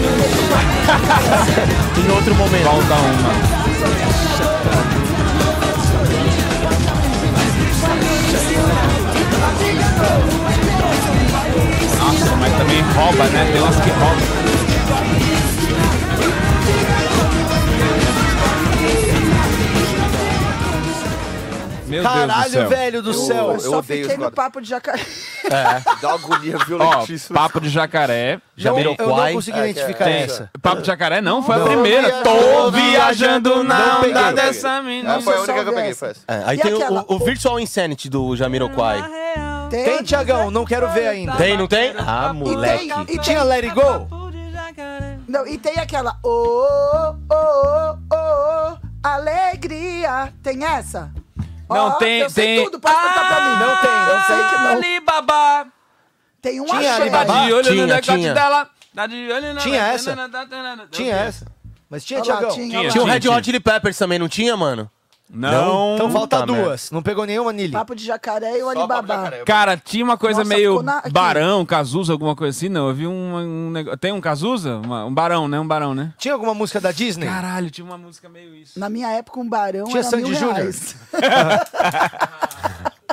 em 1.99 2.11
outro 2.13 2.35
momento. 2.35 2.65
Falta 2.65 2.95
uma. 2.95 3.33
Nossa, 11.99 12.37
mas 12.37 12.53
também 12.57 12.81
rouba, 12.83 13.25
né? 13.25 13.49
Tem 13.53 13.61
umas 13.61 13.77
que 13.77 13.91
roubam. 13.91 15.36
Meu 21.97 22.03
Deus 22.03 22.15
do 22.15 22.29
Caralho, 22.29 22.51
céu. 22.51 22.69
velho 22.69 23.03
do 23.03 23.15
céu. 23.15 23.53
Eu 23.53 23.61
só 23.61 23.83
fiquei 23.83 24.17
no 24.17 24.31
papo 24.31 24.61
de 24.61 24.69
jacaré. 24.69 25.01
Dá 26.01 26.09
uma 26.09 26.15
agonia 26.15 26.57
Ó, 26.57 26.65
violentíssima. 26.65 27.39
papo 27.41 27.61
de 27.61 27.69
jacaré. 27.69 28.35
Não, 28.35 28.41
Jamiroquai. 28.57 29.07
eu 29.07 29.17
não 29.17 29.33
consegui 29.35 29.59
É, 29.59 29.63
é- 29.67 29.71
identificar 29.71 30.05
Tem. 30.05 30.23
essa. 30.23 30.51
Papo 30.63 30.81
de 30.81 30.87
jacaré 30.87 31.21
não, 31.21 31.43
foi 31.43 31.55
a 31.55 31.59
Não. 31.59 31.67
primeira. 31.67 32.11
Tô 32.23 32.71
viajando 32.71 33.63
na 33.65 33.79
Não 33.79 34.01
peguei. 34.01 34.11
onda 34.11 34.21
Não 34.23 34.35
peguei. 34.35 34.45
dessa 34.53 34.83
menina. 34.83 35.17
Ah, 35.17 35.21
foi 35.21 35.35
a 35.35 35.39
única 35.41 35.63
que 35.63 35.69
eu 35.69 35.75
peguei, 35.75 35.95
foi 35.95 36.09
essa. 36.11 36.21
É, 36.29 36.43
aí 36.47 36.59
E 36.59 36.61
tem 36.63 36.73
o- 36.73 36.77
aquela- 36.77 37.05
o, 37.09 37.15
o 37.15 37.19
Virtual 37.19 37.61
Insanity 37.61 38.09
do 38.09 38.35
Jamiroquai. 38.37 39.05
Tem, 39.71 40.03
Tiagão, 40.03 40.51
não 40.51 40.65
quero 40.65 40.89
ver 40.91 41.09
ainda. 41.09 41.33
Tem, 41.37 41.57
não 41.57 41.67
tem? 41.67 41.95
Ah, 41.99 42.33
moleque. 42.33 42.91
E 42.91 43.05
tem- 43.07 43.19
Tinha 43.19 43.43
Let 43.43 43.65
It 43.65 43.75
Go? 43.75 44.07
Não, 45.29 45.47
e 45.47 45.59
tem 45.59 45.79
aquela. 45.79 46.17
Oh, 46.23 47.15
oh, 47.31 47.35
oh, 47.35 47.97
oh, 48.13 48.77
alegria. 49.03 50.33
Tem 50.43 50.65
essa? 50.65 51.11
Não, 51.69 51.99
tem- 51.99 52.21
Eu 52.21 52.31
sei 52.31 52.57
tem- 52.57 52.65
tudo, 52.65 52.81
pode 52.81 52.95
perguntar 52.95 53.27
pra 53.29 53.41
mim. 53.41 53.57
Não 53.59 53.77
tem, 53.77 54.15
Eu 54.15 54.21
sei 54.23 54.49
que 54.49 54.55
não. 54.63 54.71
Alibaba. 54.71 55.67
Tem 56.43 56.61
um 56.61 56.65
Tinha 56.67 56.79
axé. 56.79 56.91
Alibaba? 57.03 57.25
Tá 57.33 57.45
de 57.47 57.53
olho 57.53 57.65
Tinha, 57.65 57.83
no 57.83 57.87
decote 57.89 58.19
tinha. 58.19 58.35
dela. 58.35 58.71
Tá 58.95 59.07
de 59.07 59.33
olho 59.33 59.55
na... 59.55 59.61
Tinha 59.61 59.83
essa? 59.83 60.17
Tinha 60.91 61.15
essa. 61.17 61.47
Mas 61.91 62.05
tinha, 62.05 62.21
Tiagão? 62.21 62.51
tinha, 62.51 62.69
Tinha. 62.81 62.91
Tinha 62.91 63.03
o 63.03 63.07
Red 63.07 63.29
Hot 63.29 63.45
Chili 63.45 63.61
Peppers 63.61 63.97
também, 63.99 64.19
não 64.19 64.29
tinha, 64.29 64.57
mano? 64.57 64.91
Não. 65.29 65.97
Então 65.97 66.09
falta 66.11 66.39
Puta 66.39 66.53
merda. 66.53 66.69
duas. 66.69 66.91
Não 66.93 67.03
pegou 67.03 67.27
nenhuma, 67.27 67.53
Nili? 67.53 67.73
Papo 67.73 67.97
de 67.97 68.05
jacaré 68.05 68.59
e 68.59 68.63
o 68.63 68.67
Só 68.67 68.75
papo 68.75 68.87
de 68.87 68.93
Alibaba. 68.93 69.15
jacaré. 69.25 69.45
Cara, 69.45 69.77
tinha 69.77 70.05
uma 70.05 70.17
coisa 70.17 70.41
Nossa, 70.45 70.49
meio 70.49 70.71
ficou 70.73 70.83
na- 70.85 70.99
aqui. 70.99 71.11
barão, 71.11 71.67
Cazuza, 71.67 72.13
alguma 72.13 72.37
coisa 72.37 72.57
assim, 72.57 72.69
não. 72.69 72.89
Eu 72.89 72.95
vi 72.95 73.07
um, 73.09 73.37
um 73.37 73.71
negócio. 73.71 73.99
Tem 73.99 74.13
um 74.13 74.21
Cazuza? 74.21 74.77
Uma- 74.77 75.05
um 75.05 75.13
barão, 75.13 75.49
né? 75.49 75.59
Um 75.59 75.67
barão, 75.67 75.95
né? 75.95 76.13
Tinha 76.17 76.33
alguma 76.33 76.55
música 76.55 76.81
da 76.81 76.93
Disney? 76.93 77.27
Caralho, 77.27 77.71
tinha 77.71 77.85
uma 77.85 77.99
música 77.99 78.29
meio 78.29 78.55
isso. 78.55 78.79
Na 78.79 78.89
minha 78.89 79.11
época, 79.11 79.41
um 79.41 79.49
barão 79.49 79.87
Tinha 79.87 79.99
era 80.01 80.09
Sandy 80.09 80.31
mil 80.31 80.35
Júnior? 80.39 80.55
reais. 80.57 80.97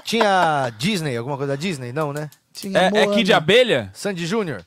Tinha 0.04 0.72
Disney, 0.78 1.16
alguma 1.18 1.38
coisa 1.38 1.54
da 1.54 1.60
Disney? 1.60 1.92
Não, 1.94 2.12
né? 2.14 2.30
Tinha 2.52 2.78
É, 2.78 2.86
é 2.88 2.92
Moana. 2.92 3.14
Kid 3.14 3.34
Abelha? 3.34 3.90
Sandy 3.94 4.26
Júnior? 4.28 4.62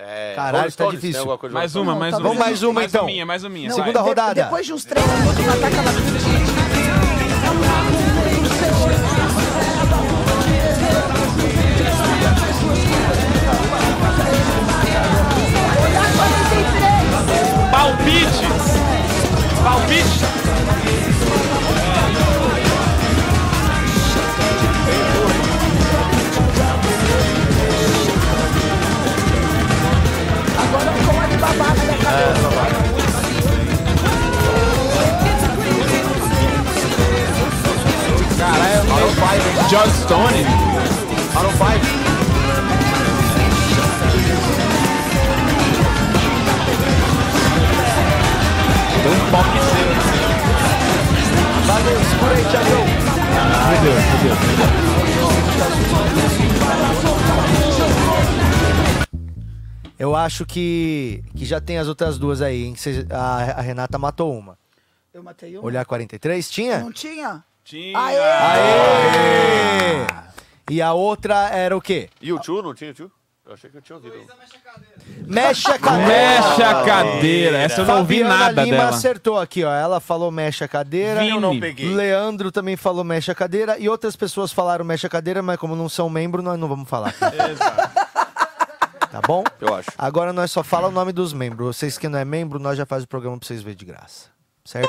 É, 0.00 0.32
Caralho, 0.36 0.64
tá 0.66 0.70
Stones, 0.70 1.00
difícil. 1.00 1.20
alguma 1.20 1.38
coisa 1.38 1.52
Mais 1.54 1.72
de 1.72 1.78
uma, 1.78 1.92
Não, 1.92 1.98
mais 1.98 2.12
tá 2.12 2.18
uma. 2.18 2.22
Vamos 2.28 2.38
mais 2.38 2.62
uma, 2.62 2.72
mais 2.72 2.94
então. 2.94 3.04
minha, 3.06 3.26
mais 3.26 3.42
uma 3.42 3.50
minha. 3.50 3.68
Não, 3.68 3.76
vai. 3.76 3.84
Segunda 3.86 4.02
de- 4.02 4.08
rodada. 4.08 4.42
Depois 4.44 4.64
de 4.66 4.72
uns 4.72 4.84
três 4.84 5.04
minutos, 5.04 5.44
vai 5.44 5.54
estar 5.56 5.66
aquela... 5.66 5.92
Palpite! 17.70 18.46
Palpite! 19.62 20.47
Com 31.48 31.62
o 31.62 31.66
Alibaba 31.66 31.74
na 31.74 31.84
minha 31.84 31.98
cabeça. 31.98 32.48
Caralho, 38.38 38.88
John 39.68 39.88
Stone. 40.02 40.44
Maroon 41.34 41.52
5. 41.52 41.62
Um 49.08 49.18
pop 49.30 49.46
seu. 49.68 49.88
Valeu, 51.66 51.98
segura 52.10 52.34
aí, 52.34 52.44
Tiagão. 52.44 52.84
Eu 59.98 60.14
acho 60.14 60.46
que, 60.46 61.22
que 61.36 61.44
já 61.44 61.60
tem 61.60 61.78
as 61.78 61.88
outras 61.88 62.18
duas 62.18 62.40
aí, 62.40 62.64
hein? 62.64 62.76
Cê- 62.76 63.06
a, 63.10 63.58
a 63.58 63.60
Renata 63.60 63.98
matou 63.98 64.36
uma. 64.36 64.56
Eu 65.12 65.22
matei 65.22 65.58
um. 65.58 65.64
Olhar 65.64 65.84
43, 65.84 66.48
tinha? 66.48 66.78
Não 66.78 66.92
tinha? 66.92 67.42
Tinha. 67.64 67.98
Aê! 67.98 68.18
Aê! 68.18 70.06
E 70.70 70.80
a 70.80 70.92
outra 70.92 71.48
era 71.50 71.76
o 71.76 71.80
quê? 71.80 72.08
E 72.20 72.32
o 72.32 72.38
tio, 72.38 72.62
não 72.62 72.74
tinha 72.74 72.90
o 72.90 72.94
tio? 72.94 73.10
Eu 73.46 73.54
achei 73.54 73.70
que 73.70 73.78
eu 73.78 73.82
tinha 73.82 73.96
ouvido. 73.96 74.14
Mexe 75.26 75.70
a 75.70 75.78
cadeira. 75.78 76.06
Mexe 76.06 76.62
a 76.62 76.84
cadeira. 76.84 77.56
Essa 77.58 77.80
eu 77.80 77.86
não 77.86 77.98
ouvi 78.00 78.18
Fabiana 78.20 78.38
nada 78.44 78.62
Lima 78.64 78.76
dela. 78.76 78.88
acertou 78.90 79.38
aqui, 79.38 79.64
ó. 79.64 79.72
Ela 79.72 80.00
falou 80.00 80.30
mexe 80.30 80.62
a 80.62 80.68
cadeira. 80.68 81.20
Vini. 81.20 81.30
Eu 81.32 81.40
não 81.40 81.58
peguei. 81.58 81.88
Leandro 81.94 82.52
também 82.52 82.76
falou 82.76 83.02
mexe 83.02 83.30
a 83.30 83.34
cadeira. 83.34 83.78
E 83.78 83.88
outras 83.88 84.14
pessoas 84.16 84.52
falaram 84.52 84.84
mexe 84.84 85.06
a 85.06 85.10
cadeira, 85.10 85.40
mas 85.42 85.56
como 85.58 85.74
não 85.74 85.88
são 85.88 86.10
membro, 86.10 86.42
nós 86.42 86.58
não 86.58 86.68
vamos 86.68 86.86
falar. 86.88 87.14
Tá 89.20 89.26
bom? 89.26 89.42
Eu 89.60 89.74
acho. 89.74 89.90
Agora 89.98 90.32
nós 90.32 90.50
só 90.52 90.62
fala 90.62 90.86
o 90.86 90.92
nome 90.92 91.10
dos 91.12 91.32
membros. 91.32 91.76
Vocês 91.76 91.98
que 91.98 92.08
não 92.08 92.18
é 92.20 92.24
membro, 92.24 92.58
nós 92.60 92.78
já 92.78 92.86
faz 92.86 93.02
o 93.02 93.08
programa 93.08 93.36
pra 93.36 93.46
vocês 93.48 93.62
verem 93.62 93.76
de 93.76 93.84
graça. 93.84 94.26
Certo? 94.64 94.88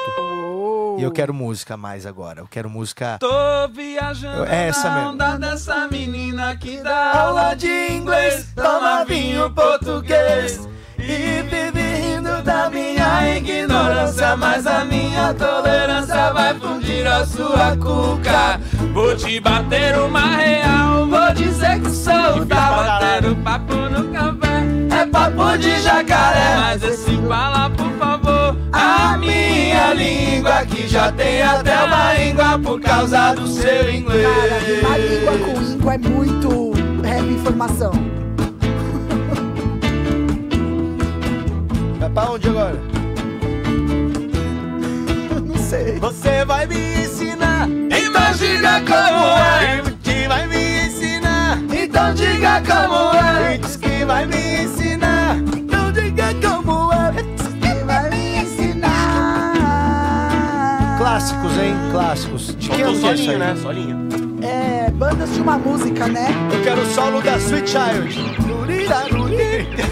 E 0.99 1.03
eu 1.03 1.11
quero 1.11 1.33
música 1.33 1.75
mais 1.75 2.05
agora. 2.05 2.41
Eu 2.41 2.47
quero 2.47 2.69
música. 2.69 3.17
Tô 3.19 3.67
viajando 3.73 4.45
É 4.45 4.67
essa 4.67 4.89
mesmo. 4.93 5.09
onda 5.11 5.37
dessa 5.37 5.87
menina 5.87 6.55
que 6.57 6.77
dá 6.81 7.21
aula 7.21 7.55
de 7.55 7.91
inglês, 7.91 8.51
toma 8.55 9.03
vinho 9.05 9.49
português 9.51 10.59
e 10.99 11.41
vive 11.43 11.88
da 12.43 12.69
minha 12.69 13.37
ignorância, 13.37 14.35
mas 14.35 14.65
a 14.65 14.85
minha 14.85 15.33
tolerância 15.33 16.31
vai 16.33 16.53
fundir 16.55 17.05
a 17.07 17.25
sua 17.25 17.75
cuca. 17.77 18.59
Vou 18.93 19.15
te 19.15 19.39
bater 19.39 19.97
uma 19.97 20.35
real, 20.35 21.07
vou 21.07 21.33
dizer 21.33 21.79
que 21.81 21.91
sou 21.91 22.45
tá 22.45 22.99
batendo 22.99 23.35
papo 23.43 23.75
no 23.75 24.11
café. 24.11 24.99
É 25.01 25.05
papo 25.05 25.57
de 25.57 25.79
jacaré, 25.81 26.55
mas 26.57 26.83
esse 26.83 27.17
fala 27.27 27.69
por 27.69 27.91
favor. 27.93 28.57
A 28.71 29.17
minha 29.17 29.93
língua 29.93 30.65
que 30.65 30.87
já 30.87 31.11
tem 31.11 31.41
até 31.41 31.83
uma 31.83 32.13
língua 32.13 32.59
por 32.59 32.81
causa 32.81 33.33
do 33.33 33.47
seu 33.47 33.89
inglês. 33.89 34.81
Cara, 34.81 34.93
a 34.93 34.97
língua 34.97 35.37
com 35.39 35.59
língua 35.89 35.93
é 35.93 35.97
muito 35.97 36.71
rap 37.03 37.23
informação. 37.25 37.91
Onde 42.31 42.47
agora? 42.47 42.77
Não 45.43 45.57
sei. 45.57 45.97
Você 45.99 46.45
vai 46.45 46.67
me 46.67 46.75
ensinar. 47.01 47.67
Então 47.67 48.33
diga 48.37 48.81
como 48.81 49.25
é. 49.35 49.81
Que 50.03 50.27
vai 50.27 50.45
me 50.45 50.85
ensinar. 50.85 51.57
Então 51.73 52.13
diga 52.13 52.61
como 52.61 53.15
é. 53.17 53.57
Diz 53.57 53.75
que 53.77 54.05
vai 54.05 54.27
me 54.27 54.61
ensinar. 54.63 55.37
Então 55.57 55.91
diga 55.91 56.27
como 56.35 56.93
é. 56.93 57.11
Quem 57.61 57.83
vai 57.85 58.09
me 58.11 58.43
ensinar? 58.43 59.55
Clássicos, 60.99 61.57
hein? 61.57 61.75
Clássicos. 61.91 62.55
De 62.55 62.69
quem 62.69 62.81
é 62.81 62.83
que 62.85 62.91
é 62.91 62.95
solinho, 62.99 63.31
aí? 63.31 63.37
né? 63.39 63.55
Solinho. 63.59 64.07
É, 64.43 64.91
bandas 64.91 65.33
de 65.33 65.41
uma 65.41 65.57
música, 65.57 66.07
né? 66.07 66.27
Eu 66.53 66.61
quero 66.61 66.81
o 66.81 66.85
solo 66.93 67.21
da 67.23 67.37
Sweet 67.37 67.69
Child. 67.71 68.37
Lurira, 68.47 69.05
lurira. 69.11 69.89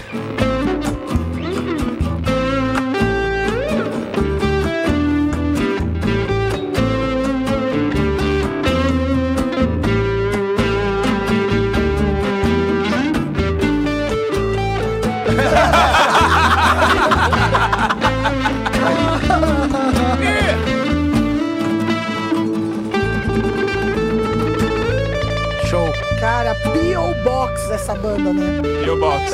Show. 25.66 25.92
Cara, 26.20 26.54
P.O. 26.54 27.24
Box 27.24 27.70
essa 27.70 27.94
banda, 27.94 28.32
né? 28.32 28.62
Yo 28.86 28.98
Box. 28.98 29.32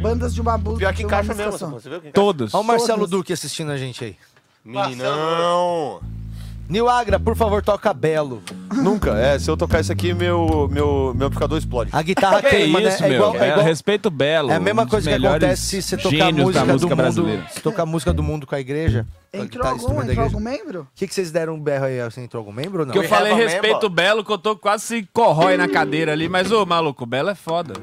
Bandas 0.00 0.34
de 0.34 0.40
uma 0.40 0.56
música. 0.56 0.78
Pior 0.78 0.94
que 0.94 1.02
encaixa 1.02 1.34
mesmo, 1.34 1.58
só. 1.58 1.66
você 1.66 1.88
viu 1.88 2.00
que 2.00 2.08
encaixa? 2.08 2.12
Todos. 2.12 2.54
Olha 2.54 2.60
o 2.60 2.64
Marcelo 2.64 2.98
Todos. 3.00 3.10
Duque 3.10 3.32
assistindo 3.32 3.72
a 3.72 3.76
gente 3.76 4.04
aí. 4.04 4.16
Meninão. 4.64 6.00
Nil 6.68 6.88
Agra, 6.88 7.18
por 7.20 7.36
favor, 7.36 7.62
toca 7.62 7.92
Belo. 7.94 8.42
Nunca. 8.74 9.12
É, 9.18 9.38
se 9.38 9.48
eu 9.50 9.56
tocar 9.56 9.80
isso 9.80 9.92
aqui, 9.92 10.12
meu, 10.12 10.68
meu, 10.70 11.12
meu 11.14 11.26
amplificador 11.28 11.56
explode. 11.58 11.90
A 11.92 12.02
guitarra 12.02 12.42
Que 12.42 12.50
queima, 12.56 12.82
isso, 12.82 13.00
né? 13.02 13.06
É 13.06 13.10
meu? 13.10 13.18
igual, 13.18 13.36
é 13.36 13.38
É 13.46 13.50
igual- 13.52 13.64
respeito 13.64 14.10
belo. 14.10 14.50
é 14.50 14.56
a 14.56 14.60
mesma 14.60 14.82
um 14.82 14.86
coisa 14.88 15.08
que 15.16 15.26
acontece 15.26 15.62
se 15.62 15.82
você 15.82 15.96
tocar 15.96 16.32
música, 16.32 16.64
música 16.64 16.64
do 16.64 16.80
mundo, 16.88 16.96
brasileira. 16.96 17.46
se 17.50 17.60
tocar 17.60 17.86
música 17.86 18.12
do 18.12 18.22
mundo 18.22 18.46
com 18.46 18.54
a 18.54 18.60
igreja. 18.60 19.06
a 19.32 19.36
Entrou 19.38 19.48
guitarra, 19.48 19.70
algum, 19.70 19.86
entrou 19.90 20.02
igreja. 20.04 20.22
algum 20.22 20.40
membro? 20.40 20.80
O 20.82 20.86
que, 20.94 21.06
que 21.06 21.14
vocês 21.14 21.30
deram 21.30 21.54
um 21.54 21.60
berro 21.60 21.84
aí? 21.86 22.02
Você 22.02 22.20
entrou 22.20 22.40
algum 22.40 22.52
membro 22.52 22.80
ou 22.80 22.86
não? 22.86 22.92
Que 22.92 22.98
eu 22.98 23.04
falei 23.04 23.32
Have 23.32 23.42
a 23.42 23.44
respeito 23.46 23.74
member. 23.74 23.90
belo, 23.90 24.24
que 24.24 24.32
eu 24.32 24.38
tô 24.38 24.56
quase 24.56 24.84
se 24.84 25.08
corrói 25.12 25.56
na 25.56 25.68
cadeira 25.68 26.12
ali. 26.12 26.28
Mas, 26.28 26.50
ô, 26.50 26.66
maluco, 26.66 27.04
o 27.04 27.06
belo 27.06 27.30
é 27.30 27.34
foda. 27.34 27.74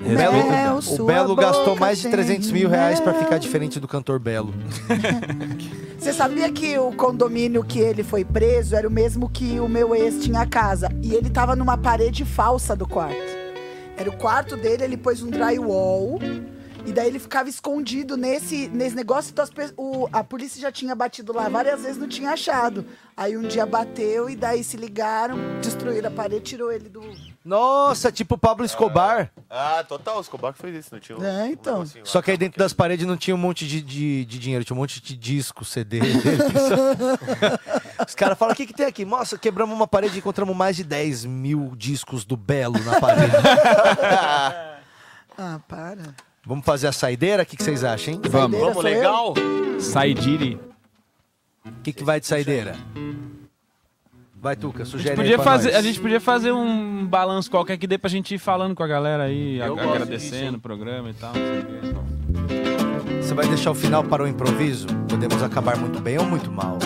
O 0.00 0.16
Belo, 0.16 0.48
Mel, 0.50 0.78
o 0.98 1.04
Belo 1.04 1.36
gastou 1.36 1.76
mais 1.76 1.98
de 1.98 2.04
tem 2.04 2.12
300 2.12 2.50
mil 2.52 2.68
reais 2.70 2.98
pra 3.00 3.12
mel. 3.12 3.22
ficar 3.22 3.38
diferente 3.38 3.78
do 3.78 3.86
cantor 3.86 4.18
Belo. 4.18 4.54
Você 5.98 6.12
sabia 6.14 6.50
que 6.50 6.78
o 6.78 6.90
condomínio 6.92 7.62
que 7.62 7.78
ele 7.78 8.02
foi 8.02 8.24
preso 8.24 8.74
era 8.74 8.88
o 8.88 8.90
mesmo 8.90 9.28
que 9.28 9.60
o 9.60 9.68
meu 9.68 9.94
ex 9.94 10.22
tinha 10.24 10.40
a 10.40 10.46
casa? 10.46 10.88
E 11.02 11.14
ele 11.14 11.28
tava 11.28 11.54
numa 11.54 11.76
parede 11.76 12.24
falsa 12.24 12.74
do 12.74 12.88
quarto. 12.88 13.38
Era 13.96 14.08
o 14.08 14.16
quarto 14.16 14.56
dele, 14.56 14.84
ele 14.84 14.96
pôs 14.96 15.22
um 15.22 15.28
drywall 15.28 16.18
E 16.86 16.92
daí 16.92 17.06
ele 17.08 17.18
ficava 17.18 17.50
escondido 17.50 18.16
nesse, 18.16 18.68
nesse 18.68 18.96
negócio. 18.96 19.30
Então 19.30 19.44
as 19.44 19.50
o- 19.76 20.08
a 20.10 20.24
polícia 20.24 20.58
já 20.58 20.72
tinha 20.72 20.94
batido 20.94 21.30
lá 21.34 21.46
várias 21.50 21.82
vezes, 21.82 21.98
não 21.98 22.08
tinha 22.08 22.30
achado. 22.30 22.86
Aí 23.14 23.36
um 23.36 23.42
dia 23.42 23.66
bateu 23.66 24.30
e 24.30 24.34
daí 24.34 24.64
se 24.64 24.78
ligaram, 24.78 25.36
destruíram 25.60 26.08
a 26.08 26.10
parede, 26.10 26.40
tirou 26.40 26.72
ele 26.72 26.88
do. 26.88 27.02
Nossa, 27.44 28.12
tipo 28.12 28.36
Pablo 28.36 28.66
Escobar. 28.66 29.30
Ah, 29.48 29.82
total, 29.88 30.18
o 30.18 30.20
Escobar 30.20 30.52
que 30.52 30.58
fez 30.58 30.76
isso, 30.76 30.88
não 30.92 31.00
tinha 31.00 31.16
um, 31.18 31.24
É, 31.24 31.44
um 31.44 31.46
então. 31.46 31.74
negocinho 31.78 32.04
lá. 32.04 32.10
Só 32.10 32.20
que 32.20 32.30
aí 32.30 32.36
dentro 32.36 32.58
das 32.58 32.72
paredes 32.74 33.06
não 33.06 33.16
tinha 33.16 33.34
um 33.34 33.38
monte 33.38 33.66
de, 33.66 33.80
de, 33.80 34.24
de 34.26 34.38
dinheiro, 34.38 34.62
tinha 34.64 34.76
um 34.76 34.80
monte 34.80 35.00
de 35.00 35.16
disco, 35.16 35.64
CD. 35.64 36.00
Os 38.06 38.14
caras 38.14 38.38
falam, 38.38 38.52
o 38.52 38.56
que, 38.56 38.66
que 38.66 38.74
tem 38.74 38.86
aqui? 38.86 39.04
Nossa, 39.06 39.38
quebramos 39.38 39.74
uma 39.74 39.88
parede 39.88 40.16
e 40.16 40.18
encontramos 40.18 40.54
mais 40.54 40.76
de 40.76 40.84
10 40.84 41.24
mil 41.24 41.72
discos 41.76 42.24
do 42.24 42.36
Belo 42.36 42.78
na 42.84 43.00
parede. 43.00 43.32
Ah, 45.38 45.58
para. 45.66 46.14
Vamos 46.44 46.64
fazer 46.66 46.88
a 46.88 46.92
saideira? 46.92 47.42
O 47.42 47.46
que, 47.46 47.56
que 47.56 47.64
vocês 47.64 47.82
acham, 47.84 48.14
hein? 48.14 48.20
Vamos. 48.28 48.58
Saideira 48.58 48.74
sou 48.74 48.82
legal? 48.82 49.34
Saidiri. 49.80 50.60
O 51.64 51.70
que, 51.82 51.92
que 51.92 52.04
vai 52.04 52.20
de 52.20 52.26
saideira? 52.26 52.76
Vai, 54.40 54.56
Tuca, 54.56 54.82
A 54.82 54.84
gente, 54.84 54.90
sugere 54.92 55.16
podia 55.16 55.38
fazer, 55.38 55.68
nós. 55.72 55.78
a 55.78 55.82
gente 55.82 56.00
podia 56.00 56.20
fazer 56.20 56.50
um 56.50 57.06
balanço 57.06 57.50
qualquer 57.50 57.76
que 57.76 57.86
dê 57.86 57.98
pra 57.98 58.08
gente 58.08 58.34
ir 58.34 58.38
falando 58.38 58.74
com 58.74 58.82
a 58.82 58.86
galera 58.86 59.24
aí, 59.24 59.58
Eu 59.58 59.78
agradecendo 59.78 60.44
disso, 60.44 60.56
o 60.56 60.60
programa 60.60 61.10
e 61.10 61.14
tal. 61.14 61.32
Você 63.20 63.34
vai 63.34 63.46
deixar 63.46 63.70
o 63.70 63.74
final 63.74 64.02
para 64.02 64.22
o 64.22 64.26
improviso? 64.26 64.86
Podemos 65.08 65.42
acabar 65.42 65.76
muito 65.76 66.00
bem 66.00 66.18
ou 66.18 66.24
muito 66.24 66.50
mal? 66.50 66.78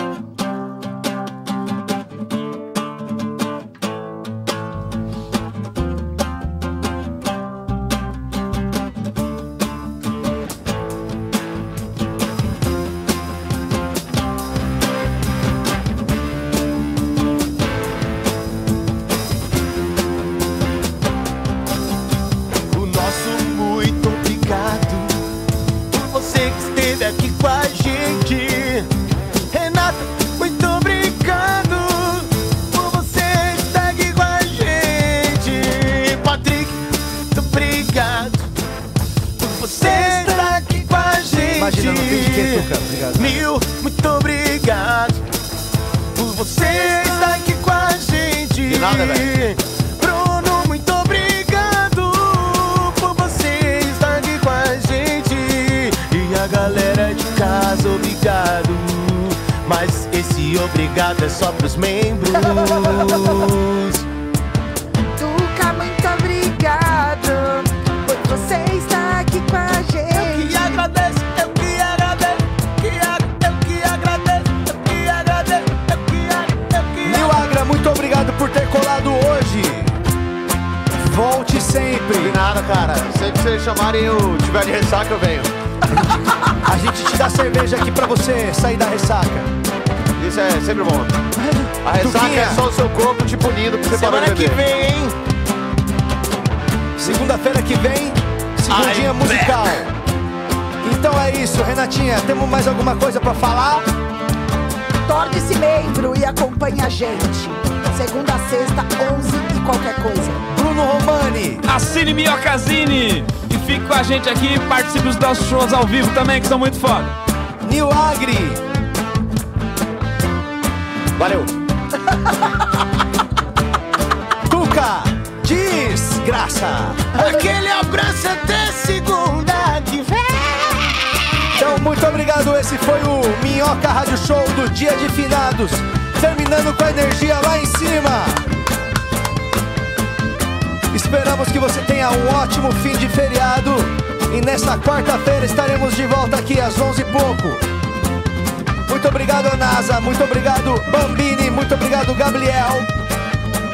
Muito 150.05 150.23
obrigado, 150.23 150.81
Bambini. 150.91 151.49
Muito 151.49 151.73
obrigado, 151.73 152.13
Gabriel. 152.13 152.85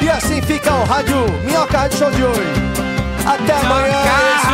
E 0.01 0.09
assim 0.09 0.41
fica 0.41 0.73
o 0.73 0.83
Rádio 0.85 1.17
Minhoca 1.43 1.77
Rádio 1.77 1.97
Show 1.99 2.11
de 2.11 2.23
hoje. 2.23 2.53
Até 3.25 3.53
amanhã. 3.53 4.01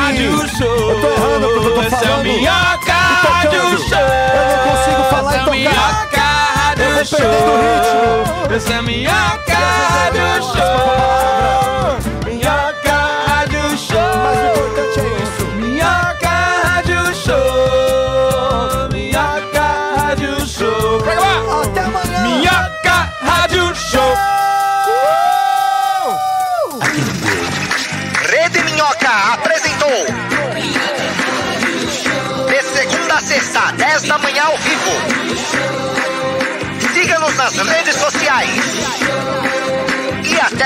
Esli. 0.09 0.65
Eu 0.65 1.01
tô 1.01 1.07
errando 1.07 1.47
porque 1.53 1.67
eu 1.67 1.73
tô 1.75 1.81
Esse 1.83 1.95
é 1.95 1.99
falando. 1.99 2.23
Minhoca. 2.23 2.93
Rádio 2.93 3.61
Show. 3.77 3.99
Eu 3.99 4.47
não 4.49 4.75
consigo 4.75 5.03
falar 5.09 5.31
Esse 5.37 5.49
e 5.55 5.65
é 5.65 5.69
tocar. 5.69 5.77
Minhoca 5.77 6.21
Rádio 6.21 6.83
Eu 6.83 6.95
vou 6.95 7.05
Show. 7.05 7.17
perdendo 7.19 7.51
o 7.51 7.57
ritmo. 7.61 8.55
Esse 8.55 8.73
é 8.73 8.81
Minhoca 8.81 9.57
Rádio 9.57 10.43
Show. 10.43 11.46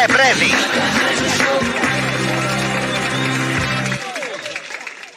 Siga-nos 0.02 1.41